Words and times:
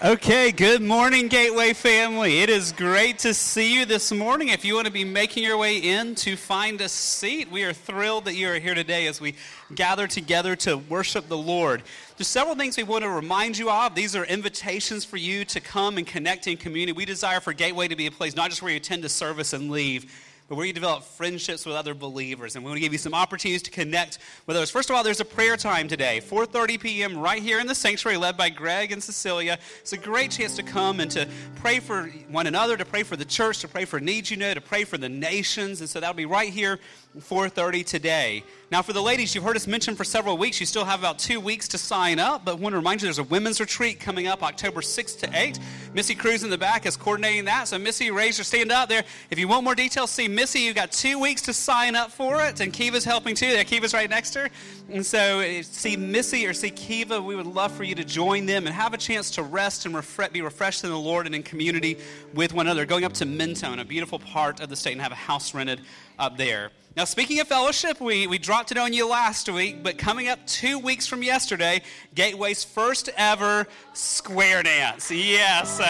Okay, 0.00 0.52
good 0.52 0.80
morning, 0.80 1.26
Gateway 1.26 1.72
family. 1.72 2.38
It 2.38 2.50
is 2.50 2.70
great 2.70 3.18
to 3.18 3.34
see 3.34 3.74
you 3.74 3.84
this 3.84 4.12
morning. 4.12 4.46
If 4.46 4.64
you 4.64 4.76
want 4.76 4.86
to 4.86 4.92
be 4.92 5.02
making 5.02 5.42
your 5.42 5.58
way 5.58 5.78
in 5.78 6.14
to 6.16 6.36
find 6.36 6.80
a 6.80 6.88
seat, 6.88 7.50
we 7.50 7.64
are 7.64 7.72
thrilled 7.72 8.26
that 8.26 8.36
you 8.36 8.48
are 8.48 8.60
here 8.60 8.76
today 8.76 9.08
as 9.08 9.20
we 9.20 9.34
gather 9.74 10.06
together 10.06 10.54
to 10.54 10.76
worship 10.76 11.26
the 11.26 11.36
Lord. 11.36 11.82
There's 12.16 12.28
several 12.28 12.54
things 12.54 12.76
we 12.76 12.84
want 12.84 13.02
to 13.02 13.10
remind 13.10 13.58
you 13.58 13.70
of. 13.70 13.96
These 13.96 14.14
are 14.14 14.24
invitations 14.24 15.04
for 15.04 15.16
you 15.16 15.44
to 15.46 15.60
come 15.60 15.98
and 15.98 16.06
connect 16.06 16.46
in 16.46 16.58
community. 16.58 16.92
We 16.92 17.04
desire 17.04 17.40
for 17.40 17.52
Gateway 17.52 17.88
to 17.88 17.96
be 17.96 18.06
a 18.06 18.12
place 18.12 18.36
not 18.36 18.50
just 18.50 18.62
where 18.62 18.70
you 18.70 18.76
attend 18.76 19.04
a 19.04 19.08
service 19.08 19.52
and 19.52 19.68
leave 19.68 20.06
but 20.48 20.56
where 20.56 20.64
you 20.64 20.72
develop 20.72 21.04
friendships 21.04 21.66
with 21.66 21.76
other 21.76 21.94
believers. 21.94 22.56
And 22.56 22.64
we 22.64 22.70
want 22.70 22.78
to 22.78 22.80
give 22.80 22.92
you 22.92 22.98
some 22.98 23.14
opportunities 23.14 23.62
to 23.64 23.70
connect 23.70 24.18
with 24.46 24.56
others. 24.56 24.70
First 24.70 24.88
of 24.88 24.96
all, 24.96 25.04
there's 25.04 25.20
a 25.20 25.24
prayer 25.24 25.56
time 25.56 25.88
today, 25.88 26.20
4.30 26.20 26.80
p.m. 26.80 27.18
right 27.18 27.42
here 27.42 27.60
in 27.60 27.66
the 27.66 27.74
sanctuary 27.74 28.16
led 28.16 28.36
by 28.36 28.48
Greg 28.48 28.90
and 28.90 29.02
Cecilia. 29.02 29.58
It's 29.80 29.92
a 29.92 29.98
great 29.98 30.30
chance 30.30 30.56
to 30.56 30.62
come 30.62 31.00
and 31.00 31.10
to 31.10 31.28
pray 31.56 31.80
for 31.80 32.04
one 32.28 32.46
another, 32.46 32.78
to 32.78 32.84
pray 32.86 33.02
for 33.02 33.16
the 33.16 33.26
church, 33.26 33.60
to 33.60 33.68
pray 33.68 33.84
for 33.84 34.00
needs 34.00 34.30
you 34.30 34.38
know, 34.38 34.54
to 34.54 34.60
pray 34.60 34.84
for 34.84 34.96
the 34.96 35.08
nations. 35.08 35.80
And 35.80 35.88
so 35.88 36.00
that'll 36.00 36.14
be 36.14 36.26
right 36.26 36.52
here 36.52 36.80
4.30 37.16 37.84
today. 37.84 38.44
Now, 38.70 38.82
for 38.82 38.92
the 38.92 39.00
ladies, 39.00 39.34
you've 39.34 39.44
heard 39.44 39.56
us 39.56 39.66
mention 39.66 39.96
for 39.96 40.04
several 40.04 40.36
weeks, 40.36 40.60
you 40.60 40.66
still 40.66 40.84
have 40.84 41.00
about 41.00 41.18
two 41.18 41.40
weeks 41.40 41.66
to 41.68 41.78
sign 41.78 42.18
up, 42.18 42.44
but 42.44 42.52
I 42.52 42.54
want 42.56 42.74
to 42.74 42.76
remind 42.76 43.00
you 43.00 43.06
there's 43.06 43.18
a 43.18 43.24
women's 43.24 43.60
retreat 43.60 43.98
coming 43.98 44.26
up 44.26 44.42
October 44.42 44.82
6th 44.82 45.20
to 45.20 45.30
8. 45.32 45.58
Missy 45.94 46.14
Cruz 46.14 46.44
in 46.44 46.50
the 46.50 46.58
back 46.58 46.84
is 46.84 46.94
coordinating 46.94 47.46
that, 47.46 47.68
so 47.68 47.78
Missy, 47.78 48.10
raise 48.10 48.36
your 48.36 48.44
stand 48.44 48.70
up 48.70 48.90
there. 48.90 49.04
If 49.30 49.38
you 49.38 49.48
want 49.48 49.64
more 49.64 49.74
details, 49.74 50.10
see 50.10 50.28
Missy. 50.28 50.60
You've 50.60 50.76
got 50.76 50.92
two 50.92 51.18
weeks 51.18 51.40
to 51.42 51.54
sign 51.54 51.96
up 51.96 52.12
for 52.12 52.42
it, 52.42 52.60
and 52.60 52.70
Kiva's 52.70 53.04
helping 53.04 53.34
too. 53.34 53.46
Yeah, 53.46 53.62
Kiva's 53.64 53.94
right 53.94 54.10
next 54.10 54.30
to 54.32 54.40
her. 54.40 54.50
And 54.90 55.04
so, 55.04 55.40
eh, 55.40 55.62
see 55.62 55.96
Missy 55.96 56.46
or 56.46 56.52
see 56.52 56.70
Kiva, 56.70 57.22
we 57.22 57.36
would 57.36 57.46
love 57.46 57.72
for 57.72 57.84
you 57.84 57.94
to 57.94 58.04
join 58.04 58.44
them 58.44 58.66
and 58.66 58.74
have 58.74 58.92
a 58.92 58.98
chance 58.98 59.30
to 59.32 59.42
rest 59.42 59.86
and 59.86 59.94
refre- 59.94 60.30
be 60.30 60.42
refreshed 60.42 60.84
in 60.84 60.90
the 60.90 60.98
Lord 60.98 61.24
and 61.24 61.34
in 61.34 61.42
community 61.42 61.96
with 62.34 62.52
one 62.52 62.66
another. 62.66 62.84
Going 62.84 63.04
up 63.04 63.14
to 63.14 63.24
Mentone, 63.24 63.78
a 63.78 63.84
beautiful 63.84 64.18
part 64.18 64.60
of 64.60 64.68
the 64.68 64.76
state, 64.76 64.92
and 64.92 65.00
have 65.00 65.12
a 65.12 65.14
house 65.14 65.54
rented 65.54 65.80
up 66.18 66.36
there. 66.36 66.70
Now, 66.98 67.04
speaking 67.04 67.38
of 67.38 67.46
fellowship, 67.46 68.00
we, 68.00 68.26
we 68.26 68.38
dropped 68.38 68.72
it 68.72 68.76
on 68.76 68.92
you 68.92 69.08
last 69.08 69.48
week, 69.48 69.84
but 69.84 69.98
coming 69.98 70.26
up 70.26 70.44
two 70.48 70.80
weeks 70.80 71.06
from 71.06 71.22
yesterday, 71.22 71.80
Gateway's 72.16 72.64
first 72.64 73.08
ever 73.16 73.68
square 73.92 74.64
dance. 74.64 75.08
Yeah, 75.08 75.62
so 75.62 75.86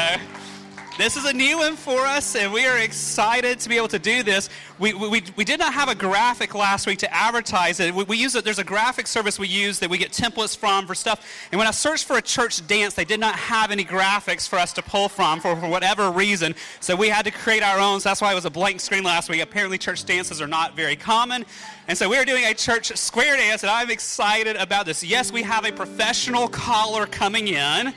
this 0.98 1.16
is 1.16 1.24
a 1.24 1.32
new 1.32 1.58
one 1.58 1.76
for 1.76 2.00
us, 2.00 2.34
and 2.34 2.52
we 2.52 2.66
are 2.66 2.76
excited 2.76 3.60
to 3.60 3.68
be 3.68 3.76
able 3.76 3.86
to 3.86 4.00
do 4.00 4.24
this. 4.24 4.50
We, 4.80 4.92
we, 4.94 5.22
we 5.36 5.44
did 5.44 5.60
not 5.60 5.72
have 5.72 5.88
a 5.88 5.94
graphic 5.94 6.56
last 6.56 6.88
week 6.88 6.98
to 6.98 7.14
advertise 7.14 7.78
it. 7.78 7.94
We, 7.94 8.02
we 8.02 8.16
use 8.16 8.34
it. 8.34 8.44
There's 8.44 8.58
a 8.58 8.64
graphic 8.64 9.06
service 9.06 9.38
we 9.38 9.46
use 9.46 9.78
that 9.78 9.88
we 9.88 9.96
get 9.96 10.10
templates 10.10 10.56
from 10.56 10.88
for 10.88 10.96
stuff. 10.96 11.24
And 11.52 11.58
when 11.58 11.68
I 11.68 11.70
searched 11.70 12.04
for 12.04 12.18
a 12.18 12.22
church 12.22 12.66
dance, 12.66 12.94
they 12.94 13.04
did 13.04 13.20
not 13.20 13.36
have 13.36 13.70
any 13.70 13.84
graphics 13.84 14.48
for 14.48 14.58
us 14.58 14.72
to 14.72 14.82
pull 14.82 15.08
from 15.08 15.38
for, 15.38 15.54
for 15.54 15.68
whatever 15.68 16.10
reason. 16.10 16.56
So 16.80 16.96
we 16.96 17.08
had 17.08 17.24
to 17.26 17.30
create 17.30 17.62
our 17.62 17.78
own. 17.78 18.00
So 18.00 18.08
that's 18.08 18.20
why 18.20 18.32
it 18.32 18.34
was 18.34 18.44
a 18.44 18.50
blank 18.50 18.80
screen 18.80 19.04
last 19.04 19.30
week. 19.30 19.40
Apparently, 19.40 19.78
church 19.78 20.04
dances 20.04 20.42
are 20.42 20.48
not 20.48 20.74
very 20.74 20.96
common. 20.96 21.46
And 21.86 21.96
so 21.96 22.08
we 22.08 22.16
are 22.16 22.24
doing 22.24 22.44
a 22.44 22.54
church 22.54 22.94
square 22.96 23.36
dance, 23.36 23.62
and 23.62 23.70
I'm 23.70 23.90
excited 23.90 24.56
about 24.56 24.84
this. 24.84 25.04
Yes, 25.04 25.30
we 25.30 25.44
have 25.44 25.64
a 25.64 25.70
professional 25.70 26.48
caller 26.48 27.06
coming 27.06 27.46
in. 27.46 27.94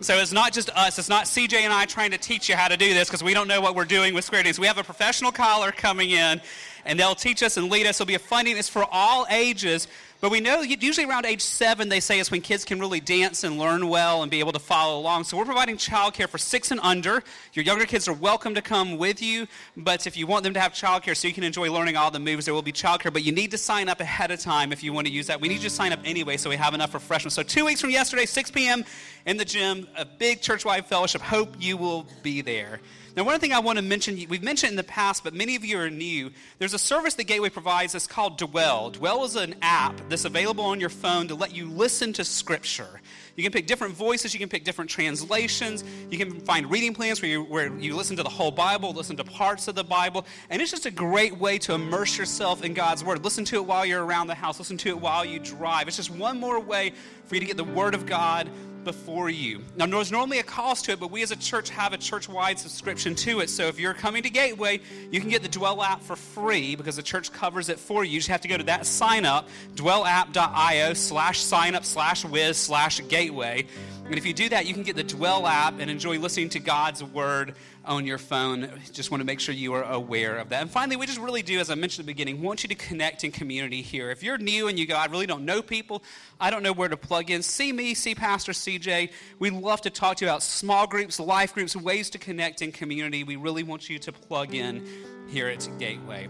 So 0.00 0.16
it's 0.18 0.32
not 0.32 0.52
just 0.52 0.70
us. 0.70 0.96
It's 0.98 1.08
not 1.08 1.24
CJ 1.24 1.54
and 1.54 1.72
I 1.72 1.84
trying 1.84 2.12
to 2.12 2.18
teach 2.18 2.48
you 2.48 2.54
how 2.54 2.68
to 2.68 2.76
do 2.76 2.94
this 2.94 3.08
because 3.08 3.22
we 3.22 3.34
don't 3.34 3.48
know 3.48 3.60
what 3.60 3.74
we're 3.74 3.84
doing 3.84 4.14
with 4.14 4.24
square 4.24 4.44
dance. 4.44 4.56
We 4.56 4.68
have 4.68 4.78
a 4.78 4.84
professional 4.84 5.32
caller 5.32 5.72
coming 5.72 6.10
in, 6.10 6.40
and 6.84 7.00
they'll 7.00 7.16
teach 7.16 7.42
us 7.42 7.56
and 7.56 7.68
lead 7.68 7.84
us. 7.84 7.96
It'll 7.96 8.06
be 8.06 8.14
a 8.14 8.20
funding. 8.20 8.56
It's 8.56 8.68
for 8.68 8.86
all 8.92 9.26
ages. 9.28 9.88
But 10.20 10.32
we 10.32 10.40
know 10.40 10.62
usually 10.62 11.06
around 11.06 11.26
age 11.26 11.42
seven, 11.42 11.88
they 11.88 12.00
say 12.00 12.18
is 12.18 12.28
when 12.28 12.40
kids 12.40 12.64
can 12.64 12.80
really 12.80 12.98
dance 12.98 13.44
and 13.44 13.56
learn 13.56 13.88
well 13.88 14.22
and 14.22 14.30
be 14.30 14.40
able 14.40 14.50
to 14.50 14.58
follow 14.58 14.98
along. 14.98 15.22
So 15.22 15.36
we're 15.36 15.44
providing 15.44 15.76
childcare 15.76 16.28
for 16.28 16.38
six 16.38 16.72
and 16.72 16.80
under. 16.82 17.22
Your 17.52 17.64
younger 17.64 17.86
kids 17.86 18.08
are 18.08 18.12
welcome 18.12 18.52
to 18.56 18.62
come 18.62 18.98
with 18.98 19.22
you, 19.22 19.46
but 19.76 20.08
if 20.08 20.16
you 20.16 20.26
want 20.26 20.42
them 20.42 20.54
to 20.54 20.60
have 20.60 20.72
childcare 20.72 21.16
so 21.16 21.28
you 21.28 21.34
can 21.34 21.44
enjoy 21.44 21.70
learning 21.72 21.96
all 21.96 22.10
the 22.10 22.18
moves, 22.18 22.46
there 22.46 22.54
will 22.54 22.62
be 22.62 22.72
childcare. 22.72 23.12
But 23.12 23.22
you 23.22 23.30
need 23.30 23.52
to 23.52 23.58
sign 23.58 23.88
up 23.88 24.00
ahead 24.00 24.32
of 24.32 24.40
time 24.40 24.72
if 24.72 24.82
you 24.82 24.92
want 24.92 25.06
to 25.06 25.12
use 25.12 25.28
that. 25.28 25.40
We 25.40 25.46
need 25.46 25.58
you 25.58 25.68
to 25.68 25.70
sign 25.70 25.92
up 25.92 26.00
anyway 26.04 26.36
so 26.36 26.50
we 26.50 26.56
have 26.56 26.74
enough 26.74 26.94
refreshments. 26.94 27.36
So 27.36 27.44
two 27.44 27.64
weeks 27.64 27.80
from 27.80 27.90
yesterday, 27.90 28.26
6 28.26 28.50
p.m. 28.50 28.84
in 29.24 29.36
the 29.36 29.44
gym, 29.44 29.86
a 29.96 30.04
big 30.04 30.40
church-wide 30.40 30.86
fellowship. 30.86 31.20
Hope 31.20 31.54
you 31.60 31.76
will 31.76 32.08
be 32.24 32.40
there. 32.40 32.80
Now, 33.18 33.24
one 33.24 33.40
thing 33.40 33.52
I 33.52 33.58
want 33.58 33.78
to 33.78 33.82
mention, 33.82 34.14
we've 34.28 34.44
mentioned 34.44 34.70
in 34.70 34.76
the 34.76 34.84
past, 34.84 35.24
but 35.24 35.34
many 35.34 35.56
of 35.56 35.64
you 35.64 35.76
are 35.80 35.90
new. 35.90 36.30
There's 36.60 36.72
a 36.72 36.78
service 36.78 37.14
that 37.14 37.24
Gateway 37.24 37.48
provides 37.48 37.94
that's 37.94 38.06
called 38.06 38.38
Dwell. 38.38 38.90
Dwell 38.90 39.24
is 39.24 39.34
an 39.34 39.56
app 39.60 40.00
that's 40.08 40.24
available 40.24 40.62
on 40.62 40.78
your 40.78 40.88
phone 40.88 41.26
to 41.26 41.34
let 41.34 41.52
you 41.52 41.68
listen 41.68 42.12
to 42.12 42.24
Scripture. 42.24 43.00
You 43.34 43.42
can 43.42 43.50
pick 43.50 43.66
different 43.66 43.94
voices, 43.94 44.34
you 44.34 44.38
can 44.38 44.48
pick 44.48 44.62
different 44.62 44.88
translations, 44.88 45.82
you 46.10 46.16
can 46.16 46.38
find 46.42 46.70
reading 46.70 46.94
plans 46.94 47.20
where 47.20 47.28
you, 47.28 47.42
where 47.42 47.76
you 47.76 47.96
listen 47.96 48.16
to 48.18 48.22
the 48.22 48.28
whole 48.28 48.52
Bible, 48.52 48.92
listen 48.92 49.16
to 49.16 49.24
parts 49.24 49.66
of 49.66 49.74
the 49.74 49.82
Bible, 49.82 50.24
and 50.48 50.62
it's 50.62 50.70
just 50.70 50.86
a 50.86 50.90
great 50.92 51.36
way 51.36 51.58
to 51.58 51.74
immerse 51.74 52.16
yourself 52.16 52.62
in 52.62 52.72
God's 52.72 53.02
Word. 53.02 53.24
Listen 53.24 53.44
to 53.46 53.56
it 53.56 53.64
while 53.64 53.84
you're 53.84 54.04
around 54.04 54.28
the 54.28 54.36
house, 54.36 54.60
listen 54.60 54.76
to 54.76 54.90
it 54.90 55.00
while 55.00 55.24
you 55.24 55.40
drive. 55.40 55.88
It's 55.88 55.96
just 55.96 56.10
one 56.10 56.38
more 56.38 56.60
way 56.60 56.92
for 57.26 57.34
you 57.34 57.40
to 57.40 57.46
get 57.46 57.56
the 57.56 57.64
Word 57.64 57.96
of 57.96 58.06
God 58.06 58.48
before 58.88 59.28
you. 59.28 59.60
Now, 59.76 59.84
there's 59.84 60.10
normally 60.10 60.38
a 60.38 60.42
cost 60.42 60.86
to 60.86 60.92
it, 60.92 60.98
but 60.98 61.10
we 61.10 61.22
as 61.22 61.30
a 61.30 61.36
church 61.36 61.68
have 61.68 61.92
a 61.92 61.98
church 61.98 62.26
wide 62.26 62.58
subscription 62.58 63.14
to 63.16 63.40
it. 63.40 63.50
So 63.50 63.66
if 63.66 63.78
you're 63.78 63.92
coming 63.92 64.22
to 64.22 64.30
Gateway, 64.30 64.80
you 65.10 65.20
can 65.20 65.28
get 65.28 65.42
the 65.42 65.48
Dwell 65.50 65.82
app 65.82 66.00
for 66.00 66.16
free 66.16 66.74
because 66.74 66.96
the 66.96 67.02
church 67.02 67.30
covers 67.30 67.68
it 67.68 67.78
for 67.78 68.02
you. 68.02 68.12
You 68.12 68.18
just 68.20 68.30
have 68.30 68.40
to 68.40 68.48
go 68.48 68.56
to 68.56 68.64
that 68.64 68.86
sign 68.86 69.26
up, 69.26 69.46
dwellapp.io 69.74 70.94
slash 70.94 71.40
sign 71.40 71.74
up 71.74 71.84
slash 71.84 72.24
whiz 72.24 72.56
slash 72.56 73.06
gateway. 73.08 73.66
And 74.06 74.16
if 74.16 74.24
you 74.24 74.32
do 74.32 74.48
that, 74.48 74.64
you 74.64 74.72
can 74.72 74.84
get 74.84 74.96
the 74.96 75.04
Dwell 75.04 75.46
app 75.46 75.80
and 75.80 75.90
enjoy 75.90 76.18
listening 76.18 76.48
to 76.50 76.60
God's 76.60 77.04
word 77.04 77.54
on 77.88 78.06
your 78.06 78.18
phone. 78.18 78.70
Just 78.92 79.10
want 79.10 79.22
to 79.22 79.24
make 79.24 79.40
sure 79.40 79.54
you 79.54 79.72
are 79.72 79.82
aware 79.82 80.36
of 80.36 80.50
that. 80.50 80.60
And 80.60 80.70
finally, 80.70 80.96
we 80.96 81.06
just 81.06 81.18
really 81.18 81.42
do, 81.42 81.58
as 81.58 81.70
I 81.70 81.74
mentioned 81.74 82.04
at 82.04 82.06
the 82.06 82.12
beginning, 82.12 82.42
want 82.42 82.62
you 82.62 82.68
to 82.68 82.74
connect 82.74 83.24
in 83.24 83.32
community 83.32 83.80
here. 83.80 84.10
If 84.10 84.22
you're 84.22 84.36
new 84.36 84.68
and 84.68 84.78
you 84.78 84.86
go, 84.86 84.94
I 84.94 85.06
really 85.06 85.26
don't 85.26 85.46
know 85.46 85.62
people, 85.62 86.02
I 86.38 86.50
don't 86.50 86.62
know 86.62 86.74
where 86.74 86.88
to 86.88 86.98
plug 86.98 87.30
in, 87.30 87.42
see 87.42 87.72
me, 87.72 87.94
see 87.94 88.14
Pastor 88.14 88.52
CJ. 88.52 89.10
We 89.38 89.50
love 89.50 89.80
to 89.80 89.90
talk 89.90 90.18
to 90.18 90.26
you 90.26 90.30
about 90.30 90.42
small 90.42 90.86
groups, 90.86 91.18
life 91.18 91.54
groups, 91.54 91.74
ways 91.74 92.10
to 92.10 92.18
connect 92.18 92.60
in 92.60 92.72
community. 92.72 93.24
We 93.24 93.36
really 93.36 93.62
want 93.62 93.88
you 93.88 93.98
to 94.00 94.12
plug 94.12 94.54
in 94.54 94.86
here 95.28 95.48
at 95.48 95.66
Gateway. 95.78 96.28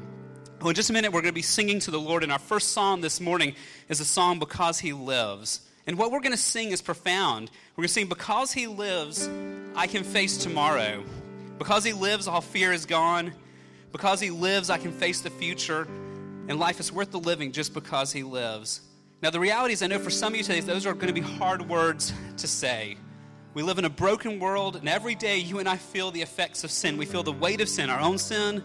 Well, 0.60 0.70
in 0.70 0.74
just 0.76 0.90
a 0.90 0.92
minute, 0.92 1.12
we're 1.12 1.22
going 1.22 1.32
to 1.32 1.34
be 1.34 1.42
singing 1.42 1.80
to 1.80 1.90
the 1.90 2.00
Lord, 2.00 2.22
and 2.22 2.32
our 2.32 2.38
first 2.38 2.70
song 2.70 3.00
this 3.00 3.20
morning 3.20 3.54
is 3.88 4.00
a 4.00 4.04
song, 4.04 4.38
Because 4.38 4.78
He 4.78 4.92
Lives. 4.92 5.60
And 5.86 5.98
what 5.98 6.12
we're 6.12 6.20
going 6.20 6.32
to 6.32 6.36
sing 6.36 6.70
is 6.70 6.82
profound. 6.82 7.50
We're 7.74 7.82
going 7.82 7.88
to 7.88 7.94
sing, 7.94 8.08
Because 8.08 8.52
He 8.52 8.66
lives, 8.66 9.28
I 9.74 9.86
can 9.86 10.04
face 10.04 10.36
tomorrow. 10.36 11.04
Because 11.58 11.84
He 11.84 11.92
lives, 11.92 12.28
all 12.28 12.40
fear 12.40 12.72
is 12.72 12.86
gone. 12.86 13.32
Because 13.92 14.20
He 14.20 14.30
lives, 14.30 14.70
I 14.70 14.78
can 14.78 14.92
face 14.92 15.20
the 15.20 15.30
future. 15.30 15.88
And 16.48 16.58
life 16.58 16.80
is 16.80 16.92
worth 16.92 17.10
the 17.10 17.18
living 17.18 17.52
just 17.52 17.74
because 17.74 18.12
He 18.12 18.22
lives. 18.22 18.80
Now, 19.20 19.30
the 19.30 19.40
reality 19.40 19.74
is, 19.74 19.82
I 19.82 19.88
know 19.88 19.98
for 19.98 20.10
some 20.10 20.32
of 20.32 20.36
you 20.36 20.44
today, 20.44 20.60
those 20.60 20.86
are 20.86 20.94
going 20.94 21.08
to 21.08 21.12
be 21.12 21.20
hard 21.20 21.68
words 21.68 22.12
to 22.36 22.46
say. 22.46 22.96
We 23.52 23.62
live 23.62 23.78
in 23.78 23.84
a 23.84 23.90
broken 23.90 24.38
world, 24.38 24.76
and 24.76 24.88
every 24.88 25.16
day 25.16 25.38
you 25.38 25.58
and 25.58 25.68
I 25.68 25.76
feel 25.76 26.12
the 26.12 26.22
effects 26.22 26.62
of 26.62 26.70
sin. 26.70 26.96
We 26.96 27.06
feel 27.06 27.24
the 27.24 27.32
weight 27.32 27.60
of 27.60 27.68
sin, 27.68 27.90
our 27.90 27.98
own 27.98 28.18
sin, 28.18 28.62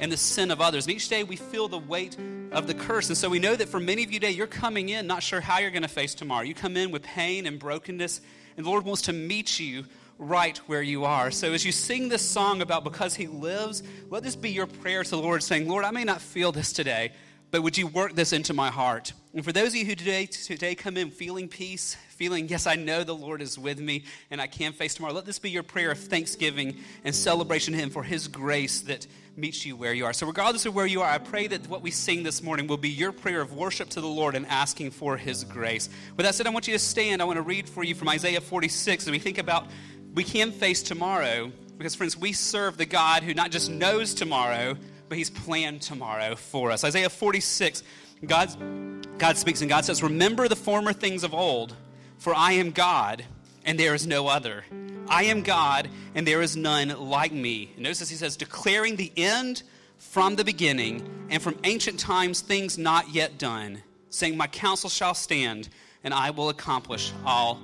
and 0.00 0.12
the 0.12 0.16
sin 0.18 0.50
of 0.50 0.60
others. 0.60 0.86
And 0.86 0.94
each 0.94 1.08
day 1.08 1.24
we 1.24 1.36
feel 1.36 1.68
the 1.68 1.78
weight 1.78 2.18
of 2.52 2.66
the 2.66 2.74
curse. 2.74 3.08
And 3.08 3.16
so 3.16 3.30
we 3.30 3.38
know 3.38 3.56
that 3.56 3.68
for 3.68 3.80
many 3.80 4.04
of 4.04 4.12
you 4.12 4.20
today, 4.20 4.32
you're 4.32 4.46
coming 4.46 4.90
in 4.90 5.06
not 5.06 5.22
sure 5.22 5.40
how 5.40 5.60
you're 5.60 5.70
going 5.70 5.82
to 5.82 5.88
face 5.88 6.14
tomorrow. 6.14 6.44
You 6.44 6.54
come 6.54 6.76
in 6.76 6.90
with 6.90 7.02
pain 7.02 7.46
and 7.46 7.58
brokenness, 7.58 8.20
and 8.56 8.66
the 8.66 8.70
Lord 8.70 8.84
wants 8.84 9.02
to 9.02 9.12
meet 9.12 9.58
you 9.58 9.84
right 10.18 10.56
where 10.68 10.82
you 10.82 11.04
are. 11.04 11.30
So 11.30 11.52
as 11.52 11.64
you 11.64 11.72
sing 11.72 12.08
this 12.08 12.22
song 12.28 12.62
about 12.62 12.84
because 12.84 13.14
He 13.14 13.26
lives, 13.26 13.82
let 14.10 14.22
this 14.22 14.36
be 14.36 14.50
your 14.50 14.66
prayer 14.66 15.02
to 15.02 15.10
the 15.10 15.18
Lord, 15.18 15.42
saying, 15.42 15.68
Lord, 15.68 15.84
I 15.84 15.90
may 15.90 16.04
not 16.04 16.20
feel 16.20 16.52
this 16.52 16.72
today, 16.72 17.12
but 17.50 17.62
would 17.62 17.78
you 17.78 17.86
work 17.86 18.14
this 18.14 18.32
into 18.32 18.52
my 18.52 18.70
heart? 18.70 19.12
And 19.34 19.44
for 19.44 19.52
those 19.52 19.68
of 19.68 19.76
you 19.76 19.84
who 19.84 19.94
today, 19.94 20.26
today 20.26 20.74
come 20.74 20.96
in 20.96 21.10
feeling 21.10 21.48
peace, 21.48 21.96
feeling, 22.10 22.48
yes, 22.48 22.66
I 22.66 22.76
know 22.76 23.02
the 23.02 23.14
Lord 23.14 23.42
is 23.42 23.58
with 23.58 23.80
me 23.80 24.04
and 24.30 24.40
I 24.40 24.46
can 24.46 24.72
face 24.72 24.94
tomorrow, 24.94 25.14
let 25.14 25.24
this 25.24 25.38
be 25.38 25.50
your 25.50 25.62
prayer 25.62 25.90
of 25.90 25.98
thanksgiving 25.98 26.76
and 27.04 27.14
celebration 27.14 27.72
to 27.72 27.78
Him 27.78 27.90
for 27.90 28.02
His 28.02 28.28
grace 28.28 28.82
that 28.82 29.06
meets 29.36 29.66
you 29.66 29.76
where 29.76 29.92
you 29.92 30.04
are. 30.04 30.12
So, 30.12 30.26
regardless 30.26 30.66
of 30.66 30.74
where 30.74 30.86
you 30.86 31.02
are, 31.02 31.10
I 31.10 31.18
pray 31.18 31.46
that 31.48 31.68
what 31.68 31.82
we 31.82 31.90
sing 31.90 32.22
this 32.22 32.42
morning 32.42 32.66
will 32.66 32.76
be 32.76 32.88
your 32.88 33.12
prayer 33.12 33.40
of 33.40 33.52
worship 33.52 33.88
to 33.90 34.00
the 34.00 34.06
Lord 34.06 34.34
and 34.34 34.46
asking 34.46 34.92
for 34.92 35.16
His 35.16 35.44
grace. 35.44 35.88
With 36.16 36.26
that 36.26 36.34
said, 36.34 36.46
I 36.46 36.50
want 36.50 36.68
you 36.68 36.74
to 36.74 36.78
stand. 36.78 37.20
I 37.20 37.24
want 37.24 37.36
to 37.36 37.42
read 37.42 37.68
for 37.68 37.82
you 37.82 37.94
from 37.94 38.08
Isaiah 38.08 38.40
46 38.40 39.06
as 39.06 39.10
we 39.10 39.18
think 39.18 39.38
about 39.38 39.66
we 40.14 40.24
can 40.24 40.52
face 40.52 40.82
tomorrow 40.82 41.52
because, 41.76 41.94
friends, 41.94 42.16
we 42.16 42.32
serve 42.32 42.76
the 42.76 42.86
God 42.86 43.22
who 43.22 43.34
not 43.34 43.50
just 43.50 43.70
knows 43.70 44.14
tomorrow, 44.14 44.76
but 45.08 45.18
He's 45.18 45.30
planned 45.30 45.82
tomorrow 45.82 46.36
for 46.36 46.70
us. 46.70 46.84
Isaiah 46.84 47.10
46, 47.10 47.82
God, 48.26 49.18
God 49.18 49.36
speaks 49.36 49.60
and 49.60 49.68
God 49.68 49.84
says, 49.84 50.02
Remember 50.02 50.48
the 50.48 50.56
former 50.56 50.92
things 50.92 51.24
of 51.24 51.34
old, 51.34 51.74
for 52.18 52.34
I 52.34 52.52
am 52.52 52.70
God 52.70 53.24
and 53.64 53.78
there 53.78 53.94
is 53.94 54.06
no 54.06 54.28
other. 54.28 54.64
I 55.08 55.24
am 55.24 55.42
God, 55.42 55.88
and 56.14 56.26
there 56.26 56.42
is 56.42 56.56
none 56.56 56.88
like 56.88 57.32
me. 57.32 57.72
Notice 57.76 58.00
this, 58.00 58.10
he 58.10 58.16
says, 58.16 58.36
declaring 58.36 58.96
the 58.96 59.12
end 59.16 59.62
from 59.98 60.36
the 60.36 60.44
beginning, 60.44 61.26
and 61.30 61.42
from 61.42 61.58
ancient 61.64 61.98
times 61.98 62.40
things 62.40 62.78
not 62.78 63.14
yet 63.14 63.38
done, 63.38 63.82
saying, 64.10 64.36
My 64.36 64.46
counsel 64.46 64.90
shall 64.90 65.14
stand, 65.14 65.68
and 66.02 66.12
I 66.12 66.30
will 66.30 66.48
accomplish 66.48 67.12
all 67.24 67.60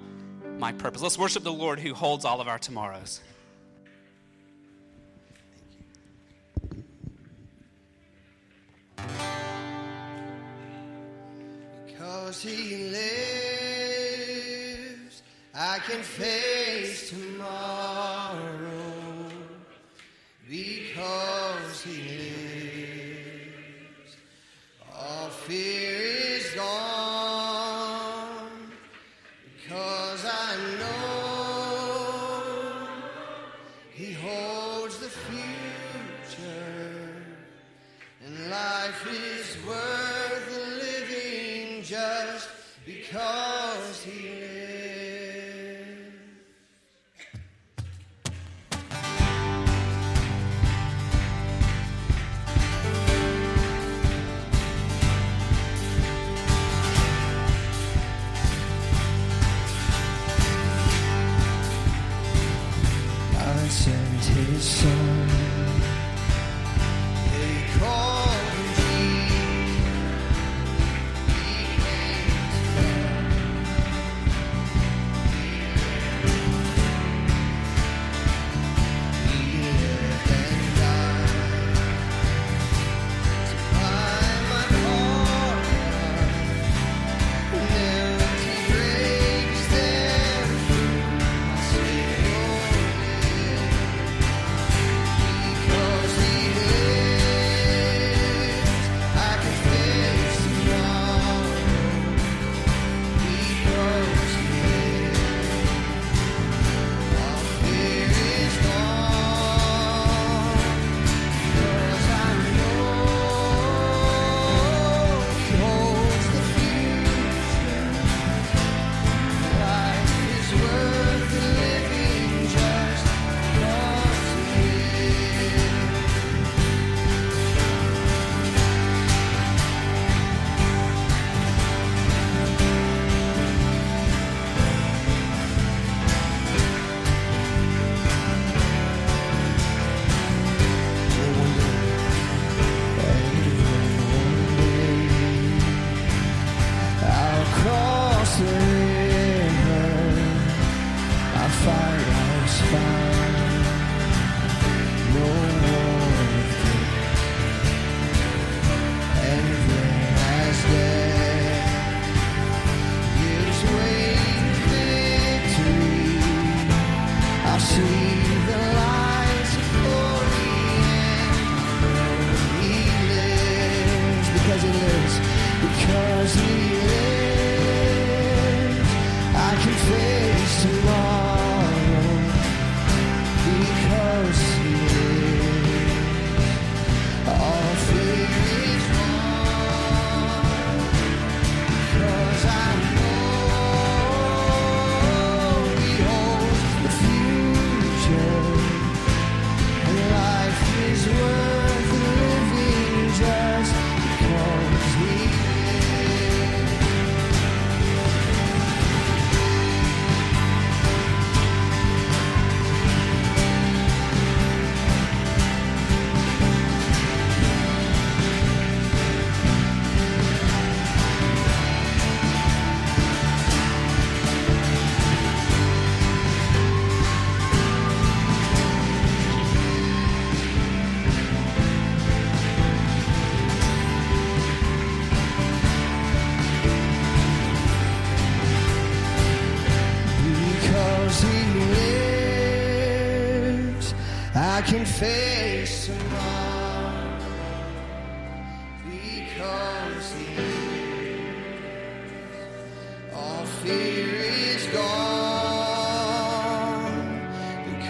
my 0.60 0.72
purpose. 0.72 1.02
Let's 1.02 1.18
worship 1.18 1.42
the 1.42 1.52
Lord 1.52 1.80
who 1.80 1.94
holds 1.94 2.24
all 2.24 2.40
of 2.40 2.46
our 2.46 2.58
tomorrows. 2.58 3.20
Because 11.86 12.42
he 12.42 12.90
lives, 12.90 13.00
I 15.54 15.78
can 15.78 16.02
face 16.02 17.10
tomorrow. 17.10 18.48
Because 20.48 21.82
he 21.82 22.02
lives, 22.02 24.16
all 24.94 25.30
fear 25.30 26.36
is 26.36 26.54
gone. 26.54 27.19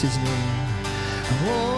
His 0.00 0.16
name. 0.18 0.26
Oh, 1.50 1.77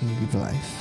Give 0.00 0.34
life. 0.36 0.77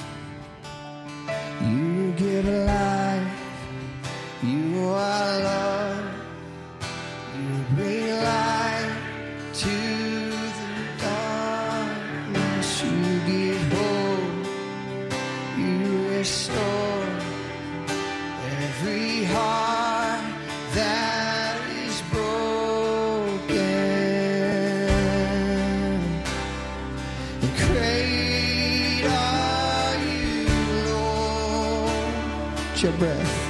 Your 32.84 32.92
breath. 32.94 33.46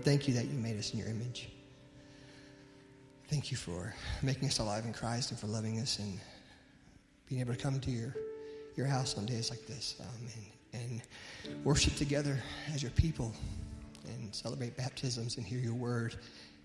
Lord, 0.00 0.06
thank 0.06 0.26
you 0.28 0.32
that 0.32 0.46
you 0.46 0.56
made 0.58 0.78
us 0.78 0.94
in 0.94 0.98
your 0.98 1.08
image. 1.08 1.50
Thank 3.28 3.50
you 3.50 3.58
for 3.58 3.94
making 4.22 4.48
us 4.48 4.58
alive 4.58 4.86
in 4.86 4.94
Christ 4.94 5.30
and 5.30 5.38
for 5.38 5.46
loving 5.46 5.78
us 5.78 5.98
and 5.98 6.18
being 7.28 7.42
able 7.42 7.52
to 7.52 7.62
come 7.62 7.78
to 7.80 7.90
your, 7.90 8.16
your 8.76 8.86
house 8.86 9.18
on 9.18 9.26
days 9.26 9.50
like 9.50 9.66
this 9.66 9.96
um, 10.00 10.26
and, 10.72 11.02
and 11.44 11.64
worship 11.66 11.96
together 11.96 12.42
as 12.72 12.82
your 12.82 12.92
people 12.92 13.34
and 14.06 14.34
celebrate 14.34 14.74
baptisms 14.74 15.36
and 15.36 15.44
hear 15.44 15.58
your 15.58 15.74
word 15.74 16.14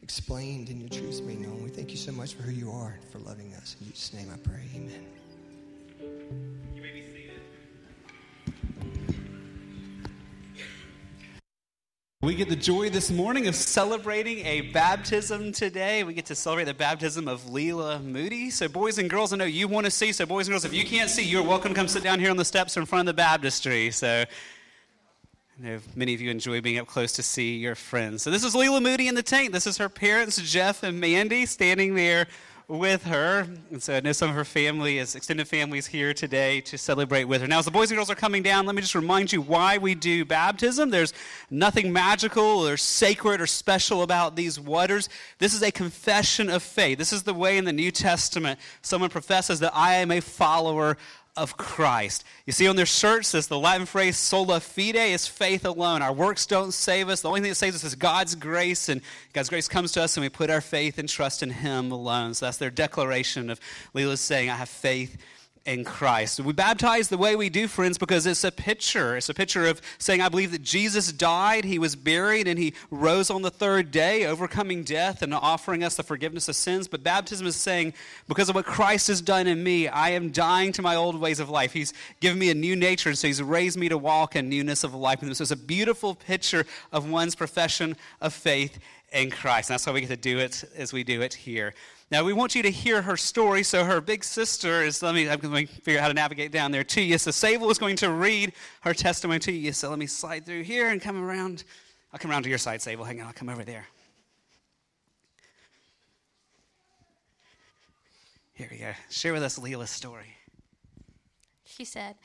explained 0.01 0.69
and 0.69 0.79
your 0.79 0.88
truths 0.88 1.19
made 1.19 1.41
known. 1.41 1.61
We 1.61 1.71
thank 1.71 1.91
you 1.91 1.97
so 1.97 2.13
much 2.13 2.36
for 2.36 2.43
who 2.43 2.53
you 2.53 2.71
are 2.71 2.97
and 3.01 3.11
for 3.11 3.19
loving 3.19 3.53
us. 3.55 3.75
In 3.81 3.88
Jesus' 3.88 4.13
name 4.13 4.29
I 4.33 4.38
pray. 4.38 4.63
Amen. 4.75 5.05
We 12.26 12.34
get 12.34 12.49
the 12.49 12.55
joy 12.55 12.89
this 12.89 13.11
morning 13.11 13.45
of 13.45 13.53
celebrating 13.53 14.43
a 14.47 14.61
baptism 14.61 15.51
today. 15.51 16.03
We 16.03 16.15
get 16.15 16.26
to 16.26 16.34
celebrate 16.34 16.63
the 16.63 16.73
baptism 16.73 17.28
of 17.28 17.43
Leela 17.43 18.03
Moody. 18.03 18.49
So, 18.49 18.67
boys 18.67 18.97
and 18.97 19.07
girls, 19.07 19.32
I 19.32 19.36
know 19.36 19.45
you 19.45 19.67
want 19.67 19.86
to 19.86 19.91
see. 19.91 20.11
So, 20.11 20.26
boys 20.26 20.47
and 20.47 20.53
girls, 20.53 20.65
if 20.65 20.73
you 20.73 20.84
can't 20.86 21.07
see, 21.07 21.23
you're 21.23 21.43
welcome 21.43 21.76
to 21.76 21.76
come 21.76 21.88
sit 21.88 22.01
down 22.01 22.19
here 22.19 22.32
on 22.32 22.38
the 22.38 22.43
steps 22.43 22.78
in 22.78 22.88
front 22.88 23.07
of 23.07 23.15
the 23.15 23.21
baptistry. 23.21 23.91
So, 23.91 24.26
I 24.26 25.63
know 25.63 25.80
many 25.95 26.15
of 26.15 26.19
you 26.19 26.32
enjoy 26.32 26.61
being 26.61 26.80
up 26.80 26.88
close 26.88 27.11
to 27.11 27.21
see 27.21 27.57
your 27.57 27.76
friends. 27.76 28.23
So, 28.23 28.32
this 28.32 28.43
is 28.43 28.55
Leela 28.55 28.82
Moody 28.82 29.07
in 29.07 29.13
the 29.13 29.21
tank. 29.21 29.51
This 29.51 29.67
is 29.67 29.78
her 29.78 29.88
parents, 29.88 30.41
Jeff 30.41 30.82
and 30.82 30.99
Mandy, 30.99 31.45
standing 31.45 31.93
there 31.93 32.26
with 32.68 33.03
her. 33.03 33.47
And 33.72 33.82
so 33.82 33.95
I 33.95 33.99
know 33.99 34.11
some 34.11 34.30
of 34.30 34.36
her 34.36 34.45
family, 34.45 34.97
is 34.97 35.16
extended 35.16 35.47
families 35.47 35.88
here 35.88 36.13
today 36.13 36.61
to 36.61 36.78
celebrate 36.78 37.26
with 37.26 37.41
her. 37.41 37.47
Now, 37.47 37.59
as 37.59 37.66
the 37.66 37.72
boys 37.72 37.91
and 37.91 37.97
girls 37.97 38.09
are 38.09 38.16
coming 38.16 38.43
down, 38.43 38.66
let 38.66 38.76
me 38.76 38.82
just 38.82 38.95
remind 38.95 39.32
you 39.32 39.41
why 39.41 39.78
we 39.78 39.95
do 39.95 40.26
baptism. 40.26 40.89
There's 40.89 41.13
nothing 41.49 41.93
magical 41.93 42.68
or 42.68 42.78
sacred 42.78 43.41
or 43.41 43.47
special 43.47 44.01
about 44.01 44.36
these 44.36 44.59
waters. 44.59 45.09
This 45.39 45.53
is 45.53 45.61
a 45.61 45.72
confession 45.72 46.49
of 46.49 46.63
faith. 46.63 46.97
This 46.97 47.13
is 47.13 47.24
the 47.24 47.34
way 47.34 47.57
in 47.57 47.66
the 47.66 47.74
New 47.74 47.91
Testament 47.91 48.59
someone 48.82 49.09
professes 49.09 49.59
that 49.59 49.76
I 49.76 49.95
am 49.95 50.11
a 50.11 50.22
follower 50.22 50.97
of 51.38 51.57
Christ. 51.57 52.23
You 52.45 52.53
see 52.53 52.67
on 52.67 52.75
their 52.75 52.86
shirts, 52.86 53.31
this 53.31 53.47
the 53.47 53.59
Latin 53.59 53.86
phrase 53.86 54.17
sola 54.17 54.59
fide 54.59 54.95
is 54.95 55.27
faith 55.27 55.65
alone. 55.65 56.01
Our 56.01 56.13
works 56.13 56.45
don't 56.45 56.73
save 56.73 57.09
us. 57.09 57.21
The 57.21 57.27
only 57.27 57.41
thing 57.41 57.49
that 57.49 57.55
saves 57.55 57.75
us 57.75 57.83
is 57.83 57.95
God's 57.95 58.36
grace, 58.36 58.89
and 58.89 59.01
God's 59.33 59.49
grace 59.49 59.67
comes 59.67 59.91
to 59.93 60.03
us 60.03 60.15
and 60.15 60.23
we 60.23 60.29
put 60.29 60.49
our 60.49 60.61
faith 60.61 60.97
and 60.97 61.09
trust 61.09 61.43
in 61.43 61.49
Him 61.49 61.91
alone. 61.91 62.33
So 62.33 62.45
that's 62.45 62.57
their 62.57 62.69
declaration 62.69 63.49
of 63.49 63.59
Leela's 63.93 64.21
saying, 64.21 64.49
I 64.49 64.55
have 64.55 64.69
faith 64.69 65.17
in 65.66 65.84
Christ. 65.84 66.39
We 66.39 66.53
baptize 66.53 67.07
the 67.07 67.18
way 67.18 67.36
we 67.36 67.49
do, 67.49 67.68
friends, 67.68 67.97
because 67.97 68.28
it's 68.28 68.43
a 68.43 68.51
picture. 68.51 69.18
It's 69.18 69.30
a 69.30 69.34
picture 69.34 69.66
of 69.66 69.82
saying, 69.97 70.22
I 70.22 70.30
believe 70.30 70.51
that 70.51 70.61
Jesus 70.61 71.11
died, 71.11 71.66
he 71.66 71.80
was 71.80 71.95
buried, 71.95 72.47
and 72.47 72.59
he 72.59 72.76
rose 72.91 73.32
on 73.32 73.41
the 73.41 73.49
third 73.49 73.89
day, 73.89 74.26
overcoming 74.26 74.84
death 74.84 75.24
and 75.24 75.34
offering 75.34 75.84
us 75.84 75.95
the 75.95 76.03
forgiveness 76.03 76.47
of 76.47 76.55
sins. 76.55 76.88
But 76.88 77.03
baptism 77.03 77.47
is 77.47 77.55
saying, 77.55 77.93
because 78.28 78.47
of 78.47 78.55
what 78.55 78.66
Christ 78.66 79.07
has 79.07 79.22
done 79.22 79.47
in 79.47 79.63
me, 79.63 79.88
I 79.88 80.09
am 80.11 80.30
dying 80.30 80.72
to 80.74 80.84
my 80.84 80.95
old 80.95 81.20
ways 81.20 81.39
of 81.39 81.49
life. 81.49 81.74
He's 81.74 81.93
given 82.20 82.38
me 82.38 82.51
a 82.51 82.55
new 82.55 82.76
nature, 82.76 83.09
and 83.09 83.18
so 83.18 83.26
he's 83.26 83.41
raised 83.41 83.78
me 83.78 83.89
to 83.89 83.97
walk 83.97 84.36
in 84.36 84.49
newness 84.49 84.84
of 84.84 84.93
life. 84.93 85.24
And 85.24 85.32
this 85.32 85.41
is 85.41 85.51
a 85.51 85.57
beautiful 85.57 86.13
picture 86.13 86.66
of 86.91 87.09
one's 87.09 87.34
profession 87.34 87.97
of 88.22 88.34
faith 88.34 88.78
in 89.11 89.32
Christ. 89.32 89.70
And 89.70 89.76
that's 89.76 89.88
why 89.88 89.93
we 89.93 90.01
get 90.01 90.09
to 90.09 90.18
do 90.18 90.38
it 90.38 90.63
as 90.78 90.93
we 90.93 91.03
do 91.03 91.22
it 91.22 91.34
here. 91.34 91.74
Now, 92.12 92.24
we 92.24 92.34
want 92.34 92.53
you 92.53 92.62
to 92.62 92.70
hear 92.70 93.01
her 93.01 93.18
story. 93.18 93.64
So, 93.64 93.84
her 93.84 93.99
big 93.99 94.24
sister 94.24 94.84
is, 94.84 95.01
let 95.01 95.16
me, 95.16 95.28
I'm 95.28 95.39
going 95.39 95.68
to 95.68 95.74
figure 95.82 95.99
out 95.99 96.03
how 96.03 96.08
to 96.10 96.14
navigate 96.14 96.51
down 96.51 96.72
there 96.72 96.84
to 96.84 97.01
you. 97.01 97.18
So, 97.18 97.32
Sable 97.32 97.70
is 97.72 97.80
going 97.80 97.95
to 97.97 98.12
read 98.12 98.53
her 98.82 98.93
testimony 98.93 99.39
to 99.39 99.51
you. 99.51 99.72
So, 99.72 99.89
let 99.89 99.97
me 99.97 100.06
slide 100.06 100.45
through 100.45 100.64
here 100.64 100.89
and 100.89 101.01
come 101.01 101.24
around. 101.24 101.64
I'll 102.14 102.20
come 102.20 102.30
around 102.30 102.43
to 102.43 102.49
your 102.49 102.60
side, 102.60 102.82
Sable. 102.82 103.06
Hang 103.06 103.22
on, 103.22 103.28
I'll 103.28 103.34
come 103.34 103.49
over 103.49 103.64
there. 103.64 103.88
Here 108.53 108.70
we 108.72 108.78
go. 108.78 108.93
Share 109.10 109.34
with 109.34 109.43
us 109.43 109.60
Leela's 109.60 109.89
story. 109.89 110.38
She 111.66 111.84
said, 111.84 112.16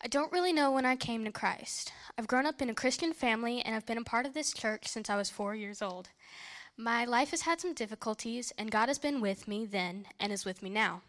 I 0.00 0.06
don't 0.06 0.30
really 0.30 0.52
know 0.52 0.70
when 0.70 0.86
I 0.86 0.94
came 0.94 1.24
to 1.24 1.32
Christ. 1.32 1.92
I've 2.16 2.28
grown 2.28 2.46
up 2.46 2.62
in 2.62 2.70
a 2.70 2.74
Christian 2.74 3.12
family 3.12 3.62
and 3.62 3.74
I've 3.74 3.86
been 3.86 3.98
a 3.98 4.04
part 4.04 4.26
of 4.26 4.34
this 4.34 4.52
church 4.52 4.86
since 4.86 5.10
I 5.10 5.16
was 5.16 5.28
four 5.28 5.56
years 5.56 5.82
old. 5.82 6.10
My 6.78 7.06
life 7.06 7.30
has 7.30 7.42
had 7.42 7.58
some 7.58 7.72
difficulties, 7.72 8.52
and 8.58 8.70
God 8.70 8.88
has 8.88 8.98
been 8.98 9.22
with 9.22 9.48
me 9.48 9.64
then 9.64 10.06
and 10.20 10.30
is 10.30 10.44
with 10.44 10.62
me 10.62 10.68
now. 10.68 11.00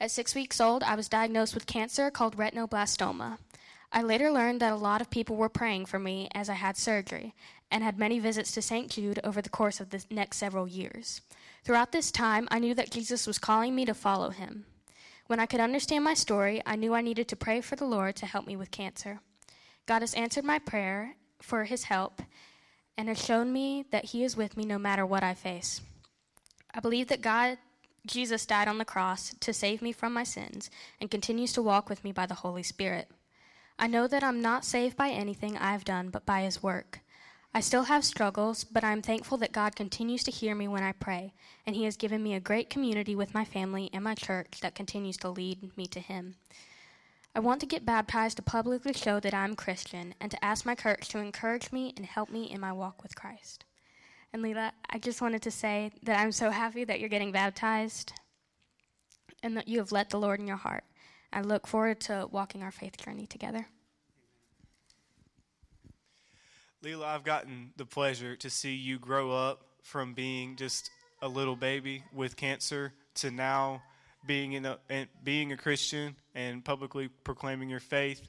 At 0.00 0.10
six 0.10 0.34
weeks 0.34 0.58
old, 0.58 0.82
I 0.82 0.94
was 0.94 1.06
diagnosed 1.08 1.52
with 1.52 1.66
cancer 1.66 2.10
called 2.10 2.38
retinoblastoma. 2.38 3.36
I 3.92 4.02
later 4.02 4.30
learned 4.30 4.60
that 4.60 4.72
a 4.72 4.76
lot 4.76 5.02
of 5.02 5.10
people 5.10 5.36
were 5.36 5.50
praying 5.50 5.84
for 5.84 5.98
me 5.98 6.28
as 6.34 6.48
I 6.48 6.54
had 6.54 6.78
surgery 6.78 7.34
and 7.70 7.84
had 7.84 7.98
many 7.98 8.18
visits 8.18 8.52
to 8.52 8.62
St. 8.62 8.90
Jude 8.90 9.20
over 9.22 9.42
the 9.42 9.50
course 9.50 9.80
of 9.80 9.90
the 9.90 10.02
next 10.10 10.38
several 10.38 10.66
years. 10.66 11.20
Throughout 11.62 11.92
this 11.92 12.10
time, 12.10 12.48
I 12.50 12.58
knew 12.58 12.74
that 12.74 12.90
Jesus 12.90 13.26
was 13.26 13.38
calling 13.38 13.74
me 13.74 13.84
to 13.84 13.92
follow 13.92 14.30
him. 14.30 14.64
When 15.26 15.40
I 15.40 15.46
could 15.46 15.60
understand 15.60 16.04
my 16.04 16.14
story, 16.14 16.62
I 16.64 16.76
knew 16.76 16.94
I 16.94 17.02
needed 17.02 17.28
to 17.28 17.36
pray 17.36 17.60
for 17.60 17.76
the 17.76 17.84
Lord 17.84 18.16
to 18.16 18.26
help 18.26 18.46
me 18.46 18.56
with 18.56 18.70
cancer. 18.70 19.20
God 19.84 20.00
has 20.00 20.14
answered 20.14 20.44
my 20.44 20.58
prayer 20.58 21.16
for 21.42 21.64
his 21.64 21.84
help 21.84 22.22
and 22.96 23.08
has 23.08 23.24
shown 23.24 23.52
me 23.52 23.84
that 23.90 24.06
he 24.06 24.24
is 24.24 24.36
with 24.36 24.56
me 24.56 24.64
no 24.64 24.78
matter 24.78 25.04
what 25.04 25.22
I 25.22 25.34
face. 25.34 25.80
I 26.74 26.80
believe 26.80 27.08
that 27.08 27.20
God, 27.20 27.58
Jesus, 28.06 28.46
died 28.46 28.68
on 28.68 28.78
the 28.78 28.84
cross 28.84 29.34
to 29.40 29.52
save 29.52 29.82
me 29.82 29.92
from 29.92 30.12
my 30.12 30.24
sins 30.24 30.70
and 31.00 31.10
continues 31.10 31.52
to 31.54 31.62
walk 31.62 31.88
with 31.88 32.04
me 32.04 32.12
by 32.12 32.26
the 32.26 32.34
Holy 32.34 32.62
Spirit. 32.62 33.08
I 33.78 33.86
know 33.86 34.06
that 34.06 34.24
I'm 34.24 34.40
not 34.40 34.64
saved 34.64 34.96
by 34.96 35.10
anything 35.10 35.56
I've 35.56 35.84
done, 35.84 36.08
but 36.10 36.24
by 36.24 36.42
his 36.42 36.62
work. 36.62 37.00
I 37.56 37.60
still 37.60 37.84
have 37.84 38.04
struggles, 38.04 38.64
but 38.64 38.84
I'm 38.84 39.00
thankful 39.00 39.38
that 39.38 39.50
God 39.50 39.74
continues 39.74 40.22
to 40.24 40.30
hear 40.30 40.54
me 40.54 40.68
when 40.68 40.82
I 40.82 40.92
pray, 40.92 41.32
and 41.64 41.74
He 41.74 41.84
has 41.84 41.96
given 41.96 42.22
me 42.22 42.34
a 42.34 42.40
great 42.40 42.68
community 42.68 43.16
with 43.16 43.32
my 43.32 43.46
family 43.46 43.88
and 43.94 44.04
my 44.04 44.14
church 44.14 44.60
that 44.60 44.74
continues 44.74 45.16
to 45.18 45.30
lead 45.30 45.74
me 45.74 45.86
to 45.86 46.00
Him. 46.00 46.34
I 47.36 47.40
want 47.40 47.60
to 47.60 47.66
get 47.66 47.84
baptized 47.84 48.38
to 48.38 48.42
publicly 48.42 48.94
show 48.94 49.20
that 49.20 49.34
I'm 49.34 49.56
Christian 49.56 50.14
and 50.22 50.30
to 50.30 50.42
ask 50.42 50.64
my 50.64 50.74
church 50.74 51.08
to 51.08 51.18
encourage 51.18 51.70
me 51.70 51.92
and 51.94 52.06
help 52.06 52.30
me 52.30 52.44
in 52.44 52.58
my 52.58 52.72
walk 52.72 53.02
with 53.02 53.14
Christ. 53.14 53.66
And 54.32 54.42
Leela, 54.42 54.72
I 54.88 54.98
just 54.98 55.20
wanted 55.20 55.42
to 55.42 55.50
say 55.50 55.92
that 56.04 56.18
I'm 56.18 56.32
so 56.32 56.48
happy 56.50 56.84
that 56.84 56.98
you're 56.98 57.10
getting 57.10 57.32
baptized 57.32 58.14
and 59.42 59.54
that 59.54 59.68
you 59.68 59.80
have 59.80 59.92
let 59.92 60.08
the 60.08 60.18
Lord 60.18 60.40
in 60.40 60.46
your 60.46 60.56
heart. 60.56 60.84
I 61.30 61.42
look 61.42 61.66
forward 61.66 62.00
to 62.02 62.26
walking 62.30 62.62
our 62.62 62.70
faith 62.70 62.96
journey 62.96 63.26
together. 63.26 63.66
Leela, 66.82 67.04
I've 67.04 67.24
gotten 67.24 67.72
the 67.76 67.84
pleasure 67.84 68.34
to 68.36 68.48
see 68.48 68.74
you 68.74 68.98
grow 68.98 69.30
up 69.30 69.60
from 69.82 70.14
being 70.14 70.56
just 70.56 70.90
a 71.20 71.28
little 71.28 71.56
baby 71.56 72.02
with 72.14 72.34
cancer 72.34 72.94
to 73.16 73.30
now 73.30 73.82
being 74.26 74.52
in 74.52 74.66
a, 74.66 74.78
and 74.88 75.08
being 75.24 75.52
a 75.52 75.56
Christian 75.56 76.16
and 76.34 76.64
publicly 76.64 77.08
proclaiming 77.24 77.68
your 77.68 77.80
faith 77.80 78.28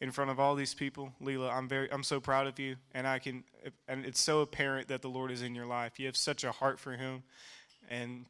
in 0.00 0.10
front 0.10 0.30
of 0.30 0.38
all 0.38 0.54
these 0.54 0.74
people. 0.74 1.12
Leela, 1.22 1.52
I'm 1.52 1.68
very 1.68 1.90
I'm 1.92 2.02
so 2.02 2.20
proud 2.20 2.46
of 2.46 2.58
you 2.58 2.76
and 2.94 3.06
I 3.06 3.18
can 3.18 3.44
and 3.88 4.04
it's 4.04 4.20
so 4.20 4.40
apparent 4.40 4.88
that 4.88 5.02
the 5.02 5.08
Lord 5.08 5.30
is 5.30 5.42
in 5.42 5.54
your 5.54 5.66
life. 5.66 5.98
You 5.98 6.06
have 6.06 6.16
such 6.16 6.44
a 6.44 6.52
heart 6.52 6.78
for 6.78 6.92
him 6.92 7.22
and 7.90 8.26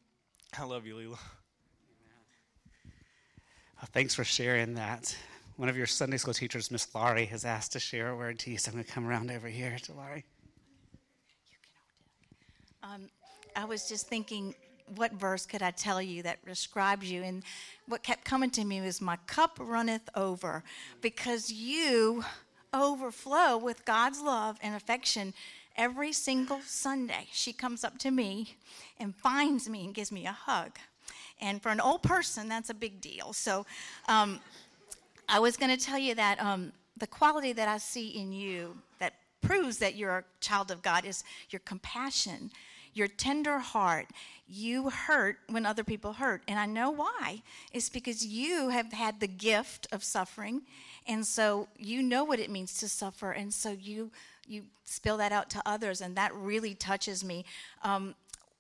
I 0.59 0.65
love 0.65 0.87
you, 0.87 0.95
Leela. 0.95 1.19
Well, 3.77 3.89
thanks 3.93 4.15
for 4.15 4.25
sharing 4.25 4.75
that. 4.75 5.17
One 5.57 5.69
of 5.69 5.77
your 5.77 5.87
Sunday 5.87 6.17
school 6.17 6.35
teachers, 6.35 6.71
Miss 6.71 6.93
Laurie, 6.95 7.27
has 7.27 7.45
asked 7.45 7.73
to 7.73 7.81
share 7.81 8.11
a 8.11 8.17
word 8.17 8.39
to 8.41 8.51
you, 8.51 8.59
so 8.59 8.71
I'm 8.71 8.75
going 8.75 8.85
to 8.85 8.91
come 8.91 9.07
around 9.07 9.31
over 9.31 9.49
here 9.49 9.77
to 9.85 9.93
Laurie. 9.93 10.25
Um, 12.83 13.09
I 13.55 13.65
was 13.65 13.89
just 13.89 14.09
thinking, 14.09 14.55
what 14.97 15.13
verse 15.13 15.47
could 15.47 15.63
I 15.63 15.71
tell 15.71 16.01
you 16.01 16.23
that 16.23 16.45
describes 16.45 17.11
you? 17.11 17.23
And 17.23 17.43
what 17.87 18.03
kept 18.03 18.25
coming 18.25 18.51
to 18.51 18.65
me 18.65 18.81
was, 18.81 19.01
My 19.01 19.17
cup 19.27 19.59
runneth 19.61 20.09
over, 20.15 20.63
because 21.01 21.51
you 21.53 22.25
overflow 22.73 23.57
with 23.57 23.85
God's 23.85 24.21
love 24.21 24.59
and 24.63 24.75
affection 24.75 25.35
every 25.77 26.13
single 26.13 26.61
Sunday. 26.65 27.29
She 27.33 27.53
comes 27.53 27.85
up 27.85 27.99
to 27.99 28.11
me 28.11 28.57
and 28.99 29.15
finds 29.15 29.69
me 29.69 29.85
and 29.85 29.95
gives 29.95 30.13
me 30.13 30.27
a 30.27 30.33
hug. 30.33 30.79
And 31.41 31.63
for 31.63 31.71
an 31.71 31.81
old 31.81 32.03
person, 32.03 32.49
that's 32.49 32.69
a 32.69 32.75
big 32.75 33.01
deal. 33.01 33.33
So 33.33 33.65
um, 34.09 34.41
I 35.29 35.39
was 35.39 35.57
going 35.57 35.77
to 35.77 35.83
tell 35.83 35.99
you 35.99 36.15
that 36.17 36.41
um, 36.43 36.73
the 36.97 37.07
quality 37.07 37.53
that 37.53 37.69
I 37.69 37.79
see 37.79 38.09
in 38.09 38.33
you 38.33 38.77
that 38.99 39.15
proves 39.41 39.79
that 39.79 39.95
you're 39.95 40.19
a 40.19 40.25
child 40.41 40.71
of 40.71 40.83
God 40.83 41.05
is 41.05 41.23
your 41.51 41.61
compassion, 41.61 42.51
your 42.99 43.09
tender 43.09 43.59
heart. 43.59 44.09
You 44.49 44.91
hurt 44.91 45.39
when 45.49 45.65
other 45.65 45.85
people 45.85 46.15
hurt. 46.15 46.43
And 46.49 46.59
I 46.59 46.67
know 46.67 46.91
why. 46.91 47.43
It's 47.73 47.89
because 47.89 48.27
you 48.27 48.71
have 48.71 48.93
had 48.93 49.21
the 49.21 49.29
gift 49.29 49.87
of 49.93 50.03
suffering. 50.03 50.63
And 51.07 51.25
so 51.25 51.69
you 51.79 52.03
know 52.03 52.25
what 52.25 52.41
it 52.41 52.51
means 52.51 52.79
to 52.81 52.89
suffer. 52.89 53.31
And 53.31 53.55
so 53.55 53.71
you 53.71 54.11
you 54.49 54.63
spill 54.85 55.19
that 55.19 55.31
out 55.31 55.51
to 55.51 55.63
others, 55.67 56.01
and 56.01 56.17
that 56.17 56.35
really 56.35 56.75
touches 56.75 57.23
me. 57.23 57.45
Um, 57.83 58.15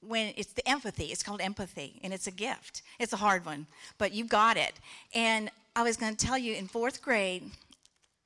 when 0.07 0.32
it's 0.36 0.53
the 0.53 0.68
empathy, 0.68 1.07
it's 1.07 1.22
called 1.22 1.41
empathy, 1.41 1.99
and 2.05 2.12
it's 2.12 2.26
a 2.26 2.30
gift. 2.30 2.82
It's 2.99 3.12
a 3.12 3.16
hard 3.16 3.45
one, 3.45 3.66
but 3.97 4.12
you 4.12 4.24
got 4.24 4.57
it. 4.57 4.74
And 5.14 5.51
I 5.74 5.82
was 5.82 5.97
going 5.97 6.14
to 6.14 6.26
tell 6.26 6.39
you 6.39 6.55
in 6.55 6.68
fourth 6.68 7.03
grade, 7.03 7.51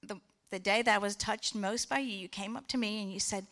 the, 0.03 0.17
the 0.51 0.59
day 0.59 0.83
that 0.83 0.95
I 0.95 0.99
was 0.99 1.17
touched 1.17 1.55
most 1.55 1.89
by 1.89 2.01
you, 2.01 2.15
you 2.15 2.29
came 2.29 2.57
up 2.57 2.67
to 2.69 2.77
me 2.77 3.01
and 3.01 3.13
you 3.13 3.21
said, 3.21 3.47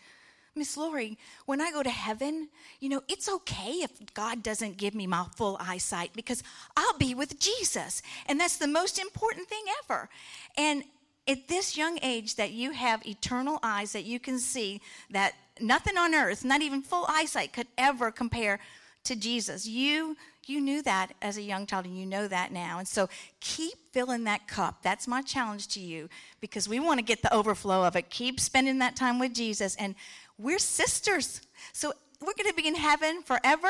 Miss 0.54 0.76
Laurie, 0.76 1.16
when 1.46 1.60
I 1.60 1.70
go 1.70 1.82
to 1.82 1.90
heaven, 1.90 2.48
you 2.80 2.88
know, 2.88 3.02
it's 3.08 3.28
okay 3.28 3.72
if 3.82 3.90
God 4.14 4.42
doesn't 4.42 4.78
give 4.78 4.94
me 4.94 5.06
my 5.06 5.26
full 5.36 5.56
eyesight 5.60 6.10
because 6.14 6.42
I'll 6.76 6.98
be 6.98 7.14
with 7.14 7.38
Jesus. 7.38 8.02
And 8.26 8.38
that's 8.40 8.56
the 8.56 8.66
most 8.66 8.98
important 8.98 9.48
thing 9.48 9.62
ever. 9.84 10.08
And 10.56 10.82
at 11.28 11.46
this 11.46 11.76
young 11.76 11.98
age, 12.02 12.34
that 12.34 12.50
you 12.50 12.72
have 12.72 13.06
eternal 13.06 13.60
eyes 13.62 13.92
that 13.92 14.04
you 14.04 14.18
can 14.18 14.38
see 14.38 14.80
that 15.10 15.34
nothing 15.60 15.96
on 15.96 16.14
earth, 16.14 16.44
not 16.44 16.62
even 16.62 16.82
full 16.82 17.06
eyesight, 17.08 17.52
could 17.52 17.68
ever 17.78 18.10
compare 18.10 18.58
to 19.04 19.14
Jesus. 19.16 19.66
You 19.66 20.16
you 20.46 20.60
knew 20.60 20.82
that 20.82 21.12
as 21.22 21.36
a 21.36 21.42
young 21.42 21.64
child 21.64 21.84
and 21.84 21.96
you 21.96 22.04
know 22.04 22.26
that 22.26 22.50
now. 22.50 22.78
And 22.78 22.88
so 22.88 23.08
keep 23.38 23.74
filling 23.92 24.24
that 24.24 24.48
cup. 24.48 24.82
That's 24.82 25.06
my 25.06 25.22
challenge 25.22 25.68
to 25.68 25.80
you 25.80 26.08
because 26.40 26.68
we 26.68 26.80
want 26.80 26.98
to 26.98 27.04
get 27.04 27.22
the 27.22 27.32
overflow 27.32 27.84
of 27.84 27.94
it. 27.94 28.10
Keep 28.10 28.40
spending 28.40 28.80
that 28.80 28.96
time 28.96 29.20
with 29.20 29.32
Jesus 29.32 29.76
and 29.76 29.94
we're 30.40 30.58
sisters. 30.58 31.40
So 31.72 31.92
we're 32.20 32.34
going 32.34 32.50
to 32.50 32.54
be 32.54 32.66
in 32.66 32.74
heaven 32.74 33.22
forever 33.22 33.68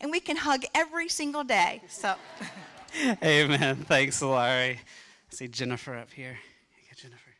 and 0.00 0.10
we 0.10 0.20
can 0.20 0.36
hug 0.36 0.62
every 0.74 1.08
single 1.08 1.44
day. 1.44 1.82
So 1.88 2.14
Amen. 3.22 3.76
Thanks, 3.76 4.20
Laurie. 4.20 4.40
I 4.40 4.78
see 5.30 5.48
Jennifer 5.48 5.96
up 5.96 6.12
here. 6.12 6.38
You 6.76 6.88
get 6.88 6.98
Jennifer. 6.98 7.30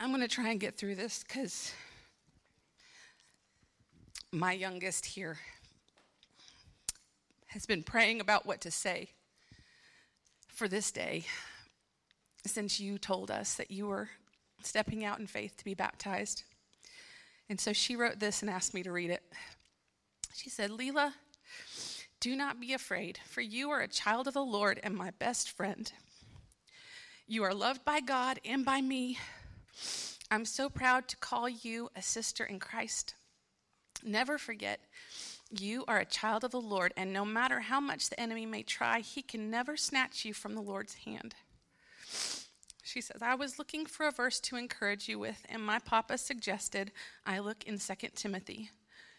I'm 0.00 0.08
going 0.08 0.22
to 0.22 0.28
try 0.28 0.50
and 0.50 0.58
get 0.58 0.76
through 0.76 0.96
this 0.96 1.22
because 1.22 1.72
my 4.32 4.52
youngest 4.52 5.06
here 5.06 5.38
has 7.48 7.66
been 7.66 7.82
praying 7.82 8.20
about 8.20 8.46
what 8.46 8.60
to 8.62 8.70
say 8.70 9.10
for 10.48 10.68
this 10.68 10.90
day 10.90 11.24
since 12.46 12.80
you 12.80 12.98
told 12.98 13.30
us 13.30 13.54
that 13.54 13.70
you 13.70 13.86
were 13.86 14.08
stepping 14.62 15.04
out 15.04 15.18
in 15.18 15.26
faith 15.26 15.56
to 15.56 15.64
be 15.64 15.74
baptized. 15.74 16.44
And 17.48 17.60
so 17.60 17.72
she 17.72 17.96
wrote 17.96 18.18
this 18.18 18.42
and 18.42 18.50
asked 18.50 18.74
me 18.74 18.82
to 18.82 18.92
read 18.92 19.10
it. 19.10 19.22
She 20.34 20.50
said, 20.50 20.70
Leela, 20.70 21.12
do 22.20 22.36
not 22.36 22.60
be 22.60 22.72
afraid, 22.72 23.18
for 23.26 23.40
you 23.40 23.70
are 23.70 23.80
a 23.80 23.88
child 23.88 24.28
of 24.28 24.34
the 24.34 24.44
Lord 24.44 24.78
and 24.82 24.94
my 24.94 25.10
best 25.18 25.50
friend. 25.50 25.90
You 27.26 27.42
are 27.44 27.54
loved 27.54 27.84
by 27.84 28.00
God 28.00 28.40
and 28.44 28.64
by 28.64 28.80
me. 28.80 29.18
I'm 30.30 30.44
so 30.44 30.68
proud 30.68 31.08
to 31.08 31.16
call 31.16 31.48
you 31.48 31.90
a 31.96 32.02
sister 32.02 32.44
in 32.44 32.60
Christ. 32.60 33.14
Never 34.04 34.38
forget, 34.38 34.80
you 35.50 35.84
are 35.88 35.98
a 35.98 36.04
child 36.04 36.44
of 36.44 36.52
the 36.52 36.60
Lord, 36.60 36.92
and 36.96 37.12
no 37.12 37.24
matter 37.24 37.60
how 37.60 37.80
much 37.80 38.08
the 38.08 38.20
enemy 38.20 38.46
may 38.46 38.62
try, 38.62 39.00
he 39.00 39.22
can 39.22 39.50
never 39.50 39.76
snatch 39.76 40.24
you 40.24 40.32
from 40.32 40.54
the 40.54 40.62
Lord's 40.62 40.94
hand. 40.94 41.34
She 42.90 43.00
says, 43.00 43.22
I 43.22 43.36
was 43.36 43.56
looking 43.56 43.86
for 43.86 44.08
a 44.08 44.10
verse 44.10 44.40
to 44.40 44.56
encourage 44.56 45.08
you 45.08 45.16
with, 45.16 45.46
and 45.48 45.62
my 45.62 45.78
papa 45.78 46.18
suggested 46.18 46.90
I 47.24 47.38
look 47.38 47.62
in 47.62 47.78
2 47.78 47.94
Timothy. 48.16 48.70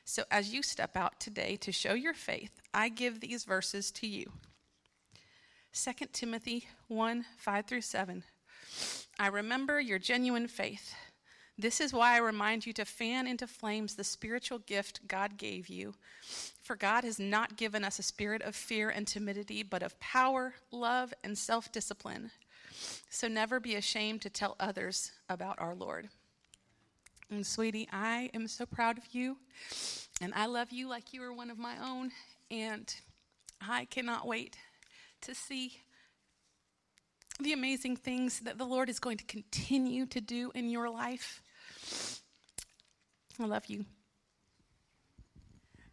So 0.04 0.24
as 0.30 0.54
you 0.54 0.62
step 0.62 0.98
out 0.98 1.22
today 1.22 1.56
to 1.62 1.72
show 1.72 1.94
your 1.94 2.14
faith, 2.14 2.52
I 2.74 2.90
give 2.90 3.22
these 3.22 3.46
verses 3.46 3.90
to 3.92 4.08
you. 4.08 4.30
2 5.74 6.08
Timothy 6.12 6.68
1 6.90 7.24
5 7.38 7.66
through 7.66 7.82
7. 7.82 8.24
I 9.18 9.28
remember 9.28 9.80
your 9.80 10.00
genuine 10.00 10.50
faith. 10.50 10.94
This 11.58 11.80
is 11.80 11.94
why 11.94 12.16
I 12.16 12.20
remind 12.20 12.66
you 12.66 12.74
to 12.74 12.84
fan 12.84 13.26
into 13.26 13.48
flames 13.48 13.96
the 13.96 14.04
spiritual 14.04 14.60
gift 14.60 15.08
God 15.08 15.38
gave 15.38 15.70
you. 15.70 15.94
For 16.62 16.76
God 16.76 17.06
has 17.06 17.20
not 17.20 17.56
given 17.56 17.86
us 17.86 18.00
a 18.00 18.04
spirit 18.04 18.42
of 18.42 18.54
fear 18.54 18.90
and 18.90 19.08
timidity, 19.08 19.64
but 19.64 19.82
of 19.82 19.98
power, 20.02 20.56
love, 20.72 21.14
and 21.24 21.38
self 21.38 21.72
discipline. 21.72 22.32
So 23.14 23.28
never 23.28 23.60
be 23.60 23.76
ashamed 23.76 24.22
to 24.22 24.30
tell 24.30 24.56
others 24.58 25.12
about 25.28 25.60
our 25.60 25.76
Lord. 25.76 26.08
And, 27.30 27.46
sweetie, 27.46 27.90
I 27.92 28.30
am 28.34 28.48
so 28.48 28.66
proud 28.66 28.98
of 28.98 29.04
you, 29.12 29.38
and 30.22 30.34
I 30.34 30.46
love 30.46 30.72
you 30.72 30.88
like 30.88 31.14
you 31.14 31.22
are 31.22 31.34
one 31.34 31.50
of 31.50 31.60
my 31.60 31.76
own, 31.84 32.12
and 32.50 32.94
I 33.60 33.84
cannot 33.84 34.26
wait 34.26 34.56
to 35.24 35.36
see 35.36 35.82
the 37.38 37.52
amazing 37.52 37.98
things 37.98 38.40
that 38.40 38.58
the 38.58 38.66
Lord 38.66 38.90
is 38.90 39.00
going 39.00 39.18
to 39.18 39.26
continue 39.26 40.06
to 40.06 40.22
do 40.22 40.50
in 40.56 40.70
your 40.70 40.90
life. 40.90 41.42
I 43.42 43.46
love 43.46 43.66
you. 43.66 43.86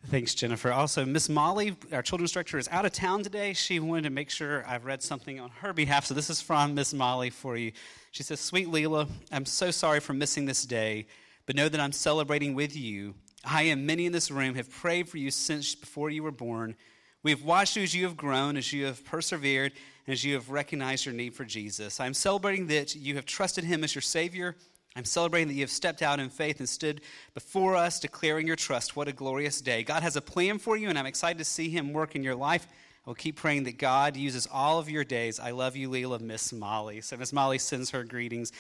Thanks, 0.07 0.35
Jennifer. 0.35 0.73
Also, 0.73 1.05
Miss 1.05 1.29
Molly, 1.29 1.77
our 1.93 2.03
children's 2.03 2.33
director, 2.33 2.57
is 2.57 2.69
out 2.69 2.87
of 2.87 2.93
town 2.93 3.23
today. 3.23 3.53
She 3.53 3.79
wanted 3.81 4.05
to 4.05 4.11
make 4.11 4.31
sure 4.31 4.65
I've 4.67 4.85
read 4.85 5.03
something 5.03 5.39
on 5.39 5.51
her 5.61 5.73
behalf. 5.73 6.07
So, 6.07 6.15
this 6.15 6.31
is 6.31 6.41
from 6.41 6.75
Miss 6.75 6.95
Molly 6.95 7.31
for 7.31 7.57
you. 7.57 7.73
She 8.13 8.23
says, 8.23 8.41
Sweet 8.41 8.69
Leela, 8.69 9.09
I'm 9.33 9.45
so 9.45 9.71
sorry 9.71 10.01
for 10.01 10.15
missing 10.15 10.47
this 10.47 10.65
day, 10.65 11.07
but 11.47 11.57
know 11.57 11.69
that 11.69 11.81
I'm 11.81 11.93
celebrating 11.93 12.55
with 12.55 12.75
you. 12.75 13.15
I 13.45 13.63
and 13.65 13.87
many 13.87 14.07
in 14.07 14.13
this 14.13 14.31
room 14.31 14.55
have 14.55 14.71
prayed 14.71 15.09
for 15.09 15.19
you 15.19 15.31
since 15.31 15.75
before 15.75 16.11
you 16.11 16.23
were 16.23 16.31
born. 16.31 16.77
We 17.23 17.33
have 17.33 17.43
watched 17.43 17.77
you 17.77 17.83
as 17.83 17.95
you 17.95 18.05
have 18.05 18.17
grown, 18.17 18.57
as 18.57 18.73
you 18.73 18.87
have 18.87 19.05
persevered, 19.05 19.73
and 20.07 20.13
as 20.13 20.25
you 20.25 20.35
have 20.35 20.49
recognized 20.49 21.07
your 21.07 21.15
need 21.15 21.35
for 21.35 21.45
Jesus. 21.45 22.01
I'm 22.01 22.15
celebrating 22.15 22.69
that 22.69 22.95
you 22.95 23.17
have 23.17 23.27
trusted 23.27 23.65
him 23.65 23.85
as 23.85 23.95
your 23.95 24.03
Savior 24.03 24.57
I'm 24.99 25.05
celebrating 25.05 25.47
that 25.47 25.55
you 25.55 25.61
have 25.61 25.71
stepped 25.71 26.03
out 26.03 26.19
in 26.19 26.29
faith 26.29 26.59
and 26.59 26.69
stood 26.69 27.03
before 27.33 27.77
us, 27.77 28.01
declaring 28.01 28.49
your 28.49 28.57
trust. 28.57 28.97
What 28.97 29.07
a 29.07 29.13
glorious 29.13 29.61
day. 29.61 29.85
God 29.85 30.03
has 30.03 30.17
a 30.17 30.21
plan 30.21 30.59
for 30.59 30.77
you, 30.77 30.89
and 30.89 30.99
I'm 30.99 31.07
excited 31.07 31.39
to 31.39 31.45
see 31.45 31.71
Him 31.71 31.93
work 31.93 32.17
in 32.17 32.25
your 32.25 32.35
life. 32.35 32.67
I 33.07 33.11
will 33.11 33.15
keep 33.15 33.37
praying 33.37 33.63
that 33.65 33.79
God 33.79 34.17
uses 34.17 34.49
all 34.53 34.81
of 34.81 34.91
your 34.91 35.05
days. 35.05 35.39
I 35.39 35.53
love 35.53 35.77
you, 35.77 35.89
Leela, 35.89 36.21
Miss 36.21 36.53
Molly. 36.53 37.01
So, 37.01 37.17
Miss 37.17 37.33
Molly 37.33 37.59
sends 37.59 37.91
her 37.91 38.03
greetings 38.03 38.51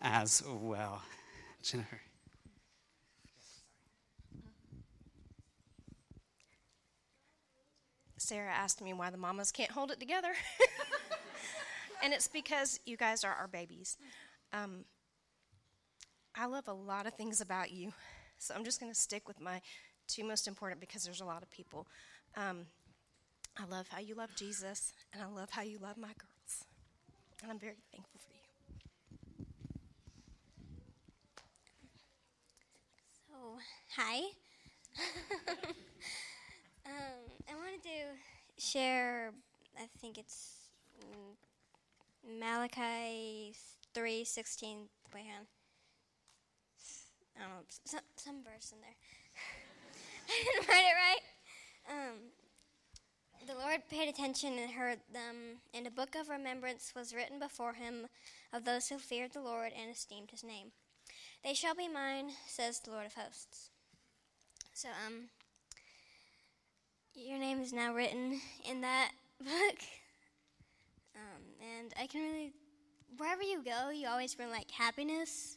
as 0.00 0.44
well. 0.46 1.02
Jennifer. 1.60 2.00
Sarah 8.16 8.52
asked 8.52 8.80
me 8.80 8.92
why 8.92 9.10
the 9.10 9.16
mamas 9.16 9.50
can't 9.50 9.72
hold 9.72 9.90
it 9.90 9.98
together. 9.98 10.34
and 12.04 12.12
it's 12.12 12.28
because 12.28 12.78
you 12.86 12.96
guys 12.96 13.24
are 13.24 13.34
our 13.34 13.48
babies. 13.48 13.98
Um, 14.52 14.84
I 16.34 16.46
love 16.46 16.68
a 16.68 16.72
lot 16.72 17.06
of 17.06 17.14
things 17.14 17.40
about 17.40 17.70
you. 17.70 17.92
So 18.38 18.54
I'm 18.54 18.64
just 18.64 18.80
going 18.80 18.90
to 18.90 18.98
stick 18.98 19.28
with 19.28 19.40
my 19.40 19.60
two 20.08 20.24
most 20.24 20.48
important 20.48 20.80
because 20.80 21.04
there's 21.04 21.20
a 21.20 21.24
lot 21.24 21.42
of 21.42 21.50
people. 21.50 21.86
Um, 22.36 22.66
I 23.58 23.64
love 23.66 23.88
how 23.88 24.00
you 24.00 24.14
love 24.14 24.30
Jesus, 24.36 24.92
and 25.12 25.22
I 25.22 25.26
love 25.26 25.50
how 25.50 25.62
you 25.62 25.78
love 25.78 25.98
my 25.98 26.08
girls. 26.08 26.64
And 27.42 27.50
I'm 27.50 27.58
very 27.58 27.74
thankful 27.92 28.20
for 28.20 28.32
you. 28.32 28.40
So, 33.28 33.58
hi. 33.96 34.20
um, 36.86 37.20
I 37.48 37.54
wanted 37.54 37.82
to 37.82 38.62
share, 38.62 39.32
I 39.76 39.86
think 40.00 40.16
it's 40.16 40.54
Malachi 42.26 43.54
3.16. 43.94 44.88
Wait, 45.12 45.24
on. 45.38 45.59
Don't 47.40 47.48
know, 47.48 47.64
some, 47.84 48.00
some 48.16 48.44
verse 48.44 48.72
in 48.72 48.80
there. 48.82 48.96
I 50.28 50.44
didn't 50.44 50.68
write 50.68 50.84
it 50.84 50.98
right. 51.00 51.24
Um, 51.88 52.16
the 53.46 53.54
Lord 53.54 53.80
paid 53.88 54.08
attention 54.08 54.58
and 54.58 54.70
heard 54.70 54.98
them, 55.10 55.60
and 55.72 55.86
a 55.86 55.90
book 55.90 56.14
of 56.14 56.28
remembrance 56.28 56.92
was 56.94 57.14
written 57.14 57.38
before 57.38 57.72
him 57.72 58.08
of 58.52 58.64
those 58.64 58.88
who 58.88 58.98
feared 58.98 59.32
the 59.32 59.40
Lord 59.40 59.72
and 59.72 59.90
esteemed 59.90 60.30
his 60.30 60.44
name. 60.44 60.72
They 61.42 61.54
shall 61.54 61.74
be 61.74 61.88
mine, 61.88 62.32
says 62.46 62.80
the 62.80 62.90
Lord 62.90 63.06
of 63.06 63.14
hosts. 63.14 63.70
So, 64.74 64.88
um, 65.06 65.30
your 67.14 67.38
name 67.38 67.60
is 67.60 67.72
now 67.72 67.94
written 67.94 68.38
in 68.68 68.82
that 68.82 69.12
book. 69.40 69.78
Um, 71.16 71.42
and 71.78 71.94
I 71.98 72.06
can 72.06 72.20
really, 72.20 72.52
wherever 73.16 73.42
you 73.42 73.62
go, 73.64 73.88
you 73.88 74.08
always 74.08 74.34
bring 74.34 74.50
like 74.50 74.70
happiness 74.70 75.56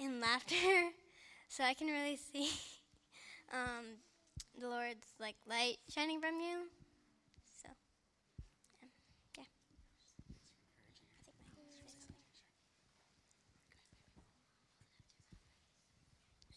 in 0.00 0.20
laughter, 0.20 0.54
so 1.48 1.62
I 1.62 1.74
can 1.74 1.88
really 1.88 2.16
see 2.16 2.48
um, 3.52 4.00
the 4.58 4.68
Lord's 4.68 5.06
like 5.20 5.36
light 5.46 5.76
shining 5.94 6.20
from 6.20 6.40
you. 6.40 6.68
So, 7.62 7.68
yeah. 9.36 9.44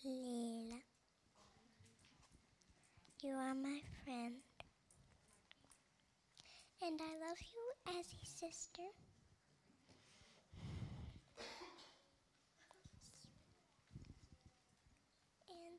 Leela, 0.06 0.80
you 3.22 3.36
are 3.36 3.56
my 3.56 3.80
friend, 4.04 4.36
and 6.82 7.00
I 7.02 7.28
love 7.28 7.38
you 7.54 8.00
as 8.00 8.06
a 8.06 8.26
sister. 8.26 8.84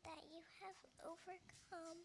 that 0.05 0.21
you 0.29 0.41
have 0.61 0.77
overcome 1.05 2.01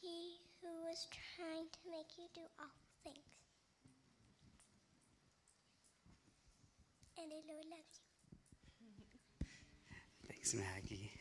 he 0.00 0.40
who 0.62 0.88
is 0.90 1.06
trying 1.10 1.68
to 1.68 1.78
make 1.90 2.16
you 2.16 2.26
do 2.34 2.46
all 2.58 2.72
things. 3.04 3.40
and 7.22 7.30
the 7.30 7.52
Lord 7.52 7.64
loves 7.68 8.00
you. 8.00 9.46
Thanks, 10.28 10.54
Maggie. 10.54 11.12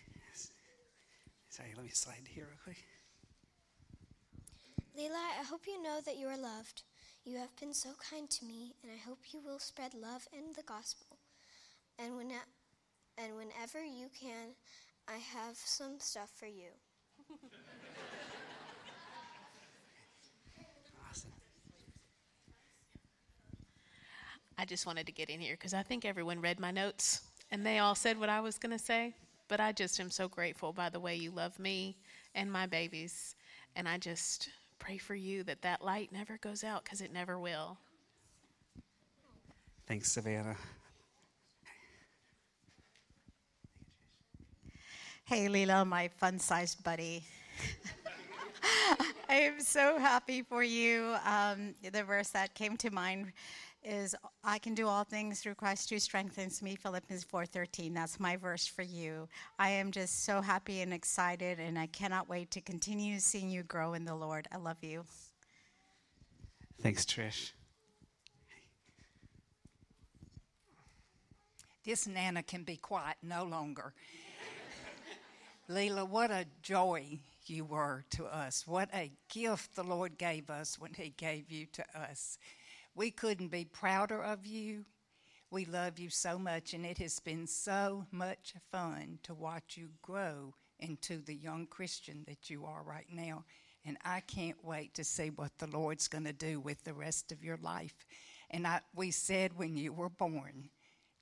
Sorry, 1.49 1.73
let 1.75 1.83
me 1.83 1.91
slide 1.91 2.27
here 2.27 2.47
real 2.47 2.63
quick. 2.63 2.85
Leela, 4.97 5.19
I 5.39 5.43
hope 5.43 5.67
you 5.67 5.81
know 5.81 5.99
that 6.05 6.17
you 6.17 6.27
are 6.27 6.37
loved. 6.37 6.83
You 7.25 7.37
have 7.37 7.55
been 7.59 7.73
so 7.73 7.89
kind 8.09 8.29
to 8.29 8.45
me, 8.45 8.75
and 8.81 8.91
I 8.91 8.97
hope 8.97 9.33
you 9.33 9.41
will 9.43 9.59
spread 9.59 9.93
love 9.93 10.27
and 10.31 10.55
the 10.55 10.63
gospel. 10.63 11.17
And 11.97 12.15
when 12.15 12.31
and 13.17 13.35
whenever 13.35 13.83
you 13.83 14.07
can, 14.17 14.55
I 15.09 15.17
have 15.17 15.57
some 15.57 15.95
stuff 15.97 16.29
for 16.35 16.45
you. 16.45 16.69
Awesome. 21.09 21.31
I 24.57 24.65
just 24.65 24.85
wanted 24.85 25.07
to 25.07 25.11
get 25.11 25.29
in 25.29 25.39
here 25.39 25.55
because 25.55 25.73
I 25.73 25.81
think 25.81 26.05
everyone 26.05 26.41
read 26.41 26.59
my 26.59 26.69
notes 26.69 27.21
and 27.49 27.65
they 27.65 27.79
all 27.79 27.95
said 27.95 28.19
what 28.19 28.29
I 28.29 28.39
was 28.39 28.59
going 28.59 28.77
to 28.77 28.83
say. 28.83 29.15
But 29.47 29.59
I 29.59 29.71
just 29.71 29.99
am 29.99 30.11
so 30.11 30.27
grateful 30.27 30.73
by 30.73 30.89
the 30.89 30.99
way 30.99 31.15
you 31.15 31.31
love 31.31 31.57
me 31.57 31.97
and 32.35 32.51
my 32.51 32.67
babies. 32.67 33.35
And 33.75 33.87
I 33.87 33.97
just 33.97 34.49
pray 34.77 34.99
for 34.99 35.15
you 35.15 35.41
that 35.43 35.63
that 35.63 35.83
light 35.83 36.11
never 36.11 36.37
goes 36.37 36.63
out 36.63 36.83
because 36.83 37.01
it 37.01 37.11
never 37.11 37.39
will. 37.39 37.77
Thanks, 39.87 40.11
Savannah. 40.11 40.55
Hey, 45.29 45.45
Leela, 45.47 45.85
my 45.85 46.07
fun 46.07 46.39
sized 46.39 46.83
buddy. 46.83 47.23
I 49.29 49.35
am 49.35 49.59
so 49.59 49.99
happy 49.99 50.41
for 50.41 50.63
you. 50.63 51.15
Um, 51.23 51.75
the 51.83 52.03
verse 52.03 52.29
that 52.29 52.55
came 52.55 52.75
to 52.77 52.89
mind 52.89 53.31
is 53.83 54.15
I 54.43 54.57
can 54.57 54.73
do 54.73 54.87
all 54.87 55.03
things 55.03 55.39
through 55.39 55.53
Christ 55.53 55.91
who 55.91 55.99
strengthens 55.99 56.63
me, 56.63 56.75
Philippians 56.75 57.25
4:13. 57.25 57.93
That's 57.93 58.19
my 58.19 58.37
verse 58.37 58.65
for 58.65 58.81
you. 58.81 59.29
I 59.59 59.69
am 59.69 59.91
just 59.91 60.25
so 60.25 60.41
happy 60.41 60.81
and 60.81 60.91
excited 60.91 61.59
and 61.59 61.77
I 61.77 61.85
cannot 61.85 62.27
wait 62.27 62.49
to 62.49 62.59
continue 62.61 63.19
seeing 63.19 63.51
you 63.51 63.61
grow 63.61 63.93
in 63.93 64.05
the 64.05 64.15
Lord. 64.15 64.47
I 64.51 64.57
love 64.57 64.83
you. 64.83 65.03
Thanks, 66.81 67.05
Trish. 67.05 67.51
This 71.85 72.07
Nana 72.07 72.41
can 72.41 72.63
be 72.63 72.77
quiet 72.77 73.17
no 73.21 73.43
longer. 73.43 73.93
Leela, 75.69 76.09
what 76.09 76.31
a 76.31 76.47
joy 76.63 77.19
you 77.45 77.63
were 77.63 78.03
to 78.09 78.25
us. 78.25 78.65
What 78.65 78.89
a 78.91 79.11
gift 79.31 79.75
the 79.75 79.83
Lord 79.83 80.17
gave 80.17 80.49
us 80.49 80.79
when 80.79 80.95
He 80.95 81.13
gave 81.15 81.51
you 81.51 81.67
to 81.73 81.83
us. 81.95 82.39
We 82.95 83.11
couldn't 83.11 83.49
be 83.49 83.65
prouder 83.65 84.23
of 84.23 84.47
you. 84.47 84.85
We 85.51 85.65
love 85.65 85.99
you 85.99 86.09
so 86.09 86.39
much, 86.39 86.73
and 86.73 86.85
it 86.87 86.97
has 86.97 87.19
been 87.19 87.45
so 87.45 88.07
much 88.11 88.55
fun 88.71 89.19
to 89.23 89.35
watch 89.35 89.77
you 89.77 89.89
grow 90.01 90.55
into 90.79 91.19
the 91.19 91.35
young 91.35 91.67
Christian 91.67 92.23
that 92.27 92.49
you 92.49 92.65
are 92.65 92.81
right 92.83 93.07
now. 93.11 93.45
And 93.85 93.97
I 94.03 94.21
can't 94.21 94.63
wait 94.65 94.95
to 94.95 95.03
see 95.03 95.29
what 95.29 95.51
the 95.59 95.67
Lord's 95.67 96.07
going 96.07 96.25
to 96.25 96.33
do 96.33 96.59
with 96.59 96.83
the 96.83 96.93
rest 96.93 97.31
of 97.31 97.43
your 97.43 97.57
life. 97.61 98.07
And 98.49 98.65
I, 98.65 98.81
we 98.95 99.11
said 99.11 99.55
when 99.55 99.77
you 99.77 99.93
were 99.93 100.09
born, 100.09 100.69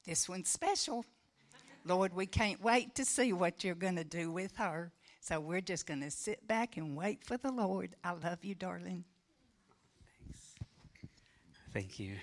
this 0.06 0.30
one's 0.30 0.50
special. 0.50 1.06
Lord, 1.86 2.14
we 2.14 2.26
can't 2.26 2.62
wait 2.62 2.96
to 2.96 3.06
see 3.06 3.34
what 3.34 3.64
you're 3.64 3.76
going 3.76 3.96
to 3.96 4.04
do 4.04 4.32
with 4.32 4.56
her. 4.58 4.92
So 5.20 5.40
we're 5.40 5.62
just 5.62 5.86
going 5.86 6.02
to 6.02 6.12
sit 6.12 6.48
back 6.48 6.78
and 6.78 6.96
wait 6.96 7.24
for 7.24 7.38
the 7.38 7.52
Lord. 7.52 7.96
I 8.04 8.14
love 8.14 8.44
you, 8.44 8.56
darling. 8.56 9.04
Thanks. 10.24 10.56
Thank 11.74 12.00
you. 12.00 12.16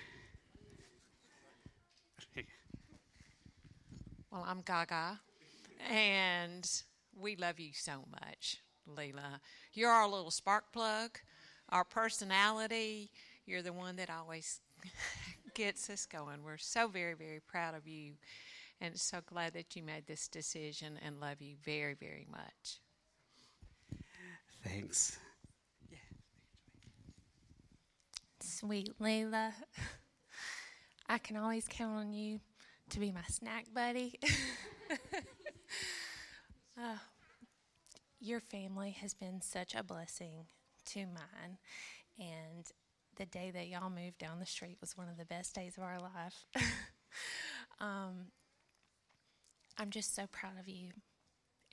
Well, 4.35 4.43
I'm 4.45 4.59
Gaga, 4.65 5.17
and 5.89 6.69
we 7.17 7.37
love 7.37 7.57
you 7.57 7.69
so 7.71 8.03
much, 8.11 8.57
Leela. 8.85 9.39
You're 9.71 9.89
our 9.89 10.09
little 10.09 10.29
spark 10.29 10.73
plug, 10.73 11.19
our 11.69 11.85
personality. 11.85 13.11
You're 13.45 13.61
the 13.61 13.71
one 13.71 13.95
that 13.95 14.09
always 14.09 14.59
gets 15.53 15.89
us 15.89 16.05
going. 16.05 16.43
We're 16.43 16.57
so 16.57 16.89
very, 16.89 17.13
very 17.13 17.39
proud 17.39 17.75
of 17.75 17.87
you, 17.87 18.15
and 18.81 18.99
so 18.99 19.19
glad 19.25 19.53
that 19.53 19.75
you 19.75 19.83
made 19.83 20.05
this 20.07 20.27
decision 20.27 20.99
and 21.03 21.19
love 21.19 21.41
you 21.41 21.55
very, 21.63 21.93
very 21.93 22.27
much. 22.29 22.79
Thanks. 24.63 25.17
Sweet 28.41 28.97
Layla, 28.99 29.53
I 31.09 31.17
can 31.17 31.35
always 31.37 31.67
count 31.67 31.97
on 31.97 32.13
you 32.13 32.39
to 32.89 32.99
be 32.99 33.11
my 33.11 33.23
snack 33.27 33.65
buddy. 33.73 34.19
uh, 36.77 36.97
your 38.19 38.39
family 38.39 38.91
has 39.01 39.13
been 39.13 39.41
such 39.41 39.75
a 39.75 39.83
blessing 39.83 40.45
to 40.85 41.05
mine, 41.05 41.57
and 42.19 42.65
the 43.17 43.25
day 43.25 43.51
that 43.51 43.67
y'all 43.67 43.89
moved 43.89 44.17
down 44.17 44.39
the 44.39 44.45
street 44.45 44.77
was 44.81 44.97
one 44.97 45.09
of 45.09 45.17
the 45.17 45.25
best 45.25 45.55
days 45.55 45.77
of 45.77 45.83
our 45.83 45.99
life. 45.99 46.45
um, 47.79 48.27
I'm 49.77 49.89
just 49.89 50.15
so 50.15 50.25
proud 50.31 50.57
of 50.59 50.69
you, 50.69 50.89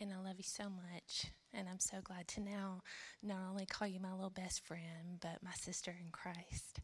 and 0.01 0.13
I 0.13 0.17
love 0.17 0.37
you 0.39 0.45
so 0.45 0.65
much. 0.65 1.27
And 1.55 1.69
I'm 1.69 1.79
so 1.81 1.99
glad 2.03 2.27
to 2.29 2.41
now 2.41 2.81
not 3.23 3.39
only 3.51 3.67
call 3.67 3.87
you 3.87 4.01
my 4.01 4.13
little 4.13 4.31
best 4.31 4.65
friend, 4.65 5.19
but 5.21 5.43
my 5.43 5.53
sister 5.53 5.91
in 5.91 6.11
Christ. 6.11 6.81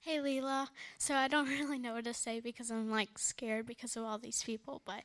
Hey 0.00 0.18
Leela. 0.18 0.68
So 0.96 1.14
I 1.14 1.28
don't 1.28 1.48
really 1.60 1.78
know 1.78 1.92
what 1.94 2.04
to 2.04 2.14
say 2.14 2.40
because 2.40 2.70
I'm 2.70 2.90
like 2.90 3.18
scared 3.18 3.66
because 3.66 3.96
of 3.96 4.04
all 4.04 4.18
these 4.18 4.42
people, 4.42 4.80
but 4.86 5.02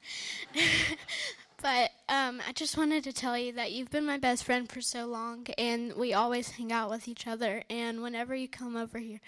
but 1.64 1.92
um, 2.10 2.42
I 2.46 2.52
just 2.52 2.78
wanted 2.78 3.06
to 3.06 3.14
tell 3.14 3.38
you 3.38 3.54
that 3.54 3.72
you've 3.72 3.90
been 3.90 4.06
my 4.06 4.18
best 4.18 4.44
friend 4.44 4.70
for 4.70 4.82
so 4.82 5.06
long, 5.06 5.48
and 5.58 5.94
we 5.96 6.14
always 6.14 6.52
hang 6.52 6.74
out 6.74 6.90
with 6.90 7.08
each 7.08 7.26
other. 7.26 7.64
And 7.70 8.04
whenever 8.04 8.36
you 8.36 8.50
come 8.50 8.76
over 8.76 9.00
here, 9.00 9.22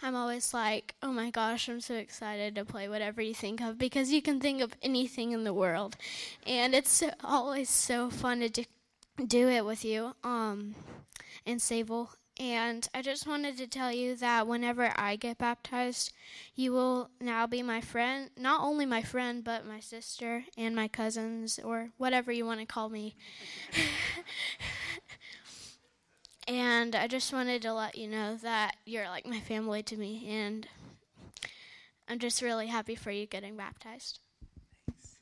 I'm 0.00 0.16
always 0.16 0.54
like, 0.54 0.94
oh 1.02 1.12
my 1.12 1.30
gosh, 1.30 1.68
I'm 1.68 1.82
so 1.82 1.94
excited 1.94 2.54
to 2.54 2.64
play 2.64 2.88
whatever 2.88 3.20
you 3.20 3.34
think 3.34 3.60
of 3.60 3.76
because 3.76 4.10
you 4.10 4.22
can 4.22 4.40
think 4.40 4.62
of 4.62 4.72
anything 4.82 5.32
in 5.32 5.44
the 5.44 5.52
world, 5.52 5.96
and 6.46 6.74
it's 6.74 7.02
always 7.22 7.68
so 7.68 8.08
fun 8.08 8.40
to 8.40 8.48
do, 8.48 8.64
do 9.26 9.50
it 9.50 9.66
with 9.66 9.84
you. 9.84 10.14
Um, 10.24 10.74
and 11.44 11.60
Sable 11.60 12.12
and 12.42 12.88
I 12.92 13.02
just 13.02 13.24
wanted 13.24 13.56
to 13.58 13.68
tell 13.68 13.92
you 13.92 14.16
that 14.16 14.48
whenever 14.48 14.92
I 14.96 15.14
get 15.14 15.38
baptized, 15.38 16.12
you 16.56 16.72
will 16.72 17.08
now 17.20 17.46
be 17.46 17.62
my 17.62 17.80
friend, 17.80 18.30
not 18.36 18.62
only 18.62 18.84
my 18.84 19.00
friend, 19.00 19.44
but 19.44 19.64
my 19.64 19.78
sister 19.78 20.42
and 20.58 20.74
my 20.74 20.88
cousins, 20.88 21.60
or 21.62 21.90
whatever 21.98 22.32
you 22.32 22.44
want 22.44 22.58
to 22.58 22.66
call 22.66 22.88
me. 22.88 23.14
and 26.48 26.96
I 26.96 27.06
just 27.06 27.32
wanted 27.32 27.62
to 27.62 27.72
let 27.72 27.96
you 27.96 28.08
know 28.08 28.36
that 28.42 28.74
you're 28.86 29.08
like 29.08 29.24
my 29.24 29.38
family 29.38 29.84
to 29.84 29.96
me, 29.96 30.26
and 30.28 30.66
I'm 32.08 32.18
just 32.18 32.42
really 32.42 32.66
happy 32.66 32.96
for 32.96 33.12
you 33.12 33.24
getting 33.24 33.56
baptized. 33.56 34.18
Thanks. 34.88 35.14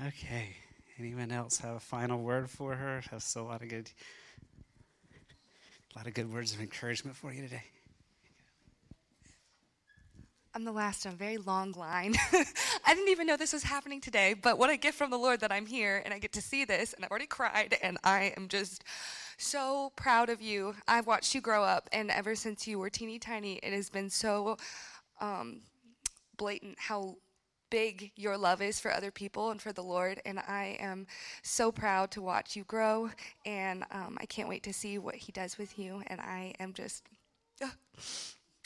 Okay. 0.00 0.56
Anyone 0.98 1.30
else 1.30 1.58
have 1.58 1.76
a 1.76 1.80
final 1.80 2.22
word 2.22 2.48
for 2.48 2.74
her? 2.74 3.02
That's 3.10 3.36
a 3.36 3.42
lot 3.42 3.60
of 3.60 3.68
good 3.68 3.90
a 5.94 5.98
lot 5.98 6.06
of 6.06 6.14
good 6.14 6.32
words 6.32 6.54
of 6.54 6.60
encouragement 6.60 7.16
for 7.16 7.32
you 7.32 7.42
today. 7.42 7.62
I'm 10.54 10.64
the 10.64 10.72
last 10.72 11.06
in 11.06 11.12
a 11.12 11.14
very 11.14 11.38
long 11.38 11.72
line. 11.72 12.14
I 12.84 12.94
didn't 12.94 13.08
even 13.08 13.26
know 13.26 13.36
this 13.36 13.54
was 13.54 13.62
happening 13.62 14.00
today, 14.00 14.34
but 14.34 14.58
what 14.58 14.68
a 14.68 14.76
gift 14.76 14.98
from 14.98 15.10
the 15.10 15.16
Lord 15.16 15.40
that 15.40 15.50
I'm 15.50 15.64
here 15.64 16.02
and 16.04 16.12
I 16.12 16.18
get 16.18 16.32
to 16.32 16.42
see 16.42 16.64
this, 16.64 16.92
and 16.92 17.04
I've 17.04 17.10
already 17.10 17.26
cried, 17.26 17.78
and 17.82 17.96
I 18.04 18.34
am 18.36 18.48
just 18.48 18.84
so 19.38 19.92
proud 19.96 20.28
of 20.28 20.42
you. 20.42 20.74
I've 20.86 21.06
watched 21.06 21.34
you 21.34 21.40
grow 21.40 21.64
up, 21.64 21.88
and 21.92 22.10
ever 22.10 22.34
since 22.34 22.66
you 22.66 22.78
were 22.78 22.90
teeny 22.90 23.18
tiny, 23.18 23.54
it 23.62 23.72
has 23.72 23.88
been 23.88 24.10
so 24.10 24.58
um, 25.20 25.62
blatant 26.36 26.76
how 26.78 27.16
big 27.72 28.12
your 28.16 28.36
love 28.36 28.60
is 28.60 28.78
for 28.78 28.92
other 28.92 29.10
people 29.10 29.50
and 29.50 29.60
for 29.60 29.72
the 29.72 29.82
Lord. 29.82 30.20
And 30.26 30.38
I 30.38 30.76
am 30.78 31.06
so 31.42 31.72
proud 31.72 32.10
to 32.12 32.20
watch 32.20 32.54
you 32.54 32.64
grow. 32.64 33.10
And 33.46 33.84
um, 33.90 34.18
I 34.20 34.26
can't 34.26 34.48
wait 34.48 34.62
to 34.64 34.74
see 34.74 34.98
what 34.98 35.14
He 35.16 35.32
does 35.32 35.56
with 35.56 35.78
you. 35.78 36.02
And 36.06 36.20
I 36.20 36.54
am 36.60 36.74
just. 36.74 37.02
Uh, 37.60 37.68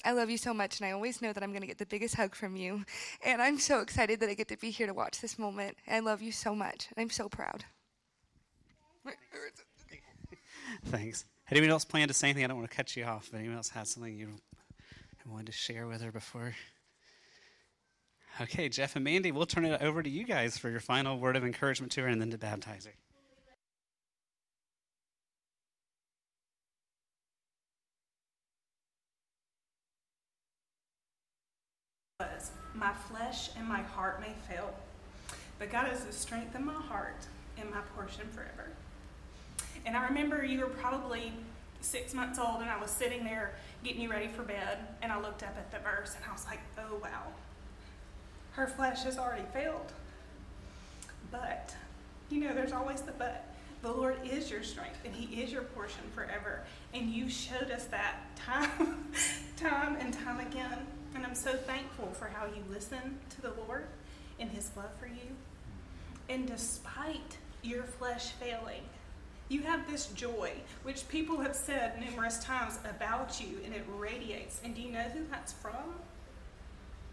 I 0.05 0.13
love 0.13 0.31
you 0.31 0.39
so 0.39 0.55
much, 0.55 0.79
and 0.79 0.87
I 0.87 0.93
always 0.93 1.21
know 1.21 1.33
that 1.33 1.43
I'm 1.43 1.51
going 1.51 1.63
to 1.63 1.67
get 1.67 1.79
the 1.79 1.87
biggest 1.87 2.15
hug 2.15 2.37
from 2.37 2.55
you. 2.55 2.85
And 3.25 3.43
I'm 3.43 3.59
so 3.59 3.81
excited 3.81 4.21
that 4.21 4.29
I 4.29 4.35
get 4.35 4.47
to 4.49 4.57
be 4.57 4.71
here 4.71 4.87
to 4.87 4.95
watch 4.95 5.21
this 5.21 5.37
moment. 5.37 5.77
I 5.89 5.99
love 5.99 6.23
you 6.23 6.31
so 6.31 6.55
much, 6.55 6.87
and 6.95 7.03
I'm 7.03 7.11
so 7.11 7.29
proud. 7.29 7.65
Thanks. 10.85 11.25
Had 11.45 11.59
anyone 11.59 11.73
else 11.73 11.85
planned 11.85 12.09
to 12.09 12.15
say 12.15 12.29
anything? 12.29 12.45
I 12.45 12.47
don't 12.47 12.59
want 12.59 12.71
to 12.71 12.77
cut 12.77 12.95
you 12.95 13.05
off, 13.05 13.31
but 13.33 13.39
anyone 13.39 13.57
else 13.57 13.71
had 13.71 13.89
something 13.89 14.17
you 14.17 14.29
wanted 15.27 15.47
to 15.47 15.53
share 15.53 15.89
with 15.89 16.03
her 16.03 16.13
before? 16.13 16.55
Okay, 18.39 18.69
Jeff 18.69 18.97
and 18.97 19.05
Mandy, 19.05 19.33
we'll 19.33 19.47
turn 19.47 19.65
it 19.65 19.81
over 19.81 20.03
to 20.03 20.11
you 20.11 20.25
guys 20.25 20.59
for 20.59 20.69
your 20.69 20.81
final 20.81 21.19
word 21.19 21.37
of 21.37 21.45
encouragement 21.45 21.91
to 21.93 22.03
her 22.03 22.09
and 22.09 22.21
then 22.21 22.31
to 22.31 22.39
baptize 22.39 22.85
her. 22.85 22.93
my 32.75 32.93
flesh 32.93 33.49
and 33.57 33.67
my 33.67 33.81
heart 33.81 34.21
may 34.21 34.33
fail, 34.49 34.75
but 35.59 35.73
God 35.73 35.91
is 35.91 36.05
the 36.05 36.13
strength 36.13 36.55
of 36.55 36.61
my 36.61 36.75
heart 36.75 37.27
and 37.59 37.71
my 37.71 37.81
portion 37.97 38.29
forever. 38.33 38.69
And 39.87 39.97
I 39.97 40.07
remember 40.07 40.45
you 40.45 40.61
were 40.61 40.67
probably 40.67 41.33
six 41.81 42.13
months 42.13 42.39
old, 42.39 42.61
and 42.61 42.69
I 42.69 42.79
was 42.79 42.91
sitting 42.91 43.25
there 43.25 43.55
getting 43.83 44.03
you 44.03 44.11
ready 44.11 44.29
for 44.29 44.43
bed, 44.43 44.79
and 45.01 45.11
I 45.11 45.21
looked 45.21 45.43
up 45.43 45.57
at 45.57 45.71
the 45.71 45.79
verse, 45.79 46.15
and 46.17 46.25
I 46.29 46.33
was 46.33 46.45
like, 46.45 46.61
oh 46.79 47.01
wow, 47.03 47.33
her 48.57 48.67
flesh 48.67 49.03
has 49.03 49.19
already 49.19 49.45
failed. 49.53 49.93
But, 51.31 51.75
you 52.31 52.41
know, 52.41 52.55
there's 52.55 52.73
always 52.73 53.03
the 53.03 53.13
but. 53.13 53.53
The 53.83 53.93
Lord 53.93 54.17
is 54.25 54.51
your 54.51 54.63
strength, 54.63 54.99
and 55.05 55.15
He 55.15 55.43
is 55.43 55.53
your 55.53 55.63
portion 55.63 56.01
forever. 56.15 56.63
And 56.95 57.11
you 57.11 57.29
showed 57.29 57.71
us 57.71 57.85
that 57.87 58.35
time, 58.35 59.13
time 59.57 59.97
and 60.01 60.13
time 60.13 60.41
again. 60.41 60.79
And 61.15 61.25
I'm 61.25 61.35
so 61.35 61.53
thankful 61.53 62.09
for 62.15 62.27
how 62.27 62.47
you 62.47 62.63
listen 62.71 63.19
to 63.31 63.43
the 63.43 63.53
Lord 63.67 63.85
and 64.41 64.51
His 64.51 64.71
love 64.75 64.91
for 64.99 65.07
you. 65.07 65.37
And 66.29 66.47
despite 66.47 67.37
your 67.63 67.83
flesh 67.83 68.33
failing, 68.33 68.83
you 69.49 69.63
have 69.63 69.89
this 69.89 70.07
joy, 70.09 70.53
which 70.83 71.07
people 71.09 71.39
have 71.41 71.55
said 71.55 72.01
numerous 72.01 72.39
times 72.43 72.79
about 72.89 73.41
you, 73.41 73.59
and 73.65 73.75
it 73.75 73.85
radiates. 73.97 74.61
And 74.65 74.75
do 74.75 74.81
you 74.81 74.91
know 74.91 75.03
who 75.03 75.21
that's 75.31 75.53
from? 75.53 75.95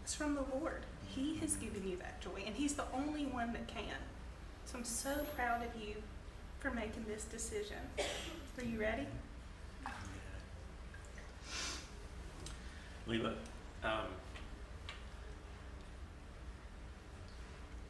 It's 0.02 0.14
from 0.14 0.34
the 0.34 0.44
Lord. 0.58 0.80
He 1.14 1.36
has 1.36 1.56
given 1.56 1.86
you 1.86 1.96
that 1.98 2.20
joy, 2.20 2.42
and 2.46 2.54
He's 2.54 2.74
the 2.74 2.84
only 2.92 3.26
one 3.26 3.52
that 3.52 3.66
can. 3.68 3.84
So 4.66 4.78
I'm 4.78 4.84
so 4.84 5.14
proud 5.36 5.62
of 5.62 5.80
you 5.80 5.94
for 6.58 6.70
making 6.70 7.04
this 7.06 7.24
decision. 7.24 7.76
Are 8.58 8.64
you 8.64 8.80
ready? 8.80 9.06
Leela, 13.08 13.34
um, 13.84 14.06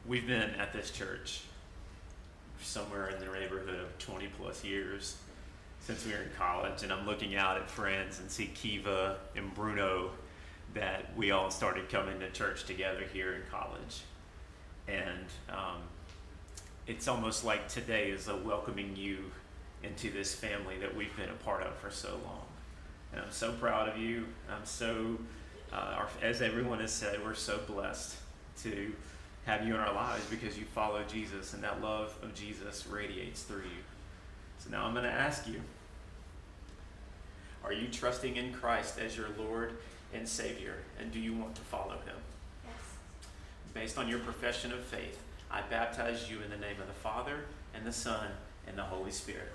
we've 0.05 0.27
been 0.27 0.51
at 0.55 0.73
this 0.73 0.91
church 0.91 1.41
somewhere 2.61 3.07
in 3.09 3.19
the 3.19 3.31
neighborhood 3.31 3.79
of 3.79 3.97
20 3.99 4.27
plus 4.37 4.63
years 4.63 5.15
since 5.79 6.05
we 6.05 6.11
were 6.11 6.17
in 6.17 6.29
college, 6.37 6.83
and 6.83 6.91
I'm 6.91 7.05
looking 7.05 7.35
out 7.35 7.57
at 7.57 7.69
friends 7.69 8.19
and 8.19 8.29
see 8.29 8.47
Kiva 8.47 9.17
and 9.35 9.53
Bruno 9.53 10.11
that 10.75 11.15
we 11.15 11.31
all 11.31 11.49
started 11.49 11.89
coming 11.89 12.19
to 12.19 12.29
church 12.29 12.65
together 12.65 13.03
here 13.11 13.33
in 13.33 13.41
college. 13.49 14.01
And 14.87 15.25
um, 15.49 15.81
it's 16.85 17.07
almost 17.07 17.43
like 17.43 17.67
today 17.67 18.11
is 18.11 18.27
a 18.27 18.35
welcoming 18.35 18.95
you 18.95 19.31
into 19.83 20.11
this 20.11 20.35
family 20.35 20.77
that 20.79 20.95
we've 20.95 21.15
been 21.15 21.29
a 21.29 21.43
part 21.43 21.63
of 21.63 21.75
for 21.77 21.89
so 21.89 22.09
long. 22.25 22.45
And 23.11 23.21
I'm 23.21 23.31
so 23.31 23.53
proud 23.53 23.87
of 23.87 23.97
you. 23.97 24.25
I'm 24.51 24.65
so, 24.65 25.17
uh, 25.71 25.95
our, 25.97 26.09
as 26.21 26.41
everyone 26.41 26.79
has 26.81 26.91
said, 26.91 27.23
we're 27.23 27.33
so 27.33 27.59
blessed 27.65 28.17
to 28.63 28.93
have 29.45 29.65
you 29.65 29.75
in 29.75 29.79
our 29.79 29.93
lives 29.93 30.25
because 30.29 30.57
you 30.57 30.65
follow 30.65 31.01
Jesus 31.07 31.53
and 31.53 31.63
that 31.63 31.81
love 31.81 32.15
of 32.21 32.33
Jesus 32.35 32.85
radiates 32.87 33.43
through 33.43 33.59
you. 33.59 33.83
So 34.59 34.69
now 34.71 34.85
I'm 34.85 34.93
going 34.93 35.05
to 35.05 35.11
ask 35.11 35.47
you 35.47 35.61
Are 37.63 37.73
you 37.73 37.87
trusting 37.87 38.35
in 38.35 38.51
Christ 38.53 38.99
as 38.99 39.15
your 39.15 39.29
Lord 39.37 39.73
and 40.15 40.27
Savior? 40.27 40.75
And 40.99 41.11
do 41.11 41.19
you 41.19 41.33
want 41.33 41.55
to 41.55 41.61
follow 41.61 41.93
him? 41.93 42.15
Yes. 42.63 42.73
Based 43.73 43.97
on 43.97 44.07
your 44.07 44.19
profession 44.19 44.71
of 44.71 44.79
faith, 44.79 45.19
I 45.51 45.61
baptize 45.61 46.29
you 46.29 46.41
in 46.41 46.49
the 46.49 46.57
name 46.57 46.79
of 46.81 46.87
the 46.87 46.93
Father, 46.93 47.45
and 47.73 47.85
the 47.85 47.93
Son, 47.93 48.27
and 48.67 48.77
the 48.77 48.83
Holy 48.83 49.11
Spirit. 49.11 49.51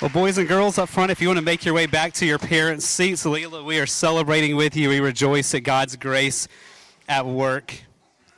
Well, 0.00 0.08
boys 0.08 0.38
and 0.38 0.48
girls 0.48 0.78
up 0.78 0.88
front, 0.88 1.10
if 1.10 1.20
you 1.20 1.28
want 1.28 1.40
to 1.40 1.44
make 1.44 1.62
your 1.62 1.74
way 1.74 1.84
back 1.84 2.14
to 2.14 2.24
your 2.24 2.38
parents' 2.38 2.86
seats, 2.86 3.24
Leela, 3.24 3.62
we 3.62 3.78
are 3.78 3.84
celebrating 3.84 4.56
with 4.56 4.74
you. 4.74 4.88
We 4.88 4.98
rejoice 4.98 5.54
at 5.54 5.62
God's 5.62 5.94
grace 5.96 6.48
at 7.06 7.26
work 7.26 7.82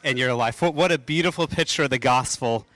in 0.02 0.16
your 0.16 0.34
life. 0.34 0.60
What, 0.60 0.74
what 0.74 0.90
a 0.90 0.98
beautiful 0.98 1.46
picture 1.46 1.84
of 1.84 1.90
the 1.90 2.00
gospel 2.00 2.66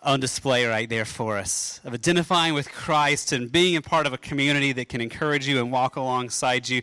on 0.00 0.20
display 0.20 0.64
right 0.64 0.88
there 0.88 1.04
for 1.04 1.38
us 1.38 1.80
of 1.82 1.92
identifying 1.92 2.54
with 2.54 2.70
Christ 2.70 3.32
and 3.32 3.50
being 3.50 3.74
a 3.74 3.82
part 3.82 4.06
of 4.06 4.12
a 4.12 4.18
community 4.18 4.70
that 4.74 4.88
can 4.88 5.00
encourage 5.00 5.48
you 5.48 5.58
and 5.58 5.72
walk 5.72 5.96
alongside 5.96 6.68
you. 6.68 6.82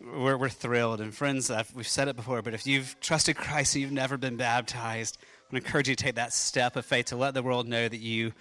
We're, 0.00 0.36
we're 0.36 0.48
thrilled. 0.48 1.00
And 1.00 1.12
friends, 1.12 1.50
I've, 1.50 1.74
we've 1.74 1.88
said 1.88 2.06
it 2.06 2.14
before, 2.14 2.42
but 2.42 2.54
if 2.54 2.64
you've 2.64 2.94
trusted 3.00 3.34
Christ 3.34 3.74
and 3.74 3.82
you've 3.82 3.90
never 3.90 4.16
been 4.16 4.36
baptized, 4.36 5.18
I 5.52 5.56
encourage 5.56 5.88
you 5.88 5.96
to 5.96 6.04
take 6.04 6.14
that 6.14 6.32
step 6.32 6.76
of 6.76 6.86
faith 6.86 7.06
to 7.06 7.16
let 7.16 7.34
the 7.34 7.42
world 7.42 7.66
know 7.66 7.88
that 7.88 7.98
you 7.98 8.34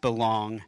belong 0.00 0.62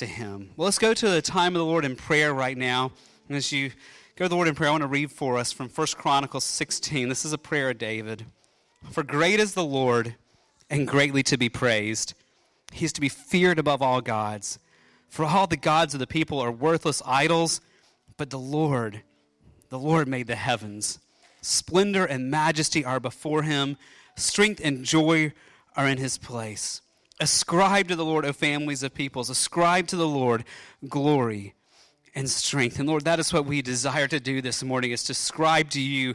to 0.00 0.06
Him. 0.06 0.50
Well, 0.56 0.64
let's 0.64 0.78
go 0.78 0.92
to 0.92 1.08
the 1.08 1.22
time 1.22 1.54
of 1.54 1.60
the 1.60 1.64
Lord 1.64 1.84
in 1.84 1.94
prayer 1.94 2.34
right 2.34 2.56
now. 2.56 2.90
And 3.28 3.36
as 3.36 3.52
you 3.52 3.70
go 4.16 4.24
to 4.24 4.28
the 4.28 4.34
Lord 4.34 4.48
in 4.48 4.54
prayer, 4.54 4.70
I 4.70 4.72
want 4.72 4.82
to 4.82 4.88
read 4.88 5.12
for 5.12 5.38
us 5.38 5.52
from 5.52 5.68
1 5.68 5.86
Chronicles 5.94 6.44
16. 6.44 7.08
This 7.08 7.24
is 7.24 7.32
a 7.32 7.38
prayer 7.38 7.70
of 7.70 7.78
David. 7.78 8.24
For 8.90 9.02
great 9.02 9.38
is 9.40 9.54
the 9.54 9.64
Lord 9.64 10.16
and 10.70 10.88
greatly 10.88 11.22
to 11.24 11.36
be 11.36 11.48
praised. 11.48 12.14
He 12.72 12.86
is 12.86 12.92
to 12.94 13.00
be 13.00 13.10
feared 13.10 13.58
above 13.58 13.82
all 13.82 14.00
gods. 14.00 14.58
For 15.08 15.24
all 15.26 15.46
the 15.46 15.56
gods 15.56 15.92
of 15.92 16.00
the 16.00 16.06
people 16.06 16.40
are 16.40 16.52
worthless 16.52 17.02
idols, 17.04 17.60
but 18.16 18.30
the 18.30 18.38
Lord, 18.38 19.02
the 19.68 19.78
Lord 19.78 20.08
made 20.08 20.28
the 20.28 20.36
heavens. 20.36 20.98
Splendor 21.42 22.06
and 22.06 22.30
majesty 22.30 22.84
are 22.84 23.00
before 23.00 23.42
him, 23.42 23.76
strength 24.16 24.60
and 24.64 24.84
joy 24.84 25.32
are 25.76 25.86
in 25.86 25.98
his 25.98 26.16
place. 26.16 26.80
Ascribe 27.20 27.88
to 27.88 27.96
the 27.96 28.04
Lord, 28.04 28.24
O 28.24 28.32
families 28.32 28.82
of 28.82 28.94
peoples. 28.94 29.28
Ascribe 29.28 29.86
to 29.88 29.96
the 29.96 30.08
Lord 30.08 30.44
glory 30.88 31.54
and 32.14 32.28
strength. 32.28 32.78
And 32.78 32.88
Lord, 32.88 33.04
that 33.04 33.20
is 33.20 33.32
what 33.32 33.44
we 33.44 33.62
desire 33.62 34.08
to 34.08 34.18
do 34.18 34.40
this 34.40 34.62
morning 34.62 34.90
is 34.90 35.04
to 35.04 35.12
ascribe 35.12 35.70
to 35.70 35.80
you 35.80 36.14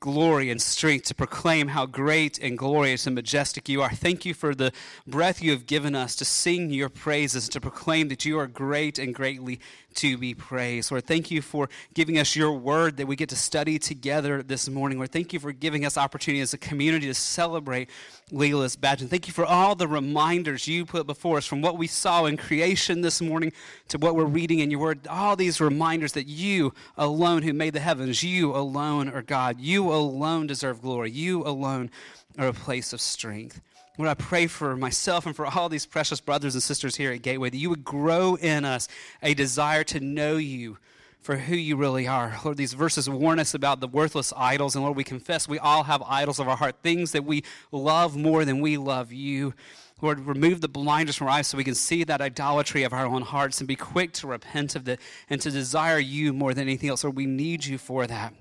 glory 0.00 0.50
and 0.50 0.60
strength 0.60 1.04
to 1.04 1.14
proclaim 1.14 1.68
how 1.68 1.84
great 1.84 2.38
and 2.38 2.56
glorious 2.56 3.06
and 3.06 3.14
majestic 3.14 3.68
you 3.68 3.82
are. 3.82 3.90
Thank 3.90 4.24
you 4.24 4.32
for 4.32 4.54
the 4.54 4.72
breath 5.06 5.42
you 5.42 5.50
have 5.50 5.66
given 5.66 5.94
us 5.94 6.16
to 6.16 6.24
sing 6.24 6.70
your 6.70 6.88
praises, 6.88 7.48
to 7.50 7.60
proclaim 7.60 8.08
that 8.08 8.24
you 8.24 8.38
are 8.38 8.46
great 8.46 8.98
and 8.98 9.14
greatly 9.14 9.60
to 9.94 10.16
be 10.16 10.34
praised. 10.34 10.90
Lord, 10.90 11.04
thank 11.04 11.30
you 11.30 11.42
for 11.42 11.68
giving 11.94 12.18
us 12.18 12.36
your 12.36 12.52
word 12.52 12.96
that 12.98 13.06
we 13.06 13.16
get 13.16 13.28
to 13.30 13.36
study 13.36 13.78
together 13.78 14.42
this 14.42 14.68
morning. 14.68 14.98
Lord, 14.98 15.12
thank 15.12 15.32
you 15.32 15.40
for 15.40 15.52
giving 15.52 15.84
us 15.84 15.96
opportunity 15.96 16.40
as 16.40 16.54
a 16.54 16.58
community 16.58 17.06
to 17.06 17.14
celebrate 17.14 17.90
Leela's 18.30 18.76
baptism. 18.76 19.08
Thank 19.08 19.26
you 19.26 19.32
for 19.32 19.44
all 19.44 19.74
the 19.74 19.88
reminders 19.88 20.68
you 20.68 20.86
put 20.86 21.06
before 21.06 21.38
us 21.38 21.46
from 21.46 21.62
what 21.62 21.76
we 21.78 21.86
saw 21.86 22.26
in 22.26 22.36
creation 22.36 23.00
this 23.00 23.20
morning 23.20 23.52
to 23.88 23.98
what 23.98 24.14
we're 24.14 24.24
reading 24.24 24.60
in 24.60 24.70
your 24.70 24.80
word. 24.80 25.06
All 25.08 25.36
these 25.36 25.60
reminders 25.60 26.12
that 26.12 26.26
you 26.26 26.72
alone 26.96 27.42
who 27.42 27.52
made 27.52 27.72
the 27.72 27.80
heavens, 27.80 28.22
you 28.22 28.54
alone 28.54 29.08
are 29.08 29.22
God. 29.22 29.60
You 29.60 29.92
alone 29.92 30.46
deserve 30.46 30.82
glory. 30.82 31.10
You 31.10 31.42
alone 31.44 31.90
are 32.38 32.48
a 32.48 32.52
place 32.52 32.92
of 32.92 33.00
strength. 33.00 33.60
Lord, 34.00 34.08
I 34.08 34.14
pray 34.14 34.46
for 34.46 34.78
myself 34.78 35.26
and 35.26 35.36
for 35.36 35.44
all 35.44 35.68
these 35.68 35.84
precious 35.84 36.22
brothers 36.22 36.54
and 36.54 36.62
sisters 36.62 36.96
here 36.96 37.12
at 37.12 37.20
Gateway 37.20 37.50
that 37.50 37.58
you 37.58 37.68
would 37.68 37.84
grow 37.84 38.34
in 38.36 38.64
us 38.64 38.88
a 39.22 39.34
desire 39.34 39.84
to 39.84 40.00
know 40.00 40.38
you 40.38 40.78
for 41.18 41.36
who 41.36 41.54
you 41.54 41.76
really 41.76 42.08
are. 42.08 42.34
Lord, 42.42 42.56
these 42.56 42.72
verses 42.72 43.10
warn 43.10 43.38
us 43.38 43.52
about 43.52 43.80
the 43.80 43.86
worthless 43.86 44.32
idols. 44.34 44.74
And 44.74 44.82
Lord, 44.82 44.96
we 44.96 45.04
confess 45.04 45.46
we 45.46 45.58
all 45.58 45.82
have 45.82 46.02
idols 46.06 46.38
of 46.38 46.48
our 46.48 46.56
heart, 46.56 46.76
things 46.82 47.12
that 47.12 47.26
we 47.26 47.44
love 47.72 48.16
more 48.16 48.46
than 48.46 48.62
we 48.62 48.78
love 48.78 49.12
you. 49.12 49.52
Lord, 50.00 50.20
remove 50.20 50.62
the 50.62 50.68
blinders 50.68 51.16
from 51.16 51.26
our 51.26 51.34
eyes 51.34 51.48
so 51.48 51.58
we 51.58 51.64
can 51.64 51.74
see 51.74 52.02
that 52.04 52.22
idolatry 52.22 52.84
of 52.84 52.94
our 52.94 53.04
own 53.04 53.20
hearts 53.20 53.60
and 53.60 53.68
be 53.68 53.76
quick 53.76 54.14
to 54.14 54.28
repent 54.28 54.76
of 54.76 54.88
it 54.88 54.98
and 55.28 55.42
to 55.42 55.50
desire 55.50 55.98
you 55.98 56.32
more 56.32 56.54
than 56.54 56.62
anything 56.62 56.88
else. 56.88 57.04
Lord, 57.04 57.16
we 57.16 57.26
need 57.26 57.66
you 57.66 57.76
for 57.76 58.06
that. 58.06 58.32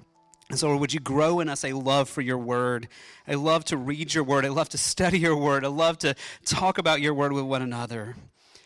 And 0.50 0.58
so, 0.58 0.68
Lord, 0.68 0.80
would 0.80 0.94
you 0.94 1.00
grow 1.00 1.40
in 1.42 1.50
us 1.50 1.64
a 1.64 1.74
love 1.74 2.10
for 2.10 2.22
your 2.22 2.40
word, 2.40 2.88
a 3.28 3.36
love 3.36 3.66
to 3.66 3.78
read 3.78 4.16
your 4.16 4.24
word, 4.24 4.46
a 4.46 4.52
love 4.52 4.70
to 4.70 4.80
study 4.80 5.20
your 5.20 5.36
word, 5.36 5.64
a 5.64 5.70
love 5.70 6.00
to 6.00 6.16
talk 6.44 6.80
about 6.80 7.02
your 7.02 7.14
word 7.14 7.34
with 7.34 7.44
one 7.44 7.62
another. 7.62 8.16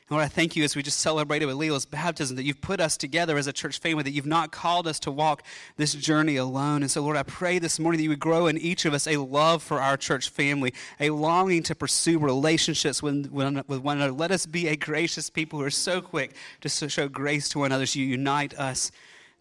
And 0.10 0.18
Lord, 0.18 0.24
I 0.24 0.30
thank 0.30 0.56
you 0.56 0.64
as 0.64 0.78
we 0.78 0.84
just 0.84 1.00
celebrated 1.00 1.46
with 1.46 1.58
Leela's 1.58 1.86
baptism 1.86 2.38
that 2.38 2.44
you've 2.44 2.62
put 2.62 2.80
us 2.80 2.96
together 2.96 3.38
as 3.38 3.48
a 3.48 3.54
church 3.54 3.80
family, 3.80 4.04
that 4.04 4.12
you've 4.12 4.26
not 4.26 4.54
called 4.54 4.88
us 4.88 4.98
to 5.02 5.12
walk 5.12 5.44
this 5.76 5.94
journey 5.94 6.38
alone. 6.38 6.84
And 6.84 6.92
so, 6.92 7.02
Lord, 7.02 7.18
I 7.18 7.24
pray 7.24 7.60
this 7.60 7.78
morning 7.80 7.98
that 7.98 8.04
you 8.04 8.10
would 8.12 8.20
grow 8.20 8.48
in 8.48 8.58
each 8.58 8.86
of 8.86 8.94
us 8.94 9.06
a 9.06 9.18
love 9.18 9.62
for 9.62 9.82
our 9.82 9.98
church 9.98 10.30
family, 10.30 10.74
a 11.02 11.10
longing 11.10 11.64
to 11.64 11.76
pursue 11.76 12.18
relationships 12.18 13.04
with, 13.04 13.28
one 13.28 13.58
another. 13.58 14.14
Let 14.14 14.32
us 14.32 14.46
be 14.46 14.70
a 14.70 14.78
gracious 14.78 15.30
people 15.30 15.60
who 15.60 15.66
are 15.66 15.70
so 15.70 16.00
quick 16.00 16.34
to 16.62 16.70
show 16.70 17.10
grace 17.10 17.50
to 17.50 17.60
one 17.60 17.68
another 17.68 17.84
as 17.84 17.94
you 17.94 18.06
unite 18.06 18.58
us 18.58 18.90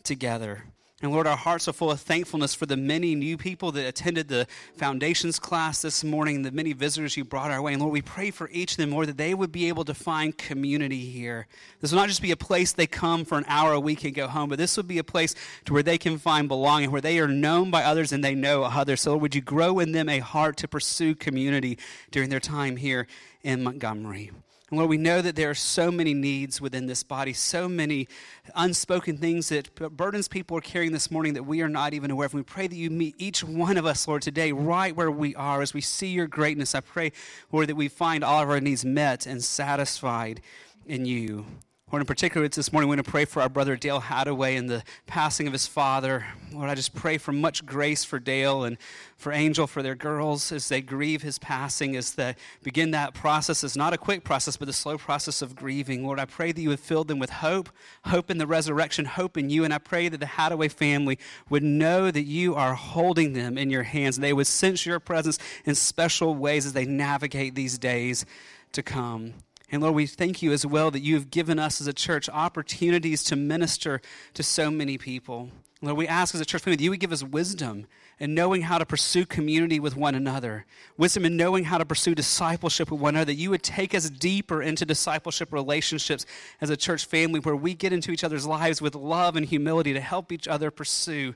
together. 0.03 0.65
And 1.03 1.11
Lord, 1.11 1.27
our 1.27 1.37
hearts 1.37 1.67
are 1.67 1.73
full 1.73 1.91
of 1.91 2.01
thankfulness 2.01 2.55
for 2.55 2.65
the 2.65 2.77
many 2.77 3.17
new 3.17 3.37
people 3.37 3.73
that 3.73 3.85
attended 3.85 4.29
the 4.29 4.47
foundations 4.77 5.41
class 5.41 5.83
this 5.83 6.05
morning, 6.05 6.43
the 6.43 6.53
many 6.53 6.73
visitors 6.73 7.17
you 7.17 7.25
brought 7.25 7.51
our 7.51 7.61
way. 7.61 7.73
And 7.73 7.83
Lord, 7.83 7.93
we 7.93 8.03
pray 8.03 8.31
for 8.31 8.49
each 8.53 8.73
of 8.73 8.77
them, 8.77 8.93
Lord, 8.93 9.09
that 9.09 9.17
they 9.17 9.35
would 9.35 9.51
be 9.51 9.67
able 9.67 9.85
to 9.87 9.95
find 9.95 10.39
community 10.39 11.01
here. 11.01 11.49
This 11.81 11.91
will 11.91 11.99
not 11.99 12.09
just 12.09 12.23
be 12.23 12.31
a 12.31 12.37
place 12.37 12.73
they 12.73 12.87
come 12.87 13.25
for 13.25 13.37
an 13.37 13.45
hour 13.49 13.73
a 13.73 13.81
week 13.81 14.05
and 14.05 14.15
go 14.15 14.29
home, 14.29 14.49
but 14.49 14.59
this 14.59 14.77
would 14.77 14.87
be 14.87 14.99
a 14.99 15.05
place 15.05 15.35
to 15.65 15.73
where 15.73 15.83
they 15.83 15.99
can 15.99 16.19
find 16.19 16.47
belonging, 16.47 16.93
where 16.93 17.01
they 17.01 17.19
are 17.19 17.27
known 17.27 17.73
by 17.73 17.83
others 17.83 18.13
and 18.13 18.23
they 18.23 18.37
know 18.37 18.63
others. 18.63 19.01
So 19.01 19.11
Lord, 19.11 19.23
would 19.23 19.35
you 19.35 19.41
grow 19.41 19.81
in 19.81 19.91
them 19.91 20.09
a 20.09 20.21
heart 20.21 20.57
to 20.59 20.69
pursue 20.69 21.17
community 21.17 21.79
during 22.13 22.31
their 22.31 22.39
time 22.39 22.77
here 22.77 23.09
in 23.43 23.65
Montgomery? 23.65 24.31
And 24.73 24.79
Lord, 24.79 24.89
we 24.89 24.97
know 24.97 25.21
that 25.21 25.37
there 25.37 25.51
are 25.51 25.55
so 25.55 25.91
many 25.91 26.15
needs 26.15 26.59
within 26.59 26.87
this 26.87 27.03
body, 27.03 27.35
so 27.35 27.69
many 27.69 28.09
unspoken 28.55 29.19
things 29.19 29.51
that 29.51 29.75
burdens 29.75 30.29
people 30.29 30.57
are 30.57 30.63
carrying 30.63 30.93
this 30.93 31.11
morning 31.11 31.35
that 31.35 31.43
we 31.43 31.61
are 31.61 31.69
not 31.69 31.93
even 31.93 32.11
aware 32.11 32.25
of. 32.25 32.33
And 32.33 32.41
we 32.41 32.45
pray 32.45 32.69
that 32.69 32.75
you 32.75 32.89
meet 32.89 33.15
each 33.19 33.45
one 33.45 33.77
of 33.77 33.85
us, 33.85 34.09
Lord, 34.09 34.23
today, 34.23 34.51
right 34.51 34.97
where 34.97 35.11
we 35.11 35.35
are. 35.35 35.61
As 35.61 35.75
we 35.75 35.83
see 35.83 36.07
your 36.07 36.27
greatness, 36.27 36.75
I 36.75 36.81
pray, 36.81 37.13
Lord, 37.53 37.69
that 37.69 37.75
we 37.75 37.89
find 37.89 38.25
all 38.25 38.43
of 38.43 38.49
our 38.49 38.61
needs 38.61 38.83
met 38.83 39.27
and 39.27 39.45
satisfied 39.45 40.41
in 40.87 41.05
you. 41.05 41.45
Lord, 41.93 42.01
in 42.01 42.07
particular, 42.07 42.47
it's 42.47 42.57
this 42.57 42.73
morning 42.73 42.89
we're 42.89 42.97
going 42.97 43.05
to 43.05 43.11
pray 43.11 43.27
for 43.27 43.43
our 43.43 43.51
brother 43.51 43.77
Dale 43.77 44.01
Hadaway 44.01 44.57
and 44.57 44.67
the 44.67 44.83
passing 45.07 45.47
of 45.47 45.53
his 45.53 45.67
father. 45.67 46.25
Lord, 46.51 46.71
I 46.71 46.75
just 46.75 46.95
pray 46.95 47.19
for 47.19 47.33
much 47.33 47.67
grace 47.67 48.03
for 48.03 48.19
Dale 48.19 48.65
and 48.65 48.79
for 49.19 49.31
Angel, 49.31 49.67
for 49.67 49.83
their 49.83 49.95
girls 49.95 50.53
as 50.53 50.71
they 50.71 50.81
grieve 50.81 51.21
his 51.21 51.39
passing, 51.39 51.95
as 51.95 52.15
they 52.15 52.35
begin 52.63 52.93
that 52.93 53.13
process. 53.13 53.63
It's 53.63 53.77
not 53.77 53.93
a 53.93 53.99
quick 53.99 54.25
process, 54.25 54.57
but 54.57 54.71
a 54.71 54.73
slow 54.73 54.97
process 54.97 55.43
of 55.43 55.55
grieving. 55.55 56.03
Lord, 56.03 56.19
I 56.19 56.25
pray 56.25 56.51
that 56.51 56.63
you 56.63 56.71
would 56.71 56.81
fill 56.81 57.05
them 57.05 57.19
with 57.19 57.29
hope, 57.29 57.69
hope 58.07 58.31
in 58.31 58.39
the 58.39 58.47
resurrection, 58.47 59.05
hope 59.05 59.37
in 59.37 59.51
you. 59.51 59.63
And 59.63 59.75
I 59.75 59.79
pray 59.79 60.09
that 60.09 60.19
the 60.19 60.25
Hadaway 60.25 60.73
family 60.73 61.19
would 61.51 61.63
know 61.63 62.11
that 62.11 62.25
you 62.25 62.55
are 62.55 62.73
holding 62.73 63.35
them 63.35 63.59
in 63.59 63.69
your 63.69 63.83
hands. 63.83 64.17
They 64.17 64.33
would 64.33 64.47
sense 64.47 64.87
your 64.87 64.99
presence 64.99 65.39
in 65.67 65.75
special 65.75 66.35
ways 66.35 66.65
as 66.65 66.73
they 66.73 66.87
navigate 66.87 67.55
these 67.55 67.77
days 67.77 68.25
to 68.73 68.83
come. 68.83 69.35
And 69.73 69.81
Lord, 69.83 69.95
we 69.95 70.07
thank 70.07 70.43
you 70.43 70.53
as 70.53 70.67
well 70.67 70.91
that 70.91 71.01
you 71.01 71.15
have 71.15 71.31
given 71.31 71.59
us 71.59 71.81
as 71.81 71.87
a 71.87 71.95
church 71.95 72.29
opportunities 72.29 73.25
to 73.25 73.37
minister 73.37 74.03
to 74.35 74.43
so 74.43 74.71
many 74.71 74.99
people. 74.99 75.49
Lord, 75.81 75.97
we 75.97 76.07
ask 76.07 76.35
as 76.35 76.43
a 76.43 76.45
church 76.45 76.63
family 76.63 76.77
that 76.77 76.85
you 76.85 76.91
would 76.91 77.01
give 77.01 77.11
us 77.11 77.25
wisdom 77.25 77.87
in 78.21 78.35
knowing 78.35 78.63
how 78.63 78.77
to 78.77 78.85
pursue 78.85 79.25
community 79.25 79.81
with 79.81 79.97
one 79.97 80.15
another, 80.15 80.67
wisdom 80.99 81.25
in 81.25 81.39
knowing 81.39 81.65
how 81.65 81.79
to 81.79 81.87
pursue 81.87 82.15
discipleship 82.15 82.91
with 82.91 83.01
one 83.01 83.17
another, 83.17 83.33
that 83.33 83.41
you 83.41 83.49
would 83.49 83.63
take 83.63 83.95
us 83.95 84.11
deeper 84.11 84.63
into 84.63 84.85
discipleship 84.85 85.53
relationships 85.53 86.27
as 86.61 86.69
a 86.69 86.77
church 86.77 87.07
family 87.07 87.41
where 87.41 87.57
we 87.57 87.73
get 87.73 87.95
into 87.95 88.13
each 88.13 88.23
other's 88.23 88.47
lives 88.47 88.83
with 88.83 88.95
love 88.95 89.37
and 89.37 89.47
humility 89.47 89.95
to 89.95 90.01
help 90.01 90.31
each 90.31 90.47
other 90.47 90.71
pursue 90.71 91.35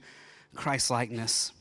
Christ 0.55 0.91
likeness. 0.91 1.53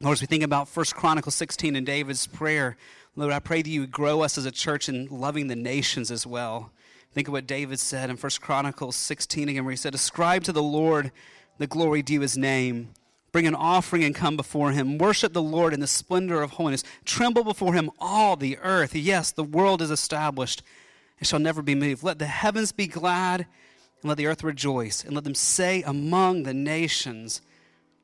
Lord, 0.00 0.14
as 0.14 0.20
we 0.20 0.26
think 0.26 0.44
about 0.44 0.68
1 0.68 0.86
Chronicles 0.94 1.34
16 1.36 1.74
and 1.74 1.86
David's 1.86 2.26
prayer, 2.26 2.76
Lord, 3.18 3.32
I 3.32 3.40
pray 3.40 3.62
that 3.62 3.68
you 3.68 3.80
would 3.80 3.90
grow 3.90 4.20
us 4.22 4.38
as 4.38 4.46
a 4.46 4.52
church 4.52 4.88
in 4.88 5.08
loving 5.10 5.48
the 5.48 5.56
nations 5.56 6.12
as 6.12 6.24
well. 6.24 6.70
Think 7.12 7.26
of 7.26 7.32
what 7.32 7.48
David 7.48 7.80
said 7.80 8.10
in 8.10 8.16
1 8.16 8.30
Chronicles 8.40 8.94
16 8.94 9.48
again, 9.48 9.64
where 9.64 9.72
he 9.72 9.76
said, 9.76 9.92
Ascribe 9.92 10.44
to 10.44 10.52
the 10.52 10.62
Lord 10.62 11.10
the 11.58 11.66
glory 11.66 12.00
due 12.00 12.20
his 12.20 12.38
name. 12.38 12.90
Bring 13.32 13.48
an 13.48 13.56
offering 13.56 14.04
and 14.04 14.14
come 14.14 14.36
before 14.36 14.70
him. 14.70 14.98
Worship 14.98 15.32
the 15.32 15.42
Lord 15.42 15.74
in 15.74 15.80
the 15.80 15.88
splendor 15.88 16.42
of 16.42 16.52
holiness. 16.52 16.84
Tremble 17.04 17.42
before 17.42 17.74
him, 17.74 17.90
all 17.98 18.36
the 18.36 18.56
earth. 18.58 18.94
Yes, 18.94 19.32
the 19.32 19.42
world 19.42 19.82
is 19.82 19.90
established 19.90 20.62
and 21.18 21.26
shall 21.26 21.40
never 21.40 21.60
be 21.60 21.74
moved. 21.74 22.04
Let 22.04 22.20
the 22.20 22.26
heavens 22.26 22.70
be 22.70 22.86
glad 22.86 23.40
and 23.40 24.08
let 24.08 24.16
the 24.16 24.28
earth 24.28 24.44
rejoice. 24.44 25.02
And 25.02 25.14
let 25.14 25.24
them 25.24 25.34
say 25.34 25.82
among 25.82 26.44
the 26.44 26.54
nations, 26.54 27.42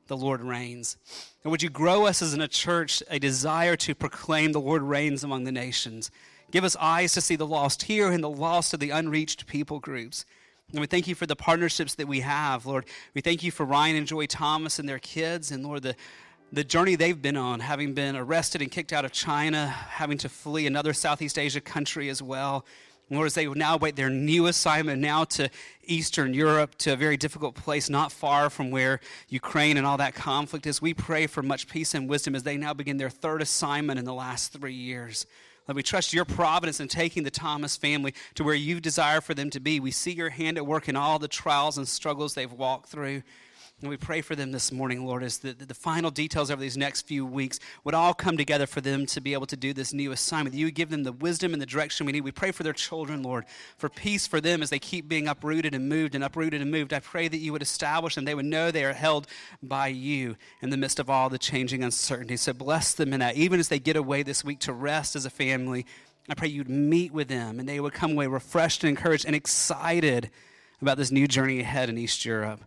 the 0.07 0.17
Lord 0.17 0.41
reigns. 0.41 0.97
And 1.45 1.51
would 1.51 1.61
you 1.61 1.69
grow 1.69 2.07
us 2.07 2.23
as 2.23 2.33
in 2.33 2.41
a 2.41 2.47
church 2.47 3.03
a 3.07 3.19
desire 3.19 3.75
to 3.75 3.93
proclaim 3.93 4.51
the 4.51 4.59
Lord 4.59 4.81
reigns 4.81 5.23
among 5.23 5.43
the 5.43 5.51
nations? 5.51 6.09
Give 6.49 6.63
us 6.63 6.75
eyes 6.77 7.13
to 7.13 7.21
see 7.21 7.35
the 7.35 7.45
lost 7.45 7.83
here 7.83 8.09
and 8.09 8.23
the 8.23 8.29
lost 8.31 8.73
of 8.73 8.79
the 8.79 8.89
unreached 8.89 9.45
people 9.45 9.79
groups. 9.79 10.25
And 10.71 10.81
we 10.81 10.87
thank 10.87 11.07
you 11.07 11.13
for 11.13 11.27
the 11.27 11.35
partnerships 11.35 11.93
that 11.95 12.07
we 12.07 12.21
have, 12.21 12.65
Lord. 12.65 12.87
We 13.13 13.21
thank 13.21 13.43
you 13.43 13.51
for 13.51 13.63
Ryan 13.63 13.95
and 13.95 14.07
Joy 14.07 14.25
Thomas 14.25 14.79
and 14.79 14.89
their 14.89 14.97
kids, 14.97 15.51
and 15.51 15.63
Lord, 15.63 15.83
the, 15.83 15.95
the 16.51 16.63
journey 16.63 16.95
they've 16.95 17.21
been 17.21 17.37
on, 17.37 17.59
having 17.59 17.93
been 17.93 18.15
arrested 18.15 18.63
and 18.63 18.71
kicked 18.71 18.91
out 18.91 19.05
of 19.05 19.11
China, 19.11 19.67
having 19.67 20.17
to 20.17 20.29
flee 20.29 20.65
another 20.65 20.93
Southeast 20.93 21.37
Asia 21.37 21.61
country 21.61 22.09
as 22.09 22.23
well. 22.23 22.65
Lord, 23.09 23.27
as 23.27 23.35
they 23.35 23.45
now 23.45 23.77
wait 23.77 23.95
their 23.95 24.09
new 24.09 24.47
assignment 24.47 24.99
now 24.99 25.25
to 25.25 25.49
Eastern 25.83 26.33
Europe, 26.33 26.75
to 26.79 26.93
a 26.93 26.95
very 26.95 27.17
difficult 27.17 27.53
place 27.55 27.87
not 27.87 28.11
far 28.11 28.49
from 28.49 28.71
where 28.71 28.99
Ukraine 29.29 29.77
and 29.77 29.85
all 29.85 29.97
that 29.97 30.15
conflict 30.15 30.65
is, 30.65 30.81
we 30.81 30.93
pray 30.95 31.27
for 31.27 31.43
much 31.43 31.67
peace 31.67 31.93
and 31.93 32.09
wisdom 32.09 32.33
as 32.33 32.41
they 32.43 32.57
now 32.57 32.73
begin 32.73 32.97
their 32.97 33.11
third 33.11 33.43
assignment 33.43 33.99
in 33.99 34.05
the 34.05 34.13
last 34.13 34.53
three 34.53 34.73
years. 34.73 35.27
Let 35.67 35.75
we 35.75 35.83
trust 35.83 36.13
your 36.13 36.25
providence 36.25 36.79
in 36.79 36.87
taking 36.87 37.23
the 37.23 37.31
Thomas 37.31 37.77
family 37.77 38.13
to 38.35 38.43
where 38.43 38.55
you 38.55 38.79
desire 38.79 39.21
for 39.21 39.33
them 39.33 39.49
to 39.51 39.59
be. 39.59 39.79
We 39.79 39.91
see 39.91 40.11
your 40.11 40.29
hand 40.29 40.57
at 40.57 40.65
work 40.65 40.89
in 40.89 40.95
all 40.95 41.19
the 41.19 41.27
trials 41.27 41.77
and 41.77 41.87
struggles 41.87 42.33
they've 42.33 42.51
walked 42.51 42.89
through. 42.89 43.23
And 43.81 43.89
we 43.89 43.97
pray 43.97 44.21
for 44.21 44.37
them 44.37 44.53
this 44.53 44.71
morning, 44.71 45.05
Lord, 45.05 45.21
as 45.21 45.39
the, 45.39 45.51
the 45.51 45.73
final 45.73 46.09
details 46.09 46.49
over 46.49 46.61
these 46.61 46.77
next 46.77 47.01
few 47.01 47.25
weeks 47.25 47.59
would 47.83 47.93
all 47.93 48.13
come 48.13 48.37
together 48.37 48.65
for 48.65 48.79
them 48.79 49.05
to 49.07 49.19
be 49.19 49.33
able 49.33 49.47
to 49.47 49.57
do 49.57 49.73
this 49.73 49.91
new 49.91 50.13
assignment. 50.13 50.55
You 50.55 50.71
give 50.71 50.89
them 50.89 51.03
the 51.03 51.11
wisdom 51.11 51.51
and 51.51 51.61
the 51.61 51.65
direction 51.65 52.05
we 52.05 52.13
need. 52.13 52.21
We 52.21 52.31
pray 52.31 52.51
for 52.51 52.63
their 52.63 52.71
children, 52.71 53.21
Lord, 53.21 53.43
for 53.77 53.89
peace 53.89 54.27
for 54.27 54.39
them 54.39 54.63
as 54.63 54.69
they 54.69 54.79
keep 54.79 55.09
being 55.09 55.27
uprooted 55.27 55.75
and 55.75 55.89
moved 55.89 56.15
and 56.15 56.23
uprooted 56.23 56.61
and 56.61 56.71
moved. 56.71 56.93
I 56.93 57.01
pray 57.01 57.27
that 57.27 57.39
you 57.39 57.51
would 57.51 57.61
establish 57.61 58.15
them. 58.15 58.23
They 58.23 58.33
would 58.33 58.45
know 58.45 58.71
they 58.71 58.85
are 58.85 58.93
held 58.93 59.27
by 59.61 59.87
you 59.89 60.37
in 60.61 60.69
the 60.69 60.77
midst 60.77 61.01
of 61.01 61.09
all 61.09 61.29
the 61.29 61.37
changing 61.37 61.83
uncertainty. 61.83 62.37
So 62.37 62.53
bless 62.53 62.93
them 62.93 63.11
in 63.11 63.19
that. 63.19 63.35
Even 63.35 63.59
as 63.59 63.67
they 63.67 63.79
get 63.79 63.97
away 63.97 64.23
this 64.23 64.45
week 64.45 64.59
to 64.59 64.71
rest 64.71 65.17
as 65.17 65.25
a 65.25 65.29
family, 65.29 65.85
I 66.29 66.33
pray 66.33 66.47
you'd 66.47 66.69
meet 66.69 67.11
with 67.11 67.27
them 67.27 67.59
and 67.59 67.67
they 67.67 67.81
would 67.81 67.93
come 67.93 68.13
away 68.13 68.27
refreshed 68.27 68.85
and 68.85 68.89
encouraged 68.89 69.25
and 69.25 69.35
excited 69.35 70.31
about 70.81 70.95
this 70.95 71.11
new 71.11 71.27
journey 71.27 71.59
ahead 71.59 71.89
in 71.89 71.97
East 71.97 72.23
Europe. 72.23 72.61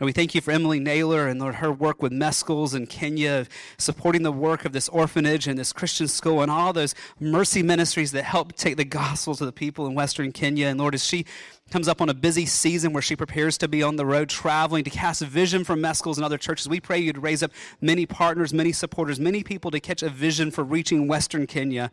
Lord, 0.00 0.10
we 0.10 0.12
thank 0.12 0.32
you 0.32 0.40
for 0.40 0.52
Emily 0.52 0.78
Naylor 0.78 1.26
and 1.26 1.40
Lord, 1.40 1.56
her 1.56 1.72
work 1.72 2.02
with 2.02 2.12
Mescals 2.12 2.72
in 2.72 2.86
Kenya, 2.86 3.48
supporting 3.78 4.22
the 4.22 4.30
work 4.30 4.64
of 4.64 4.70
this 4.70 4.88
orphanage 4.90 5.48
and 5.48 5.58
this 5.58 5.72
Christian 5.72 6.06
school 6.06 6.40
and 6.40 6.52
all 6.52 6.72
those 6.72 6.94
mercy 7.18 7.64
ministries 7.64 8.12
that 8.12 8.22
help 8.22 8.52
take 8.52 8.76
the 8.76 8.84
gospel 8.84 9.34
to 9.34 9.44
the 9.44 9.50
people 9.50 9.88
in 9.88 9.96
Western 9.96 10.30
Kenya. 10.30 10.68
And 10.68 10.78
Lord, 10.78 10.94
as 10.94 11.04
she 11.04 11.26
comes 11.72 11.88
up 11.88 12.00
on 12.00 12.08
a 12.08 12.14
busy 12.14 12.46
season 12.46 12.92
where 12.92 13.02
she 13.02 13.16
prepares 13.16 13.58
to 13.58 13.66
be 13.66 13.82
on 13.82 13.96
the 13.96 14.06
road 14.06 14.28
traveling 14.28 14.84
to 14.84 14.90
cast 14.90 15.20
vision 15.20 15.64
for 15.64 15.74
Mescals 15.74 16.14
and 16.14 16.24
other 16.24 16.38
churches, 16.38 16.68
we 16.68 16.78
pray 16.78 17.00
you'd 17.00 17.18
raise 17.18 17.42
up 17.42 17.50
many 17.80 18.06
partners, 18.06 18.54
many 18.54 18.70
supporters, 18.70 19.18
many 19.18 19.42
people 19.42 19.72
to 19.72 19.80
catch 19.80 20.04
a 20.04 20.08
vision 20.08 20.52
for 20.52 20.62
reaching 20.62 21.08
Western 21.08 21.44
Kenya 21.44 21.90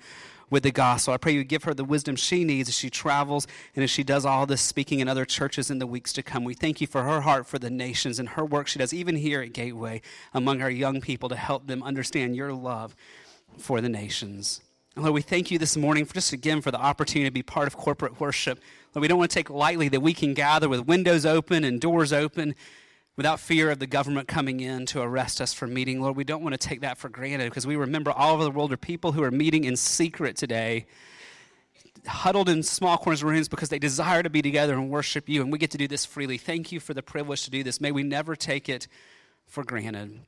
with 0.49 0.63
the 0.63 0.71
gospel. 0.71 1.13
I 1.13 1.17
pray 1.17 1.33
you 1.33 1.43
give 1.43 1.63
her 1.63 1.73
the 1.73 1.83
wisdom 1.83 2.15
she 2.15 2.43
needs 2.43 2.69
as 2.69 2.75
she 2.75 2.89
travels 2.89 3.47
and 3.75 3.83
as 3.83 3.89
she 3.89 4.03
does 4.03 4.25
all 4.25 4.45
this 4.45 4.61
speaking 4.61 4.99
in 4.99 5.07
other 5.07 5.25
churches 5.25 5.71
in 5.71 5.79
the 5.79 5.87
weeks 5.87 6.13
to 6.13 6.23
come. 6.23 6.43
We 6.43 6.53
thank 6.53 6.81
you 6.81 6.87
for 6.87 7.03
her 7.03 7.21
heart 7.21 7.47
for 7.47 7.59
the 7.59 7.69
nations 7.69 8.19
and 8.19 8.29
her 8.29 8.45
work 8.45 8.67
she 8.67 8.79
does, 8.79 8.93
even 8.93 9.15
here 9.15 9.41
at 9.41 9.53
Gateway, 9.53 10.01
among 10.33 10.61
our 10.61 10.69
young 10.69 11.01
people 11.01 11.29
to 11.29 11.35
help 11.35 11.67
them 11.67 11.83
understand 11.83 12.35
your 12.35 12.53
love 12.53 12.95
for 13.57 13.81
the 13.81 13.89
nations. 13.89 14.61
And 14.95 15.03
Lord, 15.03 15.13
we 15.13 15.21
thank 15.21 15.51
you 15.51 15.59
this 15.59 15.75
morning 15.75 16.05
for 16.05 16.13
just 16.13 16.31
again 16.31 16.61
for 16.61 16.71
the 16.71 16.79
opportunity 16.79 17.27
to 17.27 17.33
be 17.33 17.43
part 17.43 17.67
of 17.67 17.75
corporate 17.75 18.19
worship. 18.19 18.59
Lord, 18.93 19.01
we 19.01 19.07
don't 19.07 19.17
want 19.17 19.31
to 19.31 19.35
take 19.35 19.49
lightly 19.49 19.89
that 19.89 19.99
we 19.99 20.13
can 20.13 20.33
gather 20.33 20.69
with 20.69 20.87
windows 20.87 21.25
open 21.25 21.63
and 21.63 21.81
doors 21.81 22.13
open 22.13 22.55
without 23.15 23.39
fear 23.39 23.71
of 23.71 23.79
the 23.79 23.87
government 23.87 24.27
coming 24.27 24.59
in 24.59 24.85
to 24.87 25.01
arrest 25.01 25.39
us 25.39 25.53
for 25.53 25.67
meeting. 25.67 26.01
Lord, 26.01 26.15
we 26.15 26.23
don't 26.23 26.43
want 26.43 26.53
to 26.53 26.67
take 26.67 26.81
that 26.81 26.97
for 26.97 27.09
granted 27.09 27.49
because 27.49 27.65
we 27.65 27.75
remember 27.75 28.11
all 28.11 28.33
over 28.33 28.43
the 28.43 28.51
world 28.51 28.73
are 28.73 28.77
people 28.77 29.13
who 29.13 29.23
are 29.23 29.31
meeting 29.31 29.63
in 29.63 29.75
secret 29.75 30.35
today, 30.35 30.85
huddled 32.05 32.49
in 32.49 32.61
small 32.61 32.97
corners 32.97 33.21
of 33.21 33.29
rooms 33.29 33.47
because 33.47 33.69
they 33.69 33.79
desire 33.79 34.21
to 34.21 34.29
be 34.29 34.41
together 34.41 34.73
and 34.73 34.89
worship 34.89 35.29
you, 35.29 35.41
and 35.41 35.51
we 35.51 35.57
get 35.57 35.71
to 35.71 35.77
do 35.77 35.87
this 35.87 36.05
freely. 36.05 36.37
Thank 36.37 36.71
you 36.71 36.79
for 36.79 36.93
the 36.93 37.03
privilege 37.03 37.43
to 37.45 37.49
do 37.49 37.63
this. 37.63 37.79
May 37.79 37.91
we 37.91 38.03
never 38.03 38.35
take 38.35 38.67
it 38.67 38.87
for 39.47 39.63
granted. 39.63 40.19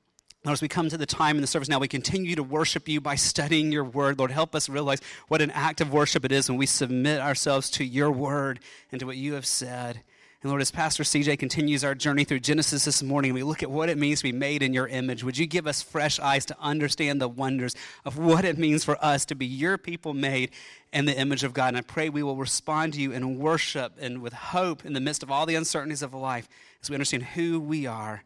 Lord, 0.45 0.53
as 0.53 0.61
we 0.61 0.69
come 0.69 0.88
to 0.88 0.97
the 0.97 1.05
time 1.05 1.35
in 1.35 1.41
the 1.41 1.47
service 1.47 1.67
now, 1.67 1.79
we 1.79 1.89
continue 1.89 2.35
to 2.35 2.43
worship 2.43 2.88
you 2.88 3.01
by 3.01 3.15
studying 3.15 3.71
your 3.71 3.83
word. 3.83 4.17
Lord, 4.17 4.31
help 4.31 4.55
us 4.55 4.69
realize 4.69 5.01
what 5.27 5.41
an 5.41 5.51
act 5.51 5.81
of 5.81 5.91
worship 5.91 6.23
it 6.23 6.31
is 6.31 6.47
when 6.47 6.57
we 6.57 6.65
submit 6.65 7.19
ourselves 7.19 7.69
to 7.71 7.83
your 7.83 8.11
word 8.11 8.61
and 8.91 8.99
to 9.01 9.05
what 9.05 9.17
you 9.17 9.33
have 9.33 9.45
said. 9.45 10.03
And 10.43 10.51
Lord, 10.51 10.61
as 10.61 10.69
Pastor 10.69 11.01
CJ 11.01 11.39
continues 11.39 11.83
our 11.83 11.95
journey 11.95 12.23
through 12.23 12.41
Genesis 12.41 12.85
this 12.85 13.01
morning, 13.01 13.33
we 13.33 13.41
look 13.41 13.63
at 13.63 13.71
what 13.71 13.89
it 13.89 13.97
means 13.97 14.19
to 14.19 14.23
be 14.23 14.31
made 14.31 14.61
in 14.61 14.71
your 14.71 14.88
image. 14.88 15.23
Would 15.23 15.39
you 15.39 15.47
give 15.47 15.65
us 15.65 15.81
fresh 15.81 16.19
eyes 16.19 16.45
to 16.45 16.55
understand 16.59 17.19
the 17.19 17.27
wonders 17.27 17.75
of 18.05 18.19
what 18.19 18.45
it 18.45 18.55
means 18.55 18.83
for 18.83 19.03
us 19.03 19.25
to 19.25 19.35
be 19.35 19.47
your 19.47 19.79
people 19.79 20.13
made 20.13 20.51
in 20.93 21.05
the 21.05 21.19
image 21.19 21.43
of 21.43 21.55
God? 21.55 21.69
And 21.69 21.77
I 21.77 21.81
pray 21.81 22.09
we 22.09 22.21
will 22.21 22.35
respond 22.35 22.93
to 22.93 23.01
you 23.01 23.13
in 23.13 23.39
worship 23.39 23.93
and 23.99 24.21
with 24.21 24.33
hope 24.33 24.85
in 24.85 24.93
the 24.93 24.99
midst 24.99 25.23
of 25.23 25.31
all 25.31 25.47
the 25.47 25.55
uncertainties 25.55 26.03
of 26.03 26.13
life 26.13 26.47
as 26.83 26.89
we 26.91 26.95
understand 26.95 27.23
who 27.23 27.59
we 27.59 27.88
are 27.88 28.23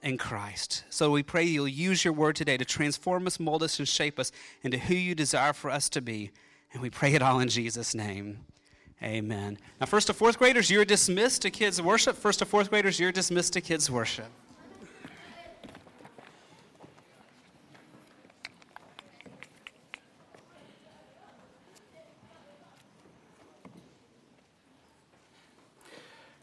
in 0.00 0.16
Christ. 0.16 0.84
So 0.90 1.10
we 1.10 1.24
pray 1.24 1.42
you'll 1.42 1.66
use 1.66 2.04
your 2.04 2.14
word 2.14 2.36
today 2.36 2.56
to 2.56 2.64
transform 2.64 3.26
us, 3.26 3.40
mold 3.40 3.64
us, 3.64 3.80
and 3.80 3.88
shape 3.88 4.20
us 4.20 4.30
into 4.62 4.78
who 4.78 4.94
you 4.94 5.16
desire 5.16 5.52
for 5.52 5.72
us 5.72 5.88
to 5.88 6.00
be. 6.00 6.30
And 6.72 6.80
we 6.80 6.90
pray 6.90 7.14
it 7.14 7.22
all 7.22 7.40
in 7.40 7.48
Jesus' 7.48 7.96
name. 7.96 8.44
Amen. 9.02 9.58
Now, 9.80 9.86
first 9.86 10.08
to 10.08 10.12
fourth 10.12 10.38
graders, 10.38 10.70
you're 10.70 10.84
dismissed 10.84 11.42
to 11.42 11.50
kids' 11.50 11.80
worship. 11.80 12.16
First 12.16 12.40
to 12.40 12.44
fourth 12.44 12.68
graders, 12.68 12.98
you're 12.98 13.12
dismissed 13.12 13.52
to 13.52 13.60
kids' 13.60 13.88
worship. 13.88 14.26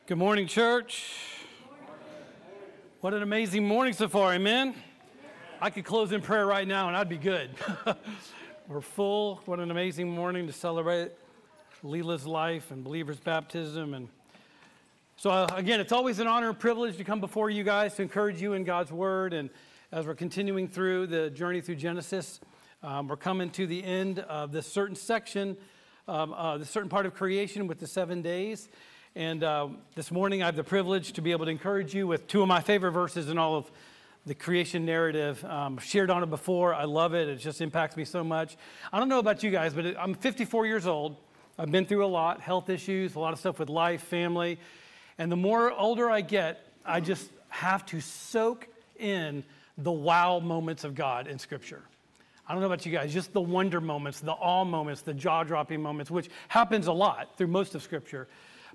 Good 0.07 0.17
morning, 0.17 0.47
church. 0.47 1.11
What 3.01 3.13
an 3.13 3.21
amazing 3.21 3.67
morning 3.67 3.91
so 3.91 4.07
far, 4.07 4.33
amen? 4.33 4.75
I 5.59 5.69
could 5.69 5.83
close 5.83 6.11
in 6.11 6.21
prayer 6.21 6.45
right 6.45 6.67
now 6.67 6.87
and 6.87 6.95
I'd 6.95 7.09
be 7.09 7.17
good. 7.17 7.49
We're 8.67 8.81
full. 8.81 9.41
What 9.45 9.59
an 9.59 9.71
amazing 9.71 10.09
morning 10.09 10.47
to 10.47 10.53
celebrate 10.53 11.11
Leela's 11.85 12.25
life 12.25 12.71
and 12.71 12.83
believer's 12.83 13.19
baptism. 13.19 13.93
And 13.93 14.09
so, 15.17 15.29
uh, 15.29 15.47
again, 15.53 15.79
it's 15.79 15.91
always 15.91 16.17
an 16.17 16.25
honor 16.25 16.49
and 16.49 16.57
privilege 16.57 16.97
to 16.97 17.03
come 17.03 17.19
before 17.19 17.51
you 17.51 17.63
guys 17.63 17.93
to 17.95 18.01
encourage 18.01 18.41
you 18.41 18.53
in 18.53 18.63
God's 18.63 18.91
Word. 18.91 19.33
And 19.33 19.51
as 19.91 20.07
we're 20.07 20.15
continuing 20.15 20.67
through 20.67 21.07
the 21.07 21.29
journey 21.29 21.61
through 21.61 21.75
Genesis, 21.75 22.39
um, 22.81 23.07
we're 23.07 23.17
coming 23.17 23.51
to 23.51 23.67
the 23.67 23.83
end 23.83 24.19
of 24.19 24.51
this 24.51 24.65
certain 24.65 24.95
section, 24.95 25.57
um, 26.07 26.33
uh, 26.33 26.57
the 26.57 26.65
certain 26.65 26.89
part 26.89 27.05
of 27.05 27.13
creation 27.13 27.67
with 27.67 27.79
the 27.79 27.87
seven 27.87 28.23
days. 28.23 28.67
And 29.15 29.43
uh, 29.43 29.67
this 29.93 30.11
morning, 30.11 30.41
I 30.41 30.47
have 30.47 30.55
the 30.55 30.63
privilege 30.63 31.13
to 31.13 31.21
be 31.21 31.31
able 31.33 31.45
to 31.45 31.51
encourage 31.51 31.93
you 31.93 32.07
with 32.07 32.27
two 32.27 32.41
of 32.41 32.47
my 32.47 32.61
favorite 32.61 32.93
verses 32.93 33.29
in 33.29 33.37
all 33.37 33.55
of 33.55 33.71
the 34.25 34.33
creation 34.33 34.85
narrative. 34.85 35.45
Um, 35.45 35.77
shared 35.77 36.09
on 36.09 36.23
it 36.23 36.31
before. 36.31 36.73
I 36.73 36.85
love 36.85 37.13
it. 37.13 37.29
It 37.29 37.35
just 37.35 37.61
impacts 37.61 37.95
me 37.95 38.05
so 38.05 38.23
much. 38.23 38.57
I 38.91 38.99
don't 38.99 39.07
know 39.07 39.19
about 39.19 39.43
you 39.43 39.51
guys, 39.51 39.75
but 39.75 39.95
I'm 39.99 40.15
54 40.15 40.65
years 40.65 40.87
old. 40.87 41.17
I've 41.57 41.71
been 41.71 41.85
through 41.85 42.05
a 42.05 42.07
lot 42.07 42.41
health 42.41 42.69
issues, 42.69 43.15
a 43.15 43.19
lot 43.19 43.31
of 43.31 43.39
stuff 43.39 43.59
with 43.59 43.69
life, 43.69 44.01
family. 44.01 44.59
And 45.17 45.31
the 45.31 45.37
more 45.37 45.71
older 45.71 46.09
I 46.09 46.21
get, 46.21 46.65
I 46.85 46.99
just 46.99 47.29
have 47.47 47.85
to 47.87 48.01
soak 48.01 48.67
in 48.99 49.43
the 49.77 49.91
wow 49.91 50.39
moments 50.39 50.83
of 50.83 50.95
God 50.95 51.27
in 51.27 51.39
Scripture. 51.39 51.81
I 52.47 52.51
don't 52.51 52.61
know 52.61 52.67
about 52.67 52.85
you 52.85 52.91
guys, 52.91 53.13
just 53.13 53.33
the 53.33 53.41
wonder 53.41 53.81
moments, 53.81 54.19
the 54.19 54.33
awe 54.33 54.65
moments, 54.65 55.01
the 55.01 55.13
jaw 55.13 55.43
dropping 55.43 55.81
moments, 55.81 56.11
which 56.11 56.29
happens 56.49 56.87
a 56.87 56.93
lot 56.93 57.37
through 57.37 57.47
most 57.47 57.73
of 57.73 57.81
Scripture. 57.81 58.27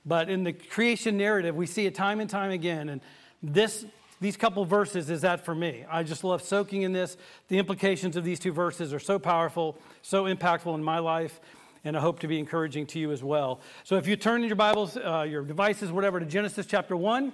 But 0.07 0.31
in 0.31 0.43
the 0.43 0.55
creation 0.55 1.19
narrative, 1.19 1.55
we 1.55 1.67
see 1.67 1.85
it 1.85 1.95
time 1.95 2.21
and 2.21 2.29
time 2.29 2.51
again. 2.51 2.89
And 2.89 3.03
this, 3.43 3.85
these 4.21 4.39
couple 4.39 4.65
verses 4.65 5.11
is 5.11 5.21
that 5.21 5.45
for 5.45 5.55
me. 5.55 5.85
I 5.89 6.03
just 6.03 6.25
love 6.25 6.43
soaking 6.43 6.83
in 6.83 6.93
this. 6.93 7.19
The 7.49 7.59
implications 7.59 8.17
of 8.17 8.25
these 8.25 8.39
two 8.39 8.53
verses 8.53 8.95
are 8.95 8.99
so 8.99 9.19
powerful, 9.19 9.77
so 10.01 10.25
impactful 10.25 10.75
in 10.75 10.83
my 10.83 10.99
life 10.99 11.41
and 11.85 11.97
I 11.97 12.01
hope 12.01 12.21
to 12.21 12.29
be 12.29 12.39
encouraging 12.39 12.87
to 12.87 12.99
you 12.99 13.11
as 13.13 13.23
well. 13.23 13.61
So 13.85 13.97
if 13.97 14.07
you 14.07 14.17
turn 14.17 14.43
in 14.43 14.49
your 14.49 14.57
Bibles, 14.57 14.97
uh, 14.97 15.27
your 15.29 15.43
devices, 15.43 15.91
whatever, 15.91 16.21
to 16.21 16.27
Genesis 16.27 16.67
chapter 16.67 16.97
1, 16.97 17.33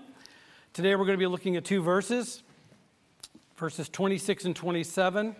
today 0.72 0.94
we're 0.94 1.04
going 1.04 1.18
to 1.18 1.22
be 1.22 1.26
looking 1.26 1.56
at 1.56 1.64
two 1.64 1.82
verses, 1.82 2.42
verses 3.56 3.88
26 3.88 4.44
and 4.44 4.56
27. 4.56 5.36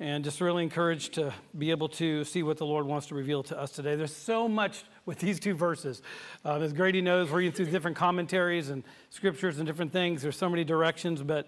And 0.00 0.24
just 0.24 0.40
really 0.40 0.64
encouraged 0.64 1.14
to 1.14 1.32
be 1.56 1.70
able 1.70 1.88
to 1.90 2.24
see 2.24 2.42
what 2.42 2.56
the 2.56 2.66
Lord 2.66 2.86
wants 2.86 3.06
to 3.06 3.14
reveal 3.14 3.44
to 3.44 3.58
us 3.58 3.70
today. 3.70 3.94
There's 3.94 4.14
so 4.14 4.48
much 4.48 4.82
with 5.06 5.18
these 5.20 5.38
two 5.38 5.54
verses. 5.54 6.02
Uh, 6.44 6.58
as 6.58 6.72
Grady 6.72 7.00
knows, 7.00 7.30
reading 7.30 7.52
through 7.52 7.66
different 7.66 7.96
commentaries 7.96 8.68
and 8.68 8.82
scriptures 9.10 9.58
and 9.58 9.66
different 9.66 9.92
things, 9.92 10.22
there's 10.22 10.36
so 10.36 10.48
many 10.48 10.64
directions, 10.64 11.22
but 11.22 11.46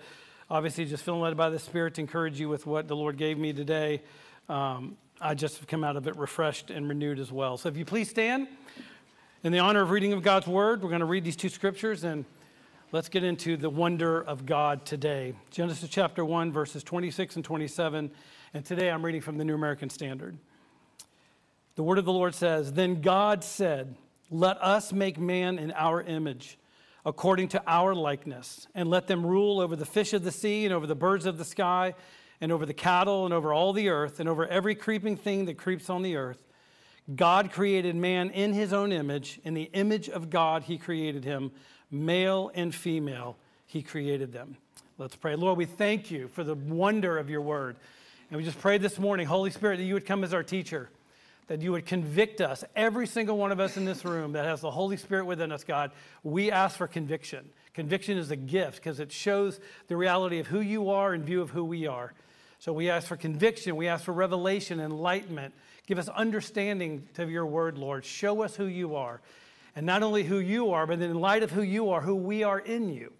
obviously 0.48 0.84
just 0.84 1.02
feeling 1.02 1.20
led 1.20 1.36
by 1.36 1.50
the 1.50 1.58
Spirit 1.58 1.94
to 1.94 2.00
encourage 2.00 2.38
you 2.38 2.48
with 2.48 2.64
what 2.64 2.86
the 2.86 2.94
Lord 2.94 3.16
gave 3.16 3.38
me 3.38 3.52
today. 3.52 4.02
Um, 4.48 4.96
I 5.24 5.32
just 5.32 5.56
have 5.56 5.66
come 5.66 5.84
out 5.84 5.96
of 5.96 6.06
it 6.06 6.16
refreshed 6.16 6.70
and 6.70 6.86
renewed 6.86 7.18
as 7.18 7.32
well. 7.32 7.56
So 7.56 7.70
if 7.70 7.78
you 7.78 7.86
please 7.86 8.10
stand 8.10 8.46
in 9.42 9.52
the 9.52 9.58
honor 9.58 9.80
of 9.80 9.88
reading 9.88 10.12
of 10.12 10.22
God's 10.22 10.46
word, 10.46 10.82
we're 10.82 10.90
going 10.90 11.00
to 11.00 11.06
read 11.06 11.24
these 11.24 11.34
two 11.34 11.48
scriptures 11.48 12.04
and 12.04 12.26
let's 12.92 13.08
get 13.08 13.24
into 13.24 13.56
the 13.56 13.70
wonder 13.70 14.20
of 14.22 14.44
God 14.44 14.84
today. 14.84 15.32
Genesis 15.50 15.88
chapter 15.88 16.26
1, 16.26 16.52
verses 16.52 16.84
26 16.84 17.36
and 17.36 17.44
27. 17.44 18.10
And 18.52 18.64
today 18.66 18.90
I'm 18.90 19.02
reading 19.02 19.22
from 19.22 19.38
the 19.38 19.46
New 19.46 19.54
American 19.54 19.88
Standard. 19.88 20.36
The 21.76 21.82
word 21.82 21.96
of 21.96 22.04
the 22.04 22.12
Lord 22.12 22.34
says, 22.34 22.74
Then 22.74 23.00
God 23.00 23.42
said, 23.42 23.94
Let 24.30 24.62
us 24.62 24.92
make 24.92 25.18
man 25.18 25.58
in 25.58 25.72
our 25.72 26.02
image, 26.02 26.58
according 27.06 27.48
to 27.48 27.62
our 27.66 27.94
likeness, 27.94 28.68
and 28.74 28.90
let 28.90 29.06
them 29.06 29.24
rule 29.24 29.58
over 29.58 29.74
the 29.74 29.86
fish 29.86 30.12
of 30.12 30.22
the 30.22 30.30
sea 30.30 30.66
and 30.66 30.74
over 30.74 30.86
the 30.86 30.94
birds 30.94 31.24
of 31.24 31.38
the 31.38 31.46
sky 31.46 31.94
and 32.40 32.52
over 32.52 32.66
the 32.66 32.74
cattle 32.74 33.24
and 33.24 33.34
over 33.34 33.52
all 33.52 33.72
the 33.72 33.88
earth 33.88 34.20
and 34.20 34.28
over 34.28 34.46
every 34.46 34.74
creeping 34.74 35.16
thing 35.16 35.44
that 35.46 35.58
creeps 35.58 35.88
on 35.88 36.02
the 36.02 36.16
earth. 36.16 36.42
God 37.14 37.52
created 37.52 37.96
man 37.96 38.30
in 38.30 38.52
his 38.52 38.72
own 38.72 38.90
image. 38.90 39.40
In 39.44 39.54
the 39.54 39.70
image 39.72 40.08
of 40.08 40.30
God, 40.30 40.64
he 40.64 40.78
created 40.78 41.24
him. 41.24 41.52
Male 41.90 42.50
and 42.54 42.74
female, 42.74 43.36
he 43.66 43.82
created 43.82 44.32
them. 44.32 44.56
Let's 44.96 45.16
pray. 45.16 45.36
Lord, 45.36 45.58
we 45.58 45.66
thank 45.66 46.10
you 46.10 46.28
for 46.28 46.44
the 46.44 46.54
wonder 46.54 47.18
of 47.18 47.28
your 47.28 47.40
word. 47.40 47.76
And 48.30 48.38
we 48.38 48.44
just 48.44 48.58
pray 48.58 48.78
this 48.78 48.98
morning, 48.98 49.26
Holy 49.26 49.50
Spirit, 49.50 49.76
that 49.76 49.84
you 49.84 49.94
would 49.94 50.06
come 50.06 50.24
as 50.24 50.32
our 50.32 50.42
teacher, 50.42 50.88
that 51.46 51.60
you 51.60 51.72
would 51.72 51.84
convict 51.84 52.40
us, 52.40 52.64
every 52.74 53.06
single 53.06 53.36
one 53.36 53.52
of 53.52 53.60
us 53.60 53.76
in 53.76 53.84
this 53.84 54.04
room 54.04 54.32
that 54.32 54.44
has 54.46 54.60
the 54.60 54.70
Holy 54.70 54.96
Spirit 54.96 55.26
within 55.26 55.52
us, 55.52 55.62
God. 55.62 55.90
We 56.22 56.50
ask 56.50 56.76
for 56.76 56.86
conviction. 56.86 57.50
Conviction 57.74 58.16
is 58.16 58.30
a 58.30 58.36
gift 58.36 58.76
because 58.76 58.98
it 58.98 59.12
shows 59.12 59.60
the 59.88 59.96
reality 59.96 60.38
of 60.38 60.46
who 60.46 60.60
you 60.60 60.90
are 60.90 61.12
in 61.12 61.22
view 61.22 61.42
of 61.42 61.50
who 61.50 61.64
we 61.64 61.86
are. 61.86 62.14
So 62.64 62.72
we 62.72 62.88
ask 62.88 63.08
for 63.08 63.18
conviction, 63.18 63.76
we 63.76 63.88
ask 63.88 64.06
for 64.06 64.14
revelation, 64.14 64.80
enlightenment. 64.80 65.52
Give 65.86 65.98
us 65.98 66.08
understanding 66.08 67.06
of 67.18 67.28
your 67.28 67.44
word, 67.44 67.76
Lord. 67.76 68.06
Show 68.06 68.42
us 68.42 68.56
who 68.56 68.64
you 68.64 68.96
are. 68.96 69.20
And 69.76 69.84
not 69.84 70.02
only 70.02 70.22
who 70.24 70.38
you 70.38 70.70
are, 70.70 70.86
but 70.86 70.98
in 71.02 71.20
light 71.20 71.42
of 71.42 71.50
who 71.50 71.60
you 71.60 71.90
are, 71.90 72.00
who 72.00 72.16
we 72.16 72.42
are 72.42 72.58
in 72.58 72.88
you. 72.88 73.12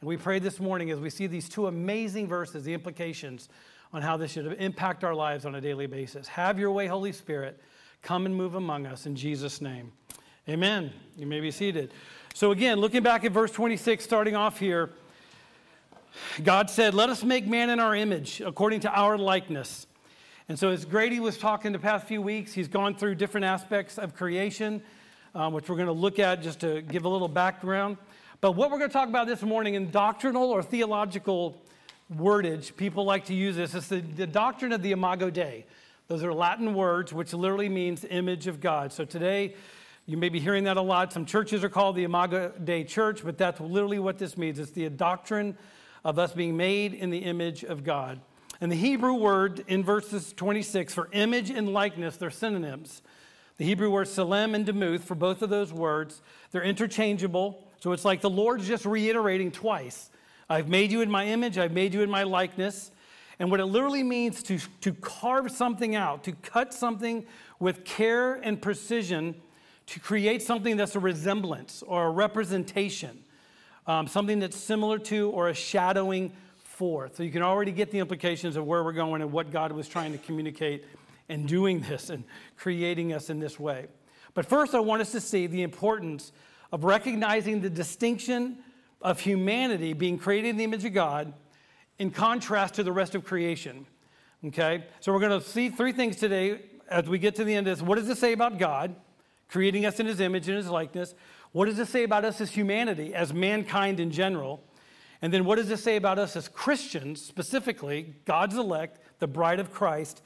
And 0.00 0.06
we 0.06 0.16
pray 0.16 0.38
this 0.38 0.60
morning 0.60 0.92
as 0.92 1.00
we 1.00 1.10
see 1.10 1.26
these 1.26 1.48
two 1.48 1.66
amazing 1.66 2.28
verses, 2.28 2.62
the 2.62 2.72
implications 2.72 3.48
on 3.92 4.00
how 4.00 4.16
this 4.16 4.30
should 4.30 4.46
impact 4.60 5.02
our 5.02 5.12
lives 5.12 5.44
on 5.44 5.56
a 5.56 5.60
daily 5.60 5.88
basis. 5.88 6.28
Have 6.28 6.60
your 6.60 6.70
way, 6.70 6.86
Holy 6.86 7.10
Spirit. 7.10 7.60
Come 8.02 8.26
and 8.26 8.36
move 8.36 8.54
among 8.54 8.86
us 8.86 9.06
in 9.06 9.16
Jesus' 9.16 9.60
name. 9.60 9.90
Amen. 10.48 10.92
You 11.16 11.26
may 11.26 11.40
be 11.40 11.50
seated. 11.50 11.90
So, 12.32 12.52
again, 12.52 12.78
looking 12.78 13.02
back 13.02 13.24
at 13.24 13.32
verse 13.32 13.50
26, 13.50 14.04
starting 14.04 14.36
off 14.36 14.60
here. 14.60 14.90
God 16.42 16.70
said, 16.70 16.94
Let 16.94 17.10
us 17.10 17.22
make 17.22 17.46
man 17.46 17.70
in 17.70 17.80
our 17.80 17.94
image, 17.94 18.40
according 18.40 18.80
to 18.80 18.90
our 18.90 19.16
likeness. 19.18 19.86
And 20.48 20.58
so, 20.58 20.70
as 20.70 20.84
Grady 20.84 21.20
was 21.20 21.38
talking 21.38 21.72
the 21.72 21.78
past 21.78 22.06
few 22.06 22.20
weeks, 22.20 22.52
he's 22.52 22.68
gone 22.68 22.94
through 22.94 23.14
different 23.14 23.46
aspects 23.46 23.98
of 23.98 24.14
creation, 24.14 24.82
um, 25.34 25.52
which 25.52 25.68
we're 25.68 25.76
going 25.76 25.86
to 25.86 25.92
look 25.92 26.18
at 26.18 26.42
just 26.42 26.60
to 26.60 26.82
give 26.82 27.04
a 27.04 27.08
little 27.08 27.28
background. 27.28 27.96
But 28.40 28.52
what 28.52 28.70
we're 28.70 28.78
going 28.78 28.90
to 28.90 28.94
talk 28.94 29.08
about 29.08 29.26
this 29.26 29.42
morning 29.42 29.74
in 29.74 29.90
doctrinal 29.90 30.50
or 30.50 30.62
theological 30.62 31.62
wordage, 32.14 32.76
people 32.76 33.04
like 33.04 33.24
to 33.26 33.34
use 33.34 33.56
this, 33.56 33.74
is 33.74 33.88
the, 33.88 34.00
the 34.00 34.26
doctrine 34.26 34.72
of 34.72 34.82
the 34.82 34.92
Imago 34.92 35.30
Dei. 35.30 35.64
Those 36.08 36.22
are 36.22 36.34
Latin 36.34 36.74
words, 36.74 37.12
which 37.14 37.32
literally 37.32 37.70
means 37.70 38.04
image 38.04 38.46
of 38.46 38.60
God. 38.60 38.92
So 38.92 39.06
today, 39.06 39.54
you 40.04 40.18
may 40.18 40.28
be 40.28 40.38
hearing 40.38 40.64
that 40.64 40.76
a 40.76 40.82
lot. 40.82 41.14
Some 41.14 41.24
churches 41.24 41.64
are 41.64 41.70
called 41.70 41.96
the 41.96 42.04
Imago 42.04 42.52
Dei 42.62 42.84
Church, 42.84 43.24
but 43.24 43.38
that's 43.38 43.58
literally 43.58 43.98
what 43.98 44.18
this 44.18 44.36
means. 44.36 44.58
It's 44.58 44.72
the 44.72 44.90
doctrine 44.90 45.56
of 46.04 46.18
us 46.18 46.32
being 46.32 46.56
made 46.56 46.92
in 46.92 47.10
the 47.10 47.18
image 47.18 47.64
of 47.64 47.84
God. 47.84 48.20
And 48.60 48.70
the 48.70 48.76
Hebrew 48.76 49.14
word 49.14 49.64
in 49.66 49.82
verses 49.82 50.32
26 50.32 50.94
for 50.94 51.08
image 51.12 51.50
and 51.50 51.72
likeness, 51.72 52.16
they're 52.16 52.30
synonyms. 52.30 53.02
The 53.56 53.64
Hebrew 53.64 53.90
word 53.90 54.06
selem 54.06 54.54
and 54.54 54.66
demuth 54.66 55.04
for 55.04 55.14
both 55.14 55.42
of 55.42 55.50
those 55.50 55.72
words, 55.72 56.22
they're 56.50 56.62
interchangeable. 56.62 57.66
So 57.80 57.92
it's 57.92 58.04
like 58.04 58.20
the 58.20 58.30
Lord's 58.30 58.66
just 58.66 58.84
reiterating 58.84 59.50
twice 59.50 60.10
I've 60.48 60.68
made 60.68 60.92
you 60.92 61.00
in 61.00 61.10
my 61.10 61.26
image, 61.26 61.56
I've 61.56 61.72
made 61.72 61.94
you 61.94 62.02
in 62.02 62.10
my 62.10 62.22
likeness. 62.22 62.90
And 63.38 63.50
what 63.50 63.60
it 63.60 63.66
literally 63.66 64.02
means 64.02 64.42
to, 64.44 64.58
to 64.82 64.92
carve 64.92 65.50
something 65.50 65.96
out, 65.96 66.22
to 66.24 66.32
cut 66.32 66.72
something 66.72 67.26
with 67.58 67.84
care 67.84 68.34
and 68.34 68.60
precision, 68.60 69.34
to 69.86 70.00
create 70.00 70.42
something 70.42 70.76
that's 70.76 70.94
a 70.94 71.00
resemblance 71.00 71.82
or 71.86 72.06
a 72.06 72.10
representation 72.10 73.23
um, 73.86 74.06
something 74.06 74.38
that's 74.38 74.56
similar 74.56 74.98
to 74.98 75.30
or 75.30 75.48
a 75.48 75.54
shadowing 75.54 76.32
for. 76.56 77.08
So 77.14 77.22
you 77.22 77.30
can 77.30 77.42
already 77.42 77.72
get 77.72 77.90
the 77.90 77.98
implications 77.98 78.56
of 78.56 78.66
where 78.66 78.82
we're 78.82 78.92
going 78.92 79.22
and 79.22 79.32
what 79.32 79.50
God 79.50 79.72
was 79.72 79.88
trying 79.88 80.12
to 80.12 80.18
communicate 80.18 80.84
in 81.28 81.46
doing 81.46 81.80
this 81.80 82.10
and 82.10 82.24
creating 82.56 83.12
us 83.12 83.30
in 83.30 83.38
this 83.38 83.58
way. 83.58 83.86
But 84.34 84.46
first, 84.46 84.74
I 84.74 84.80
want 84.80 85.00
us 85.00 85.12
to 85.12 85.20
see 85.20 85.46
the 85.46 85.62
importance 85.62 86.32
of 86.72 86.84
recognizing 86.84 87.60
the 87.60 87.70
distinction 87.70 88.58
of 89.00 89.20
humanity 89.20 89.92
being 89.92 90.18
created 90.18 90.50
in 90.50 90.56
the 90.56 90.64
image 90.64 90.84
of 90.84 90.92
God 90.92 91.32
in 91.98 92.10
contrast 92.10 92.74
to 92.74 92.82
the 92.82 92.90
rest 92.90 93.14
of 93.14 93.24
creation. 93.24 93.86
Okay? 94.46 94.84
So 95.00 95.12
we're 95.12 95.20
going 95.20 95.40
to 95.40 95.46
see 95.46 95.68
three 95.68 95.92
things 95.92 96.16
today 96.16 96.62
as 96.90 97.08
we 97.08 97.18
get 97.18 97.36
to 97.36 97.44
the 97.44 97.54
end 97.54 97.68
of 97.68 97.78
this. 97.78 97.86
What 97.86 97.96
does 97.96 98.08
it 98.08 98.18
say 98.18 98.32
about 98.32 98.58
God, 98.58 98.96
creating 99.48 99.86
us 99.86 100.00
in 100.00 100.06
his 100.06 100.20
image 100.20 100.48
and 100.48 100.56
his 100.56 100.68
likeness? 100.68 101.14
What 101.54 101.66
does 101.66 101.76
this 101.76 101.88
say 101.88 102.02
about 102.02 102.24
us 102.24 102.40
as 102.40 102.50
humanity, 102.50 103.14
as 103.14 103.32
mankind 103.32 104.00
in 104.00 104.10
general? 104.10 104.60
And 105.22 105.32
then 105.32 105.44
what 105.44 105.54
does 105.54 105.68
this 105.68 105.84
say 105.84 105.94
about 105.94 106.18
us 106.18 106.34
as 106.34 106.48
Christians, 106.48 107.22
specifically, 107.22 108.16
God's 108.24 108.56
elect, 108.56 108.98
the 109.20 109.28
bride 109.28 109.60
of 109.60 109.70
Christ, 109.70 110.20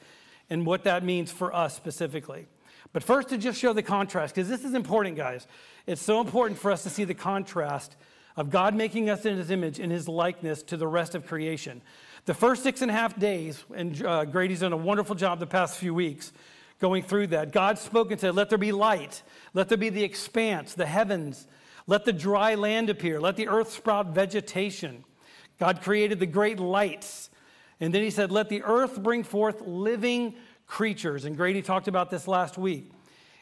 and 0.48 0.64
what 0.64 0.84
that 0.84 1.04
means 1.04 1.30
for 1.30 1.54
us 1.54 1.76
specifically? 1.76 2.46
But 2.94 3.02
first, 3.02 3.28
to 3.28 3.36
just 3.36 3.60
show 3.60 3.74
the 3.74 3.82
contrast, 3.82 4.34
because 4.34 4.48
this 4.48 4.64
is 4.64 4.72
important, 4.72 5.16
guys. 5.16 5.46
It's 5.86 6.00
so 6.00 6.22
important 6.22 6.58
for 6.58 6.70
us 6.70 6.82
to 6.84 6.88
see 6.88 7.04
the 7.04 7.12
contrast 7.12 7.96
of 8.34 8.48
God 8.48 8.74
making 8.74 9.10
us 9.10 9.26
in 9.26 9.36
his 9.36 9.50
image, 9.50 9.78
in 9.78 9.90
his 9.90 10.08
likeness 10.08 10.62
to 10.62 10.78
the 10.78 10.86
rest 10.86 11.14
of 11.14 11.26
creation. 11.26 11.82
The 12.24 12.32
first 12.32 12.62
six 12.62 12.80
and 12.80 12.90
a 12.90 12.94
half 12.94 13.18
days, 13.18 13.62
and 13.76 14.02
uh, 14.02 14.24
Grady's 14.24 14.60
done 14.60 14.72
a 14.72 14.78
wonderful 14.78 15.14
job 15.14 15.40
the 15.40 15.46
past 15.46 15.76
few 15.76 15.92
weeks 15.92 16.32
going 16.80 17.02
through 17.02 17.28
that. 17.28 17.52
God 17.52 17.78
spoke 17.78 18.10
and 18.10 18.20
said, 18.20 18.34
Let 18.34 18.48
there 18.48 18.58
be 18.58 18.72
light. 18.72 19.22
Let 19.54 19.68
there 19.68 19.78
be 19.78 19.90
the 19.90 20.04
expanse, 20.04 20.74
the 20.74 20.86
heavens. 20.86 21.46
Let 21.86 22.04
the 22.04 22.12
dry 22.12 22.54
land 22.54 22.90
appear. 22.90 23.20
Let 23.20 23.36
the 23.36 23.48
earth 23.48 23.72
sprout 23.72 24.08
vegetation. 24.08 25.04
God 25.58 25.82
created 25.82 26.20
the 26.20 26.26
great 26.26 26.60
lights. 26.60 27.30
And 27.80 27.94
then 27.94 28.02
he 28.02 28.10
said, 28.10 28.30
Let 28.30 28.48
the 28.48 28.62
earth 28.62 29.02
bring 29.02 29.22
forth 29.22 29.62
living 29.62 30.34
creatures. 30.66 31.24
And 31.24 31.36
Grady 31.36 31.62
talked 31.62 31.88
about 31.88 32.10
this 32.10 32.28
last 32.28 32.58
week. 32.58 32.90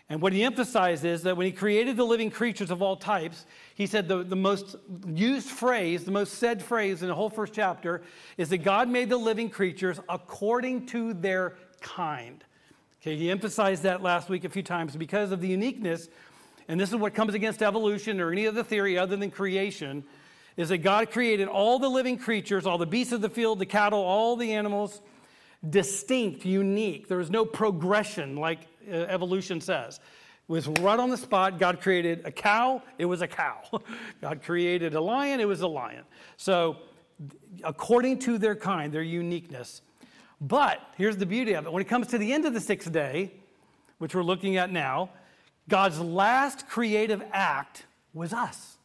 And 0.08 0.22
what 0.22 0.32
he 0.32 0.44
emphasized 0.44 1.04
is 1.04 1.24
that 1.24 1.36
when 1.36 1.46
he 1.46 1.52
created 1.52 1.96
the 1.96 2.04
living 2.04 2.30
creatures 2.30 2.70
of 2.70 2.80
all 2.80 2.94
types, 2.94 3.44
he 3.74 3.86
said 3.86 4.06
the, 4.06 4.22
the 4.22 4.36
most 4.36 4.76
used 5.08 5.48
phrase, 5.48 6.04
the 6.04 6.12
most 6.12 6.34
said 6.34 6.62
phrase 6.62 7.02
in 7.02 7.08
the 7.08 7.14
whole 7.14 7.28
first 7.28 7.52
chapter 7.52 8.02
is 8.36 8.48
that 8.50 8.58
God 8.58 8.88
made 8.88 9.08
the 9.08 9.16
living 9.16 9.50
creatures 9.50 9.98
according 10.08 10.86
to 10.86 11.12
their 11.12 11.56
kind. 11.80 12.44
Okay, 13.06 13.14
he 13.14 13.30
emphasized 13.30 13.84
that 13.84 14.02
last 14.02 14.28
week 14.28 14.42
a 14.42 14.48
few 14.48 14.64
times 14.64 14.96
because 14.96 15.30
of 15.30 15.40
the 15.40 15.46
uniqueness, 15.46 16.08
and 16.66 16.80
this 16.80 16.88
is 16.88 16.96
what 16.96 17.14
comes 17.14 17.34
against 17.34 17.62
evolution 17.62 18.20
or 18.20 18.32
any 18.32 18.48
other 18.48 18.64
theory 18.64 18.98
other 18.98 19.14
than 19.14 19.30
creation, 19.30 20.02
is 20.56 20.70
that 20.70 20.78
God 20.78 21.12
created 21.12 21.46
all 21.46 21.78
the 21.78 21.88
living 21.88 22.18
creatures, 22.18 22.66
all 22.66 22.78
the 22.78 22.84
beasts 22.84 23.12
of 23.12 23.20
the 23.20 23.28
field, 23.28 23.60
the 23.60 23.66
cattle, 23.66 24.00
all 24.00 24.34
the 24.34 24.52
animals, 24.52 25.02
distinct, 25.70 26.44
unique. 26.44 27.06
There 27.06 27.18
was 27.18 27.30
no 27.30 27.44
progression 27.44 28.34
like 28.34 28.66
uh, 28.90 28.94
evolution 28.94 29.60
says. 29.60 30.00
It 30.48 30.52
was 30.52 30.66
right 30.66 30.98
on 30.98 31.08
the 31.08 31.16
spot. 31.16 31.60
God 31.60 31.80
created 31.80 32.22
a 32.24 32.32
cow, 32.32 32.82
it 32.98 33.04
was 33.04 33.22
a 33.22 33.28
cow. 33.28 33.62
God 34.20 34.42
created 34.42 34.96
a 34.96 35.00
lion, 35.00 35.38
it 35.38 35.46
was 35.46 35.60
a 35.60 35.68
lion. 35.68 36.02
So, 36.38 36.78
according 37.62 38.18
to 38.22 38.36
their 38.36 38.56
kind, 38.56 38.92
their 38.92 39.02
uniqueness. 39.02 39.82
But 40.40 40.80
here's 40.96 41.16
the 41.16 41.26
beauty 41.26 41.54
of 41.54 41.66
it 41.66 41.72
when 41.72 41.80
it 41.80 41.88
comes 41.88 42.08
to 42.08 42.18
the 42.18 42.32
end 42.32 42.44
of 42.44 42.54
the 42.54 42.60
sixth 42.60 42.92
day, 42.92 43.32
which 43.98 44.14
we're 44.14 44.22
looking 44.22 44.56
at 44.56 44.70
now, 44.70 45.10
God's 45.68 45.98
last 45.98 46.68
creative 46.68 47.22
act 47.32 47.86
was 48.12 48.32
us. 48.32 48.76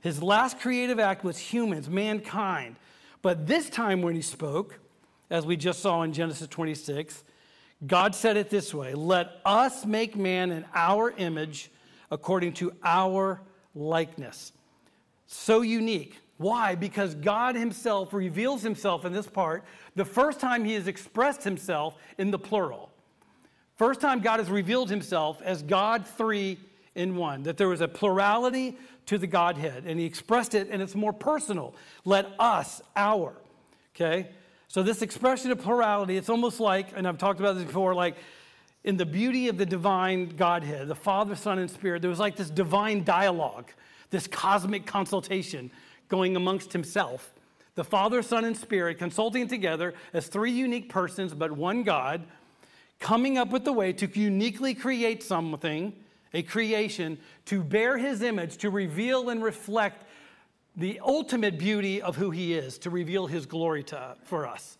His 0.00 0.22
last 0.22 0.60
creative 0.60 0.98
act 0.98 1.24
was 1.24 1.38
humans, 1.38 1.88
mankind. 1.88 2.76
But 3.22 3.46
this 3.46 3.70
time 3.70 4.02
when 4.02 4.14
he 4.14 4.22
spoke, 4.22 4.78
as 5.30 5.46
we 5.46 5.56
just 5.56 5.80
saw 5.80 6.02
in 6.02 6.12
Genesis 6.12 6.46
26, 6.48 7.24
God 7.86 8.14
said 8.14 8.36
it 8.36 8.50
this 8.50 8.72
way 8.72 8.94
Let 8.94 9.40
us 9.44 9.84
make 9.84 10.16
man 10.16 10.52
in 10.52 10.64
our 10.74 11.10
image 11.10 11.70
according 12.10 12.52
to 12.54 12.72
our 12.84 13.40
likeness. 13.74 14.52
So 15.26 15.62
unique. 15.62 16.18
Why? 16.36 16.74
Because 16.74 17.14
God 17.14 17.54
Himself 17.54 18.12
reveals 18.12 18.62
Himself 18.62 19.04
in 19.04 19.12
this 19.12 19.26
part 19.26 19.64
the 19.94 20.04
first 20.04 20.40
time 20.40 20.64
He 20.64 20.74
has 20.74 20.88
expressed 20.88 21.44
Himself 21.44 21.96
in 22.18 22.30
the 22.30 22.38
plural. 22.38 22.90
First 23.76 24.00
time 24.00 24.20
God 24.20 24.40
has 24.40 24.50
revealed 24.50 24.90
Himself 24.90 25.40
as 25.42 25.62
God 25.62 26.06
three 26.06 26.58
in 26.94 27.16
one, 27.16 27.42
that 27.44 27.56
there 27.56 27.68
was 27.68 27.80
a 27.80 27.88
plurality 27.88 28.76
to 29.06 29.18
the 29.18 29.26
Godhead, 29.26 29.84
and 29.86 29.98
He 29.98 30.06
expressed 30.06 30.54
it, 30.54 30.68
and 30.70 30.80
it's 30.80 30.94
more 30.94 31.12
personal. 31.12 31.74
Let 32.04 32.28
us, 32.38 32.82
our. 32.96 33.34
Okay? 33.94 34.28
So, 34.68 34.82
this 34.82 35.02
expression 35.02 35.52
of 35.52 35.60
plurality, 35.60 36.16
it's 36.16 36.28
almost 36.28 36.58
like, 36.58 36.96
and 36.96 37.06
I've 37.06 37.18
talked 37.18 37.38
about 37.38 37.56
this 37.56 37.64
before, 37.64 37.94
like 37.94 38.16
in 38.82 38.96
the 38.96 39.06
beauty 39.06 39.48
of 39.48 39.56
the 39.56 39.66
divine 39.66 40.30
Godhead, 40.30 40.88
the 40.88 40.94
Father, 40.94 41.36
Son, 41.36 41.58
and 41.58 41.70
Spirit, 41.70 42.02
there 42.02 42.10
was 42.10 42.18
like 42.18 42.36
this 42.36 42.50
divine 42.50 43.04
dialogue, 43.04 43.70
this 44.10 44.26
cosmic 44.26 44.84
consultation 44.84 45.70
going 46.08 46.36
amongst 46.36 46.72
Himself. 46.72 47.32
The 47.74 47.84
Father, 47.84 48.22
Son, 48.22 48.44
and 48.44 48.56
Spirit 48.56 48.98
consulting 48.98 49.48
together 49.48 49.94
as 50.12 50.28
three 50.28 50.52
unique 50.52 50.88
persons, 50.88 51.34
but 51.34 51.52
one 51.52 51.82
God, 51.82 52.24
coming 53.00 53.36
up 53.36 53.50
with 53.50 53.64
the 53.64 53.72
way 53.72 53.92
to 53.94 54.18
uniquely 54.18 54.74
create 54.74 55.22
something, 55.22 55.92
a 56.32 56.42
creation, 56.42 57.18
to 57.46 57.62
bear 57.62 57.98
His 57.98 58.22
image, 58.22 58.56
to 58.58 58.70
reveal 58.70 59.28
and 59.30 59.42
reflect 59.42 60.04
the 60.76 61.00
ultimate 61.04 61.58
beauty 61.58 62.02
of 62.02 62.16
who 62.16 62.30
he 62.30 62.54
is 62.54 62.78
to 62.78 62.90
reveal 62.90 63.26
his 63.26 63.46
glory 63.46 63.82
to, 63.84 64.16
for 64.24 64.46
us. 64.46 64.76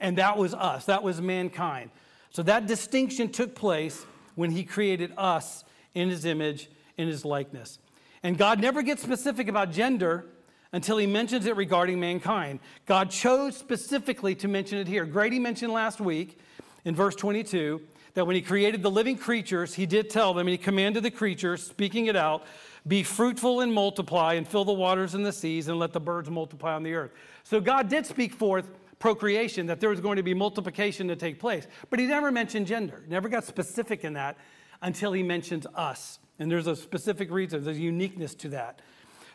And 0.00 0.18
that 0.18 0.36
was 0.36 0.54
us, 0.54 0.86
that 0.86 1.02
was 1.02 1.20
mankind. 1.20 1.90
So 2.30 2.42
that 2.44 2.66
distinction 2.66 3.30
took 3.30 3.54
place 3.54 4.04
when 4.34 4.50
he 4.50 4.64
created 4.64 5.12
us 5.16 5.64
in 5.94 6.08
his 6.08 6.24
image, 6.24 6.70
in 6.96 7.08
his 7.08 7.24
likeness. 7.24 7.78
And 8.22 8.38
God 8.38 8.60
never 8.60 8.82
gets 8.82 9.02
specific 9.02 9.48
about 9.48 9.72
gender 9.72 10.26
until 10.72 10.96
he 10.96 11.06
mentions 11.06 11.46
it 11.46 11.56
regarding 11.56 12.00
mankind. 12.00 12.60
God 12.86 13.10
chose 13.10 13.56
specifically 13.56 14.34
to 14.36 14.48
mention 14.48 14.78
it 14.78 14.88
here. 14.88 15.04
Grady 15.04 15.38
mentioned 15.38 15.72
last 15.72 16.00
week 16.00 16.38
in 16.84 16.94
verse 16.94 17.14
22 17.14 17.80
that 18.14 18.26
when 18.26 18.36
he 18.36 18.42
created 18.42 18.82
the 18.82 18.90
living 18.90 19.16
creatures, 19.16 19.74
he 19.74 19.86
did 19.86 20.10
tell 20.10 20.34
them, 20.34 20.46
and 20.46 20.50
he 20.50 20.58
commanded 20.58 21.02
the 21.02 21.10
creatures, 21.10 21.62
speaking 21.62 22.06
it 22.06 22.16
out, 22.16 22.44
be 22.86 23.02
fruitful 23.02 23.60
and 23.60 23.72
multiply, 23.72 24.34
and 24.34 24.46
fill 24.46 24.64
the 24.64 24.72
waters 24.72 25.14
and 25.14 25.24
the 25.24 25.32
seas, 25.32 25.68
and 25.68 25.78
let 25.78 25.92
the 25.92 26.00
birds 26.00 26.28
multiply 26.28 26.74
on 26.74 26.82
the 26.82 26.94
earth. 26.94 27.12
So 27.44 27.60
God 27.60 27.88
did 27.88 28.04
speak 28.04 28.34
forth 28.34 28.68
procreation, 28.98 29.66
that 29.66 29.80
there 29.80 29.90
was 29.90 30.00
going 30.00 30.16
to 30.16 30.22
be 30.22 30.32
multiplication 30.32 31.08
to 31.08 31.16
take 31.16 31.40
place. 31.40 31.66
But 31.90 31.98
he 31.98 32.06
never 32.06 32.30
mentioned 32.30 32.66
gender, 32.66 33.02
never 33.08 33.28
got 33.28 33.44
specific 33.44 34.04
in 34.04 34.12
that 34.12 34.36
until 34.80 35.12
he 35.12 35.22
mentions 35.22 35.66
us. 35.74 36.18
And 36.38 36.50
there's 36.50 36.66
a 36.66 36.76
specific 36.76 37.30
reason, 37.30 37.64
there's 37.64 37.78
a 37.78 37.80
uniqueness 37.80 38.34
to 38.36 38.48
that. 38.50 38.80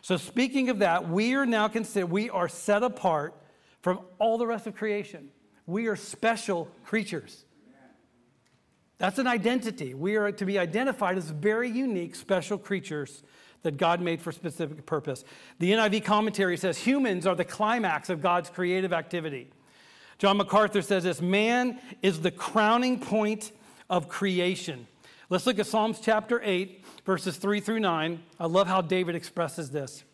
So, 0.08 0.16
speaking 0.16 0.70
of 0.70 0.78
that, 0.78 1.06
we 1.06 1.34
are 1.34 1.44
now 1.44 1.68
considered, 1.68 2.06
we 2.06 2.30
are 2.30 2.48
set 2.48 2.82
apart 2.82 3.34
from 3.82 4.00
all 4.18 4.38
the 4.38 4.46
rest 4.46 4.66
of 4.66 4.74
creation. 4.74 5.28
We 5.66 5.86
are 5.88 5.96
special 5.96 6.70
creatures. 6.86 7.44
That's 8.96 9.18
an 9.18 9.26
identity. 9.26 9.92
We 9.92 10.16
are 10.16 10.32
to 10.32 10.46
be 10.46 10.58
identified 10.58 11.18
as 11.18 11.28
very 11.28 11.68
unique, 11.68 12.14
special 12.14 12.56
creatures 12.56 13.22
that 13.64 13.76
God 13.76 14.00
made 14.00 14.22
for 14.22 14.32
specific 14.32 14.86
purpose. 14.86 15.26
The 15.58 15.72
NIV 15.72 16.06
commentary 16.06 16.56
says 16.56 16.78
humans 16.78 17.26
are 17.26 17.34
the 17.34 17.44
climax 17.44 18.08
of 18.08 18.22
God's 18.22 18.48
creative 18.48 18.94
activity. 18.94 19.50
John 20.16 20.38
MacArthur 20.38 20.80
says 20.80 21.04
this 21.04 21.20
man 21.20 21.78
is 22.00 22.22
the 22.22 22.30
crowning 22.30 22.98
point 22.98 23.52
of 23.90 24.08
creation. 24.08 24.86
Let's 25.30 25.46
look 25.46 25.58
at 25.58 25.66
Psalms 25.66 26.00
chapter 26.00 26.40
8, 26.42 26.84
verses 27.04 27.36
3 27.36 27.60
through 27.60 27.80
9. 27.80 28.22
I 28.40 28.46
love 28.46 28.66
how 28.66 28.80
David 28.80 29.14
expresses 29.14 29.70
this. 29.70 30.04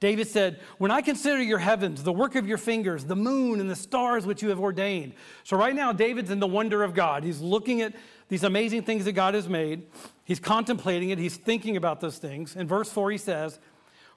David 0.00 0.26
said, 0.26 0.58
When 0.78 0.90
I 0.90 1.00
consider 1.00 1.40
your 1.40 1.60
heavens, 1.60 2.02
the 2.02 2.12
work 2.12 2.34
of 2.34 2.48
your 2.48 2.58
fingers, 2.58 3.04
the 3.04 3.14
moon 3.14 3.60
and 3.60 3.70
the 3.70 3.76
stars 3.76 4.26
which 4.26 4.42
you 4.42 4.48
have 4.48 4.58
ordained. 4.58 5.12
So, 5.44 5.56
right 5.56 5.76
now, 5.76 5.92
David's 5.92 6.30
in 6.30 6.40
the 6.40 6.46
wonder 6.48 6.82
of 6.82 6.92
God. 6.92 7.22
He's 7.22 7.40
looking 7.40 7.82
at 7.82 7.94
these 8.28 8.42
amazing 8.42 8.82
things 8.82 9.04
that 9.04 9.12
God 9.12 9.34
has 9.34 9.48
made. 9.48 9.86
He's 10.24 10.40
contemplating 10.40 11.10
it. 11.10 11.18
He's 11.18 11.36
thinking 11.36 11.76
about 11.76 12.00
those 12.00 12.18
things. 12.18 12.56
In 12.56 12.66
verse 12.66 12.90
4, 12.90 13.12
he 13.12 13.18
says, 13.18 13.60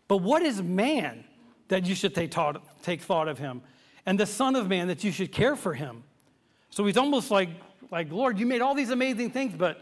But 0.08 0.18
what 0.18 0.42
is 0.42 0.60
man 0.64 1.24
that 1.68 1.86
you 1.86 1.94
should 1.94 2.16
take 2.16 2.34
thought, 2.34 3.28
of 3.28 3.38
him? 3.38 3.62
And 4.08 4.20
the 4.20 4.26
Son 4.26 4.56
of 4.56 4.68
Man 4.68 4.88
that 4.88 5.04
you 5.04 5.12
should 5.12 5.32
care 5.32 5.56
for 5.56 5.76
him? 5.76 6.04
So, 6.72 6.84
he's 6.86 6.98
almost 6.98 7.30
like, 7.30 7.50
like, 7.94 8.12
Lord, 8.12 8.40
you 8.40 8.48
made 8.48 8.62
all 8.62 8.74
these 8.74 8.90
amazing 8.90 9.30
things, 9.30 9.54
but 9.56 9.80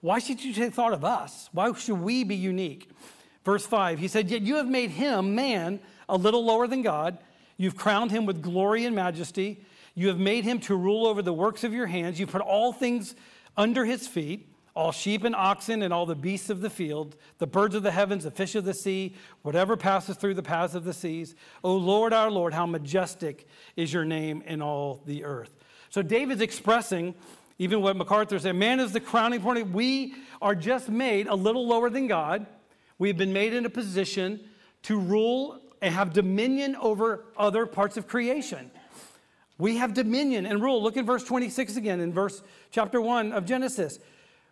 why 0.00 0.20
should 0.20 0.42
you 0.42 0.54
take 0.54 0.72
thought 0.72 0.92
of 0.92 1.04
us? 1.04 1.50
Why 1.52 1.72
should 1.72 2.00
we 2.00 2.22
be 2.22 2.36
unique? 2.36 2.88
Verse 3.44 3.66
5, 3.66 3.98
he 3.98 4.06
said, 4.06 4.30
Yet 4.30 4.42
you 4.42 4.54
have 4.54 4.68
made 4.68 4.90
him, 4.90 5.34
man, 5.34 5.80
a 6.08 6.16
little 6.16 6.44
lower 6.44 6.68
than 6.68 6.82
God. 6.82 7.18
You've 7.56 7.76
crowned 7.76 8.12
him 8.12 8.24
with 8.24 8.40
glory 8.40 8.84
and 8.84 8.94
majesty. 8.94 9.64
You 9.96 10.06
have 10.08 10.18
made 10.18 10.44
him 10.44 10.60
to 10.60 10.76
rule 10.76 11.08
over 11.08 11.22
the 11.22 11.32
works 11.32 11.64
of 11.64 11.74
your 11.74 11.86
hands. 11.86 12.20
You 12.20 12.26
put 12.28 12.40
all 12.40 12.72
things 12.72 13.16
under 13.56 13.84
his 13.84 14.06
feet 14.06 14.46
all 14.74 14.92
sheep 14.92 15.24
and 15.24 15.34
oxen 15.34 15.82
and 15.82 15.92
all 15.92 16.06
the 16.06 16.14
beasts 16.14 16.48
of 16.48 16.60
the 16.60 16.70
field, 16.70 17.16
the 17.38 17.46
birds 17.46 17.74
of 17.74 17.82
the 17.82 17.90
heavens, 17.90 18.24
the 18.24 18.30
fish 18.30 18.54
of 18.54 18.64
the 18.64 18.72
sea, 18.72 19.14
whatever 19.42 19.76
passes 19.76 20.16
through 20.16 20.34
the 20.34 20.42
paths 20.42 20.74
of 20.74 20.84
the 20.84 20.92
seas. 20.92 21.34
O 21.64 21.74
Lord, 21.74 22.12
our 22.12 22.30
Lord, 22.30 22.54
how 22.54 22.66
majestic 22.66 23.46
is 23.76 23.92
your 23.92 24.04
name 24.04 24.42
in 24.46 24.62
all 24.62 25.02
the 25.06 25.24
earth. 25.24 25.50
So 25.90 26.02
David's 26.02 26.40
expressing 26.40 27.14
even 27.60 27.82
what 27.82 27.94
MacArthur 27.94 28.38
said 28.38 28.56
man 28.56 28.80
is 28.80 28.92
the 28.92 29.00
crowning 29.00 29.42
point. 29.42 29.70
We 29.70 30.14
are 30.40 30.54
just 30.54 30.88
made 30.88 31.26
a 31.26 31.34
little 31.34 31.66
lower 31.66 31.90
than 31.90 32.06
God. 32.06 32.46
We've 32.98 33.18
been 33.18 33.34
made 33.34 33.52
in 33.52 33.66
a 33.66 33.70
position 33.70 34.40
to 34.84 34.98
rule 34.98 35.60
and 35.82 35.92
have 35.94 36.14
dominion 36.14 36.74
over 36.76 37.26
other 37.36 37.66
parts 37.66 37.98
of 37.98 38.08
creation. 38.08 38.70
We 39.58 39.76
have 39.76 39.92
dominion 39.92 40.46
and 40.46 40.62
rule. 40.62 40.82
Look 40.82 40.96
at 40.96 41.04
verse 41.04 41.22
26 41.22 41.76
again 41.76 42.00
in 42.00 42.14
verse 42.14 42.42
chapter 42.70 42.98
1 42.98 43.32
of 43.32 43.44
Genesis. 43.44 43.98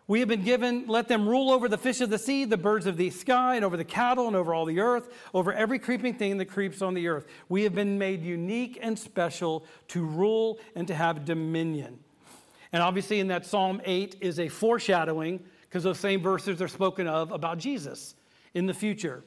We 0.05 0.19
have 0.19 0.29
been 0.29 0.43
given, 0.43 0.85
let 0.85 1.07
them 1.07 1.27
rule 1.27 1.49
over 1.49 1.67
the 1.67 1.79
fish 1.79 2.01
of 2.01 2.11
the 2.11 2.19
sea, 2.19 2.45
the 2.45 2.57
birds 2.57 2.85
of 2.85 2.95
the 2.95 3.09
sky, 3.09 3.55
and 3.55 3.65
over 3.65 3.75
the 3.75 3.83
cattle, 3.83 4.27
and 4.27 4.35
over 4.35 4.53
all 4.53 4.65
the 4.65 4.81
earth, 4.81 5.09
over 5.33 5.51
every 5.51 5.79
creeping 5.79 6.13
thing 6.13 6.37
that 6.37 6.45
creeps 6.45 6.83
on 6.83 6.93
the 6.93 7.07
earth. 7.07 7.25
We 7.47 7.63
have 7.63 7.73
been 7.73 7.97
made 7.97 8.21
unique 8.21 8.77
and 8.79 8.99
special 8.99 9.65
to 9.87 10.05
rule 10.05 10.59
and 10.75 10.87
to 10.87 10.93
have 10.93 11.25
dominion. 11.25 11.99
And 12.71 12.83
obviously, 12.83 13.19
in 13.19 13.27
that 13.27 13.45
Psalm 13.45 13.81
8 13.83 14.17
is 14.21 14.39
a 14.39 14.47
foreshadowing, 14.47 15.39
because 15.61 15.83
those 15.83 15.99
same 15.99 16.21
verses 16.21 16.61
are 16.61 16.67
spoken 16.67 17.07
of 17.07 17.31
about 17.31 17.57
Jesus 17.57 18.15
in 18.53 18.65
the 18.65 18.73
future. 18.73 19.23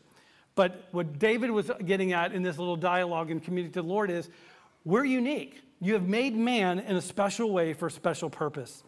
But 0.54 0.88
what 0.90 1.18
David 1.18 1.50
was 1.50 1.70
getting 1.84 2.12
at 2.12 2.32
in 2.32 2.42
this 2.42 2.58
little 2.58 2.76
dialogue 2.76 3.30
and 3.30 3.42
community 3.42 3.72
to 3.74 3.82
the 3.82 3.88
Lord 3.88 4.10
is 4.10 4.28
we're 4.84 5.04
unique. 5.04 5.62
You 5.80 5.94
have 5.94 6.06
made 6.06 6.36
man 6.36 6.80
in 6.80 6.96
a 6.96 7.00
special 7.00 7.50
way 7.50 7.72
for 7.72 7.86
a 7.86 7.90
special 7.90 8.28
purpose. 8.28 8.82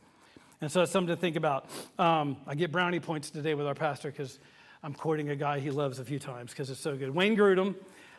And 0.61 0.71
so 0.71 0.81
that's 0.81 0.93
something 0.93 1.15
to 1.15 1.21
think 1.21 1.37
about. 1.37 1.69
Um, 1.99 2.37
I 2.47 2.55
get 2.55 2.71
brownie 2.71 3.01
points 3.01 3.31
today 3.31 3.55
with 3.55 3.67
our 3.67 3.75
pastor 3.75 4.11
because 4.11 4.39
I'm 4.83 4.95
quoting 4.95 5.31
a 5.31 5.37
guy 5.37 5.61
he 5.61 5.71
loves 5.71 5.99
a 5.99 6.05
few 6.05 6.19
times 6.19 6.51
because 6.51 6.71
it's 6.71 6.81
so 6.81 6.97
good. 6.97 7.11
Wayne 7.11 7.37
Grudem, 7.37 7.75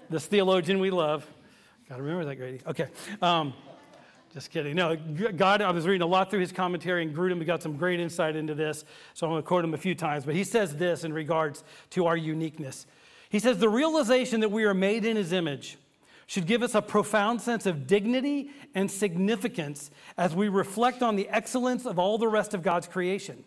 this 0.10 0.26
theologian 0.26 0.80
we 0.80 0.90
love. 0.90 1.26
Got 1.88 1.98
to 1.98 2.02
remember 2.02 2.26
that, 2.26 2.36
Grady. 2.36 2.62
Okay. 2.66 2.88
Um, 3.22 3.54
just 4.36 4.52
kidding. 4.52 4.76
No, 4.76 4.98
God, 5.38 5.62
I 5.62 5.72
was 5.72 5.88
reading 5.88 6.02
a 6.02 6.06
lot 6.06 6.30
through 6.30 6.42
his 6.42 6.52
commentary, 6.52 7.04
and 7.04 7.16
Grudem 7.16 7.46
got 7.46 7.64
some 7.64 7.78
great 7.78 8.02
insight 8.02 8.36
into 8.36 8.54
this, 8.54 8.84
so 9.14 9.26
I'm 9.26 9.32
going 9.32 9.42
to 9.42 9.48
quote 9.48 9.64
him 9.64 9.74
a 9.74 9.78
few 9.78 9.96
times. 9.96 10.26
But 10.26 10.36
he 10.36 10.44
says 10.44 10.76
this 10.76 11.06
in 11.06 11.14
regards 11.14 11.64
to 11.92 12.06
our 12.08 12.18
uniqueness. 12.18 12.86
He 13.30 13.40
says, 13.40 13.60
The 13.60 13.70
realization 13.70 14.42
that 14.42 14.52
we 14.52 14.66
are 14.66 14.74
made 14.74 15.06
in 15.06 15.16
his 15.16 15.32
image 15.32 15.78
should 16.28 16.48
give 16.48 16.64
us 16.64 16.76
a 16.76 16.82
profound 16.82 17.40
sense 17.40 17.66
of 17.66 17.88
dignity 17.88 18.50
and 18.74 18.92
significance 18.92 19.90
as 20.18 20.36
we 20.36 20.50
reflect 20.50 21.02
on 21.02 21.16
the 21.16 21.30
excellence 21.30 21.86
of 21.86 21.98
all 21.98 22.18
the 22.18 22.28
rest 22.28 22.54
of 22.54 22.62
God's 22.62 22.90
creation. 22.90 23.42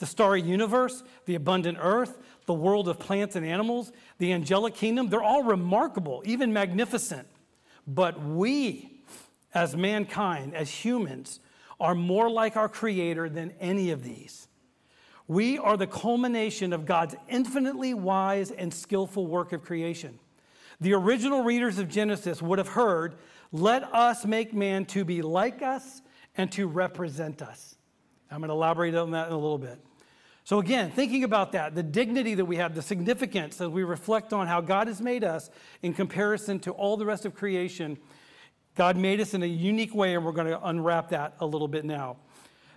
The 0.00 0.06
starry 0.06 0.42
universe, 0.42 1.02
the 1.24 1.36
abundant 1.36 1.78
earth, 1.80 2.18
the 2.44 2.52
world 2.52 2.88
of 2.88 2.98
plants 2.98 3.36
and 3.36 3.46
animals, 3.46 3.90
the 4.18 4.34
angelic 4.34 4.74
kingdom, 4.74 5.08
they're 5.08 5.22
all 5.22 5.44
remarkable, 5.44 6.22
even 6.26 6.52
magnificent. 6.52 7.26
But 7.86 8.22
we, 8.22 8.95
as 9.56 9.74
mankind, 9.74 10.54
as 10.54 10.68
humans, 10.68 11.40
are 11.80 11.94
more 11.94 12.28
like 12.28 12.58
our 12.58 12.68
Creator 12.68 13.30
than 13.30 13.54
any 13.58 13.90
of 13.90 14.02
these. 14.02 14.48
We 15.28 15.56
are 15.56 15.78
the 15.78 15.86
culmination 15.86 16.74
of 16.74 16.84
God's 16.84 17.16
infinitely 17.26 17.94
wise 17.94 18.50
and 18.50 18.72
skillful 18.72 19.26
work 19.26 19.54
of 19.54 19.62
creation. 19.62 20.18
The 20.78 20.92
original 20.92 21.42
readers 21.42 21.78
of 21.78 21.88
Genesis 21.88 22.42
would 22.42 22.58
have 22.58 22.68
heard, 22.68 23.16
Let 23.50 23.82
us 23.94 24.26
make 24.26 24.52
man 24.52 24.84
to 24.86 25.06
be 25.06 25.22
like 25.22 25.62
us 25.62 26.02
and 26.36 26.52
to 26.52 26.66
represent 26.66 27.40
us. 27.40 27.76
I'm 28.30 28.40
going 28.40 28.48
to 28.48 28.54
elaborate 28.54 28.94
on 28.94 29.12
that 29.12 29.28
in 29.28 29.32
a 29.32 29.38
little 29.38 29.58
bit. 29.58 29.80
So, 30.44 30.58
again, 30.58 30.90
thinking 30.90 31.24
about 31.24 31.52
that, 31.52 31.74
the 31.74 31.82
dignity 31.82 32.34
that 32.34 32.44
we 32.44 32.56
have, 32.56 32.74
the 32.74 32.82
significance 32.82 33.58
as 33.60 33.68
we 33.68 33.84
reflect 33.84 34.34
on 34.34 34.48
how 34.48 34.60
God 34.60 34.86
has 34.86 35.00
made 35.00 35.24
us 35.24 35.48
in 35.82 35.94
comparison 35.94 36.60
to 36.60 36.72
all 36.72 36.98
the 36.98 37.06
rest 37.06 37.24
of 37.24 37.34
creation, 37.34 37.96
God 38.76 38.96
made 38.96 39.20
us 39.20 39.34
in 39.34 39.42
a 39.42 39.46
unique 39.46 39.94
way, 39.94 40.14
and 40.14 40.24
we're 40.24 40.32
going 40.32 40.46
to 40.46 40.62
unwrap 40.68 41.08
that 41.08 41.34
a 41.40 41.46
little 41.46 41.66
bit 41.66 41.84
now. 41.84 42.16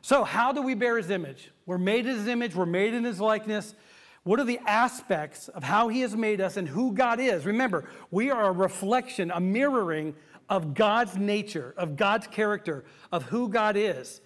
So, 0.01 0.23
how 0.23 0.53
do 0.53 0.61
we 0.61 0.73
bear 0.73 0.97
his 0.97 1.09
image? 1.09 1.51
We're 1.65 1.77
made 1.77 2.05
in 2.05 2.15
his 2.15 2.27
image, 2.27 2.55
we're 2.55 2.65
made 2.65 2.93
in 2.93 3.03
his 3.03 3.19
likeness. 3.19 3.75
What 4.23 4.39
are 4.39 4.45
the 4.45 4.59
aspects 4.65 5.47
of 5.49 5.63
how 5.63 5.87
he 5.87 6.01
has 6.01 6.15
made 6.15 6.41
us 6.41 6.57
and 6.57 6.67
who 6.67 6.93
God 6.93 7.19
is? 7.19 7.45
Remember, 7.45 7.89
we 8.11 8.31
are 8.31 8.47
a 8.47 8.51
reflection, 8.51 9.31
a 9.31 9.39
mirroring 9.39 10.15
of 10.49 10.73
God's 10.73 11.17
nature, 11.17 11.73
of 11.77 11.95
God's 11.95 12.27
character, 12.27 12.85
of 13.11 13.23
who 13.23 13.49
God 13.49 13.75
is. 13.77 14.21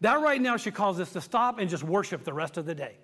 That 0.00 0.20
right 0.20 0.40
now 0.40 0.56
should 0.56 0.74
cause 0.74 1.00
us 1.00 1.12
to 1.12 1.20
stop 1.20 1.58
and 1.58 1.68
just 1.70 1.82
worship 1.82 2.24
the 2.24 2.32
rest 2.32 2.56
of 2.56 2.66
the 2.66 2.74
day. 2.74 2.96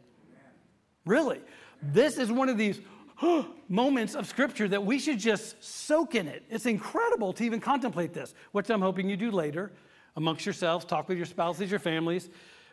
Really. 1.04 1.40
This 1.82 2.18
is 2.18 2.30
one 2.30 2.48
of 2.48 2.58
these 2.58 2.80
moments 3.68 4.14
of 4.14 4.26
scripture 4.26 4.68
that 4.68 4.84
we 4.84 4.98
should 4.98 5.18
just 5.18 5.62
soak 5.62 6.14
in 6.14 6.26
it. 6.28 6.44
It's 6.50 6.66
incredible 6.66 7.32
to 7.34 7.44
even 7.44 7.60
contemplate 7.60 8.12
this, 8.12 8.34
which 8.52 8.70
I'm 8.70 8.80
hoping 8.80 9.08
you 9.08 9.16
do 9.16 9.30
later 9.30 9.72
amongst 10.16 10.44
yourselves, 10.44 10.84
talk 10.84 11.08
with 11.08 11.16
your 11.16 11.26
spouses, 11.26 11.70
your 11.70 11.80
families, 11.80 12.28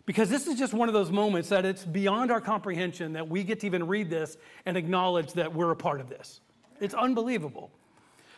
because 0.05 0.29
this 0.29 0.47
is 0.47 0.57
just 0.57 0.73
one 0.73 0.87
of 0.87 0.93
those 0.93 1.11
moments 1.11 1.49
that 1.49 1.65
it's 1.65 1.83
beyond 1.83 2.31
our 2.31 2.41
comprehension 2.41 3.13
that 3.13 3.27
we 3.27 3.43
get 3.43 3.59
to 3.59 3.65
even 3.65 3.87
read 3.87 4.09
this 4.09 4.37
and 4.65 4.77
acknowledge 4.77 5.33
that 5.33 5.53
we're 5.53 5.71
a 5.71 5.75
part 5.75 5.99
of 5.99 6.09
this. 6.09 6.39
It's 6.79 6.93
unbelievable. 6.93 7.71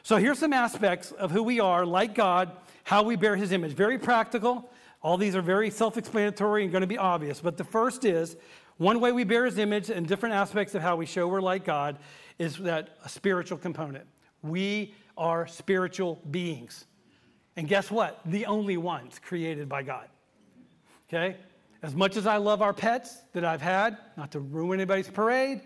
So 0.02 0.18
here's 0.18 0.40
some 0.40 0.54
aspects 0.54 1.12
of 1.12 1.30
who 1.30 1.44
we 1.44 1.60
are, 1.60 1.86
like 1.86 2.16
God, 2.16 2.52
how 2.84 3.04
we 3.04 3.16
bear 3.16 3.36
his 3.36 3.52
image. 3.52 3.74
Very 3.74 4.00
practical. 4.00 4.72
All 5.02 5.18
these 5.18 5.36
are 5.36 5.42
very 5.42 5.70
self 5.70 5.98
explanatory 5.98 6.64
and 6.64 6.72
going 6.72 6.82
to 6.82 6.88
be 6.88 6.98
obvious. 6.98 7.40
But 7.40 7.58
the 7.58 7.64
first 7.64 8.06
is 8.06 8.36
one 8.80 9.02
way 9.02 9.12
we 9.12 9.26
bear 9.26 9.46
his 9.46 9.58
image 9.58 9.90
and 9.90 10.08
different 10.08 10.34
aspects 10.36 10.74
of 10.74 10.82
how 10.82 10.96
we 10.96 11.06
show 11.06 11.28
we're 11.28 11.42
like 11.42 11.66
God 11.66 11.98
is 12.40 12.58
that 12.60 12.96
a 13.04 13.10
spiritual 13.10 13.58
component. 13.58 14.06
We 14.42 14.96
are 15.18 15.46
spiritual 15.48 16.22
beings. 16.32 16.86
And 17.58 17.68
guess 17.68 17.92
what? 17.92 18.22
The 18.26 18.46
only 18.46 18.78
ones 18.78 19.20
created 19.20 19.68
by 19.68 19.84
God. 19.84 20.08
Okay? 21.10 21.36
As 21.84 21.94
much 21.94 22.16
as 22.16 22.26
I 22.26 22.38
love 22.38 22.62
our 22.62 22.74
pets 22.74 23.18
that 23.34 23.44
I've 23.44 23.62
had, 23.62 23.98
not 24.16 24.32
to 24.32 24.40
ruin 24.40 24.80
anybody's 24.80 25.10
parade, 25.10 25.60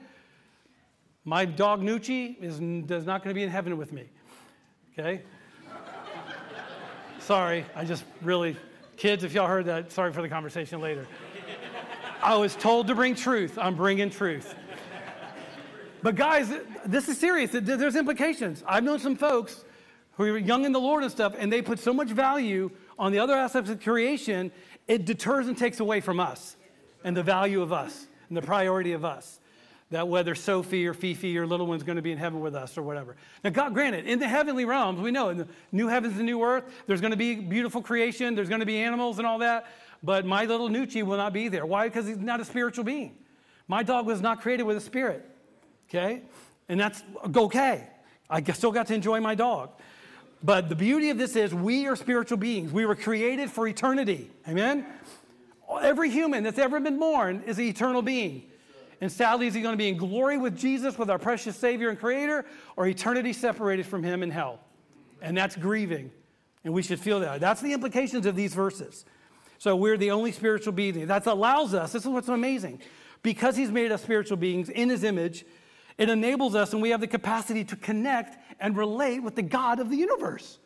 my 1.23 1.45
dog 1.45 1.81
Nucci 1.81 2.41
is, 2.41 2.55
is 2.55 3.05
not 3.05 3.23
going 3.23 3.29
to 3.29 3.35
be 3.35 3.43
in 3.43 3.49
heaven 3.49 3.77
with 3.77 3.93
me. 3.93 4.05
Okay? 4.97 5.21
sorry, 7.19 7.63
I 7.75 7.85
just 7.85 8.05
really, 8.23 8.57
kids, 8.97 9.23
if 9.23 9.33
y'all 9.33 9.47
heard 9.47 9.65
that, 9.65 9.91
sorry 9.91 10.11
for 10.11 10.23
the 10.23 10.29
conversation 10.29 10.81
later. 10.81 11.05
I 12.23 12.35
was 12.37 12.55
told 12.55 12.87
to 12.87 12.95
bring 12.95 13.15
truth. 13.15 13.57
I'm 13.57 13.75
bringing 13.75 14.09
truth. 14.09 14.55
But 16.01 16.15
guys, 16.15 16.51
this 16.85 17.09
is 17.09 17.17
serious. 17.17 17.51
There's 17.53 17.95
implications. 17.95 18.63
I've 18.65 18.83
known 18.83 18.99
some 18.99 19.15
folks 19.15 19.63
who 20.13 20.23
are 20.25 20.37
young 20.37 20.63
in 20.63 20.71
the 20.71 20.79
Lord 20.79 21.03
and 21.03 21.11
stuff, 21.11 21.35
and 21.37 21.51
they 21.51 21.61
put 21.61 21.79
so 21.79 21.93
much 21.93 22.09
value 22.09 22.71
on 22.97 23.11
the 23.11 23.19
other 23.19 23.33
aspects 23.33 23.69
of 23.69 23.81
creation, 23.81 24.51
it 24.87 25.05
deters 25.05 25.47
and 25.47 25.57
takes 25.57 25.79
away 25.79 25.99
from 25.99 26.19
us 26.19 26.55
and 27.03 27.17
the 27.17 27.23
value 27.23 27.61
of 27.61 27.73
us 27.73 28.07
and 28.29 28.37
the 28.37 28.41
priority 28.41 28.93
of 28.93 29.03
us. 29.03 29.39
That 29.91 30.07
whether 30.07 30.33
Sophie 30.33 30.87
or 30.87 30.93
Fifi 30.93 31.37
or 31.37 31.45
little 31.45 31.67
one's 31.67 31.83
going 31.83 31.97
to 31.97 32.01
be 32.01 32.11
in 32.11 32.17
heaven 32.17 32.39
with 32.39 32.55
us 32.55 32.77
or 32.77 32.81
whatever. 32.81 33.15
Now, 33.43 33.51
God, 33.51 33.73
granted, 33.73 34.07
in 34.07 34.17
the 34.19 34.27
heavenly 34.27 34.65
realms, 34.65 34.99
we 34.99 35.11
know 35.11 35.29
in 35.29 35.37
the 35.37 35.47
new 35.71 35.87
heavens 35.87 36.17
and 36.17 36.25
new 36.25 36.41
earth, 36.41 36.63
there's 36.87 37.01
going 37.01 37.11
to 37.11 37.17
be 37.17 37.35
beautiful 37.35 37.81
creation, 37.81 38.33
there's 38.33 38.49
going 38.49 38.61
to 38.61 38.65
be 38.65 38.77
animals 38.77 39.19
and 39.19 39.27
all 39.27 39.39
that, 39.39 39.67
but 40.03 40.25
my 40.25 40.45
little 40.45 40.69
Nucci 40.69 41.01
will 41.01 41.17
not 41.17 41.31
be 41.31 41.47
there. 41.47 41.65
Why? 41.65 41.87
Because 41.87 42.05
he's 42.05 42.17
not 42.17 42.41
a 42.41 42.45
spiritual 42.45 42.83
being. 42.83 43.17
My 43.67 43.81
dog 43.81 44.05
was 44.05 44.21
not 44.21 44.41
created 44.41 44.63
with 44.63 44.75
a 44.75 44.81
spirit. 44.81 45.25
Okay? 45.89 46.21
And 46.67 46.79
that's 46.79 47.01
okay. 47.35 47.87
I 48.29 48.43
still 48.51 48.71
got 48.71 48.87
to 48.87 48.93
enjoy 48.93 49.21
my 49.21 49.35
dog. 49.35 49.71
But 50.43 50.67
the 50.67 50.75
beauty 50.75 51.09
of 51.09 51.17
this 51.17 51.35
is 51.37 51.53
we 51.53 51.87
are 51.87 51.95
spiritual 51.95 52.37
beings. 52.37 52.71
We 52.71 52.85
were 52.85 52.95
created 52.95 53.49
for 53.49 53.65
eternity. 53.67 54.29
Amen? 54.47 54.85
Every 55.81 56.09
human 56.09 56.43
that's 56.43 56.59
ever 56.59 56.79
been 56.81 56.99
born 56.99 57.43
is 57.45 57.57
an 57.57 57.63
eternal 57.63 58.01
being. 58.01 58.43
And 58.99 59.11
sadly, 59.11 59.47
is 59.47 59.53
he 59.53 59.61
going 59.61 59.73
to 59.73 59.77
be 59.77 59.87
in 59.87 59.97
glory 59.97 60.37
with 60.37 60.57
Jesus, 60.57 60.97
with 60.97 61.09
our 61.09 61.19
precious 61.19 61.55
Savior 61.55 61.89
and 61.89 61.99
Creator, 61.99 62.45
or 62.75 62.87
eternity 62.87 63.33
separated 63.33 63.85
from 63.85 64.03
him 64.03 64.21
in 64.23 64.31
hell? 64.31 64.59
And 65.21 65.35
that's 65.35 65.55
grieving. 65.55 66.11
And 66.63 66.73
we 66.73 66.81
should 66.81 66.99
feel 66.99 67.19
that. 67.21 67.39
That's 67.39 67.61
the 67.61 67.73
implications 67.73 68.25
of 68.25 68.35
these 68.35 68.53
verses. 68.53 69.05
So 69.63 69.77
we're 69.77 69.95
the 69.95 70.11
only 70.11 70.33
spiritual 70.33 70.73
being. 70.73 71.07
That 71.07 71.25
allows 71.25 71.73
us, 71.73 71.93
this 71.93 72.03
is 72.03 72.09
what's 72.09 72.27
amazing. 72.27 72.81
Because 73.21 73.55
he's 73.55 73.71
made 73.71 73.93
us 73.93 74.03
spiritual 74.03 74.35
beings 74.35 74.67
in 74.67 74.89
his 74.89 75.05
image, 75.05 75.45
it 75.97 76.09
enables 76.09 76.53
us 76.53 76.73
and 76.73 76.81
we 76.81 76.89
have 76.89 76.99
the 76.99 77.07
capacity 77.07 77.63
to 77.63 77.77
connect 77.77 78.37
and 78.59 78.75
relate 78.75 79.19
with 79.23 79.35
the 79.35 79.41
God 79.41 79.79
of 79.79 79.89
the 79.89 79.95
universe. 79.95 80.59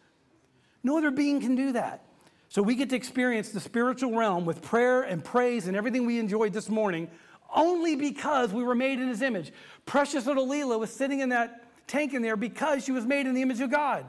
No 0.81 0.97
other 0.97 1.11
being 1.11 1.39
can 1.39 1.53
do 1.53 1.73
that. 1.73 2.05
So 2.49 2.63
we 2.63 2.73
get 2.73 2.89
to 2.89 2.95
experience 2.95 3.49
the 3.49 3.59
spiritual 3.59 4.17
realm 4.17 4.45
with 4.45 4.63
prayer 4.63 5.03
and 5.03 5.23
praise 5.23 5.67
and 5.67 5.77
everything 5.77 6.07
we 6.07 6.17
enjoyed 6.17 6.51
this 6.51 6.67
morning 6.67 7.07
only 7.55 7.95
because 7.95 8.51
we 8.51 8.63
were 8.63 8.73
made 8.73 8.99
in 8.99 9.09
his 9.09 9.21
image. 9.21 9.53
Precious 9.85 10.25
little 10.25 10.47
Leela 10.47 10.79
was 10.79 10.89
sitting 10.89 11.19
in 11.19 11.29
that 11.29 11.67
tank 11.85 12.15
in 12.15 12.23
there 12.23 12.35
because 12.35 12.83
she 12.83 12.91
was 12.91 13.05
made 13.05 13.27
in 13.27 13.35
the 13.35 13.43
image 13.43 13.61
of 13.61 13.69
God. 13.69 14.07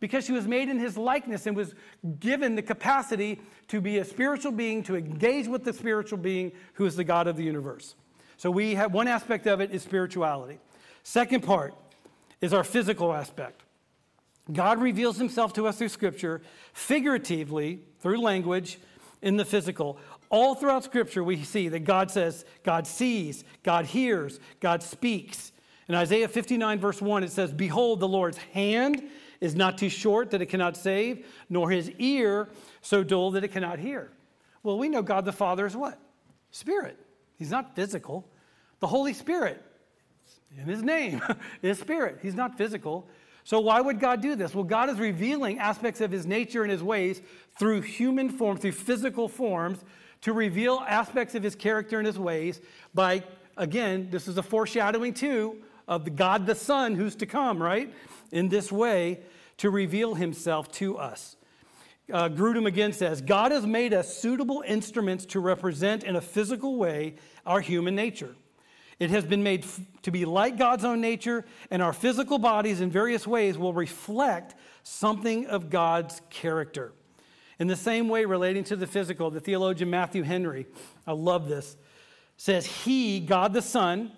Because 0.00 0.24
she 0.24 0.32
was 0.32 0.46
made 0.46 0.68
in 0.68 0.78
his 0.78 0.96
likeness 0.96 1.46
and 1.46 1.56
was 1.56 1.74
given 2.20 2.54
the 2.54 2.62
capacity 2.62 3.40
to 3.68 3.80
be 3.80 3.98
a 3.98 4.04
spiritual 4.04 4.52
being, 4.52 4.82
to 4.84 4.96
engage 4.96 5.48
with 5.48 5.64
the 5.64 5.72
spiritual 5.72 6.18
being 6.18 6.52
who 6.74 6.86
is 6.86 6.94
the 6.94 7.04
God 7.04 7.26
of 7.26 7.36
the 7.36 7.42
universe. 7.42 7.94
So 8.36 8.50
we 8.50 8.76
have 8.76 8.92
one 8.92 9.08
aspect 9.08 9.46
of 9.46 9.60
it 9.60 9.72
is 9.72 9.82
spirituality. 9.82 10.58
Second 11.02 11.42
part 11.42 11.74
is 12.40 12.52
our 12.52 12.62
physical 12.62 13.12
aspect. 13.12 13.62
God 14.52 14.80
reveals 14.80 15.18
himself 15.18 15.52
to 15.54 15.66
us 15.66 15.78
through 15.78 15.88
scripture, 15.88 16.40
figuratively, 16.72 17.80
through 18.00 18.20
language, 18.20 18.78
in 19.20 19.36
the 19.36 19.44
physical. 19.44 19.98
All 20.30 20.54
throughout 20.54 20.84
scripture, 20.84 21.24
we 21.24 21.42
see 21.42 21.68
that 21.68 21.80
God 21.80 22.10
says, 22.10 22.44
God 22.62 22.86
sees, 22.86 23.44
God 23.62 23.86
hears, 23.86 24.40
God 24.60 24.82
speaks. 24.82 25.52
In 25.88 25.94
Isaiah 25.94 26.28
59, 26.28 26.78
verse 26.78 27.00
1, 27.00 27.24
it 27.24 27.32
says, 27.32 27.52
Behold, 27.52 28.00
the 28.00 28.08
Lord's 28.08 28.36
hand 28.36 29.02
is 29.40 29.54
not 29.54 29.78
too 29.78 29.88
short 29.88 30.30
that 30.30 30.42
it 30.42 30.46
cannot 30.46 30.76
save, 30.76 31.26
nor 31.48 31.70
his 31.70 31.90
ear 31.98 32.48
so 32.80 33.04
dull 33.04 33.30
that 33.32 33.44
it 33.44 33.52
cannot 33.52 33.78
hear. 33.78 34.10
Well, 34.62 34.78
we 34.78 34.88
know 34.88 35.02
God 35.02 35.24
the 35.24 35.32
Father 35.32 35.66
is 35.66 35.76
what? 35.76 35.98
Spirit. 36.50 36.98
He's 37.36 37.50
not 37.50 37.74
physical. 37.74 38.26
The 38.80 38.86
Holy 38.86 39.12
Spirit, 39.12 39.62
in 40.56 40.64
his 40.66 40.82
name, 40.82 41.22
is 41.62 41.78
spirit. 41.78 42.18
He's 42.22 42.34
not 42.34 42.58
physical. 42.58 43.08
So, 43.44 43.60
why 43.60 43.80
would 43.80 44.00
God 44.00 44.20
do 44.20 44.34
this? 44.34 44.54
Well, 44.54 44.64
God 44.64 44.90
is 44.90 44.98
revealing 44.98 45.58
aspects 45.58 46.00
of 46.00 46.10
his 46.10 46.26
nature 46.26 46.62
and 46.62 46.70
his 46.70 46.82
ways 46.82 47.22
through 47.58 47.82
human 47.82 48.28
form, 48.28 48.58
through 48.58 48.72
physical 48.72 49.28
forms, 49.28 49.78
to 50.22 50.32
reveal 50.32 50.84
aspects 50.86 51.34
of 51.34 51.42
his 51.42 51.54
character 51.54 51.98
and 51.98 52.06
his 52.06 52.18
ways 52.18 52.60
by, 52.92 53.22
again, 53.56 54.08
this 54.10 54.28
is 54.28 54.36
a 54.36 54.42
foreshadowing 54.42 55.14
too 55.14 55.56
of 55.86 56.04
the 56.04 56.10
God 56.10 56.44
the 56.44 56.54
Son 56.54 56.94
who's 56.94 57.14
to 57.16 57.26
come, 57.26 57.62
right? 57.62 57.92
In 58.30 58.48
this 58.48 58.70
way, 58.70 59.20
to 59.58 59.70
reveal 59.70 60.14
himself 60.14 60.70
to 60.72 60.98
us 60.98 61.36
uh, 62.12 62.28
Grudem 62.28 62.66
again 62.66 62.92
says 62.92 63.20
God 63.20 63.52
has 63.52 63.66
made 63.66 63.92
us 63.92 64.16
suitable 64.16 64.64
instruments 64.66 65.26
to 65.26 65.40
represent 65.40 66.04
in 66.04 66.16
a 66.16 66.20
physical 66.20 66.76
way 66.76 67.16
our 67.44 67.60
human 67.60 67.94
nature. 67.94 68.34
It 68.98 69.10
has 69.10 69.24
been 69.24 69.42
made 69.42 69.64
f- 69.64 69.80
to 70.02 70.10
be 70.10 70.24
like 70.24 70.58
God's 70.58 70.84
own 70.84 71.00
nature, 71.00 71.44
and 71.70 71.82
our 71.82 71.92
physical 71.92 72.38
bodies 72.38 72.80
in 72.80 72.90
various 72.90 73.26
ways 73.26 73.56
will 73.56 73.72
reflect 73.72 74.54
something 74.82 75.46
of 75.46 75.70
God's 75.70 76.20
character. 76.30 76.92
In 77.60 77.68
the 77.68 77.76
same 77.76 78.08
way, 78.08 78.24
relating 78.24 78.64
to 78.64 78.76
the 78.76 78.86
physical, 78.86 79.30
the 79.30 79.40
theologian 79.40 79.90
Matthew 79.90 80.22
Henry, 80.22 80.66
I 81.06 81.12
love 81.12 81.48
this, 81.48 81.76
says, 82.36 82.66
He, 82.66 83.20
God 83.20 83.52
the 83.52 83.62
Son, 83.62 84.12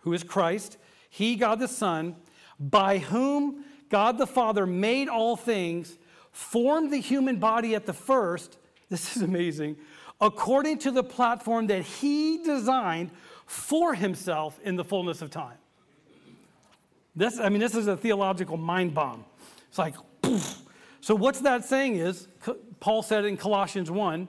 who 0.00 0.12
is 0.12 0.24
Christ, 0.24 0.76
He, 1.08 1.36
God 1.36 1.60
the 1.60 1.68
Son, 1.68 2.16
by 2.58 2.98
whom 2.98 3.64
God 3.88 4.18
the 4.18 4.26
Father 4.26 4.66
made 4.66 5.08
all 5.08 5.36
things, 5.36 5.96
formed 6.32 6.92
the 6.92 6.98
human 6.98 7.36
body 7.36 7.74
at 7.74 7.86
the 7.86 7.92
first, 7.92 8.58
this 8.88 9.16
is 9.16 9.22
amazing, 9.22 9.76
according 10.20 10.78
to 10.78 10.90
the 10.90 11.04
platform 11.04 11.66
that 11.68 11.82
He 11.82 12.42
designed 12.42 13.10
for 13.46 13.94
Himself 13.94 14.58
in 14.64 14.76
the 14.76 14.84
fullness 14.84 15.22
of 15.22 15.30
time. 15.30 15.58
This, 17.14 17.38
I 17.38 17.48
mean, 17.48 17.60
this 17.60 17.74
is 17.74 17.86
a 17.86 17.96
theological 17.96 18.56
mind 18.56 18.94
bomb. 18.94 19.24
It's 19.68 19.78
like, 19.78 19.94
poof. 20.20 20.60
so 21.00 21.14
what's 21.14 21.40
that 21.40 21.64
saying 21.64 21.96
is, 21.96 22.28
Paul 22.78 23.02
said 23.02 23.24
in 23.24 23.38
Colossians 23.38 23.90
1, 23.90 24.28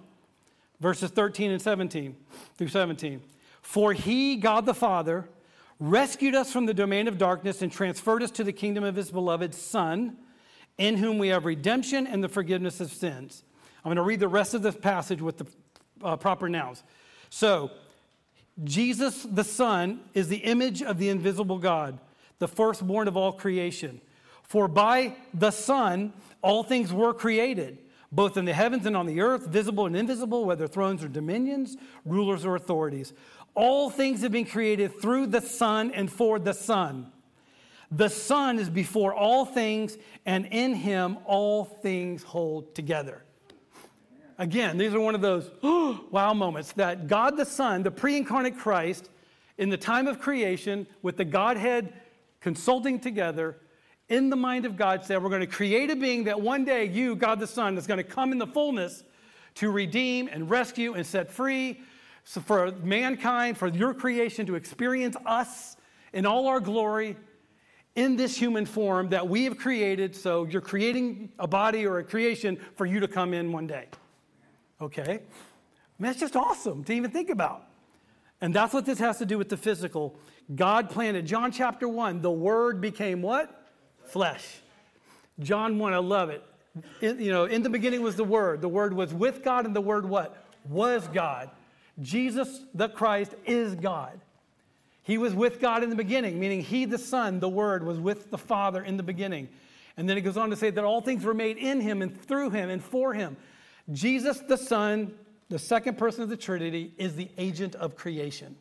verses 0.79 1.11
13 1.11 1.51
and 1.51 1.61
17 1.61 2.15
through 2.57 2.67
17. 2.69 3.21
For 3.61 3.91
he, 3.91 4.37
God 4.37 4.65
the 4.65 4.73
Father, 4.73 5.27
rescued 5.79 6.35
us 6.35 6.51
from 6.51 6.65
the 6.65 6.73
domain 6.73 7.07
of 7.07 7.17
darkness 7.17 7.61
and 7.61 7.71
transferred 7.71 8.23
us 8.23 8.31
to 8.31 8.43
the 8.43 8.53
kingdom 8.53 8.83
of 8.83 8.95
his 8.95 9.11
beloved 9.11 9.53
Son, 9.53 10.17
in 10.77 10.97
whom 10.97 11.17
we 11.17 11.29
have 11.29 11.45
redemption 11.45 12.07
and 12.07 12.23
the 12.23 12.29
forgiveness 12.29 12.79
of 12.79 12.91
sins. 12.91 13.43
I'm 13.77 13.89
going 13.89 13.97
to 13.97 14.03
read 14.03 14.19
the 14.19 14.27
rest 14.27 14.53
of 14.53 14.61
this 14.61 14.75
passage 14.75 15.21
with 15.21 15.37
the 15.37 15.45
uh, 16.03 16.17
proper 16.17 16.49
nouns. 16.49 16.83
So, 17.29 17.71
Jesus 18.63 19.23
the 19.23 19.43
Son 19.43 20.01
is 20.13 20.27
the 20.27 20.37
image 20.37 20.81
of 20.81 20.97
the 20.97 21.09
invisible 21.09 21.59
God, 21.59 21.99
the 22.39 22.47
firstborn 22.47 23.07
of 23.07 23.15
all 23.15 23.31
creation. 23.31 24.01
For 24.43 24.67
by 24.67 25.15
the 25.33 25.51
Son, 25.51 26.13
all 26.41 26.63
things 26.63 26.91
were 26.91 27.13
created, 27.13 27.79
both 28.11 28.37
in 28.37 28.45
the 28.45 28.53
heavens 28.53 28.85
and 28.85 28.95
on 28.95 29.05
the 29.05 29.21
earth, 29.21 29.47
visible 29.47 29.85
and 29.85 29.95
invisible, 29.95 30.45
whether 30.45 30.67
thrones 30.67 31.03
or 31.03 31.09
dominions, 31.09 31.77
rulers 32.05 32.45
or 32.45 32.55
authorities. 32.55 33.13
All 33.57 33.89
things 33.89 34.21
have 34.21 34.31
been 34.31 34.45
created 34.45 35.01
through 35.01 35.27
the 35.27 35.41
Son 35.41 35.89
and 35.91 36.11
for 36.11 36.37
the 36.37 36.53
Son. 36.53 37.11
The 37.89 38.07
Son 38.07 38.59
is 38.59 38.69
before 38.69 39.15
all 39.15 39.45
things, 39.45 39.97
and 40.27 40.45
in 40.45 40.75
him 40.75 41.17
all 41.25 41.65
things 41.65 42.21
hold 42.21 42.75
together. 42.75 43.23
Again, 44.37 44.77
these 44.77 44.93
are 44.93 44.99
one 44.99 45.15
of 45.15 45.21
those 45.21 45.49
oh, 45.63 46.05
wow 46.11 46.35
moments 46.35 46.73
that 46.73 47.07
God 47.07 47.35
the 47.35 47.45
Son, 47.45 47.81
the 47.81 47.89
pre 47.89 48.15
incarnate 48.17 48.59
Christ, 48.59 49.09
in 49.57 49.69
the 49.69 49.77
time 49.77 50.05
of 50.05 50.19
creation, 50.19 50.85
with 51.01 51.17
the 51.17 51.25
Godhead 51.25 51.93
consulting 52.41 52.99
together, 52.99 53.57
in 54.07 54.29
the 54.29 54.35
mind 54.35 54.67
of 54.67 54.77
God, 54.77 55.03
said, 55.03 55.23
We're 55.23 55.29
going 55.29 55.41
to 55.41 55.47
create 55.47 55.89
a 55.89 55.95
being 55.95 56.25
that 56.25 56.39
one 56.39 56.63
day 56.63 56.85
you, 56.85 57.15
God 57.15 57.39
the 57.39 57.47
Son, 57.47 57.75
is 57.75 57.87
going 57.87 57.97
to 57.97 58.03
come 58.03 58.31
in 58.31 58.37
the 58.37 58.45
fullness 58.45 59.03
to 59.55 59.71
redeem 59.71 60.29
and 60.31 60.47
rescue 60.47 60.93
and 60.93 61.03
set 61.03 61.31
free 61.31 61.81
so 62.27 62.41
for 62.41 62.73
mankind, 62.83 63.57
for 63.57 63.69
your 63.69 63.93
creation 63.93 64.45
to 64.47 64.55
experience 64.55 65.15
us 65.25 65.77
in 66.11 66.25
all 66.25 66.47
our 66.47 66.59
glory 66.59 67.15
in 67.95 68.17
this 68.17 68.35
human 68.35 68.65
form 68.65 69.07
that 69.09 69.29
we 69.29 69.45
have 69.45 69.57
created. 69.57 70.13
So 70.13 70.43
you're 70.43 70.59
creating 70.59 71.29
a 71.39 71.47
body 71.47 71.87
or 71.87 71.99
a 71.99 72.03
creation 72.03 72.59
for 72.75 72.85
you 72.85 72.99
to 72.99 73.07
come 73.07 73.33
in 73.33 73.53
one 73.53 73.65
day. 73.65 73.85
Okay? 74.81 75.01
I 75.01 75.07
mean, 75.07 75.21
that's 75.99 76.19
just 76.19 76.35
awesome 76.35 76.83
to 76.83 76.93
even 76.93 77.11
think 77.11 77.29
about. 77.29 77.63
And 78.41 78.53
that's 78.53 78.73
what 78.73 78.85
this 78.85 78.99
has 78.99 79.19
to 79.19 79.25
do 79.25 79.37
with 79.37 79.47
the 79.47 79.55
physical. 79.55 80.19
God 80.53 80.89
planted, 80.89 81.25
John 81.25 81.49
chapter 81.49 81.87
1, 81.87 82.21
the 82.21 82.29
Word 82.29 82.81
became 82.81 83.21
what? 83.21 83.69
Flesh. 84.03 84.59
John 85.39 85.79
1, 85.79 85.93
I 85.93 85.97
love 85.99 86.29
it. 86.29 86.43
In, 86.99 87.21
you 87.21 87.31
know, 87.31 87.45
in 87.45 87.63
the 87.63 87.69
beginning 87.69 88.01
was 88.01 88.17
the 88.17 88.25
Word. 88.25 88.59
The 88.59 88.67
Word 88.67 88.93
was 88.93 89.13
with 89.13 89.45
God, 89.45 89.65
and 89.65 89.73
the 89.73 89.79
Word 89.79 90.05
what? 90.05 90.43
Was 90.67 91.07
God. 91.07 91.51
Jesus 92.01 92.61
the 92.73 92.89
Christ 92.89 93.33
is 93.45 93.75
God. 93.75 94.19
He 95.07 95.17
was 95.17 95.33
with 95.33 95.61
God 95.61 95.83
in 95.83 95.89
the 95.89 95.95
beginning, 95.95 96.37
meaning 96.37 96.61
He, 96.61 96.83
the 96.83 96.97
Son, 96.97 97.39
the 97.39 97.47
Word, 97.47 97.85
was 97.85 97.97
with 97.97 98.29
the 98.29 98.37
Father 98.37 98.83
in 98.83 98.97
the 98.97 99.03
beginning. 99.03 99.47
And 99.95 100.07
then 100.07 100.17
it 100.17 100.21
goes 100.21 100.35
on 100.35 100.49
to 100.49 100.57
say 100.57 100.69
that 100.69 100.83
all 100.83 100.99
things 100.99 101.23
were 101.23 101.33
made 101.33 101.57
in 101.57 101.79
Him 101.79 102.01
and 102.01 102.19
through 102.25 102.49
Him 102.49 102.69
and 102.69 102.83
for 102.83 103.13
Him. 103.13 103.37
Jesus, 103.93 104.39
the 104.39 104.57
Son, 104.57 105.13
the 105.47 105.57
second 105.57 105.97
person 105.97 106.23
of 106.23 106.29
the 106.29 106.35
Trinity, 106.35 106.93
is 106.97 107.15
the 107.15 107.29
agent 107.37 107.73
of 107.75 107.95
creation. 107.95 108.57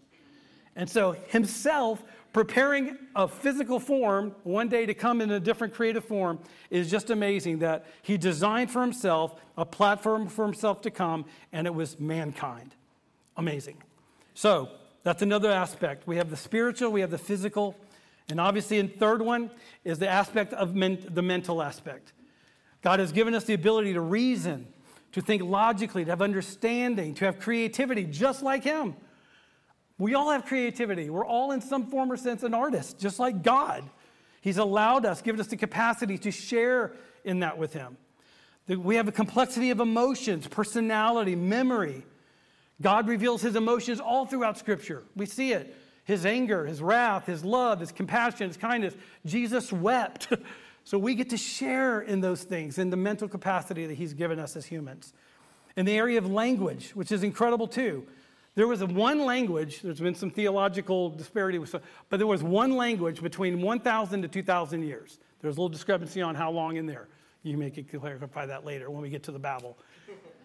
And 0.77 0.89
so, 0.89 1.17
Himself 1.27 2.05
preparing 2.33 2.97
a 3.17 3.27
physical 3.27 3.81
form 3.81 4.33
one 4.45 4.69
day 4.69 4.87
to 4.87 4.95
come 4.95 5.21
in 5.21 5.33
a 5.33 5.41
different 5.41 5.75
creative 5.75 6.05
form 6.05 6.39
is 6.71 6.89
just 6.89 7.11
amazing 7.11 7.59
that 7.59 7.87
He 8.03 8.17
designed 8.17 8.71
for 8.71 8.83
Himself 8.83 9.35
a 9.57 9.65
platform 9.65 10.29
for 10.29 10.45
Himself 10.45 10.81
to 10.83 10.93
come, 10.93 11.25
and 11.53 11.67
it 11.67 11.75
was 11.75 11.99
mankind. 11.99 12.76
Amazing. 13.37 13.83
So, 14.35 14.71
that's 15.03 15.23
another 15.23 15.51
aspect. 15.51 16.07
We 16.07 16.17
have 16.17 16.31
the 16.31 16.37
spiritual, 16.37 16.91
we 16.91 17.01
have 17.01 17.11
the 17.11 17.19
physical, 17.19 17.77
and 18.29 18.41
obviously, 18.41 18.79
in 18.79 18.89
third 18.89 19.23
one 19.23 19.51
is 19.85 19.99
the 19.99 20.09
aspect 20.09 20.53
of 20.53 20.75
men- 20.75 21.07
the 21.09 21.23
mental 21.23 21.63
aspect. 21.63 22.13
God 22.83 22.99
has 22.99 23.13
given 23.13 23.35
us 23.35 23.45
the 23.45 23.55
ability 23.55 23.93
to 23.93 24.01
reason, 24.01 24.67
to 25.13 25.21
think 25.21 25.43
logically, 25.43 26.05
to 26.05 26.11
have 26.11 26.23
understanding, 26.23 27.15
to 27.15 27.25
have 27.25 27.39
creativity, 27.39 28.05
just 28.05 28.43
like 28.43 28.65
Him. 28.65 28.97
We 29.99 30.15
all 30.15 30.31
have 30.31 30.45
creativity. 30.45 31.09
We're 31.09 31.25
all, 31.25 31.53
in 31.53 31.61
some 31.61 31.87
form 31.87 32.11
or 32.11 32.17
sense, 32.17 32.43
an 32.43 32.53
artist, 32.53 32.99
just 32.99 33.19
like 33.19 33.43
God. 33.43 33.89
He's 34.41 34.59
allowed 34.59 35.07
us, 35.07 35.23
given 35.23 35.41
us 35.41 35.47
the 35.47 35.57
capacity 35.57 36.19
to 36.19 36.31
share 36.31 36.93
in 37.25 37.41
that 37.41 37.59
with 37.59 37.73
Him. 37.73 37.97
We 38.69 38.97
have 38.97 39.07
a 39.07 39.13
complexity 39.13 39.71
of 39.71 39.79
emotions, 39.79 40.49
personality, 40.49 41.37
memory. 41.37 42.05
God 42.81 43.09
reveals 43.09 43.43
his 43.43 43.57
emotions 43.57 44.01
all 44.01 44.27
throughout 44.27 44.59
Scripture. 44.59 45.03
We 45.15 45.27
see 45.27 45.53
it 45.53 45.75
his 46.05 46.25
anger, 46.25 46.65
his 46.65 46.81
wrath, 46.81 47.27
his 47.27 47.45
love, 47.45 47.81
his 47.81 47.91
compassion, 47.91 48.47
his 48.47 48.57
kindness. 48.57 48.95
Jesus 49.25 49.73
wept. 49.73 50.29
so 50.85 50.99
we 50.99 51.17
get 51.17 51.31
to 51.31 51.37
share 51.37 52.01
in 52.01 52.21
those 52.21 52.45
things, 52.45 52.79
in 52.79 52.91
the 52.91 52.97
mental 52.97 53.27
capacity 53.27 53.87
that 53.87 53.95
he's 53.95 54.15
given 54.15 54.39
us 54.39 54.55
as 54.55 54.67
humans. 54.67 55.13
In 55.77 55.85
the 55.85 55.97
area 55.97 56.17
of 56.19 56.31
language, 56.31 56.93
which 56.93 57.11
is 57.11 57.25
incredible 57.25 57.67
too. 57.67 58.07
There 58.55 58.69
was 58.69 58.85
one 58.85 59.25
language, 59.25 59.83
there's 59.83 59.99
been 59.99 60.15
some 60.15 60.31
theological 60.31 61.11
disparity, 61.11 61.59
with, 61.59 61.75
but 62.09 62.19
there 62.19 62.27
was 62.27 62.43
one 62.43 62.77
language 62.77 63.21
between 63.21 63.61
1,000 63.61 64.23
to 64.23 64.29
2,000 64.29 64.83
years. 64.85 65.19
There's 65.41 65.57
a 65.57 65.61
little 65.61 65.69
discrepancy 65.69 66.23
on 66.23 66.37
how 66.37 66.53
long 66.53 66.77
in 66.77 66.87
there. 66.87 67.09
You 67.43 67.57
may 67.59 67.71
clarify 67.71 68.47
that 68.47 68.65
later 68.65 68.91
when 68.91 69.03
we 69.03 69.11
get 69.11 69.25
to 69.25 69.33
the 69.33 69.39
Babel. 69.39 69.77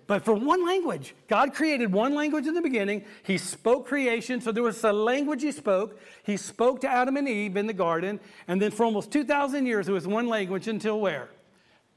But 0.07 0.25
for 0.25 0.33
one 0.33 0.65
language, 0.65 1.15
God 1.27 1.53
created 1.53 1.91
one 1.91 2.15
language 2.15 2.47
in 2.47 2.53
the 2.53 2.61
beginning. 2.61 3.05
He 3.23 3.37
spoke 3.37 3.87
creation, 3.87 4.41
so 4.41 4.51
there 4.51 4.63
was 4.63 4.83
a 4.83 4.91
language 4.91 5.41
He 5.41 5.51
spoke. 5.51 5.99
He 6.23 6.37
spoke 6.37 6.81
to 6.81 6.89
Adam 6.89 7.17
and 7.17 7.27
Eve 7.27 7.55
in 7.55 7.67
the 7.67 7.73
garden, 7.73 8.19
and 8.47 8.61
then 8.61 8.71
for 8.71 8.85
almost 8.85 9.11
2,000 9.11 9.65
years, 9.65 9.87
it 9.87 9.91
was 9.91 10.07
one 10.07 10.27
language 10.27 10.67
until 10.67 10.99
where? 10.99 11.29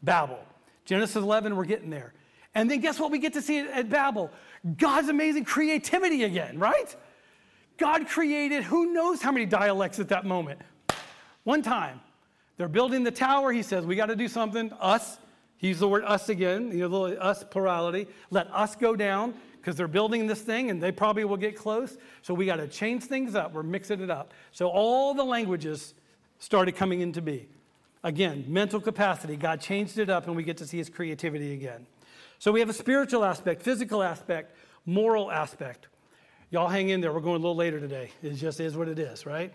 Babel. 0.02 0.38
Genesis 0.84 1.16
11, 1.16 1.56
we're 1.56 1.64
getting 1.64 1.90
there. 1.90 2.12
And 2.54 2.70
then 2.70 2.80
guess 2.80 3.00
what 3.00 3.10
we 3.10 3.18
get 3.18 3.32
to 3.32 3.42
see 3.42 3.58
at 3.58 3.88
Babel? 3.88 4.30
God's 4.76 5.08
amazing 5.08 5.44
creativity 5.44 6.24
again, 6.24 6.58
right? 6.58 6.94
God 7.76 8.06
created 8.06 8.62
who 8.62 8.92
knows 8.92 9.20
how 9.20 9.32
many 9.32 9.46
dialects 9.46 9.98
at 9.98 10.08
that 10.08 10.24
moment. 10.24 10.60
One 11.42 11.62
time, 11.62 12.00
they're 12.56 12.68
building 12.68 13.02
the 13.02 13.10
tower. 13.10 13.52
He 13.52 13.62
says, 13.62 13.84
We 13.84 13.96
got 13.96 14.06
to 14.06 14.16
do 14.16 14.28
something. 14.28 14.72
Us, 14.80 15.18
he 15.64 15.68
used 15.68 15.80
the 15.80 15.88
word 15.88 16.04
us 16.04 16.28
again, 16.28 16.72
you 16.72 16.86
know, 16.86 17.08
the 17.08 17.22
us 17.22 17.42
plurality. 17.42 18.06
Let 18.28 18.52
us 18.52 18.76
go 18.76 18.94
down 18.94 19.32
because 19.56 19.76
they're 19.76 19.88
building 19.88 20.26
this 20.26 20.42
thing 20.42 20.68
and 20.68 20.78
they 20.82 20.92
probably 20.92 21.24
will 21.24 21.38
get 21.38 21.56
close. 21.56 21.96
So 22.20 22.34
we 22.34 22.44
got 22.44 22.56
to 22.56 22.68
change 22.68 23.04
things 23.04 23.34
up. 23.34 23.54
We're 23.54 23.62
mixing 23.62 24.02
it 24.02 24.10
up. 24.10 24.34
So 24.52 24.68
all 24.68 25.14
the 25.14 25.24
languages 25.24 25.94
started 26.38 26.72
coming 26.76 27.00
into 27.00 27.22
be. 27.22 27.48
Again, 28.02 28.44
mental 28.46 28.78
capacity. 28.78 29.36
God 29.36 29.58
changed 29.58 29.96
it 29.96 30.10
up 30.10 30.26
and 30.26 30.36
we 30.36 30.42
get 30.42 30.58
to 30.58 30.66
see 30.66 30.76
his 30.76 30.90
creativity 30.90 31.54
again. 31.54 31.86
So 32.38 32.52
we 32.52 32.60
have 32.60 32.68
a 32.68 32.74
spiritual 32.74 33.24
aspect, 33.24 33.62
physical 33.62 34.02
aspect, 34.02 34.54
moral 34.84 35.30
aspect. 35.32 35.86
Y'all 36.50 36.68
hang 36.68 36.90
in 36.90 37.00
there. 37.00 37.10
We're 37.10 37.20
going 37.20 37.36
a 37.36 37.38
little 37.38 37.56
later 37.56 37.80
today. 37.80 38.10
It 38.22 38.34
just 38.34 38.60
is 38.60 38.76
what 38.76 38.88
it 38.88 38.98
is, 38.98 39.24
right? 39.24 39.50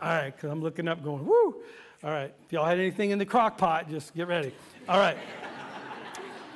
All 0.00 0.08
right, 0.08 0.34
because 0.34 0.50
I'm 0.50 0.62
looking 0.62 0.88
up 0.88 1.04
going, 1.04 1.26
woo. 1.26 1.56
All 2.04 2.10
right, 2.10 2.32
if 2.46 2.52
y'all 2.52 2.64
had 2.64 2.78
anything 2.78 3.10
in 3.10 3.18
the 3.18 3.26
crock 3.26 3.58
pot, 3.58 3.90
just 3.90 4.14
get 4.14 4.28
ready. 4.28 4.52
All 4.88 5.00
right. 5.00 5.18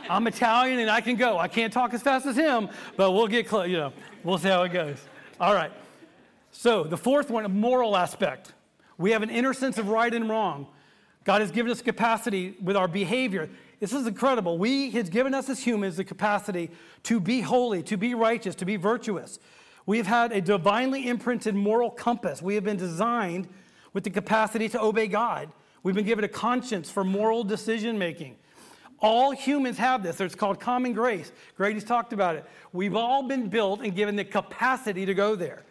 I'm 0.08 0.24
Italian 0.28 0.78
and 0.78 0.88
I 0.88 1.00
can 1.00 1.16
go. 1.16 1.36
I 1.36 1.48
can't 1.48 1.72
talk 1.72 1.92
as 1.94 2.00
fast 2.00 2.26
as 2.26 2.36
him, 2.36 2.68
but 2.96 3.10
we'll 3.10 3.26
get 3.26 3.48
close. 3.48 3.68
You 3.68 3.78
know, 3.78 3.92
we'll 4.22 4.38
see 4.38 4.48
how 4.48 4.62
it 4.62 4.68
goes. 4.68 4.98
All 5.40 5.52
right. 5.52 5.72
So 6.52 6.84
the 6.84 6.96
fourth 6.96 7.28
one, 7.28 7.44
a 7.44 7.48
moral 7.48 7.96
aspect. 7.96 8.52
We 8.98 9.10
have 9.10 9.22
an 9.22 9.30
inner 9.30 9.52
sense 9.52 9.78
of 9.78 9.88
right 9.88 10.14
and 10.14 10.28
wrong. 10.28 10.68
God 11.24 11.40
has 11.40 11.50
given 11.50 11.72
us 11.72 11.82
capacity 11.82 12.54
with 12.62 12.76
our 12.76 12.86
behavior. 12.86 13.50
This 13.80 13.92
is 13.92 14.06
incredible. 14.06 14.58
We 14.58 14.90
has 14.92 15.10
given 15.10 15.34
us 15.34 15.48
as 15.48 15.58
humans 15.58 15.96
the 15.96 16.04
capacity 16.04 16.70
to 17.02 17.18
be 17.18 17.40
holy, 17.40 17.82
to 17.84 17.96
be 17.96 18.14
righteous, 18.14 18.54
to 18.56 18.64
be 18.64 18.76
virtuous. 18.76 19.40
We 19.86 19.96
have 19.96 20.06
had 20.06 20.30
a 20.30 20.40
divinely 20.40 21.08
imprinted 21.08 21.56
moral 21.56 21.90
compass. 21.90 22.40
We 22.40 22.54
have 22.54 22.62
been 22.62 22.76
designed 22.76 23.48
with 23.92 24.04
the 24.04 24.10
capacity 24.10 24.68
to 24.70 24.80
obey 24.80 25.06
God. 25.06 25.50
We've 25.82 25.94
been 25.94 26.04
given 26.04 26.24
a 26.24 26.28
conscience 26.28 26.90
for 26.90 27.04
moral 27.04 27.44
decision 27.44 27.98
making. 27.98 28.36
All 29.00 29.32
humans 29.32 29.78
have 29.78 30.02
this. 30.02 30.20
It's 30.20 30.36
called 30.36 30.60
common 30.60 30.92
grace. 30.92 31.32
Grady's 31.56 31.84
talked 31.84 32.12
about 32.12 32.36
it. 32.36 32.44
We've 32.72 32.94
all 32.94 33.24
been 33.24 33.48
built 33.48 33.80
and 33.80 33.94
given 33.96 34.14
the 34.14 34.24
capacity 34.24 35.04
to 35.06 35.14
go 35.14 35.34
there. 35.34 35.64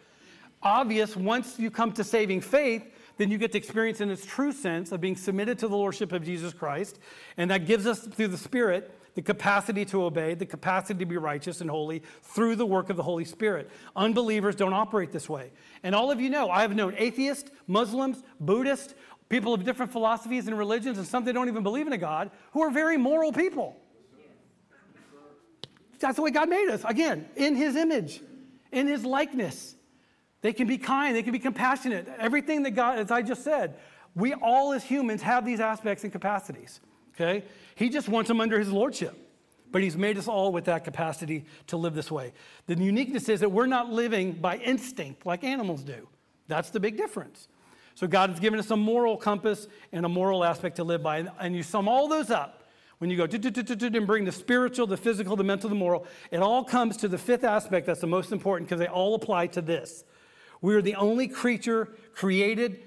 Obvious, 0.62 1.16
once 1.16 1.58
you 1.58 1.70
come 1.70 1.92
to 1.92 2.04
saving 2.04 2.42
faith, 2.42 2.84
then 3.16 3.30
you 3.30 3.38
get 3.38 3.52
to 3.52 3.58
experience 3.58 4.00
in 4.00 4.10
its 4.10 4.24
true 4.26 4.52
sense 4.52 4.92
of 4.92 5.00
being 5.00 5.16
submitted 5.16 5.58
to 5.60 5.68
the 5.68 5.76
Lordship 5.76 6.12
of 6.12 6.24
Jesus 6.24 6.52
Christ. 6.52 6.98
And 7.36 7.50
that 7.50 7.66
gives 7.66 7.86
us, 7.86 8.00
through 8.00 8.28
the 8.28 8.38
Spirit, 8.38 8.94
the 9.14 9.22
capacity 9.22 9.84
to 9.86 10.04
obey, 10.04 10.34
the 10.34 10.46
capacity 10.46 10.98
to 11.00 11.06
be 11.06 11.16
righteous 11.16 11.60
and 11.60 11.70
holy 11.70 12.02
through 12.22 12.56
the 12.56 12.66
work 12.66 12.90
of 12.90 12.96
the 12.96 13.02
Holy 13.02 13.24
Spirit. 13.24 13.70
Unbelievers 13.94 14.56
don't 14.56 14.72
operate 14.72 15.12
this 15.12 15.28
way. 15.28 15.50
And 15.82 15.94
all 15.94 16.10
of 16.10 16.20
you 16.20 16.30
know, 16.30 16.48
I 16.50 16.62
have 16.62 16.74
known 16.74 16.94
atheists, 16.96 17.50
Muslims, 17.66 18.22
Buddhists, 18.40 18.94
people 19.28 19.54
of 19.54 19.64
different 19.64 19.92
philosophies 19.92 20.46
and 20.46 20.56
religions, 20.56 20.98
and 20.98 21.06
some 21.06 21.24
that 21.24 21.32
don't 21.32 21.48
even 21.48 21.62
believe 21.62 21.86
in 21.86 21.92
a 21.92 21.98
God, 21.98 22.30
who 22.52 22.62
are 22.62 22.70
very 22.70 22.96
moral 22.96 23.32
people. 23.32 23.76
That's 25.98 26.16
the 26.16 26.22
way 26.22 26.30
God 26.30 26.48
made 26.48 26.68
us. 26.68 26.82
Again, 26.84 27.28
in 27.36 27.54
His 27.54 27.76
image, 27.76 28.20
in 28.72 28.88
His 28.88 29.04
likeness. 29.04 29.76
They 30.40 30.52
can 30.52 30.66
be 30.66 30.76
kind, 30.76 31.14
they 31.14 31.22
can 31.22 31.32
be 31.32 31.38
compassionate. 31.38 32.08
Everything 32.18 32.64
that 32.64 32.72
God, 32.72 32.98
as 32.98 33.12
I 33.12 33.22
just 33.22 33.44
said, 33.44 33.76
we 34.14 34.34
all 34.34 34.72
as 34.72 34.82
humans 34.82 35.22
have 35.22 35.46
these 35.46 35.60
aspects 35.60 36.02
and 36.02 36.12
capacities. 36.12 36.80
Okay? 37.22 37.44
He 37.74 37.88
just 37.88 38.08
wants 38.08 38.28
them 38.28 38.40
under 38.40 38.58
his 38.58 38.70
lordship. 38.70 39.16
But 39.70 39.82
he's 39.82 39.96
made 39.96 40.18
us 40.18 40.28
all 40.28 40.52
with 40.52 40.66
that 40.66 40.84
capacity 40.84 41.46
to 41.68 41.78
live 41.78 41.94
this 41.94 42.10
way. 42.10 42.32
The 42.66 42.76
uniqueness 42.76 43.28
is 43.28 43.40
that 43.40 43.50
we're 43.50 43.66
not 43.66 43.90
living 43.90 44.32
by 44.32 44.58
instinct 44.58 45.24
like 45.24 45.44
animals 45.44 45.82
do. 45.82 46.08
That's 46.46 46.70
the 46.70 46.80
big 46.80 46.98
difference. 46.98 47.48
So 47.94 48.06
God 48.06 48.30
has 48.30 48.40
given 48.40 48.58
us 48.58 48.70
a 48.70 48.76
moral 48.76 49.16
compass 49.16 49.66
and 49.92 50.04
a 50.04 50.08
moral 50.08 50.44
aspect 50.44 50.76
to 50.76 50.84
live 50.84 51.02
by. 51.02 51.26
And 51.40 51.56
you 51.56 51.62
sum 51.62 51.88
all 51.88 52.08
those 52.08 52.30
up 52.30 52.64
when 52.98 53.10
you 53.10 53.16
go 53.16 53.24
and 53.24 54.06
bring 54.06 54.24
the 54.24 54.30
spiritual, 54.32 54.86
the 54.86 54.96
physical, 54.96 55.34
the 55.34 55.42
mental, 55.42 55.68
the 55.68 55.74
moral, 55.74 56.06
it 56.30 56.38
all 56.38 56.62
comes 56.62 56.96
to 56.98 57.08
the 57.08 57.18
fifth 57.18 57.42
aspect 57.42 57.86
that's 57.86 58.00
the 58.00 58.06
most 58.06 58.30
important 58.30 58.68
because 58.68 58.78
they 58.78 58.86
all 58.86 59.14
apply 59.14 59.48
to 59.48 59.60
this. 59.60 60.04
We 60.60 60.74
are 60.76 60.82
the 60.82 60.94
only 60.94 61.26
creature 61.26 61.96
created 62.14 62.84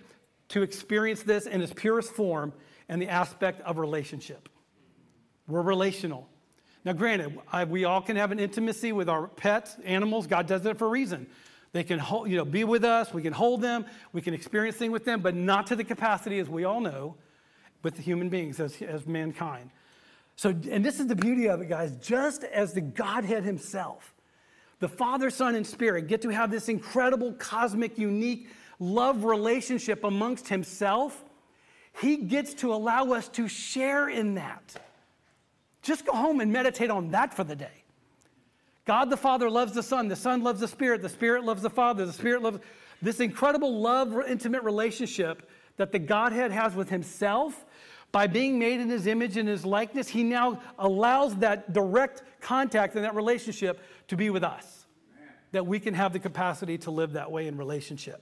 to 0.49 0.61
experience 0.61 1.23
this 1.23 1.47
in 1.47 1.61
its 1.61 1.73
purest 1.73 2.13
form 2.13 2.53
and 2.89 3.01
the 3.01 3.09
aspect 3.09 3.61
of 3.61 3.77
relationship. 3.77 4.49
We're 5.47 5.61
relational. 5.61 6.27
Now, 6.83 6.93
granted, 6.93 7.39
I, 7.51 7.63
we 7.63 7.85
all 7.85 8.01
can 8.01 8.15
have 8.15 8.31
an 8.31 8.39
intimacy 8.39 8.91
with 8.91 9.09
our 9.09 9.27
pets, 9.27 9.75
animals. 9.83 10.27
God 10.27 10.47
does 10.47 10.65
it 10.65 10.77
for 10.77 10.85
a 10.85 10.89
reason. 10.89 11.27
They 11.71 11.83
can 11.83 11.99
hold, 11.99 12.29
you 12.29 12.37
know, 12.37 12.45
be 12.45 12.63
with 12.63 12.85
us. 12.85 13.13
We 13.13 13.21
can 13.21 13.33
hold 13.33 13.61
them. 13.61 13.85
We 14.13 14.21
can 14.21 14.33
experience 14.33 14.77
things 14.77 14.91
with 14.91 15.03
them, 15.03 15.21
but 15.21 15.35
not 15.35 15.67
to 15.67 15.75
the 15.75 15.83
capacity, 15.83 16.39
as 16.39 16.47
we 16.47 16.63
all 16.63 16.79
know, 16.79 17.15
with 17.83 17.95
the 17.95 18.01
human 18.01 18.29
beings 18.29 18.59
as, 18.59 18.81
as 18.81 19.05
mankind. 19.05 19.71
So, 20.35 20.49
and 20.49 20.85
this 20.85 20.99
is 20.99 21.07
the 21.07 21.15
beauty 21.15 21.47
of 21.47 21.61
it, 21.61 21.69
guys. 21.69 21.95
Just 21.97 22.43
as 22.43 22.73
the 22.73 22.81
Godhead 22.81 23.43
Himself, 23.43 24.13
the 24.79 24.87
Father, 24.87 25.29
Son, 25.29 25.55
and 25.55 25.65
Spirit 25.65 26.07
get 26.07 26.21
to 26.21 26.29
have 26.29 26.51
this 26.51 26.69
incredible, 26.69 27.33
cosmic, 27.33 27.97
unique 27.97 28.49
love 28.79 29.23
relationship 29.23 30.03
amongst 30.03 30.47
Himself, 30.47 31.23
He 32.01 32.17
gets 32.17 32.53
to 32.55 32.73
allow 32.73 33.11
us 33.11 33.27
to 33.29 33.47
share 33.47 34.09
in 34.09 34.35
that. 34.35 34.75
Just 35.81 36.05
go 36.05 36.13
home 36.13 36.41
and 36.41 36.51
meditate 36.51 36.89
on 36.89 37.11
that 37.11 37.33
for 37.33 37.43
the 37.43 37.55
day. 37.55 37.83
God 38.85 39.09
the 39.09 39.17
Father 39.17 39.49
loves 39.49 39.73
the 39.73 39.83
Son, 39.83 40.07
the 40.07 40.15
Son 40.15 40.43
loves 40.43 40.59
the 40.59 40.67
Spirit, 40.67 41.01
the 41.01 41.09
Spirit 41.09 41.43
loves 41.43 41.61
the 41.61 41.69
Father, 41.69 42.05
the 42.05 42.13
Spirit 42.13 42.41
loves 42.41 42.59
this 43.01 43.19
incredible 43.19 43.81
love, 43.81 44.15
intimate 44.27 44.63
relationship 44.63 45.49
that 45.77 45.91
the 45.91 45.99
Godhead 45.99 46.51
has 46.51 46.75
with 46.75 46.89
Himself. 46.89 47.65
By 48.11 48.27
being 48.27 48.59
made 48.59 48.79
in 48.79 48.89
His 48.89 49.07
image 49.07 49.37
and 49.37 49.49
His 49.49 49.65
likeness, 49.65 50.07
He 50.07 50.23
now 50.23 50.61
allows 50.77 51.35
that 51.37 51.73
direct 51.73 52.23
contact 52.41 52.95
and 52.95 53.03
that 53.03 53.15
relationship 53.15 53.81
to 54.07 54.15
be 54.15 54.29
with 54.29 54.43
us. 54.43 54.85
That 55.51 55.65
we 55.65 55.79
can 55.79 55.93
have 55.93 56.13
the 56.13 56.19
capacity 56.19 56.77
to 56.79 56.91
live 56.91 57.13
that 57.13 57.31
way 57.31 57.47
in 57.47 57.57
relationship. 57.57 58.21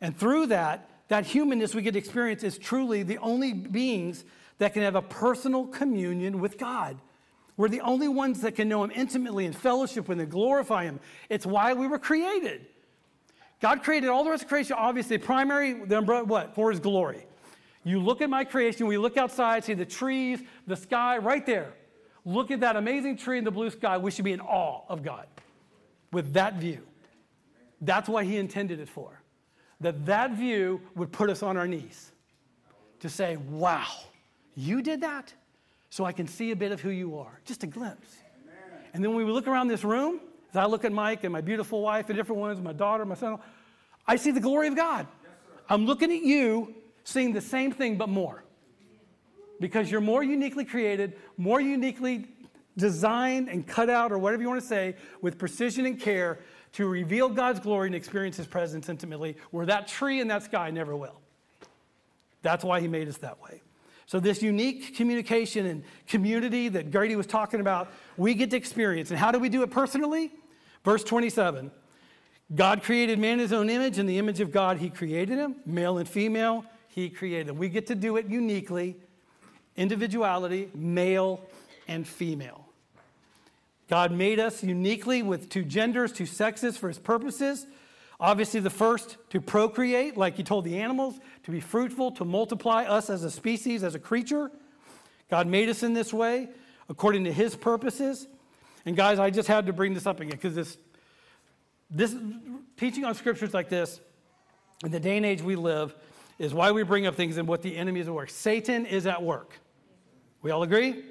And 0.00 0.16
through 0.16 0.46
that, 0.46 0.88
that 1.08 1.26
humanness 1.26 1.74
we 1.74 1.82
get 1.82 1.92
to 1.92 1.98
experience 1.98 2.42
is 2.42 2.58
truly 2.58 3.02
the 3.02 3.18
only 3.18 3.52
beings 3.52 4.24
that 4.58 4.72
can 4.72 4.82
have 4.82 4.94
a 4.94 5.02
personal 5.02 5.66
communion 5.66 6.40
with 6.40 6.58
God. 6.58 6.98
We're 7.56 7.68
the 7.68 7.82
only 7.82 8.08
ones 8.08 8.40
that 8.40 8.52
can 8.56 8.68
know 8.68 8.82
Him 8.82 8.90
intimately 8.94 9.46
and 9.46 9.54
fellowship 9.54 10.08
with 10.08 10.20
Him, 10.20 10.28
glorify 10.28 10.84
Him. 10.84 11.00
It's 11.28 11.46
why 11.46 11.72
we 11.72 11.86
were 11.86 11.98
created. 11.98 12.66
God 13.60 13.82
created 13.82 14.10
all 14.10 14.24
the 14.24 14.30
rest 14.30 14.42
of 14.42 14.48
creation, 14.48 14.76
obviously, 14.78 15.18
primary, 15.18 15.74
the 15.74 15.98
umbrella, 15.98 16.24
what? 16.24 16.54
For 16.54 16.70
His 16.70 16.80
glory. 16.80 17.26
You 17.84 18.00
look 18.00 18.22
at 18.22 18.30
my 18.30 18.44
creation, 18.44 18.86
we 18.86 18.98
look 18.98 19.16
outside, 19.16 19.64
see 19.64 19.74
the 19.74 19.84
trees, 19.84 20.40
the 20.66 20.76
sky, 20.76 21.18
right 21.18 21.44
there. 21.44 21.74
Look 22.24 22.50
at 22.50 22.60
that 22.60 22.76
amazing 22.76 23.18
tree 23.18 23.38
in 23.38 23.44
the 23.44 23.50
blue 23.50 23.70
sky. 23.70 23.98
We 23.98 24.10
should 24.10 24.24
be 24.24 24.32
in 24.32 24.40
awe 24.40 24.82
of 24.88 25.02
God 25.02 25.26
with 26.10 26.32
that 26.32 26.54
view. 26.54 26.80
That's 27.80 28.08
why 28.08 28.24
He 28.24 28.38
intended 28.38 28.80
it 28.80 28.88
for. 28.88 29.20
That 29.84 30.06
that 30.06 30.30
view 30.32 30.80
would 30.94 31.12
put 31.12 31.28
us 31.28 31.42
on 31.42 31.56
our 31.56 31.68
knees 31.68 32.10
to 33.00 33.08
say, 33.08 33.36
wow 33.36 33.86
you 34.54 34.82
did 34.82 35.00
that 35.00 35.32
so 35.90 36.04
I 36.04 36.12
can 36.12 36.26
see 36.26 36.50
a 36.50 36.56
bit 36.56 36.72
of 36.72 36.80
who 36.80 36.90
you 36.90 37.18
are, 37.18 37.40
just 37.44 37.62
a 37.62 37.66
glimpse. 37.66 38.16
And 38.92 39.02
then 39.02 39.14
when 39.14 39.26
we 39.26 39.32
look 39.32 39.48
around 39.48 39.68
this 39.68 39.84
room, 39.84 40.20
as 40.50 40.56
I 40.56 40.66
look 40.66 40.84
at 40.84 40.92
Mike 40.92 41.24
and 41.24 41.32
my 41.32 41.40
beautiful 41.40 41.82
wife 41.82 42.08
and 42.08 42.16
different 42.16 42.40
ones, 42.40 42.60
my 42.60 42.72
daughter, 42.72 43.04
my 43.04 43.16
son, 43.16 43.38
I 44.06 44.16
see 44.16 44.30
the 44.30 44.40
glory 44.40 44.68
of 44.68 44.76
God. 44.76 45.06
Yes, 45.22 45.32
I'm 45.68 45.86
looking 45.86 46.12
at 46.12 46.22
you, 46.22 46.74
seeing 47.02 47.32
the 47.32 47.40
same 47.40 47.72
thing, 47.72 47.96
but 47.96 48.08
more. 48.08 48.44
Because 49.60 49.90
you're 49.90 50.00
more 50.00 50.22
uniquely 50.22 50.64
created, 50.64 51.16
more 51.36 51.60
uniquely 51.60 52.26
designed 52.76 53.48
and 53.48 53.66
cut 53.66 53.90
out, 53.90 54.12
or 54.12 54.18
whatever 54.18 54.42
you 54.42 54.48
want 54.48 54.60
to 54.60 54.66
say, 54.66 54.96
with 55.20 55.38
precision 55.38 55.86
and 55.86 56.00
care 56.00 56.38
to 56.74 56.86
reveal 56.86 57.28
God's 57.28 57.60
glory 57.60 57.88
and 57.88 57.94
experience 57.94 58.36
His 58.36 58.46
presence 58.46 58.88
intimately, 58.88 59.36
where 59.50 59.66
that 59.66 59.88
tree 59.88 60.20
and 60.20 60.30
that 60.30 60.42
sky 60.42 60.70
never 60.70 60.94
will. 60.94 61.20
That's 62.42 62.64
why 62.64 62.80
He 62.80 62.88
made 62.88 63.08
us 63.08 63.16
that 63.18 63.42
way. 63.42 63.62
So, 64.06 64.20
this 64.20 64.42
unique 64.42 64.96
communication 64.96 65.66
and 65.66 65.82
community 66.06 66.68
that 66.68 66.90
Grady 66.90 67.16
was 67.16 67.26
talking 67.26 67.60
about, 67.60 67.90
we 68.16 68.34
get 68.34 68.50
to 68.50 68.56
experience. 68.56 69.10
And 69.10 69.18
how 69.18 69.32
do 69.32 69.38
we 69.38 69.48
do 69.48 69.62
it 69.62 69.70
personally? 69.70 70.30
Verse 70.84 71.02
27 71.02 71.70
God 72.54 72.82
created 72.82 73.18
man 73.18 73.34
in 73.34 73.38
his 73.38 73.52
own 73.52 73.70
image. 73.70 73.98
In 73.98 74.06
the 74.06 74.18
image 74.18 74.40
of 74.40 74.52
God, 74.52 74.78
he 74.78 74.90
created 74.90 75.38
him, 75.38 75.56
male 75.64 75.98
and 75.98 76.08
female, 76.08 76.64
he 76.88 77.08
created 77.08 77.48
them. 77.48 77.56
We 77.56 77.68
get 77.68 77.86
to 77.86 77.94
do 77.94 78.16
it 78.16 78.26
uniquely, 78.26 78.96
individuality, 79.76 80.70
male 80.74 81.40
and 81.88 82.06
female. 82.06 82.63
God 83.88 84.12
made 84.12 84.40
us 84.40 84.62
uniquely 84.62 85.22
with 85.22 85.48
two 85.48 85.64
genders, 85.64 86.12
two 86.12 86.26
sexes 86.26 86.76
for 86.76 86.88
his 86.88 86.98
purposes. 86.98 87.66
Obviously, 88.18 88.60
the 88.60 88.70
first 88.70 89.18
to 89.30 89.40
procreate, 89.40 90.16
like 90.16 90.36
he 90.36 90.42
told 90.42 90.64
the 90.64 90.78
animals, 90.78 91.18
to 91.42 91.50
be 91.50 91.60
fruitful, 91.60 92.12
to 92.12 92.24
multiply 92.24 92.84
us 92.84 93.10
as 93.10 93.24
a 93.24 93.30
species, 93.30 93.82
as 93.82 93.94
a 93.94 93.98
creature. 93.98 94.50
God 95.30 95.46
made 95.46 95.68
us 95.68 95.82
in 95.82 95.92
this 95.92 96.12
way 96.12 96.48
according 96.88 97.24
to 97.24 97.32
his 97.32 97.56
purposes. 97.56 98.26
And 98.86 98.96
guys, 98.96 99.18
I 99.18 99.30
just 99.30 99.48
had 99.48 99.66
to 99.66 99.72
bring 99.72 99.94
this 99.94 100.06
up 100.06 100.20
again 100.20 100.32
because 100.32 100.54
this, 100.54 100.78
this 101.90 102.14
teaching 102.76 103.04
on 103.04 103.14
scriptures 103.14 103.52
like 103.52 103.68
this, 103.68 104.00
in 104.84 104.90
the 104.90 105.00
day 105.00 105.16
and 105.16 105.26
age 105.26 105.42
we 105.42 105.56
live, 105.56 105.94
is 106.38 106.52
why 106.52 106.72
we 106.72 106.82
bring 106.82 107.06
up 107.06 107.14
things 107.14 107.36
and 107.36 107.46
what 107.46 107.62
the 107.62 107.76
enemy 107.76 108.00
is 108.00 108.08
at 108.08 108.14
work. 108.14 108.30
Satan 108.30 108.86
is 108.86 109.06
at 109.06 109.22
work. 109.22 109.58
We 110.42 110.50
all 110.50 110.62
agree? 110.62 111.04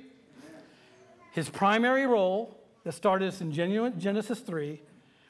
His 1.31 1.49
primary 1.49 2.05
role 2.05 2.62
that 2.83 2.93
started 2.93 3.29
us 3.29 3.41
in 3.41 3.51
Genesis 3.51 4.39
3 4.39 4.81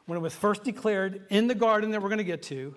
when 0.06 0.18
it 0.18 0.22
was 0.22 0.36
first 0.36 0.64
declared 0.64 1.26
in 1.30 1.48
the 1.48 1.56
garden 1.56 1.92
that 1.92 2.02
we're 2.02 2.10
going 2.10 2.18
to 2.18 2.24
get 2.24 2.42
to, 2.44 2.76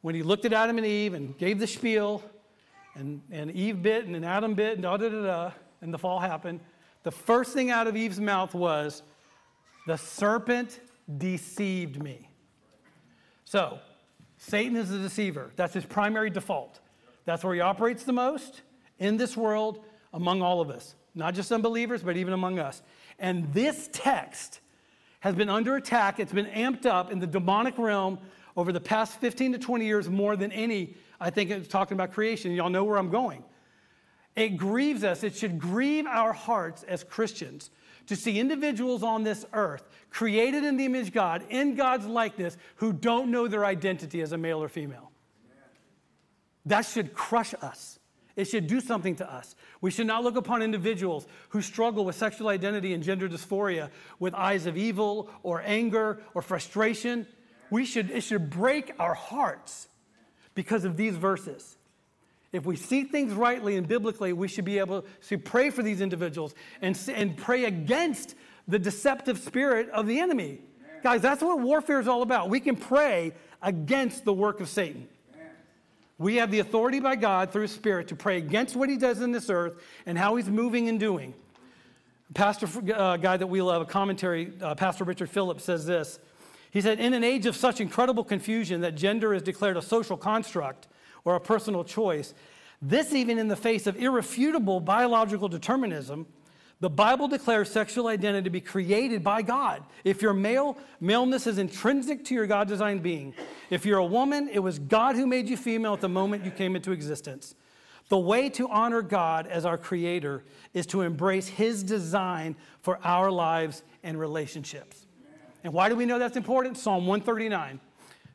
when 0.00 0.14
he 0.14 0.22
looked 0.22 0.44
at 0.44 0.52
Adam 0.52 0.78
and 0.78 0.86
Eve 0.86 1.14
and 1.14 1.36
gave 1.38 1.58
the 1.58 1.66
spiel, 1.66 2.22
and, 2.94 3.20
and 3.30 3.50
Eve 3.50 3.82
bit 3.82 4.06
and 4.06 4.14
then 4.14 4.24
Adam 4.24 4.54
bit 4.54 4.74
and 4.74 4.82
da 4.82 4.96
da 4.96 5.08
da 5.08 5.22
da, 5.22 5.50
and 5.80 5.92
the 5.92 5.98
fall 5.98 6.20
happened, 6.20 6.60
the 7.02 7.10
first 7.10 7.52
thing 7.52 7.70
out 7.70 7.86
of 7.86 7.96
Eve's 7.96 8.20
mouth 8.20 8.54
was, 8.54 9.02
The 9.86 9.96
serpent 9.98 10.80
deceived 11.18 12.02
me. 12.02 12.30
So, 13.44 13.78
Satan 14.38 14.76
is 14.76 14.90
the 14.90 14.98
deceiver. 14.98 15.50
That's 15.56 15.74
his 15.74 15.84
primary 15.84 16.30
default. 16.30 16.80
That's 17.24 17.44
where 17.44 17.54
he 17.54 17.60
operates 17.60 18.04
the 18.04 18.12
most 18.12 18.62
in 18.98 19.16
this 19.16 19.36
world 19.36 19.84
among 20.12 20.42
all 20.42 20.60
of 20.60 20.70
us, 20.70 20.94
not 21.14 21.34
just 21.34 21.50
unbelievers, 21.52 22.02
but 22.02 22.16
even 22.16 22.32
among 22.32 22.58
us. 22.58 22.82
And 23.18 23.52
this 23.52 23.88
text 23.92 24.60
has 25.20 25.34
been 25.34 25.48
under 25.48 25.76
attack. 25.76 26.20
It's 26.20 26.32
been 26.32 26.46
amped 26.46 26.86
up 26.86 27.10
in 27.10 27.18
the 27.18 27.26
demonic 27.26 27.78
realm 27.78 28.18
over 28.56 28.72
the 28.72 28.80
past 28.80 29.20
15 29.20 29.52
to 29.52 29.58
20 29.58 29.84
years 29.84 30.08
more 30.08 30.36
than 30.36 30.52
any, 30.52 30.94
I 31.20 31.30
think 31.30 31.50
it's 31.50 31.68
talking 31.68 31.96
about 31.96 32.12
creation. 32.12 32.52
Y'all 32.52 32.70
know 32.70 32.84
where 32.84 32.98
I'm 32.98 33.10
going. 33.10 33.42
It 34.36 34.56
grieves 34.56 35.04
us. 35.04 35.22
It 35.22 35.36
should 35.36 35.58
grieve 35.58 36.06
our 36.06 36.32
hearts 36.32 36.82
as 36.84 37.04
Christians 37.04 37.70
to 38.06 38.16
see 38.16 38.38
individuals 38.38 39.02
on 39.02 39.22
this 39.22 39.46
earth 39.52 39.88
created 40.10 40.64
in 40.64 40.76
the 40.76 40.84
image 40.84 41.08
of 41.08 41.14
God, 41.14 41.44
in 41.48 41.74
God's 41.74 42.06
likeness, 42.06 42.56
who 42.76 42.92
don't 42.92 43.30
know 43.30 43.48
their 43.48 43.64
identity 43.64 44.20
as 44.20 44.32
a 44.32 44.38
male 44.38 44.62
or 44.62 44.68
female. 44.68 45.10
That 46.66 46.82
should 46.82 47.14
crush 47.14 47.54
us. 47.62 47.98
It 48.36 48.46
should 48.46 48.66
do 48.66 48.80
something 48.80 49.14
to 49.16 49.32
us. 49.32 49.54
We 49.80 49.90
should 49.90 50.06
not 50.06 50.24
look 50.24 50.36
upon 50.36 50.62
individuals 50.62 51.26
who 51.50 51.62
struggle 51.62 52.04
with 52.04 52.16
sexual 52.16 52.48
identity 52.48 52.92
and 52.92 53.02
gender 53.02 53.28
dysphoria 53.28 53.90
with 54.18 54.34
eyes 54.34 54.66
of 54.66 54.76
evil 54.76 55.30
or 55.42 55.62
anger 55.64 56.20
or 56.34 56.42
frustration. 56.42 57.26
We 57.70 57.84
should, 57.84 58.10
it 58.10 58.22
should 58.22 58.50
break 58.50 58.92
our 58.98 59.14
hearts 59.14 59.88
because 60.54 60.84
of 60.84 60.96
these 60.96 61.16
verses. 61.16 61.76
If 62.52 62.64
we 62.66 62.76
see 62.76 63.04
things 63.04 63.32
rightly 63.32 63.76
and 63.76 63.86
biblically, 63.86 64.32
we 64.32 64.48
should 64.48 64.64
be 64.64 64.78
able 64.78 65.04
to 65.28 65.38
pray 65.38 65.70
for 65.70 65.82
these 65.82 66.00
individuals 66.00 66.54
and, 66.80 66.98
and 67.12 67.36
pray 67.36 67.64
against 67.64 68.34
the 68.66 68.78
deceptive 68.78 69.38
spirit 69.38 69.90
of 69.90 70.06
the 70.06 70.20
enemy. 70.20 70.60
Guys, 71.02 71.20
that's 71.20 71.42
what 71.42 71.60
warfare 71.60 72.00
is 72.00 72.08
all 72.08 72.22
about. 72.22 72.48
We 72.48 72.60
can 72.60 72.76
pray 72.76 73.32
against 73.60 74.24
the 74.24 74.32
work 74.32 74.60
of 74.60 74.68
Satan. 74.68 75.08
We 76.18 76.36
have 76.36 76.50
the 76.50 76.60
authority 76.60 77.00
by 77.00 77.16
God 77.16 77.50
through 77.50 77.62
His 77.62 77.72
Spirit 77.72 78.08
to 78.08 78.16
pray 78.16 78.38
against 78.38 78.76
what 78.76 78.88
He 78.88 78.96
does 78.96 79.20
in 79.20 79.32
this 79.32 79.50
earth 79.50 79.82
and 80.06 80.16
how 80.16 80.36
He's 80.36 80.48
moving 80.48 80.88
and 80.88 81.00
doing. 81.00 81.34
Pastor 82.34 82.68
uh, 82.94 83.16
guy 83.16 83.36
that 83.36 83.46
we 83.46 83.62
love, 83.62 83.82
a 83.82 83.84
commentary, 83.84 84.52
uh, 84.60 84.74
Pastor 84.74 85.04
Richard 85.04 85.30
Phillips 85.30 85.64
says 85.64 85.86
this. 85.86 86.18
He 86.70 86.80
said, 86.80 86.98
In 86.98 87.14
an 87.14 87.22
age 87.22 87.46
of 87.46 87.56
such 87.56 87.80
incredible 87.80 88.24
confusion 88.24 88.80
that 88.80 88.96
gender 88.96 89.34
is 89.34 89.42
declared 89.42 89.76
a 89.76 89.82
social 89.82 90.16
construct, 90.16 90.88
or 91.24 91.36
a 91.36 91.40
personal 91.40 91.84
choice. 91.84 92.34
This, 92.82 93.14
even 93.14 93.38
in 93.38 93.48
the 93.48 93.56
face 93.56 93.86
of 93.86 93.96
irrefutable 93.96 94.80
biological 94.80 95.48
determinism, 95.48 96.26
the 96.80 96.90
Bible 96.90 97.28
declares 97.28 97.70
sexual 97.70 98.08
identity 98.08 98.44
to 98.44 98.50
be 98.50 98.60
created 98.60 99.22
by 99.22 99.42
God. 99.42 99.82
If 100.02 100.20
you're 100.20 100.34
male, 100.34 100.76
maleness 101.00 101.46
is 101.46 101.58
intrinsic 101.58 102.24
to 102.26 102.34
your 102.34 102.46
God 102.46 102.68
designed 102.68 103.02
being. 103.02 103.34
If 103.70 103.86
you're 103.86 103.98
a 103.98 104.04
woman, 104.04 104.48
it 104.52 104.58
was 104.58 104.78
God 104.78 105.16
who 105.16 105.26
made 105.26 105.48
you 105.48 105.56
female 105.56 105.94
at 105.94 106.00
the 106.00 106.08
moment 106.08 106.44
you 106.44 106.50
came 106.50 106.76
into 106.76 106.92
existence. 106.92 107.54
The 108.08 108.18
way 108.18 108.50
to 108.50 108.68
honor 108.68 109.02
God 109.02 109.46
as 109.46 109.64
our 109.64 109.78
creator 109.78 110.44
is 110.74 110.86
to 110.86 111.00
embrace 111.00 111.48
his 111.48 111.82
design 111.82 112.56
for 112.82 112.98
our 113.02 113.30
lives 113.30 113.82
and 114.02 114.18
relationships. 114.18 115.06
And 115.62 115.72
why 115.72 115.88
do 115.88 115.96
we 115.96 116.04
know 116.04 116.18
that's 116.18 116.36
important? 116.36 116.76
Psalm 116.76 117.06
139, 117.06 117.80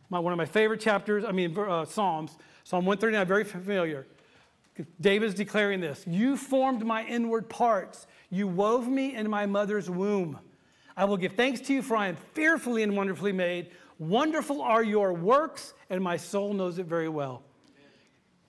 my, 0.09 0.17
one 0.17 0.33
of 0.33 0.37
my 0.37 0.45
favorite 0.45 0.81
chapters, 0.81 1.23
I 1.23 1.31
mean, 1.31 1.55
uh, 1.57 1.85
Psalms. 1.85 2.35
Psalm 2.63 2.85
139, 2.85 3.27
very 3.27 3.43
familiar. 3.43 4.07
David's 4.99 5.33
declaring 5.33 5.79
this 5.81 6.05
You 6.07 6.37
formed 6.37 6.85
my 6.85 7.05
inward 7.05 7.49
parts, 7.49 8.07
you 8.29 8.47
wove 8.47 8.87
me 8.87 9.15
in 9.15 9.29
my 9.29 9.45
mother's 9.45 9.89
womb. 9.89 10.39
I 10.95 11.05
will 11.05 11.17
give 11.17 11.33
thanks 11.33 11.61
to 11.61 11.73
you, 11.73 11.81
for 11.81 11.95
I 11.95 12.07
am 12.07 12.17
fearfully 12.33 12.83
and 12.83 12.95
wonderfully 12.95 13.31
made. 13.31 13.71
Wonderful 13.97 14.61
are 14.61 14.83
your 14.83 15.13
works, 15.13 15.73
and 15.89 16.03
my 16.03 16.17
soul 16.17 16.53
knows 16.53 16.77
it 16.79 16.85
very 16.85 17.09
well. 17.09 17.43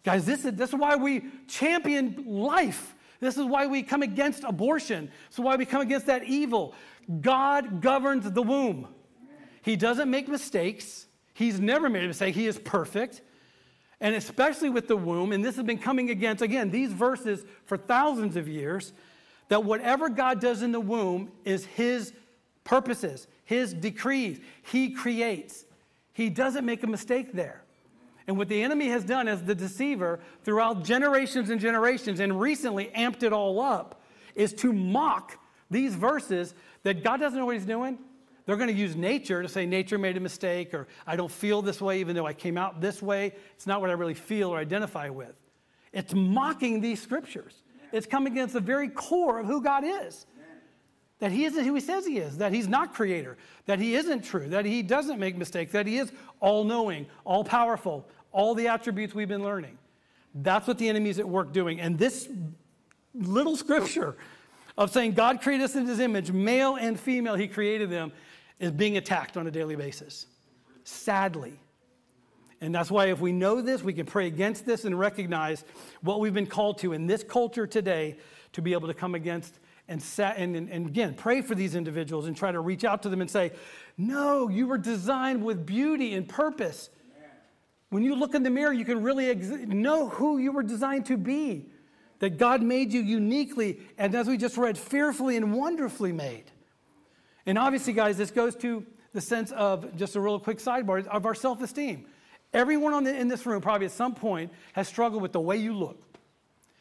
Guys, 0.05 0.25
this 0.25 0.45
is, 0.45 0.55
this 0.55 0.71
is 0.71 0.77
why 0.77 0.97
we 0.97 1.25
champion 1.47 2.25
life. 2.27 2.95
This 3.21 3.37
is 3.37 3.45
why 3.45 3.67
we 3.67 3.83
come 3.83 4.03
against 4.03 4.45
abortion. 4.45 5.11
This 5.29 5.39
is 5.39 5.45
why 5.45 5.57
we 5.57 5.67
come 5.67 5.83
against 5.83 6.07
that 6.07 6.25
evil. 6.25 6.75
God 7.21 7.81
governs 7.81 8.31
the 8.31 8.43
womb. 8.43 8.89
He 9.63 9.77
doesn't 9.77 10.11
make 10.11 10.27
mistakes. 10.29 11.07
He's 11.35 11.61
never 11.61 11.89
made 11.89 12.05
a 12.05 12.09
mistake. 12.09 12.35
He 12.35 12.47
is 12.47 12.59
perfect 12.59 13.23
and 14.01 14.15
especially 14.15 14.71
with 14.71 14.89
the 14.89 14.97
womb, 14.97 15.33
and 15.33 15.45
this 15.45 15.57
has 15.57 15.65
been 15.65 15.79
coming 15.79 16.11
against, 16.11 16.43
again, 16.43 16.71
these 16.71 16.93
verses 16.93 17.45
for 17.67 17.77
thousands 17.77 18.35
of 18.35 18.49
years, 18.49 18.93
that 19.51 19.65
whatever 19.65 20.09
God 20.09 20.41
does 20.41 20.63
in 20.63 20.73
the 20.73 20.81
womb 20.81 21.31
is 21.45 21.67
His 21.67 22.15
purposes, 22.65 23.27
His 23.45 23.75
decrees. 23.75 24.41
He 24.63 24.91
creates. 24.91 25.67
He 26.13 26.31
doesn't 26.31 26.65
make 26.65 26.83
a 26.83 26.87
mistake 26.87 27.33
there. 27.33 27.63
And 28.27 28.39
what 28.39 28.49
the 28.49 28.63
enemy 28.63 28.89
has 28.89 29.05
done 29.05 29.27
as 29.27 29.43
the 29.43 29.57
deceiver 29.57 30.21
throughout 30.45 30.85
generations 30.85 31.51
and 31.51 31.61
generations, 31.61 32.21
and 32.21 32.41
recently 32.41 32.93
amped 32.97 33.25
it 33.25 33.33
all 33.33 33.61
up, 33.61 34.03
is 34.37 34.55
to 34.55 34.73
mock 34.73 35.37
these 35.69 35.97
verses 35.97 36.55
that 36.85 37.03
God 37.03 37.19
doesn't 37.19 37.39
know 37.39 37.47
what 37.47 37.57
He's 37.57 37.67
doing. 37.67 37.99
They're 38.47 38.57
going 38.57 38.73
to 38.73 38.81
use 38.81 38.95
nature 38.95 39.43
to 39.43 39.49
say 39.49 39.67
nature 39.67 39.99
made 39.99 40.17
a 40.17 40.21
mistake 40.21 40.75
or 40.75 40.87
I 41.07 41.17
don't 41.17 41.31
feel 41.31 41.61
this 41.61 41.81
way 41.81 42.01
even 42.01 42.15
though 42.17 42.27
I 42.27 42.33
came 42.33 42.57
out 42.57 42.81
this 42.81 43.03
way. 43.03 43.33
It's 43.55 43.67
not 43.67 43.81
what 43.81 43.91
I 43.91 43.95
really 43.95 44.15
feel 44.15 44.51
or 44.51 44.59
identify 44.59 45.09
with. 45.09 45.35
It's 45.93 46.15
mocking 46.15 46.81
these 46.81 47.03
scriptures. 47.03 47.63
It's 47.93 48.07
coming 48.07 48.33
against 48.33 48.55
the 48.55 48.61
very 48.61 48.89
core 48.89 49.41
of 49.41 49.47
who 49.47 49.63
God 49.63 49.85
is. 49.85 50.27
That 51.19 51.33
he 51.33 51.45
isn't 51.45 51.65
who 51.65 51.75
he 51.75 51.81
says 51.81 52.07
he 52.07 52.17
is, 52.17 52.39
that 52.39 52.53
he's 52.53 52.67
not 52.67 52.95
creator, 52.95 53.37
that 53.67 53.79
he 53.79 53.95
isn't 53.95 54.23
true, 54.23 54.49
that 54.49 54.65
he 54.65 54.83
doesn't 54.83 55.19
make 55.19 55.37
mistakes, 55.37 55.73
that 55.73 55.87
he 55.87 55.99
is 55.99 56.11
all 56.41 56.65
knowing, 56.65 57.07
all 57.25 57.45
powerful, 57.45 58.09
all 58.33 58.55
the 58.55 58.69
attributes 58.69 59.15
we've 59.15 59.29
been 59.29 59.43
learning. 59.43 59.77
That's 60.35 60.67
what 60.67 60.79
the 60.79 60.89
enemy 60.89 61.11
is 61.11 61.19
at 61.19 61.29
work 61.29 61.53
doing. 61.53 61.79
And 61.79 61.99
this 61.99 62.29
little 63.15 63.57
scripture 63.57 64.17
of 64.79 64.91
saying 64.91 65.13
God 65.13 65.43
created 65.43 65.65
us 65.65 65.77
in 65.77 65.87
his 65.87 66.01
image, 66.01 66.33
male 66.33 66.77
and 66.77 66.99
female, 66.99 67.35
he 67.35 67.49
created 67.49 67.91
them, 67.91 68.13
is 68.59 68.71
being 68.71 68.97
attacked 68.97 69.37
on 69.37 69.47
a 69.47 69.51
daily 69.51 69.77
basis. 69.77 70.27
Sadly. 70.85 71.59
And 72.61 72.75
that's 72.75 72.91
why, 72.91 73.07
if 73.07 73.21
we 73.21 73.33
know 73.33 73.63
this, 73.63 73.83
we 73.83 73.95
can 73.95 74.07
pray 74.07 74.27
against 74.27 74.67
this 74.67 74.85
and 74.85 74.99
recognize 74.99 75.65
what 76.03 76.21
we've 76.21 76.35
been 76.35 76.47
called 76.47 76.79
to 76.79 76.93
in 76.93 77.07
this 77.07 77.25
culture 77.25 77.67
today 77.67 78.19
to 78.53 78.63
be 78.63 78.73
able 78.73 78.89
to 78.89 78.95
come 78.95 79.15
against 79.15 79.59
and, 79.91 80.05
and, 80.37 80.71
and, 80.71 80.87
again, 80.87 81.15
pray 81.15 81.43
for 81.43 81.57
these 81.57 81.75
individuals 81.75 82.27
and 82.27 82.37
try 82.37 82.53
to 82.53 82.61
reach 82.61 82.85
out 82.85 83.03
to 83.03 83.09
them 83.09 83.21
and 83.21 83.29
say, 83.29 83.51
No, 83.99 84.49
you 84.49 84.69
were 84.69 84.79
designed 84.79 85.45
with 85.45 85.67
beauty 85.67 86.15
and 86.15 86.29
purpose. 86.29 86.91
When 87.89 88.05
you 88.05 88.15
look 88.15 88.37
in 88.37 88.45
the 88.45 88.51
mirror, 88.51 88.73
you 88.73 88.85
can 88.85 89.03
really 89.03 89.31
ex- 89.31 89.49
know 89.49 90.09
who 90.09 90.39
you 90.39 90.53
were 90.53 90.63
designed 90.63 91.07
to 91.07 91.17
be. 91.17 91.67
That 92.21 92.39
God 92.39 92.63
made 92.63 92.93
you 92.93 93.01
uniquely, 93.01 93.81
and 93.99 94.15
as 94.15 94.29
we 94.29 94.37
just 94.37 94.57
read, 94.57 94.79
fearfully 94.79 95.37
and 95.37 95.55
wonderfully 95.55 96.13
made. 96.13 96.45
And 97.47 97.59
obviously, 97.59 97.95
guys, 97.95 98.17
this 98.17 98.31
goes 98.31 98.55
to 98.57 98.87
the 99.13 99.21
sense 99.21 99.51
of 99.51 99.97
just 99.97 100.15
a 100.15 100.21
real 100.21 100.39
quick 100.39 100.59
sidebar 100.59 101.05
of 101.07 101.27
our 101.27 101.35
self 101.35 101.63
esteem. 101.63 102.07
Everyone 102.53 103.05
the, 103.05 103.17
in 103.17 103.29
this 103.29 103.47
room, 103.47 103.61
probably 103.61 103.87
at 103.87 103.93
some 103.93 104.15
point, 104.15 104.53
has 104.73 104.89
struggled 104.89 105.23
with 105.23 105.33
the 105.33 105.41
way 105.41 105.57
you 105.57 105.73
look. 105.73 106.01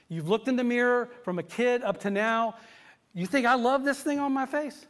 You've 0.08 0.28
looked 0.28 0.48
in 0.48 0.56
the 0.56 0.64
mirror 0.64 1.10
from 1.24 1.38
a 1.38 1.44
kid 1.44 1.84
up 1.84 2.00
to 2.02 2.10
now. 2.10 2.56
You 3.14 3.28
think, 3.28 3.46
I 3.46 3.54
love 3.54 3.84
this 3.84 4.02
thing 4.02 4.20
on 4.20 4.34
my 4.34 4.48
face? 4.48 4.88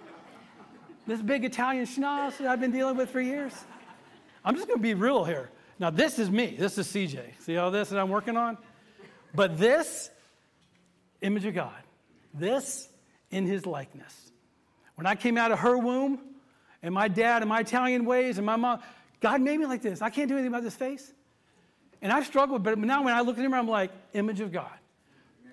this 1.06 1.20
big 1.20 1.44
Italian 1.44 1.84
schnoz 1.84 2.38
that 2.38 2.46
I've 2.46 2.60
been 2.60 2.72
dealing 2.72 2.96
with 2.96 3.10
for 3.10 3.20
years? 3.20 3.52
I'm 4.44 4.54
just 4.54 4.66
going 4.66 4.78
to 4.78 4.82
be 4.82 4.94
real 4.94 5.24
here. 5.24 5.50
Now, 5.78 5.90
this 5.90 6.18
is 6.18 6.30
me. 6.30 6.56
This 6.58 6.78
is 6.78 6.86
CJ. 6.86 7.40
See 7.40 7.58
all 7.58 7.70
this 7.70 7.90
that 7.90 7.98
I'm 7.98 8.08
working 8.08 8.38
on? 8.38 8.56
But 9.34 9.58
this, 9.58 10.10
image 11.20 11.44
of 11.44 11.54
God, 11.54 11.74
this 12.32 12.88
in 13.30 13.46
his 13.46 13.66
likeness. 13.66 14.32
When 14.94 15.06
I 15.06 15.14
came 15.14 15.36
out 15.36 15.52
of 15.52 15.58
her 15.58 15.76
womb, 15.76 16.20
and 16.82 16.94
my 16.94 17.08
dad 17.08 17.42
and 17.42 17.48
my 17.48 17.60
Italian 17.60 18.04
ways, 18.04 18.38
and 18.38 18.46
my 18.46 18.56
mom, 18.56 18.80
God 19.20 19.40
made 19.40 19.58
me 19.58 19.66
like 19.66 19.82
this. 19.82 20.02
I 20.02 20.10
can't 20.10 20.28
do 20.28 20.34
anything 20.34 20.52
about 20.52 20.62
this 20.62 20.74
face. 20.74 21.12
And 22.02 22.12
I've 22.12 22.26
struggled, 22.26 22.62
but 22.62 22.78
now 22.78 23.02
when 23.04 23.14
I 23.14 23.22
look 23.22 23.38
at 23.38 23.44
him, 23.44 23.54
I'm 23.54 23.68
like, 23.68 23.90
image 24.12 24.40
of 24.40 24.52
God, 24.52 24.70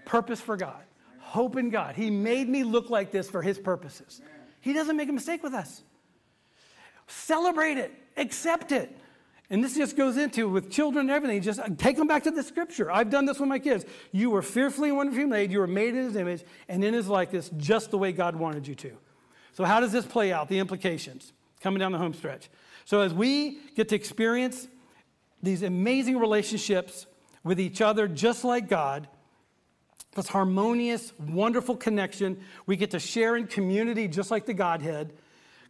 purpose 0.06 0.42
for 0.42 0.58
God, 0.58 0.82
hope 1.20 1.56
in 1.56 1.70
God. 1.70 1.96
He 1.96 2.10
made 2.10 2.50
me 2.50 2.64
look 2.64 2.90
like 2.90 3.12
this 3.12 3.30
for 3.30 3.42
his 3.42 3.58
purposes. 3.58 4.22
He 4.60 4.74
doesn't 4.74 4.98
make 4.98 5.10
a 5.10 5.14
mistake 5.14 5.42
with 5.44 5.54
us. 5.54 5.84
Celebrate 7.08 7.78
it, 7.78 7.94
accept 8.18 8.72
it. 8.72 8.98
And 9.50 9.64
this 9.64 9.76
just 9.76 9.96
goes 9.96 10.18
into 10.18 10.50
with 10.50 10.72
children 10.72 11.02
and 11.02 11.12
everything. 11.12 11.42
Just 11.42 11.60
take 11.78 11.98
them 11.98 12.08
back 12.08 12.24
to 12.24 12.32
the 12.32 12.44
scripture. 12.44 12.90
I've 12.90 13.10
done 13.10 13.26
this 13.26 13.40
with 13.40 13.50
my 13.50 13.60
kids. 13.60 13.86
You 14.12 14.32
were 14.32 14.42
fearfully 14.42 14.90
and 14.90 14.98
wonderfully 14.98 15.26
made. 15.26 15.52
You 15.52 15.60
were 15.60 15.68
made 15.68 15.90
in 15.90 16.06
his 16.06 16.16
image 16.16 16.44
and 16.68 16.84
in 16.84 16.94
his 16.94 17.08
likeness, 17.08 17.52
just 17.58 17.92
the 17.92 17.98
way 17.98 18.14
God 18.14 18.36
wanted 18.36 18.68
you 18.68 18.76
to. 18.76 18.98
So, 19.52 19.64
how 19.64 19.80
does 19.80 19.92
this 19.92 20.06
play 20.06 20.32
out? 20.32 20.48
The 20.48 20.60
implications 20.60 21.34
coming 21.62 21.80
down 21.80 21.92
the 21.92 21.98
home 21.98 22.14
stretch. 22.14 22.50
So, 22.86 23.02
as 23.02 23.14
we 23.14 23.60
get 23.76 23.90
to 23.90 23.96
experience 23.96 24.68
these 25.42 25.64
amazing 25.64 26.18
relationships 26.18 27.06
with 27.44 27.60
each 27.60 27.82
other, 27.82 28.08
just 28.08 28.44
like 28.44 28.70
God, 28.70 29.08
this 30.16 30.28
harmonious, 30.28 31.14
wonderful 31.20 31.76
connection, 31.76 32.40
we 32.66 32.76
get 32.76 32.92
to 32.92 33.00
share 33.00 33.36
in 33.36 33.48
community, 33.48 34.08
just 34.08 34.32
like 34.32 34.46
the 34.46 34.54
Godhead. 34.54 35.14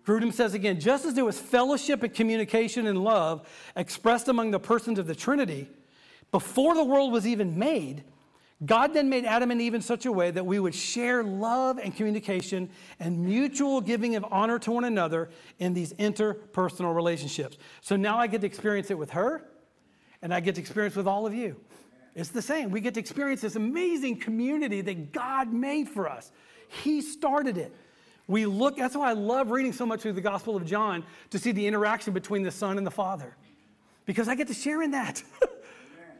Grudem 0.06 0.34
says 0.34 0.54
again, 0.54 0.80
just 0.80 1.06
as 1.06 1.14
there 1.14 1.24
was 1.24 1.40
fellowship 1.40 2.04
and 2.04 2.14
communication 2.14 2.88
and 2.88 3.04
love 3.04 3.48
expressed 3.76 4.28
among 4.28 4.52
the 4.52 4.60
persons 4.60 5.00
of 5.00 5.08
the 5.08 5.16
Trinity 5.16 5.70
before 6.32 6.76
the 6.76 6.84
world 6.84 7.12
was 7.12 7.26
even 7.26 7.58
made, 7.58 8.04
God 8.66 8.94
then 8.94 9.10
made 9.10 9.26
Adam 9.26 9.52
and 9.52 9.62
Eve 9.62 9.74
in 9.74 9.82
such 9.82 10.06
a 10.06 10.12
way 10.12 10.32
that 10.32 10.46
we 10.46 10.60
would 10.60 10.76
share 10.76 11.24
love 11.24 11.80
and 11.80 11.94
communication 11.96 12.70
and 13.00 13.26
mutual 13.26 13.82
giving 13.82 14.16
of 14.16 14.26
honor 14.32 14.58
to 14.60 14.72
one 14.72 14.86
another 14.86 15.30
in 15.60 15.74
these 15.74 15.92
interpersonal 15.94 16.96
relationships. 16.96 17.58
So 17.82 17.96
now 17.96 18.18
I 18.18 18.28
get 18.28 18.42
to 18.42 18.48
experience 18.48 18.90
it 18.90 18.98
with 18.98 19.12
her, 19.12 19.44
and 20.22 20.34
I 20.34 20.40
get 20.40 20.56
to 20.56 20.62
experience 20.62 20.96
with 20.96 21.08
all 21.08 21.26
of 21.26 21.34
you. 21.34 21.60
It's 22.16 22.30
the 22.30 22.42
same. 22.42 22.70
We 22.70 22.80
get 22.80 22.94
to 22.94 23.00
experience 23.00 23.42
this 23.42 23.56
amazing 23.56 24.20
community 24.20 24.82
that 24.82 25.12
God 25.12 25.52
made 25.52 25.90
for 25.90 26.08
us. 26.08 26.32
He 26.84 27.02
started 27.02 27.58
it. 27.58 27.74
We 28.28 28.46
look, 28.46 28.78
that's 28.78 28.96
why 28.96 29.10
I 29.10 29.14
love 29.14 29.52
reading 29.52 29.74
so 29.74 29.86
much 29.86 30.02
through 30.02 30.14
the 30.14 30.22
Gospel 30.22 30.56
of 30.56 30.66
John 30.66 31.04
to 31.32 31.40
see 31.40 31.52
the 31.52 31.68
interaction 31.68 32.14
between 32.14 32.44
the 32.44 32.52
Son 32.52 32.78
and 32.78 32.88
the 32.88 32.92
Father. 32.92 33.36
Because 34.06 34.28
I 34.28 34.36
get 34.36 34.48
to 34.48 34.54
share 34.54 34.82
in 34.82 34.92
that. 34.92 35.22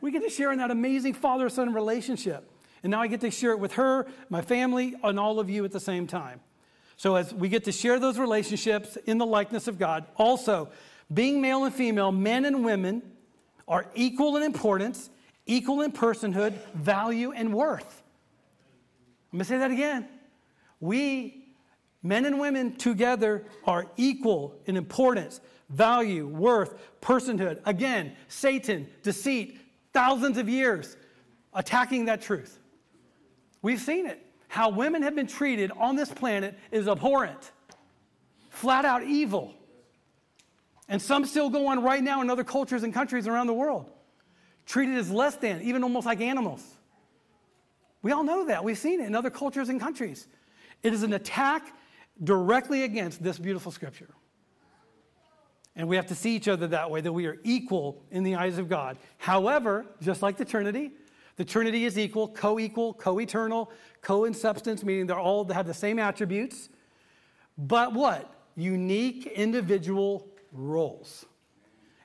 we 0.04 0.12
get 0.12 0.22
to 0.22 0.30
share 0.30 0.52
in 0.52 0.58
that 0.58 0.70
amazing 0.70 1.14
father 1.14 1.48
son 1.48 1.74
relationship. 1.74 2.52
And 2.84 2.92
now 2.92 3.02
I 3.02 3.08
get 3.08 3.22
to 3.22 3.32
share 3.32 3.52
it 3.52 3.60
with 3.60 3.72
her, 3.76 4.06
my 4.30 4.42
family, 4.42 4.96
and 5.02 5.18
all 5.18 5.40
of 5.40 5.50
you 5.50 5.64
at 5.64 5.72
the 5.72 5.80
same 5.80 6.08
time. 6.08 6.42
So, 6.98 7.16
as 7.16 7.34
we 7.34 7.48
get 7.48 7.64
to 7.64 7.72
share 7.72 8.02
those 8.02 8.20
relationships 8.20 8.98
in 9.06 9.18
the 9.18 9.26
likeness 9.26 9.70
of 9.70 9.80
God, 9.80 10.04
also, 10.18 10.70
being 11.14 11.40
male 11.40 11.64
and 11.64 11.74
female, 11.74 12.12
men 12.12 12.44
and 12.44 12.66
women 12.66 13.02
are 13.66 13.86
equal 13.96 14.36
in 14.36 14.44
importance, 14.44 15.10
equal 15.46 15.80
in 15.80 15.94
personhood, 15.94 16.54
value, 16.74 17.32
and 17.32 17.54
worth. 17.54 18.04
I'm 19.32 19.40
to 19.40 19.46
say 19.46 19.58
that 19.58 19.72
again. 19.72 20.10
We, 20.82 21.46
men 22.04 22.26
and 22.26 22.42
women 22.42 22.76
together, 22.76 23.46
are 23.64 23.88
equal 23.96 24.60
in 24.66 24.76
importance, 24.76 25.40
value, 25.70 26.28
worth, 26.28 26.78
personhood. 27.02 27.62
Again, 27.66 28.18
Satan, 28.28 28.88
deceit, 29.02 29.62
thousands 29.94 30.38
of 30.38 30.50
years 30.50 30.98
attacking 31.54 32.06
that 32.06 32.22
truth. 32.22 32.60
We've 33.62 33.80
seen 33.80 34.06
it. 34.08 34.26
How 34.48 34.70
women 34.70 35.02
have 35.02 35.16
been 35.16 35.28
treated 35.28 35.72
on 35.72 35.96
this 35.96 36.10
planet 36.10 36.58
is 36.72 36.88
abhorrent, 36.88 37.52
flat 38.50 38.86
out 38.86 39.04
evil. 39.04 39.56
And 40.88 41.02
some 41.02 41.26
still 41.26 41.50
go 41.50 41.68
on 41.68 41.82
right 41.82 42.04
now 42.04 42.22
in 42.22 42.30
other 42.30 42.44
cultures 42.44 42.84
and 42.84 42.94
countries 42.94 43.28
around 43.28 43.48
the 43.48 43.54
world, 43.54 43.90
treated 44.66 44.96
as 44.96 45.10
less 45.10 45.36
than, 45.38 45.62
even 45.64 45.84
almost 45.84 46.06
like 46.06 46.22
animals. 46.22 46.64
We 48.04 48.12
all 48.12 48.24
know 48.24 48.46
that. 48.46 48.64
We've 48.64 48.78
seen 48.78 49.00
it 49.00 49.08
in 49.08 49.16
other 49.16 49.30
cultures 49.30 49.70
and 49.70 49.80
countries. 49.80 50.28
It 50.84 50.94
is 50.94 51.04
an 51.04 51.14
attack 51.14 51.76
directly 52.22 52.84
against 52.84 53.24
this 53.24 53.40
beautiful 53.40 53.72
scripture. 53.72 54.10
And 55.76 55.88
we 55.88 55.96
have 55.96 56.06
to 56.08 56.16
see 56.16 56.36
each 56.36 56.48
other 56.48 56.68
that 56.68 56.92
way, 56.92 57.02
that 57.02 57.12
we 57.12 57.26
are 57.26 57.38
equal 57.44 58.04
in 58.12 58.24
the 58.24 58.36
eyes 58.36 58.58
of 58.58 58.70
God. 58.70 58.98
However, 59.18 59.86
just 60.02 60.22
like 60.22 60.38
the 60.38 60.46
Trinity, 60.46 60.92
the 61.36 61.46
Trinity 61.46 61.86
is 61.86 61.98
equal, 61.98 62.28
co 62.28 62.60
equal, 62.60 62.94
co 62.94 63.20
eternal, 63.20 63.72
co 64.02 64.26
in 64.26 64.34
substance, 64.34 64.84
meaning 64.84 65.08
they're 65.08 65.20
all 65.20 65.44
they 65.44 65.54
have 65.56 65.66
the 65.66 65.74
same 65.74 65.98
attributes. 65.98 66.70
But 67.58 67.94
what? 67.94 68.32
Unique 68.56 69.26
individual 69.28 70.28
roles. 70.52 71.26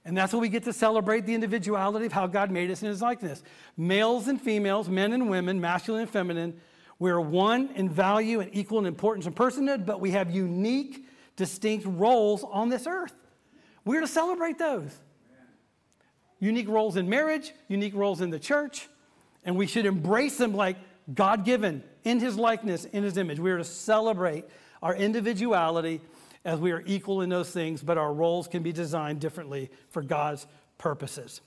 And 0.05 0.16
that's 0.16 0.32
what 0.32 0.40
we 0.40 0.49
get 0.49 0.65
to 0.65 0.73
celebrate 0.73 1.27
the 1.27 1.35
individuality 1.35 2.07
of 2.07 2.12
how 2.12 2.27
God 2.27 2.51
made 2.51 2.70
us 2.70 2.82
in 2.82 2.89
his 2.89 3.03
likeness. 3.03 3.43
Males 3.77 4.28
and 4.28 4.40
females, 4.40 4.89
men 4.89 5.12
and 5.12 5.28
women, 5.28 5.61
masculine 5.61 6.03
and 6.03 6.11
feminine, 6.11 6.59
we're 6.99 7.20
one 7.20 7.69
in 7.74 7.90
value 7.90 8.40
and 8.40 8.51
equal 8.55 8.78
in 8.78 8.86
importance 8.86 9.27
and 9.27 9.36
personhood, 9.36 9.85
but 9.85 10.01
we 10.01 10.12
have 10.12 10.31
unique, 10.31 11.07
distinct 11.36 11.85
roles 11.86 12.43
on 12.45 12.70
this 12.70 12.86
earth. 12.86 13.15
We're 13.89 14.02
to 14.02 14.06
celebrate 14.06 14.59
those. 14.59 14.94
Unique 16.40 16.69
roles 16.69 16.97
in 16.97 17.09
marriage, 17.09 17.55
unique 17.69 17.94
roles 17.94 18.20
in 18.20 18.28
the 18.28 18.39
church, 18.39 18.86
and 19.47 19.56
we 19.56 19.66
should 19.66 19.86
embrace 19.86 20.36
them 20.36 20.52
like 20.52 20.77
God 21.15 21.47
given 21.47 21.82
in 22.05 22.20
His 22.20 22.36
likeness, 22.36 22.85
in 22.85 23.02
His 23.02 23.16
image. 23.16 23.40
We 23.40 23.51
are 23.51 23.56
to 23.56 23.65
celebrate 23.65 24.44
our 24.82 24.94
individuality 24.94 26.02
as 26.44 26.60
we 26.60 26.70
are 26.73 26.82
equal 26.85 27.23
in 27.23 27.31
those 27.31 27.51
things, 27.51 27.82
but 27.82 27.97
our 27.97 28.12
roles 28.12 28.47
can 28.47 28.62
be 28.62 28.73
designed 28.73 29.20
differently 29.20 29.70
for 29.89 30.02
God's 30.02 30.47
purposes. 30.77 31.40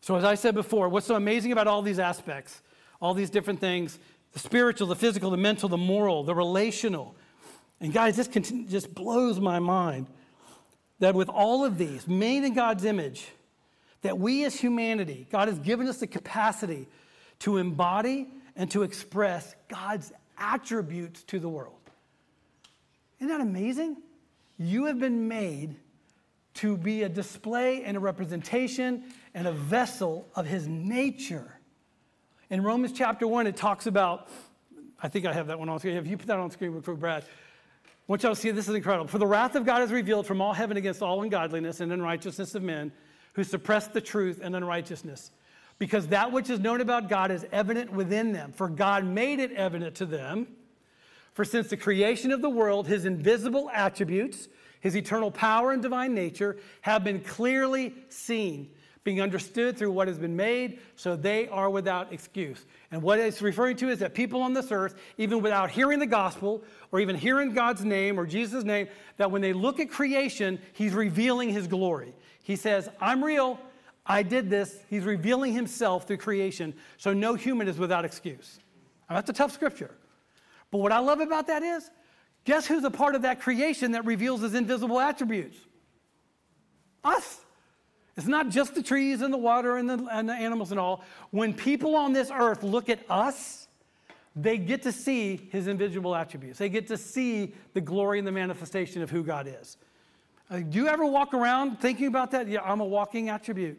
So, 0.00 0.16
as 0.16 0.24
I 0.24 0.34
said 0.34 0.56
before, 0.56 0.88
what's 0.88 1.06
so 1.06 1.14
amazing 1.14 1.52
about 1.52 1.68
all 1.68 1.82
these 1.82 2.00
aspects, 2.00 2.62
all 3.00 3.14
these 3.14 3.30
different 3.30 3.60
things 3.60 4.00
the 4.32 4.40
spiritual, 4.40 4.88
the 4.88 4.96
physical, 4.96 5.30
the 5.30 5.36
mental, 5.36 5.68
the 5.68 5.76
moral, 5.76 6.24
the 6.24 6.34
relational. 6.34 7.14
And 7.80 7.92
guys, 7.92 8.16
this 8.16 8.26
just 8.26 8.92
blows 8.92 9.38
my 9.38 9.60
mind 9.60 10.08
that 10.98 11.14
with 11.14 11.28
all 11.28 11.64
of 11.64 11.78
these, 11.78 12.06
made 12.08 12.44
in 12.44 12.54
God's 12.54 12.84
image, 12.84 13.28
that 14.02 14.18
we 14.18 14.44
as 14.44 14.58
humanity, 14.58 15.26
God 15.30 15.48
has 15.48 15.58
given 15.58 15.86
us 15.88 15.98
the 15.98 16.06
capacity 16.06 16.88
to 17.40 17.56
embody 17.56 18.28
and 18.56 18.70
to 18.70 18.82
express 18.82 19.54
God's 19.68 20.12
attributes 20.36 21.22
to 21.24 21.38
the 21.38 21.48
world. 21.48 21.74
Isn't 23.18 23.28
that 23.28 23.40
amazing? 23.40 23.96
You 24.58 24.86
have 24.86 24.98
been 24.98 25.28
made 25.28 25.76
to 26.54 26.76
be 26.76 27.04
a 27.04 27.08
display 27.08 27.84
and 27.84 27.96
a 27.96 28.00
representation 28.00 29.04
and 29.34 29.46
a 29.46 29.52
vessel 29.52 30.28
of 30.34 30.46
his 30.46 30.66
nature. 30.66 31.52
In 32.50 32.62
Romans 32.62 32.92
chapter 32.92 33.26
1, 33.26 33.46
it 33.46 33.56
talks 33.56 33.86
about, 33.86 34.28
I 35.00 35.08
think 35.08 35.26
I 35.26 35.32
have 35.32 35.48
that 35.48 35.58
one 35.58 35.68
on 35.68 35.78
screen. 35.78 35.96
If 35.96 36.06
you 36.06 36.16
put 36.16 36.26
that 36.26 36.38
on 36.38 36.50
screen 36.50 36.80
for 36.82 36.94
Brad, 36.94 37.24
I 38.08 38.12
want 38.12 38.22
y'all 38.22 38.34
see 38.34 38.50
this 38.52 38.70
is 38.70 38.74
incredible. 38.74 39.06
For 39.06 39.18
the 39.18 39.26
wrath 39.26 39.54
of 39.54 39.66
God 39.66 39.82
is 39.82 39.92
revealed 39.92 40.26
from 40.26 40.40
all 40.40 40.54
heaven 40.54 40.78
against 40.78 41.02
all 41.02 41.22
ungodliness 41.22 41.80
and 41.80 41.92
unrighteousness 41.92 42.54
of 42.54 42.62
men 42.62 42.90
who 43.34 43.44
suppress 43.44 43.86
the 43.86 44.00
truth 44.00 44.40
and 44.42 44.56
unrighteousness. 44.56 45.30
Because 45.78 46.06
that 46.06 46.32
which 46.32 46.48
is 46.48 46.58
known 46.58 46.80
about 46.80 47.10
God 47.10 47.30
is 47.30 47.44
evident 47.52 47.92
within 47.92 48.32
them, 48.32 48.52
for 48.52 48.66
God 48.70 49.04
made 49.04 49.40
it 49.40 49.52
evident 49.52 49.94
to 49.96 50.06
them. 50.06 50.46
For 51.34 51.44
since 51.44 51.68
the 51.68 51.76
creation 51.76 52.32
of 52.32 52.40
the 52.40 52.48
world, 52.48 52.86
his 52.86 53.04
invisible 53.04 53.70
attributes, 53.74 54.48
his 54.80 54.96
eternal 54.96 55.30
power 55.30 55.72
and 55.72 55.82
divine 55.82 56.14
nature, 56.14 56.56
have 56.80 57.04
been 57.04 57.20
clearly 57.20 57.94
seen 58.08 58.70
being 59.04 59.20
understood 59.20 59.76
through 59.76 59.92
what 59.92 60.08
has 60.08 60.18
been 60.18 60.36
made, 60.36 60.80
so 60.96 61.16
they 61.16 61.48
are 61.48 61.70
without 61.70 62.12
excuse. 62.12 62.64
And 62.90 63.02
what 63.02 63.18
it's 63.18 63.40
referring 63.40 63.76
to 63.78 63.88
is 63.88 64.00
that 64.00 64.14
people 64.14 64.42
on 64.42 64.52
this 64.52 64.70
earth, 64.70 64.94
even 65.16 65.40
without 65.40 65.70
hearing 65.70 65.98
the 65.98 66.06
gospel 66.06 66.62
or 66.92 67.00
even 67.00 67.16
hearing 67.16 67.52
God's 67.52 67.84
name 67.84 68.18
or 68.18 68.26
Jesus' 68.26 68.64
name, 68.64 68.88
that 69.16 69.30
when 69.30 69.42
they 69.42 69.52
look 69.52 69.80
at 69.80 69.90
creation, 69.90 70.60
He's 70.72 70.94
revealing 70.94 71.50
His 71.50 71.66
glory. 71.66 72.14
He 72.42 72.56
says, 72.56 72.88
I'm 73.00 73.22
real. 73.22 73.58
I 74.04 74.22
did 74.22 74.50
this. 74.50 74.78
He's 74.88 75.04
revealing 75.04 75.52
Himself 75.52 76.06
through 76.06 76.18
creation, 76.18 76.74
so 76.96 77.12
no 77.12 77.34
human 77.34 77.68
is 77.68 77.78
without 77.78 78.04
excuse. 78.04 78.58
Now, 79.08 79.16
that's 79.16 79.30
a 79.30 79.34
tough 79.34 79.52
scripture. 79.52 79.94
But 80.70 80.78
what 80.78 80.92
I 80.92 80.98
love 80.98 81.20
about 81.20 81.46
that 81.46 81.62
is, 81.62 81.90
guess 82.44 82.66
who's 82.66 82.84
a 82.84 82.90
part 82.90 83.14
of 83.14 83.22
that 83.22 83.40
creation 83.40 83.92
that 83.92 84.04
reveals 84.04 84.42
His 84.42 84.54
invisible 84.54 85.00
attributes? 85.00 85.56
Us. 87.04 87.40
It's 88.18 88.26
not 88.26 88.48
just 88.48 88.74
the 88.74 88.82
trees 88.82 89.22
and 89.22 89.32
the 89.32 89.38
water 89.38 89.76
and 89.76 89.88
the, 89.88 90.04
and 90.10 90.28
the 90.28 90.34
animals 90.34 90.72
and 90.72 90.80
all. 90.80 91.04
When 91.30 91.54
people 91.54 91.94
on 91.94 92.12
this 92.12 92.32
earth 92.34 92.64
look 92.64 92.88
at 92.88 92.98
us, 93.08 93.68
they 94.34 94.58
get 94.58 94.82
to 94.82 94.92
see 94.92 95.48
his 95.52 95.68
invisible 95.68 96.16
attributes. 96.16 96.58
They 96.58 96.68
get 96.68 96.88
to 96.88 96.96
see 96.96 97.54
the 97.74 97.80
glory 97.80 98.18
and 98.18 98.26
the 98.26 98.32
manifestation 98.32 99.02
of 99.02 99.10
who 99.10 99.22
God 99.22 99.46
is. 99.46 99.76
Uh, 100.50 100.58
do 100.58 100.78
you 100.78 100.88
ever 100.88 101.06
walk 101.06 101.32
around 101.32 101.80
thinking 101.80 102.08
about 102.08 102.32
that? 102.32 102.48
Yeah, 102.48 102.62
I'm 102.62 102.80
a 102.80 102.84
walking 102.84 103.28
attribute. 103.28 103.78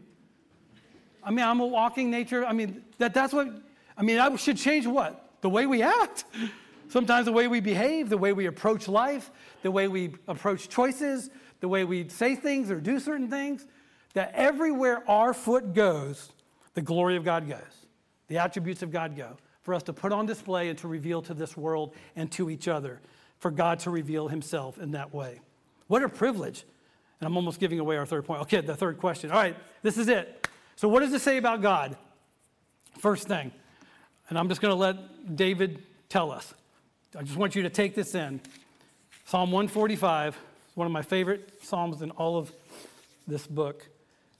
I 1.21 1.31
mean, 1.31 1.45
I'm 1.45 1.59
a 1.59 1.67
walking 1.67 2.09
nature. 2.09 2.45
I 2.45 2.53
mean, 2.53 2.85
that, 2.97 3.13
that's 3.13 3.33
what, 3.33 3.49
I 3.97 4.03
mean, 4.03 4.19
I 4.19 4.33
should 4.37 4.57
change 4.57 4.87
what? 4.87 5.41
The 5.41 5.49
way 5.49 5.65
we 5.65 5.81
act. 5.81 6.23
Sometimes 6.87 7.25
the 7.25 7.33
way 7.33 7.49
we 7.49 7.59
behave, 7.59 8.07
the 8.07 8.17
way 8.17 8.31
we 8.31 8.45
approach 8.45 8.87
life, 8.87 9.31
the 9.63 9.69
way 9.69 9.89
we 9.89 10.13
approach 10.29 10.69
choices, 10.69 11.29
the 11.59 11.67
way 11.67 11.83
we 11.83 12.07
say 12.07 12.35
things 12.35 12.71
or 12.71 12.79
do 12.79 13.01
certain 13.01 13.29
things 13.29 13.65
that 14.19 14.33
everywhere 14.35 15.01
our 15.09 15.33
foot 15.33 15.73
goes, 15.73 16.33
the 16.73 16.81
glory 16.81 17.15
of 17.15 17.23
God 17.23 17.47
goes, 17.47 17.87
the 18.27 18.37
attributes 18.37 18.81
of 18.81 18.91
God 18.91 19.15
go, 19.15 19.37
for 19.61 19.73
us 19.73 19.81
to 19.83 19.93
put 19.93 20.11
on 20.11 20.25
display 20.25 20.67
and 20.67 20.77
to 20.79 20.89
reveal 20.89 21.21
to 21.21 21.33
this 21.33 21.55
world 21.55 21.95
and 22.17 22.29
to 22.33 22.49
each 22.49 22.67
other, 22.67 22.99
for 23.37 23.49
God 23.49 23.79
to 23.79 23.89
reveal 23.89 24.27
himself 24.27 24.77
in 24.77 24.91
that 24.91 25.13
way. 25.13 25.39
What 25.87 26.03
a 26.03 26.09
privilege. 26.09 26.65
And 27.21 27.27
I'm 27.27 27.37
almost 27.37 27.61
giving 27.61 27.79
away 27.79 27.95
our 27.95 28.05
third 28.05 28.25
point. 28.25 28.41
Okay, 28.41 28.59
the 28.59 28.75
third 28.75 28.97
question. 28.97 29.31
All 29.31 29.37
right, 29.37 29.55
this 29.83 29.97
is 29.97 30.09
it. 30.09 30.49
So, 30.75 30.89
what 30.89 30.99
does 30.99 31.13
it 31.13 31.21
say 31.21 31.37
about 31.37 31.61
God? 31.61 31.95
First 32.97 33.25
thing, 33.25 33.53
and 34.27 34.37
I'm 34.37 34.49
just 34.49 34.59
going 34.59 34.73
to 34.73 34.77
let 34.77 35.33
David 35.33 35.81
tell 36.09 36.29
us. 36.29 36.53
I 37.17 37.23
just 37.23 37.37
want 37.37 37.55
you 37.55 37.63
to 37.63 37.69
take 37.69 37.95
this 37.95 38.15
in. 38.15 38.41
Psalm 39.23 39.53
145 39.53 40.35
is 40.35 40.75
one 40.75 40.87
of 40.87 40.91
my 40.91 41.03
favorite 41.03 41.63
Psalms 41.63 42.01
in 42.01 42.11
all 42.11 42.37
of 42.37 42.51
this 43.25 43.47
book. 43.47 43.87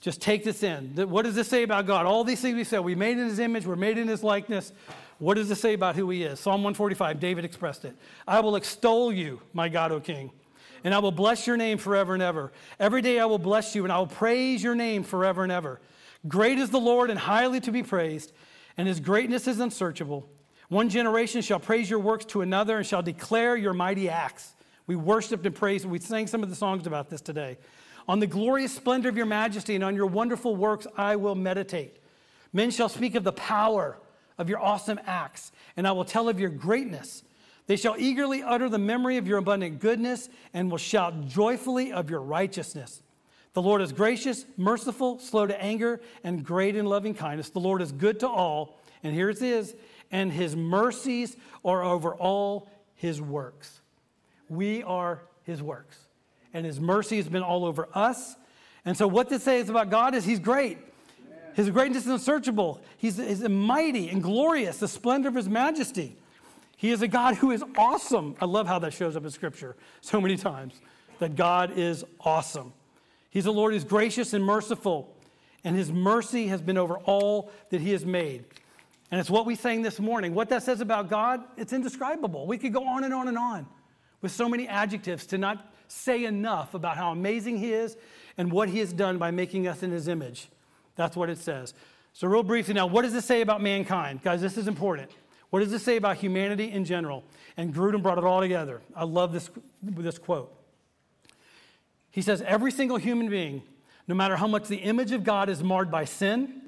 Just 0.02 0.22
take 0.22 0.46
this 0.46 0.64
in. 0.64 0.96
What 1.10 1.26
does 1.26 1.36
this 1.36 1.50
say 1.50 1.64
about 1.64 1.86
God? 1.86 2.06
All 2.06 2.24
these 2.24 2.40
things 2.40 2.56
we 2.56 2.64
said, 2.64 2.80
we 2.80 2.96
made 2.96 3.18
in 3.18 3.28
his 3.28 3.40
image, 3.40 3.66
we're 3.66 3.76
made 3.76 3.98
in 3.98 4.08
his 4.08 4.24
likeness. 4.24 4.72
What 5.18 5.34
does 5.34 5.50
this 5.50 5.60
say 5.60 5.74
about 5.74 5.98
who 5.98 6.10
he 6.10 6.24
is? 6.24 6.40
Psalm 6.40 6.64
145, 6.64 7.20
David 7.20 7.44
expressed 7.44 7.84
it. 7.84 7.94
I 8.26 8.40
will 8.40 8.56
extol 8.56 9.12
you, 9.12 9.42
my 9.52 9.68
God, 9.68 9.92
O 9.92 10.00
King, 10.00 10.32
and 10.86 10.94
I 10.94 11.00
will 11.00 11.12
bless 11.12 11.46
your 11.46 11.58
name 11.58 11.78
forever 11.78 12.14
and 12.14 12.24
ever. 12.24 12.54
Every 12.80 13.02
day 13.02 13.20
I 13.20 13.26
will 13.26 13.40
bless 13.40 13.76
you, 13.76 13.84
and 13.84 13.92
I 13.92 14.00
will 14.00 14.08
praise 14.08 14.64
your 14.64 14.76
name 14.76 15.04
forever 15.04 15.44
and 15.44 15.52
ever. 15.52 15.82
Great 16.30 16.58
is 16.60 16.70
the 16.70 16.80
Lord 16.80 17.10
and 17.10 17.20
highly 17.20 17.60
to 17.60 17.72
be 17.72 17.84
praised, 17.84 18.32
and 18.78 18.88
his 18.88 19.02
greatness 19.02 19.48
is 19.48 19.60
unsearchable. 19.60 20.30
One 20.70 20.88
generation 20.88 21.42
shall 21.42 21.60
praise 21.60 21.90
your 21.90 22.00
works 22.00 22.24
to 22.26 22.40
another 22.40 22.78
and 22.78 22.86
shall 22.86 23.02
declare 23.02 23.58
your 23.58 23.74
mighty 23.74 24.08
acts. 24.08 24.54
We 24.88 24.96
worshiped 24.96 25.46
and 25.46 25.54
praised, 25.54 25.84
and 25.84 25.92
we 25.92 26.00
sang 26.00 26.28
some 26.28 26.44
of 26.44 26.50
the 26.50 26.56
songs 26.56 26.88
about 26.88 27.10
this 27.10 27.20
today. 27.20 27.58
On 28.10 28.20
the 28.20 28.26
glorious 28.26 28.76
splendor 28.76 29.08
of 29.08 29.16
your 29.16 29.28
majesty 29.28 29.76
and 29.76 29.84
on 29.84 29.96
your 29.96 30.08
wonderful 30.08 30.56
works 30.56 30.88
I 30.98 31.16
will 31.16 31.36
meditate. 31.36 31.96
Men 32.52 32.72
shall 32.72 32.90
speak 32.90 33.14
of 33.14 33.24
the 33.24 33.32
power 33.32 34.00
of 34.40 34.50
your 34.50 34.60
awesome 34.60 35.00
acts, 35.06 35.52
and 35.78 35.88
I 35.88 35.92
will 35.92 36.06
tell 36.06 36.28
of 36.28 36.40
your 36.40 36.50
greatness. 36.50 37.22
They 37.68 37.76
shall 37.76 37.96
eagerly 38.00 38.42
utter 38.42 38.68
the 38.68 38.80
memory 38.80 39.18
of 39.18 39.28
your 39.28 39.38
abundant 39.38 39.80
goodness 39.80 40.28
and 40.56 40.72
will 40.72 40.80
shout 40.80 41.28
joyfully 41.28 41.94
of 41.94 42.10
your 42.10 42.22
righteousness. 42.22 43.04
The 43.54 43.62
Lord 43.62 43.80
is 43.80 43.94
gracious, 43.94 44.44
merciful, 44.58 45.20
slow 45.20 45.46
to 45.46 45.62
anger, 45.62 46.02
and 46.24 46.44
great 46.44 46.76
in 46.76 46.88
loving 46.88 47.14
kindness. 47.14 47.52
The 47.52 47.60
Lord 47.60 47.80
is 47.80 47.92
good 47.92 48.22
to 48.22 48.28
all, 48.28 48.80
and 49.04 49.14
here 49.14 49.30
it 49.30 49.40
is, 49.44 49.76
and 50.12 50.34
his 50.34 50.56
mercies 50.56 51.38
are 51.64 51.84
over 51.84 52.16
all 52.16 52.68
his 52.96 53.22
works. 53.22 53.82
We 54.50 54.82
are 54.82 55.22
his 55.44 55.62
works, 55.62 56.00
and 56.54 56.66
his 56.66 56.80
mercy 56.80 57.18
has 57.18 57.30
been 57.30 57.44
all 57.44 57.66
over 57.66 57.88
us. 57.94 58.36
And 58.86 58.98
so, 58.98 59.08
what 59.08 59.30
this 59.30 59.44
says 59.44 59.70
about 59.70 59.90
God 59.90 60.16
is 60.16 60.26
he's 60.26 60.40
great. 60.40 60.78
His 61.54 61.70
greatness 61.70 62.06
is 62.06 62.12
unsearchable. 62.12 62.82
He's, 62.98 63.18
he's 63.18 63.42
mighty 63.48 64.10
and 64.10 64.24
glorious, 64.24 64.78
the 64.78 64.88
splendor 64.88 65.30
of 65.30 65.36
his 65.36 65.50
majesty. 65.50 66.16
He 66.78 66.92
is 66.92 67.02
a 67.02 67.08
God 67.08 67.36
who 67.36 67.52
is 67.52 67.64
awesome. 67.78 68.36
I 68.40 68.46
love 68.46 68.66
how 68.66 68.80
that 68.80 68.94
shows 68.94 69.18
up 69.18 69.26
in 69.26 69.32
Scripture 69.32 69.76
so 70.00 70.22
many 70.22 70.38
times 70.38 70.80
that 71.20 71.36
God 71.36 71.78
is 71.78 72.06
awesome. 72.22 72.72
He's 73.30 73.46
a 73.46 73.52
Lord 73.52 73.74
who's 73.74 73.84
gracious 73.84 74.34
and 74.34 74.44
merciful, 74.44 75.14
and 75.64 75.76
his 75.76 75.92
mercy 75.92 76.48
has 76.48 76.62
been 76.62 76.78
over 76.78 76.98
all 77.00 77.52
that 77.70 77.82
he 77.82 77.92
has 77.92 78.06
made. 78.06 78.46
And 79.12 79.20
it's 79.20 79.30
what 79.30 79.46
we 79.46 79.56
sang 79.56 79.82
this 79.82 80.00
morning. 80.00 80.34
What 80.34 80.50
that 80.50 80.64
says 80.64 80.82
about 80.82 81.10
God, 81.10 81.44
it's 81.58 81.74
indescribable. 81.74 82.48
We 82.48 82.58
could 82.58 82.74
go 82.74 82.88
on 82.88 83.04
and 83.04 83.14
on 83.14 83.28
and 83.28 83.38
on 83.38 83.68
with 84.22 84.32
so 84.32 84.48
many 84.48 84.68
adjectives 84.68 85.26
to 85.28 85.38
not 85.38 85.74
say 85.92 86.26
enough 86.26 86.74
about 86.74 86.98
how 86.98 87.12
amazing 87.12 87.58
he 87.58 87.74
is 87.74 87.98
and 88.38 88.52
what 88.52 88.70
he 88.70 88.80
has 88.80 88.94
done 88.94 89.18
by 89.18 89.32
making 89.32 89.68
us 89.68 89.84
in 89.84 89.92
his 89.92 90.08
image. 90.08 90.50
That's 90.96 91.16
what 91.16 91.30
it 91.30 91.38
says. 91.38 91.74
So, 92.14 92.28
real 92.28 92.44
briefly 92.44 92.74
now, 92.74 92.88
what 92.88 93.04
does 93.04 93.14
it 93.14 93.24
say 93.24 93.42
about 93.42 93.62
mankind? 93.62 94.22
Guys, 94.22 94.42
this 94.42 94.58
is 94.58 94.68
important. 94.68 95.12
What 95.50 95.60
does 95.60 95.74
it 95.74 95.80
say 95.80 95.98
about 95.98 96.18
humanity 96.18 96.72
in 96.72 96.86
general? 96.86 97.24
And 97.58 97.74
Grudem 97.74 98.04
brought 98.04 98.18
it 98.18 98.24
all 98.24 98.42
together. 98.42 98.82
I 98.96 99.04
love 99.04 99.34
this, 99.34 99.50
this 99.82 100.18
quote. 100.18 100.54
He 102.12 102.22
says, 102.22 102.42
Every 102.42 102.72
single 102.72 102.98
human 102.98 103.30
being, 103.30 103.64
no 104.08 104.16
matter 104.16 104.36
how 104.36 104.48
much 104.48 104.68
the 104.68 104.78
image 104.78 105.12
of 105.12 105.24
God 105.24 105.50
is 105.50 105.64
marred 105.64 105.90
by 105.90 106.06
sin, 106.06 106.62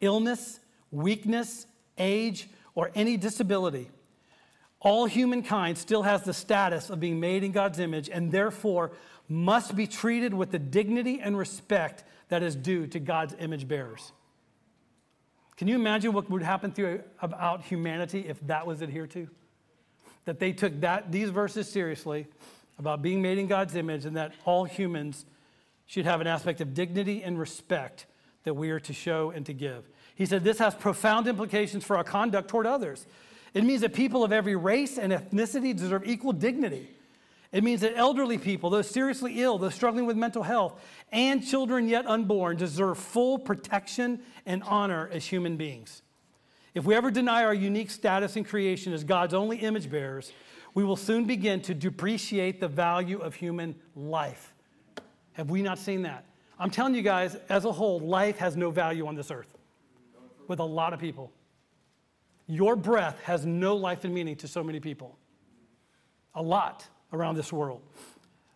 illness, 0.00 0.60
weakness, 0.90 1.66
age, 1.98 2.48
or 2.74 2.90
any 2.94 3.16
disability, 3.16 3.90
all 4.86 5.06
humankind 5.06 5.76
still 5.76 6.04
has 6.04 6.22
the 6.22 6.32
status 6.32 6.90
of 6.90 7.00
being 7.00 7.18
made 7.18 7.42
in 7.42 7.50
God's 7.50 7.80
image 7.80 8.08
and 8.08 8.30
therefore 8.30 8.92
must 9.28 9.74
be 9.74 9.84
treated 9.84 10.32
with 10.32 10.52
the 10.52 10.60
dignity 10.60 11.18
and 11.20 11.36
respect 11.36 12.04
that 12.28 12.40
is 12.40 12.54
due 12.54 12.86
to 12.86 13.00
God's 13.00 13.34
image 13.40 13.66
bearers. 13.66 14.12
Can 15.56 15.66
you 15.66 15.74
imagine 15.74 16.12
what 16.12 16.30
would 16.30 16.42
happen 16.42 16.70
through, 16.70 17.02
about 17.20 17.62
humanity 17.62 18.26
if 18.28 18.38
that 18.46 18.64
was 18.64 18.80
adhered 18.80 19.10
to? 19.10 19.26
That 20.24 20.38
they 20.38 20.52
took 20.52 20.80
that, 20.82 21.10
these 21.10 21.30
verses 21.30 21.68
seriously 21.68 22.28
about 22.78 23.02
being 23.02 23.20
made 23.20 23.38
in 23.38 23.48
God's 23.48 23.74
image 23.74 24.04
and 24.04 24.16
that 24.16 24.34
all 24.44 24.66
humans 24.66 25.26
should 25.86 26.04
have 26.04 26.20
an 26.20 26.28
aspect 26.28 26.60
of 26.60 26.74
dignity 26.74 27.24
and 27.24 27.40
respect 27.40 28.06
that 28.44 28.54
we 28.54 28.70
are 28.70 28.78
to 28.78 28.92
show 28.92 29.32
and 29.32 29.44
to 29.46 29.52
give. 29.52 29.90
He 30.14 30.26
said 30.26 30.44
this 30.44 30.60
has 30.60 30.76
profound 30.76 31.26
implications 31.26 31.82
for 31.82 31.96
our 31.96 32.04
conduct 32.04 32.48
toward 32.48 32.66
others. 32.66 33.04
It 33.56 33.64
means 33.64 33.80
that 33.80 33.94
people 33.94 34.22
of 34.22 34.32
every 34.32 34.54
race 34.54 34.98
and 34.98 35.14
ethnicity 35.14 35.74
deserve 35.74 36.06
equal 36.06 36.34
dignity. 36.34 36.90
It 37.52 37.64
means 37.64 37.80
that 37.80 37.96
elderly 37.96 38.36
people, 38.36 38.68
those 38.68 38.86
seriously 38.86 39.40
ill, 39.40 39.56
those 39.56 39.74
struggling 39.74 40.04
with 40.04 40.14
mental 40.14 40.42
health, 40.42 40.78
and 41.10 41.42
children 41.42 41.88
yet 41.88 42.06
unborn 42.06 42.58
deserve 42.58 42.98
full 42.98 43.38
protection 43.38 44.20
and 44.44 44.62
honor 44.64 45.08
as 45.10 45.24
human 45.24 45.56
beings. 45.56 46.02
If 46.74 46.84
we 46.84 46.94
ever 46.94 47.10
deny 47.10 47.44
our 47.44 47.54
unique 47.54 47.90
status 47.90 48.36
in 48.36 48.44
creation 48.44 48.92
as 48.92 49.04
God's 49.04 49.32
only 49.32 49.56
image 49.56 49.90
bearers, 49.90 50.34
we 50.74 50.84
will 50.84 50.94
soon 50.94 51.24
begin 51.24 51.62
to 51.62 51.72
depreciate 51.72 52.60
the 52.60 52.68
value 52.68 53.20
of 53.20 53.34
human 53.34 53.74
life. 53.94 54.54
Have 55.32 55.48
we 55.48 55.62
not 55.62 55.78
seen 55.78 56.02
that? 56.02 56.26
I'm 56.58 56.70
telling 56.70 56.94
you 56.94 57.00
guys, 57.00 57.38
as 57.48 57.64
a 57.64 57.72
whole, 57.72 58.00
life 58.00 58.36
has 58.36 58.54
no 58.54 58.70
value 58.70 59.06
on 59.06 59.14
this 59.14 59.30
earth 59.30 59.56
with 60.46 60.58
a 60.58 60.64
lot 60.64 60.92
of 60.92 61.00
people. 61.00 61.32
Your 62.46 62.76
breath 62.76 63.20
has 63.22 63.44
no 63.44 63.76
life 63.76 64.04
and 64.04 64.14
meaning 64.14 64.36
to 64.36 64.48
so 64.48 64.62
many 64.62 64.80
people. 64.80 65.18
A 66.34 66.42
lot 66.42 66.86
around 67.12 67.36
this 67.36 67.52
world. 67.52 67.82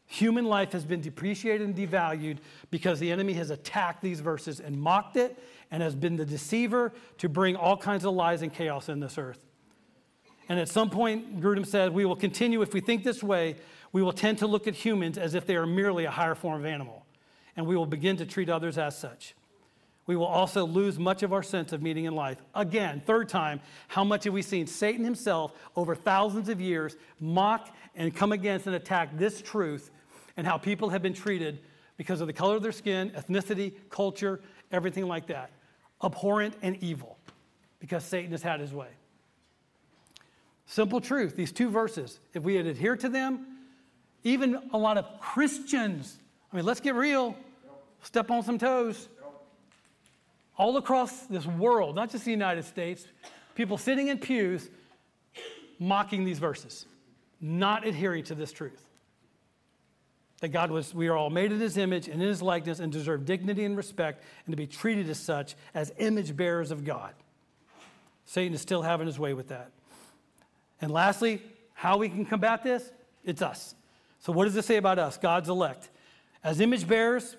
Human 0.07 0.45
life 0.45 0.73
has 0.73 0.85
been 0.85 1.01
depreciated 1.01 1.67
and 1.67 1.75
devalued 1.75 2.39
because 2.71 2.99
the 2.99 3.13
enemy 3.13 3.33
has 3.35 3.51
attacked 3.51 4.03
these 4.03 4.21
verses 4.21 4.59
and 4.59 4.81
mocked 4.81 5.17
it 5.17 5.39
and 5.71 5.83
has 5.83 5.95
been 5.95 6.17
the 6.17 6.27
deceiver 6.27 6.93
to 7.19 7.29
bring 7.29 7.55
all 7.55 7.77
kinds 7.77 8.05
of 8.05 8.15
lies 8.15 8.43
and 8.43 8.53
chaos 8.53 8.89
in 8.89 8.99
this 8.99 9.19
earth. 9.19 9.39
And 10.49 10.59
at 10.59 10.69
some 10.69 10.91
point, 10.91 11.41
Grudem 11.41 11.65
said, 11.65 11.95
we 11.95 12.05
will 12.05 12.17
continue, 12.17 12.61
if 12.61 12.75
we 12.75 12.81
think 12.81 13.05
this 13.05 13.23
way, 13.23 13.55
we 13.93 14.03
will 14.03 14.13
tend 14.13 14.39
to 14.39 14.49
look 14.49 14.67
at 14.67 14.75
humans 14.75 15.17
as 15.17 15.35
if 15.35 15.47
they 15.47 15.55
are 15.55 15.67
merely 15.67 16.07
a 16.07 16.11
higher 16.11 16.35
form 16.35 16.59
of 16.59 16.67
animal, 16.67 17.07
and 17.57 17.65
we 17.65 17.77
will 17.77 17.87
begin 17.87 18.17
to 18.17 18.27
treat 18.27 18.49
others 18.49 18.79
as 18.79 18.99
such. 18.99 19.37
We 20.11 20.17
will 20.17 20.27
also 20.27 20.67
lose 20.67 20.99
much 20.99 21.23
of 21.23 21.33
our 21.33 21.45
sense 21.45 21.73
of 21.73 21.83
meaning 21.83 22.07
in 22.07 22.17
life. 22.17 22.43
Again, 22.53 23.01
third 23.07 23.29
time, 23.29 23.61
how 23.87 24.03
much 24.03 24.25
have 24.25 24.33
we 24.33 24.43
seen 24.43 24.67
Satan 24.67 25.05
himself 25.05 25.53
over 25.77 25.95
thousands 25.95 26.49
of 26.49 26.61
years 26.61 26.97
mock 27.21 27.73
and 27.95 28.13
come 28.13 28.33
against 28.33 28.67
and 28.67 28.75
attack 28.75 29.17
this 29.17 29.41
truth 29.41 29.93
and 30.37 30.45
how 30.49 30.59
people 30.59 30.89
have 30.89 31.01
been 31.01 31.15
treated 31.15 31.61
because 31.97 32.21
of 32.21 32.27
the 32.27 32.33
color 32.33 32.57
of 32.57 32.63
their 32.65 32.73
skin, 32.73 33.11
ethnicity, 33.11 33.73
culture, 33.89 34.41
everything 34.73 35.07
like 35.07 35.29
that? 35.29 35.53
Abhorrent 36.03 36.57
and 36.61 36.77
evil 36.83 37.17
because 37.79 38.03
Satan 38.03 38.33
has 38.33 38.43
had 38.43 38.59
his 38.59 38.75
way. 38.75 38.89
Simple 40.67 41.01
truth, 41.01 41.37
these 41.37 41.53
two 41.53 41.71
verses, 41.71 42.19
if 42.35 42.43
we 42.43 42.57
had 42.57 42.67
adhered 42.67 42.99
to 42.99 43.09
them, 43.09 43.47
even 44.25 44.71
a 44.73 44.77
lot 44.77 44.99
of 44.99 45.21
Christians, 45.21 46.19
I 46.53 46.57
mean, 46.57 46.65
let's 46.65 46.81
get 46.81 46.97
real, 46.97 47.37
step 48.03 48.29
on 48.33 48.43
some 48.43 48.59
toes. 48.59 49.09
All 50.61 50.77
across 50.77 51.23
this 51.23 51.47
world, 51.47 51.97
not 51.97 52.11
just 52.11 52.27
the 52.27 52.31
United 52.31 52.67
States, 52.67 53.07
people 53.55 53.79
sitting 53.79 54.09
in 54.09 54.19
pews 54.19 54.69
mocking 55.79 56.27
these 56.27 56.39
verses, 56.39 56.85
not 57.41 57.87
adhering 57.87 58.25
to 58.25 58.35
this 58.35 58.53
truth. 58.53 58.85
That 60.43 60.49
God 60.49 60.71
was, 60.71 60.95
we 60.95 61.09
are 61.09 61.17
all 61.17 61.31
made 61.31 61.51
in 61.51 61.61
his 61.61 61.79
image 61.79 62.09
and 62.09 62.21
in 62.21 62.29
his 62.29 62.43
likeness 62.43 62.79
and 62.79 62.93
deserve 62.93 63.25
dignity 63.25 63.65
and 63.65 63.75
respect 63.75 64.23
and 64.45 64.53
to 64.53 64.57
be 64.59 64.67
treated 64.67 65.09
as 65.09 65.19
such 65.19 65.55
as 65.73 65.95
image 65.97 66.37
bearers 66.37 66.71
of 66.71 66.85
God. 66.85 67.15
Satan 68.27 68.53
is 68.53 68.61
still 68.61 68.83
having 68.83 69.07
his 69.07 69.19
way 69.19 69.33
with 69.33 69.49
that. 69.49 69.71
And 70.83 70.91
lastly, 70.91 71.41
how 71.73 71.97
we 71.97 72.11
can 72.11 72.27
combat 72.27 72.63
this? 72.63 72.93
It's 73.25 73.41
us. 73.41 73.75
So, 74.19 74.31
what 74.31 74.45
does 74.45 74.53
this 74.53 74.67
say 74.67 74.77
about 74.77 74.99
us, 74.99 75.17
God's 75.17 75.49
elect? 75.49 75.89
As 76.45 76.61
image 76.61 76.87
bearers 76.87 77.35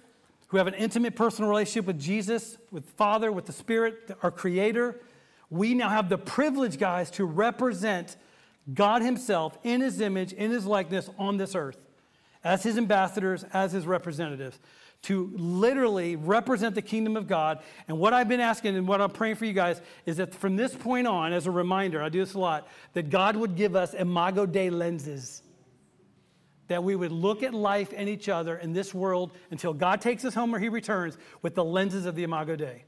who 0.51 0.57
have 0.57 0.67
an 0.67 0.73
intimate 0.73 1.15
personal 1.15 1.49
relationship 1.49 1.85
with 1.85 1.97
Jesus, 1.97 2.57
with 2.71 2.85
Father, 2.91 3.31
with 3.31 3.45
the 3.45 3.53
Spirit, 3.53 4.17
our 4.21 4.31
Creator, 4.31 4.99
we 5.49 5.73
now 5.73 5.87
have 5.87 6.09
the 6.09 6.17
privilege, 6.17 6.77
guys, 6.77 7.09
to 7.11 7.23
represent 7.23 8.17
God 8.73 9.01
Himself 9.01 9.57
in 9.63 9.79
His 9.79 10.01
image, 10.01 10.33
in 10.33 10.51
His 10.51 10.65
likeness 10.65 11.09
on 11.17 11.37
this 11.37 11.55
earth, 11.55 11.77
as 12.43 12.63
His 12.63 12.77
ambassadors, 12.77 13.45
as 13.53 13.71
His 13.71 13.87
representatives 13.87 14.59
to 15.03 15.31
literally 15.35 16.17
represent 16.17 16.75
the 16.75 16.81
kingdom 16.81 17.15
of 17.15 17.27
God. 17.27 17.59
And 17.87 17.97
what 17.97 18.13
I've 18.13 18.27
been 18.27 18.41
asking 18.41 18.75
and 18.75 18.87
what 18.87 19.01
I'm 19.01 19.09
praying 19.09 19.35
for 19.35 19.45
you 19.45 19.53
guys 19.53 19.81
is 20.05 20.17
that 20.17 20.35
from 20.35 20.57
this 20.57 20.75
point 20.75 21.07
on, 21.07 21.31
as 21.33 21.47
a 21.47 21.51
reminder, 21.51 22.03
I 22.03 22.09
do 22.09 22.19
this 22.19 22.33
a 22.33 22.39
lot, 22.39 22.67
that 22.93 23.09
God 23.09 23.37
would 23.37 23.55
give 23.55 23.75
us 23.75 23.93
imago 23.93 24.45
Dei 24.45 24.69
lenses. 24.69 25.41
That 26.71 26.85
we 26.85 26.95
would 26.95 27.11
look 27.11 27.43
at 27.43 27.53
life 27.53 27.91
and 27.93 28.07
each 28.07 28.29
other 28.29 28.55
in 28.55 28.71
this 28.71 28.93
world 28.93 29.33
until 29.49 29.73
God 29.73 29.99
takes 29.99 30.23
us 30.23 30.33
home 30.33 30.55
or 30.55 30.59
He 30.59 30.69
returns 30.69 31.17
with 31.41 31.53
the 31.53 31.65
lenses 31.65 32.05
of 32.05 32.15
the 32.15 32.23
imago 32.23 32.55
Dei. 32.55 32.85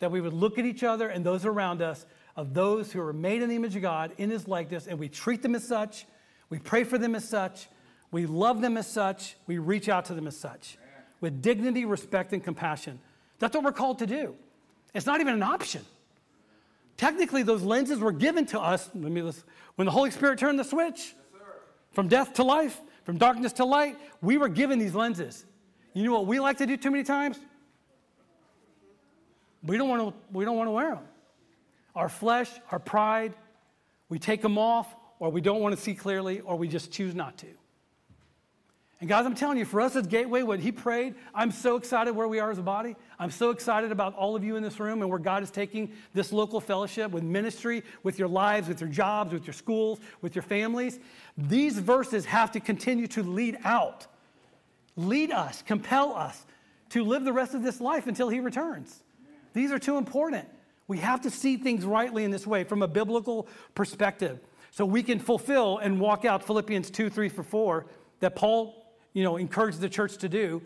That 0.00 0.10
we 0.10 0.20
would 0.20 0.32
look 0.32 0.58
at 0.58 0.64
each 0.64 0.82
other 0.82 1.08
and 1.08 1.24
those 1.24 1.44
around 1.44 1.82
us 1.82 2.04
of 2.34 2.52
those 2.52 2.90
who 2.90 3.00
are 3.00 3.12
made 3.12 3.42
in 3.42 3.48
the 3.48 3.54
image 3.54 3.76
of 3.76 3.82
God, 3.82 4.10
in 4.18 4.28
His 4.28 4.48
likeness, 4.48 4.88
and 4.88 4.98
we 4.98 5.08
treat 5.08 5.40
them 5.40 5.54
as 5.54 5.62
such, 5.62 6.04
we 6.48 6.58
pray 6.58 6.82
for 6.82 6.98
them 6.98 7.14
as 7.14 7.28
such, 7.28 7.68
we 8.10 8.26
love 8.26 8.60
them 8.60 8.76
as 8.76 8.90
such, 8.90 9.36
we 9.46 9.58
reach 9.58 9.88
out 9.88 10.06
to 10.06 10.14
them 10.14 10.26
as 10.26 10.36
such 10.36 10.76
with 11.20 11.40
dignity, 11.40 11.84
respect, 11.84 12.32
and 12.32 12.42
compassion. 12.42 12.98
That's 13.38 13.54
what 13.54 13.62
we're 13.62 13.70
called 13.70 14.00
to 14.00 14.06
do. 14.06 14.34
It's 14.94 15.06
not 15.06 15.20
even 15.20 15.34
an 15.34 15.44
option. 15.44 15.84
Technically, 16.96 17.44
those 17.44 17.62
lenses 17.62 18.00
were 18.00 18.10
given 18.10 18.46
to 18.46 18.58
us 18.58 18.90
when 18.92 19.14
the 19.84 19.90
Holy 19.92 20.10
Spirit 20.10 20.40
turned 20.40 20.58
the 20.58 20.64
switch 20.64 21.14
from 21.92 22.08
death 22.08 22.34
to 22.34 22.44
life, 22.44 22.80
from 23.04 23.18
darkness 23.18 23.52
to 23.54 23.64
light. 23.64 23.96
We 24.20 24.38
were 24.38 24.48
given 24.48 24.78
these 24.78 24.94
lenses. 24.94 25.44
You 25.92 26.04
know 26.04 26.12
what 26.12 26.26
we 26.26 26.40
like 26.40 26.58
to 26.58 26.66
do 26.66 26.76
too 26.76 26.90
many 26.90 27.04
times? 27.04 27.38
We 29.62 29.76
don't 29.76 29.88
want 29.88 30.02
to, 30.02 30.14
we 30.32 30.44
don't 30.44 30.56
want 30.56 30.68
to 30.68 30.72
wear 30.72 30.94
them. 30.94 31.04
Our 31.94 32.08
flesh, 32.08 32.50
our 32.70 32.78
pride, 32.78 33.34
we 34.08 34.18
take 34.18 34.42
them 34.42 34.58
off, 34.58 34.94
or 35.18 35.30
we 35.30 35.40
don't 35.40 35.60
want 35.60 35.76
to 35.76 35.80
see 35.80 35.94
clearly, 35.94 36.40
or 36.40 36.56
we 36.56 36.68
just 36.68 36.90
choose 36.90 37.14
not 37.14 37.36
to. 37.38 37.46
And 39.00 39.08
guys, 39.08 39.24
I'm 39.24 39.34
telling 39.34 39.56
you, 39.56 39.64
for 39.64 39.80
us 39.80 39.96
as 39.96 40.06
Gateway, 40.06 40.42
what 40.42 40.60
he 40.60 40.70
prayed, 40.70 41.14
I'm 41.34 41.50
so 41.50 41.76
excited 41.76 42.14
where 42.14 42.28
we 42.28 42.38
are 42.38 42.50
as 42.50 42.58
a 42.58 42.62
body. 42.62 42.96
I'm 43.18 43.30
so 43.30 43.48
excited 43.48 43.92
about 43.92 44.14
all 44.14 44.36
of 44.36 44.44
you 44.44 44.56
in 44.56 44.62
this 44.62 44.78
room 44.78 45.00
and 45.00 45.08
where 45.08 45.18
God 45.18 45.42
is 45.42 45.50
taking 45.50 45.92
this 46.12 46.32
local 46.32 46.60
fellowship 46.60 47.10
with 47.10 47.22
ministry, 47.22 47.82
with 48.02 48.18
your 48.18 48.28
lives, 48.28 48.68
with 48.68 48.82
your 48.82 48.90
jobs, 48.90 49.32
with 49.32 49.46
your 49.46 49.54
schools, 49.54 50.00
with 50.20 50.34
your 50.34 50.42
families. 50.42 50.98
These 51.38 51.78
verses 51.78 52.26
have 52.26 52.52
to 52.52 52.60
continue 52.60 53.06
to 53.08 53.22
lead 53.22 53.56
out, 53.64 54.06
lead 54.96 55.30
us, 55.30 55.62
compel 55.62 56.14
us 56.14 56.44
to 56.90 57.02
live 57.02 57.24
the 57.24 57.32
rest 57.32 57.54
of 57.54 57.62
this 57.62 57.80
life 57.80 58.06
until 58.06 58.28
he 58.28 58.40
returns. 58.40 59.02
These 59.54 59.72
are 59.72 59.78
too 59.78 59.96
important. 59.96 60.46
We 60.88 60.98
have 60.98 61.22
to 61.22 61.30
see 61.30 61.56
things 61.56 61.86
rightly 61.86 62.24
in 62.24 62.30
this 62.30 62.46
way 62.46 62.64
from 62.64 62.82
a 62.82 62.88
biblical 62.88 63.48
perspective 63.74 64.40
so 64.72 64.84
we 64.84 65.02
can 65.02 65.20
fulfill 65.20 65.78
and 65.78 65.98
walk 65.98 66.26
out 66.26 66.44
Philippians 66.44 66.90
2, 66.90 67.08
3, 67.08 67.28
for 67.30 67.42
4 67.42 67.86
that 68.20 68.36
Paul 68.36 68.79
you 69.12 69.22
know, 69.24 69.36
encourage 69.36 69.76
the 69.76 69.88
church 69.88 70.16
to 70.18 70.28
do, 70.28 70.62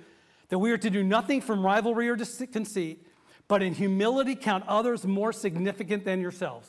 that 0.48 0.58
we 0.58 0.70
are 0.70 0.78
to 0.78 0.90
do 0.90 1.02
nothing 1.02 1.40
from 1.40 1.64
rivalry 1.64 2.08
or 2.08 2.16
conceit, 2.16 3.06
but 3.48 3.62
in 3.62 3.74
humility 3.74 4.34
count 4.34 4.64
others 4.66 5.06
more 5.06 5.32
significant 5.32 6.04
than 6.04 6.20
yourselves. 6.20 6.68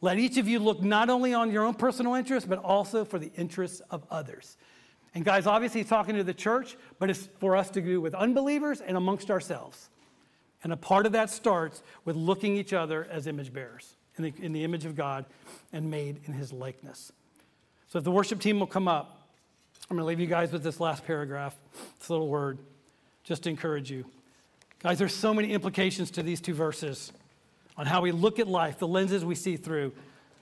Let 0.00 0.18
each 0.18 0.36
of 0.36 0.46
you 0.46 0.58
look 0.58 0.82
not 0.82 1.08
only 1.08 1.32
on 1.32 1.50
your 1.50 1.64
own 1.64 1.74
personal 1.74 2.14
interests, 2.14 2.48
but 2.48 2.58
also 2.58 3.04
for 3.04 3.18
the 3.18 3.32
interests 3.36 3.80
of 3.90 4.04
others. 4.10 4.56
And 5.14 5.24
guys, 5.24 5.46
obviously 5.46 5.80
he's 5.80 5.88
talking 5.88 6.14
to 6.16 6.24
the 6.24 6.34
church, 6.34 6.76
but 6.98 7.08
it's 7.08 7.28
for 7.38 7.56
us 7.56 7.70
to 7.70 7.80
do 7.80 8.00
with 8.00 8.14
unbelievers 8.14 8.82
and 8.82 8.96
amongst 8.96 9.30
ourselves. 9.30 9.88
And 10.62 10.72
a 10.72 10.76
part 10.76 11.06
of 11.06 11.12
that 11.12 11.30
starts 11.30 11.82
with 12.04 12.16
looking 12.16 12.56
each 12.56 12.72
other 12.72 13.06
as 13.10 13.26
image 13.26 13.52
bearers 13.52 13.96
in 14.18 14.24
the, 14.24 14.34
in 14.40 14.52
the 14.52 14.64
image 14.64 14.84
of 14.84 14.94
God 14.94 15.24
and 15.72 15.90
made 15.90 16.20
in 16.26 16.34
his 16.34 16.52
likeness. 16.52 17.12
So 17.88 17.98
if 17.98 18.04
the 18.04 18.10
worship 18.10 18.40
team 18.40 18.58
will 18.58 18.66
come 18.66 18.88
up. 18.88 19.15
I'm 19.88 19.96
going 19.96 20.02
to 20.02 20.08
leave 20.08 20.18
you 20.18 20.26
guys 20.26 20.50
with 20.50 20.64
this 20.64 20.80
last 20.80 21.06
paragraph, 21.06 21.54
this 22.00 22.10
little 22.10 22.26
word, 22.26 22.58
just 23.22 23.44
to 23.44 23.50
encourage 23.50 23.88
you. 23.88 24.04
Guys, 24.82 24.98
there's 24.98 25.14
so 25.14 25.32
many 25.32 25.52
implications 25.52 26.10
to 26.12 26.24
these 26.24 26.40
two 26.40 26.54
verses 26.54 27.12
on 27.76 27.86
how 27.86 28.00
we 28.00 28.10
look 28.10 28.40
at 28.40 28.48
life, 28.48 28.80
the 28.80 28.88
lenses 28.88 29.24
we 29.24 29.36
see 29.36 29.56
through, 29.56 29.92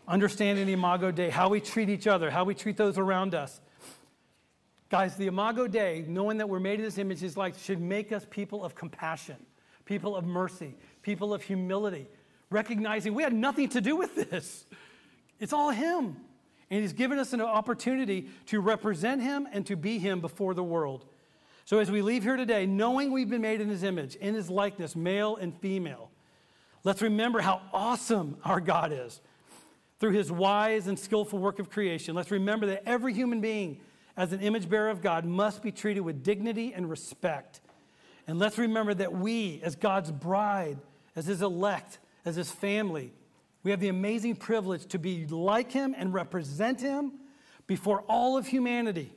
understanding 0.09 0.65
the 0.65 0.73
Imago 0.73 1.11
Dei, 1.11 1.29
how 1.29 1.51
we 1.51 1.61
treat 1.61 1.91
each 1.91 2.07
other, 2.07 2.31
how 2.31 2.45
we 2.45 2.55
treat 2.55 2.79
those 2.79 2.97
around 2.97 3.35
us. 3.35 3.61
Guys, 4.89 5.17
the 5.17 5.27
Imago 5.27 5.67
Dei, 5.67 6.07
knowing 6.09 6.39
that 6.39 6.49
we're 6.49 6.61
made 6.61 6.79
in 6.79 6.85
this 6.85 6.97
image, 6.97 7.23
is 7.23 7.37
like 7.37 7.59
should 7.59 7.83
make 7.83 8.13
us 8.13 8.27
people 8.31 8.65
of 8.65 8.75
compassion, 8.75 9.37
people 9.85 10.17
of 10.17 10.25
mercy, 10.25 10.75
people 11.03 11.35
of 11.35 11.43
humility, 11.43 12.07
recognizing 12.49 13.13
we 13.13 13.23
had 13.23 13.35
nothing 13.35 13.69
to 13.69 13.83
do 13.83 13.95
with 13.95 14.15
this. 14.15 14.65
It's 15.39 15.53
all 15.53 15.69
Him. 15.69 16.17
And 16.71 16.81
He's 16.81 16.93
given 16.93 17.19
us 17.19 17.33
an 17.33 17.41
opportunity 17.41 18.29
to 18.47 18.61
represent 18.61 19.23
Him 19.23 19.47
and 19.53 19.67
to 19.67 19.77
be 19.77 19.99
Him 19.99 20.21
before 20.21 20.55
the 20.55 20.65
world. 20.65 21.05
So 21.65 21.79
as 21.79 21.91
we 21.91 22.03
leave 22.03 22.23
here 22.23 22.37
today, 22.37 22.67
knowing 22.67 23.11
we've 23.11 23.29
been 23.29 23.41
made 23.41 23.61
in 23.61 23.69
His 23.69 23.83
image, 23.83 24.17
in 24.17 24.35
His 24.35 24.51
likeness, 24.51 24.95
male 24.95 25.37
and 25.37 25.59
female, 25.61 26.11
let's 26.83 27.01
remember 27.01 27.41
how 27.41 27.63
awesome 27.73 28.37
our 28.45 28.61
God 28.61 28.93
is. 28.93 29.21
Through 30.01 30.13
His 30.13 30.31
wise 30.31 30.87
and 30.87 30.99
skillful 30.99 31.39
work 31.39 31.59
of 31.59 31.71
creation, 31.71 32.15
let's 32.15 32.31
remember 32.31 32.67
that 32.67 32.83
every 32.87 33.15
human 33.15 33.41
being, 33.41 33.81
as 34.17 34.33
an 34.33 34.41
image 34.41 34.69
bearer 34.69 34.91
of 34.91 35.01
God, 35.01 35.25
must 35.25 35.63
be 35.63 35.73
treated 35.73 36.01
with 36.01 36.23
dignity 36.23 36.75
and 36.75 36.91
respect. 36.91 37.61
And 38.27 38.39
let's 38.39 38.59
remember 38.59 38.93
that 38.95 39.13
we, 39.13 39.61
as 39.63 39.77
God's 39.77 40.11
bride, 40.11 40.79
as 41.17 41.27
His 41.27 41.41
elect, 41.43 41.99
as 42.25 42.37
His 42.37 42.51
family, 42.51 43.13
we 43.65 43.71
have 43.71 43.81
the 43.81 43.89
amazing 43.89 44.37
privilege 44.37 44.87
to 44.87 44.99
be 44.99 45.27
like 45.27 45.73
him 45.73 45.95
and 45.97 46.13
represent 46.13 46.81
him 46.81 47.13
before 47.67 48.03
all 48.03 48.37
of 48.37 48.47
humanity 48.47 49.11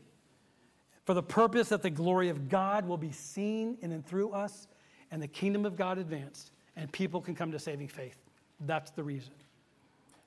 for 1.06 1.14
the 1.14 1.22
purpose 1.22 1.70
that 1.70 1.82
the 1.84 1.90
glory 1.90 2.30
of 2.30 2.50
God 2.50 2.88
will 2.88 2.98
be 2.98 3.12
seen 3.12 3.78
in 3.82 3.92
and 3.92 4.06
through 4.06 4.32
us 4.32 4.68
and 5.12 5.22
the 5.22 5.28
kingdom 5.28 5.66
of 5.66 5.76
God 5.76 5.98
advanced 5.98 6.52
and 6.78 6.92
people 6.92 7.22
can 7.22 7.36
come 7.36 7.52
to 7.52 7.60
saving 7.60 7.90
faith. 7.90 8.18
That's 8.62 8.92
the 8.92 9.04
reason. 9.04 9.34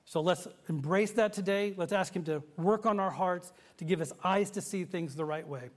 So 0.05 0.21
let's 0.21 0.47
embrace 0.69 1.11
that 1.11 1.33
today. 1.33 1.73
Let's 1.75 1.93
ask 1.93 2.15
Him 2.15 2.23
to 2.25 2.43
work 2.57 2.85
on 2.85 2.99
our 2.99 3.11
hearts, 3.11 3.53
to 3.77 3.85
give 3.85 4.01
us 4.01 4.13
eyes 4.23 4.51
to 4.51 4.61
see 4.61 4.83
things 4.83 5.15
the 5.15 5.25
right 5.25 5.47
way. 5.47 5.69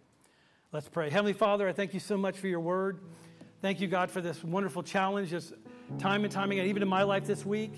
Let's 0.73 0.89
pray. 0.89 1.09
Heavenly 1.09 1.35
Father, 1.35 1.69
I 1.69 1.73
thank 1.73 1.95
you 1.95 2.01
so 2.01 2.17
much 2.17 2.37
for 2.37 2.49
your 2.49 2.61
word. 2.61 3.01
Thank 3.63 3.81
you, 3.81 3.87
God, 3.87 4.11
for 4.11 4.21
this 4.21 4.43
wonderful 4.43 4.83
challenge, 4.83 5.31
just 5.31 5.53
time 5.99 6.25
and 6.25 6.33
time 6.33 6.51
again, 6.51 6.67
even 6.67 6.83
in 6.83 6.89
my 6.89 7.05
life 7.05 7.27
this 7.27 7.47
week 7.47 7.73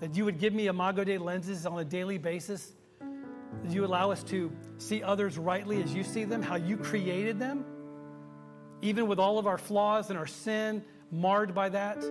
that 0.00 0.16
you 0.16 0.24
would 0.24 0.38
give 0.38 0.52
me 0.52 0.66
Imago 0.66 1.04
Dei 1.04 1.18
lenses 1.18 1.66
on 1.66 1.78
a 1.78 1.84
daily 1.84 2.18
basis, 2.18 2.72
that 3.62 3.72
you 3.72 3.84
allow 3.84 4.10
us 4.10 4.22
to 4.24 4.50
see 4.78 5.02
others 5.02 5.36
rightly 5.38 5.82
as 5.82 5.94
you 5.94 6.02
see 6.02 6.24
them, 6.24 6.42
how 6.42 6.56
you 6.56 6.76
created 6.76 7.38
them, 7.38 7.64
even 8.80 9.06
with 9.06 9.18
all 9.18 9.38
of 9.38 9.46
our 9.46 9.58
flaws 9.58 10.08
and 10.08 10.18
our 10.18 10.26
sin 10.26 10.82
marred 11.12 11.54
by 11.54 11.68
that. 11.68 12.02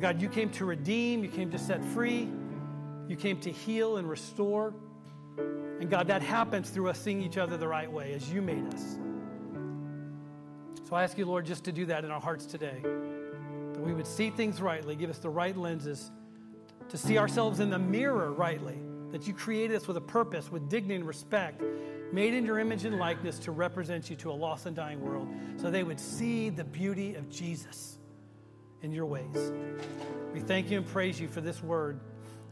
God, 0.00 0.20
you 0.20 0.28
came 0.28 0.50
to 0.50 0.66
redeem, 0.66 1.24
you 1.24 1.30
came 1.30 1.50
to 1.50 1.58
set 1.58 1.82
free, 1.82 2.28
you 3.08 3.16
came 3.16 3.40
to 3.40 3.50
heal 3.50 3.96
and 3.96 4.08
restore. 4.08 4.74
And 5.38 5.88
God, 5.88 6.08
that 6.08 6.22
happens 6.22 6.68
through 6.68 6.90
us 6.90 6.98
seeing 6.98 7.22
each 7.22 7.38
other 7.38 7.56
the 7.56 7.68
right 7.68 7.90
way 7.90 8.12
as 8.12 8.30
you 8.30 8.42
made 8.42 8.66
us. 8.74 8.98
So 10.86 10.94
I 10.94 11.02
ask 11.02 11.16
you, 11.16 11.24
Lord, 11.24 11.46
just 11.46 11.64
to 11.64 11.72
do 11.72 11.86
that 11.86 12.04
in 12.04 12.10
our 12.10 12.20
hearts 12.20 12.44
today. 12.44 12.80
That 12.82 13.80
we 13.80 13.94
would 13.94 14.06
see 14.06 14.30
things 14.30 14.60
rightly, 14.60 14.94
give 14.94 15.08
us 15.08 15.18
the 15.18 15.30
right 15.30 15.56
lenses 15.56 16.10
to 16.88 16.98
see 16.98 17.18
ourselves 17.18 17.60
in 17.60 17.70
the 17.70 17.78
mirror 17.78 18.32
rightly, 18.32 18.78
that 19.10 19.26
you 19.26 19.34
created 19.34 19.76
us 19.76 19.86
with 19.86 19.96
a 19.96 20.00
purpose, 20.02 20.50
with 20.50 20.68
dignity 20.68 20.96
and 20.96 21.06
respect, 21.06 21.62
made 22.12 22.34
in 22.34 22.46
your 22.46 22.58
image 22.58 22.84
and 22.84 22.98
likeness 22.98 23.38
to 23.40 23.50
represent 23.50 24.08
you 24.08 24.16
to 24.16 24.30
a 24.30 24.32
lost 24.32 24.66
and 24.66 24.76
dying 24.76 25.00
world, 25.00 25.28
so 25.56 25.70
they 25.70 25.82
would 25.82 25.98
see 25.98 26.48
the 26.48 26.64
beauty 26.64 27.14
of 27.16 27.28
Jesus 27.28 27.98
in 28.82 28.92
your 28.92 29.06
ways. 29.06 29.52
We 30.32 30.40
thank 30.40 30.70
you 30.70 30.78
and 30.78 30.86
praise 30.86 31.20
you 31.20 31.26
for 31.26 31.40
this 31.40 31.62
word, 31.62 32.00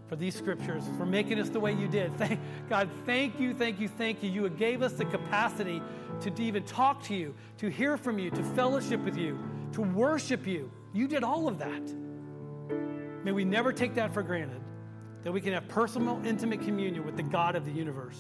for 0.09 0.17
these 0.17 0.35
scriptures, 0.35 0.83
for 0.97 1.07
making 1.07 1.39
us 1.39 1.49
the 1.49 1.61
way 1.61 1.73
you 1.73 1.89
did. 1.89 2.17
Thank, 2.19 2.41
God, 2.69 2.89
thank 3.07 3.39
you, 3.39 3.55
thank 3.55 3.81
you, 3.81 3.89
thank 3.89 4.23
you. 4.23 4.31
You 4.31 4.49
gave 4.49 4.83
us 4.83 4.93
the 4.93 5.05
capacity 5.05 5.83
to 6.21 6.43
even 6.43 6.63
talk 6.65 7.03
to 7.05 7.15
you, 7.15 7.35
to 7.59 7.69
hear 7.69 7.97
from 7.97 8.19
you, 8.19 8.31
to 8.31 8.43
fellowship 8.43 9.01
with 9.01 9.17
you, 9.17 9.39
to 9.73 9.83
worship 9.83 10.47
you. 10.47 10.71
You 10.93 11.09
did 11.09 11.25
all 11.25 11.49
of 11.49 11.59
that. 11.59 11.95
May 13.25 13.33
we 13.33 13.45
never 13.45 13.73
take 13.73 13.95
that 13.95 14.13
for 14.13 14.23
granted, 14.23 14.61
that 15.23 15.33
we 15.33 15.41
can 15.41 15.53
have 15.53 15.69
personal, 15.69 16.21
intimate 16.25 16.63
communion 16.63 17.05
with 17.07 17.17
the 17.17 17.23
God 17.23 17.55
of 17.55 17.65
the 17.65 17.71
universe. 17.71 18.19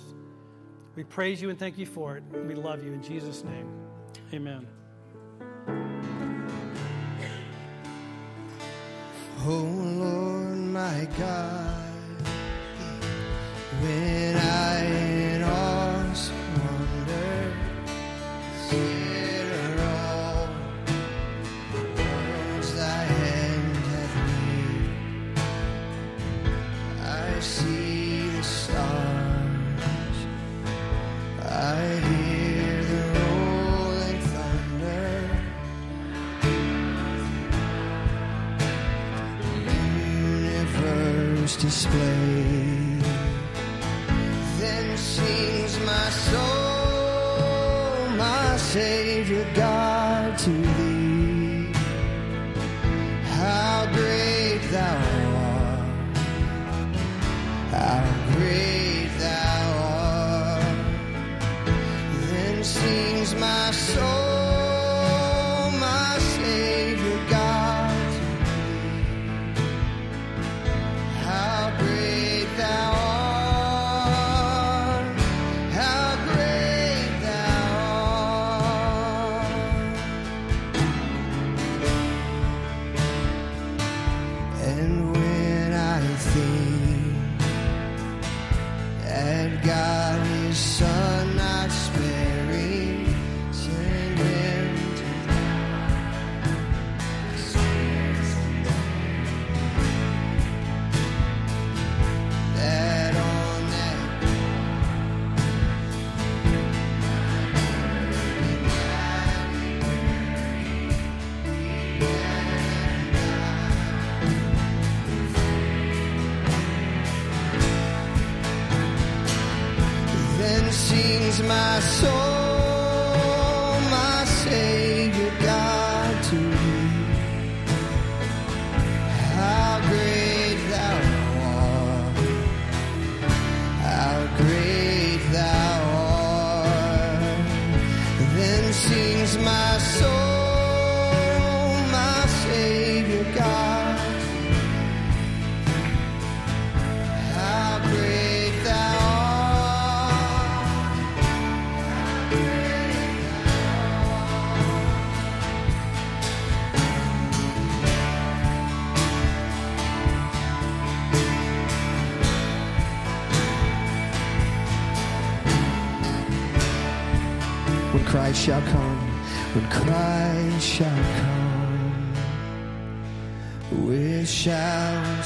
We 0.94 1.04
praise 1.04 1.40
you 1.42 1.50
and 1.50 1.58
thank 1.58 1.78
you 1.78 1.86
for 1.86 2.16
it. 2.16 2.22
We 2.46 2.54
love 2.54 2.84
you 2.84 2.92
in 2.92 3.02
Jesus' 3.02 3.42
name. 3.44 3.68
Amen. 4.32 4.66
Oh 9.44 9.64
Lord, 9.98 10.56
my 10.56 11.08
God, 11.18 11.82
when 13.80 14.36
I 14.36 14.84
in 14.84 15.31
displayed. 41.62 43.04
Then 44.58 44.96
sings 44.96 45.78
my 45.86 46.08
soul, 46.26 48.08
my 48.16 48.56
Savior 48.56 49.46
God, 49.54 49.71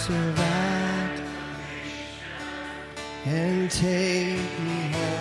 shall 0.07 0.15
survive 0.15 1.21
and 3.25 3.71
take 3.71 4.61
me 4.61 4.93
home. 4.93 5.16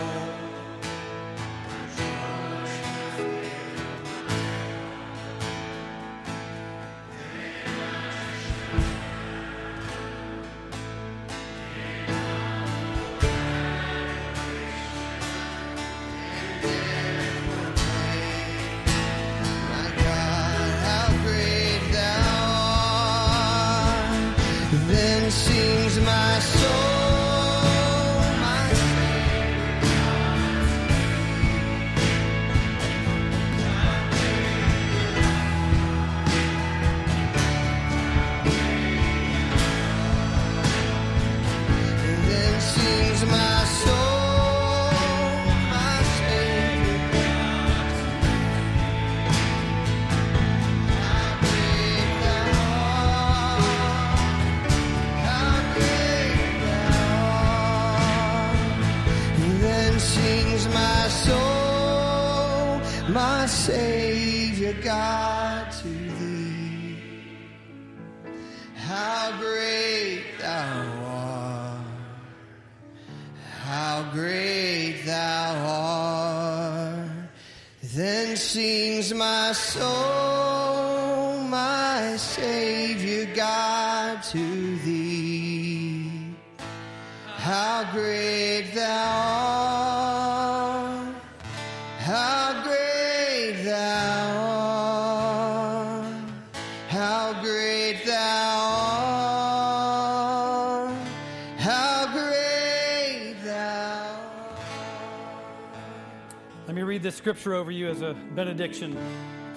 Scripture 107.26 107.56
over 107.56 107.72
you 107.72 107.88
as 107.88 108.04
a 108.04 108.14
benediction. 108.36 108.96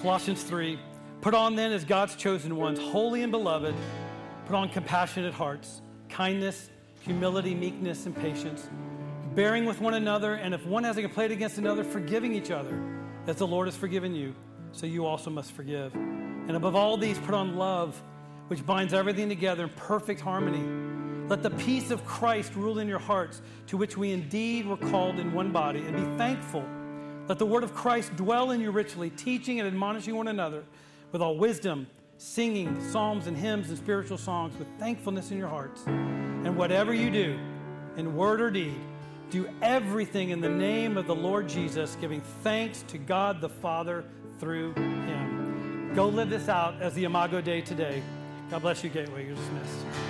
Colossians 0.01 0.41
3. 0.41 0.79
Put 1.21 1.35
on 1.35 1.55
then 1.55 1.71
as 1.71 1.85
God's 1.85 2.15
chosen 2.15 2.55
ones, 2.55 2.79
holy 2.79 3.21
and 3.21 3.31
beloved, 3.31 3.75
put 4.47 4.55
on 4.55 4.69
compassionate 4.69 5.35
hearts, 5.35 5.83
kindness, 6.09 6.71
humility, 7.01 7.53
meekness, 7.53 8.07
and 8.07 8.15
patience, 8.15 8.67
bearing 9.35 9.65
with 9.65 9.81
one 9.81 9.93
another, 9.93 10.33
and 10.33 10.55
if 10.55 10.65
one 10.65 10.83
has 10.83 10.97
a 10.97 11.03
complaint 11.03 11.31
against 11.31 11.59
another, 11.59 11.83
forgiving 11.83 12.33
each 12.33 12.49
other, 12.49 12.75
as 13.27 13.35
the 13.35 13.45
Lord 13.45 13.67
has 13.67 13.77
forgiven 13.77 14.15
you, 14.15 14.33
so 14.71 14.87
you 14.87 15.05
also 15.05 15.29
must 15.29 15.51
forgive. 15.51 15.93
And 15.93 16.55
above 16.55 16.75
all 16.75 16.97
these, 16.97 17.19
put 17.19 17.35
on 17.35 17.55
love, 17.55 18.01
which 18.47 18.65
binds 18.65 18.95
everything 18.95 19.29
together 19.29 19.65
in 19.65 19.69
perfect 19.75 20.21
harmony. 20.21 21.27
Let 21.29 21.43
the 21.43 21.51
peace 21.51 21.91
of 21.91 22.03
Christ 22.03 22.55
rule 22.55 22.79
in 22.79 22.87
your 22.87 22.97
hearts, 22.97 23.43
to 23.67 23.77
which 23.77 23.95
we 23.95 24.11
indeed 24.11 24.65
were 24.65 24.75
called 24.75 25.19
in 25.19 25.33
one 25.33 25.51
body, 25.51 25.81
and 25.85 25.95
be 25.95 26.17
thankful. 26.17 26.65
Let 27.29 27.37
the 27.37 27.45
word 27.45 27.63
of 27.63 27.75
Christ 27.75 28.15
dwell 28.15 28.49
in 28.49 28.59
you 28.59 28.71
richly, 28.71 29.11
teaching 29.11 29.59
and 29.59 29.67
admonishing 29.67 30.15
one 30.15 30.27
another 30.27 30.63
with 31.11 31.21
all 31.21 31.37
wisdom, 31.37 31.85
singing 32.17 32.81
psalms 32.89 33.27
and 33.27 33.37
hymns 33.37 33.69
and 33.69 33.77
spiritual 33.77 34.17
songs 34.17 34.57
with 34.57 34.67
thankfulness 34.79 35.29
in 35.29 35.37
your 35.37 35.47
hearts. 35.47 35.83
And 35.85 36.57
whatever 36.57 36.91
you 36.91 37.11
do, 37.11 37.39
in 37.97 38.15
word 38.15 38.41
or 38.41 38.49
deed, 38.49 38.73
do 39.29 39.47
everything 39.61 40.31
in 40.31 40.41
the 40.41 40.49
name 40.49 40.97
of 40.97 41.05
the 41.05 41.13
Lord 41.13 41.47
Jesus, 41.47 41.95
giving 42.01 42.21
thanks 42.41 42.81
to 42.87 42.97
God 42.97 43.41
the 43.41 43.49
Father 43.49 44.05
through 44.39 44.73
him. 44.73 45.93
Go 45.93 46.07
live 46.07 46.31
this 46.31 46.49
out 46.49 46.81
as 46.81 46.95
the 46.95 47.03
Imago 47.03 47.41
Dei 47.41 47.61
today. 47.61 48.01
God 48.49 48.63
bless 48.63 48.83
you, 48.83 48.89
Gateway. 48.89 49.27
You're 49.27 49.35
dismissed. 49.35 50.08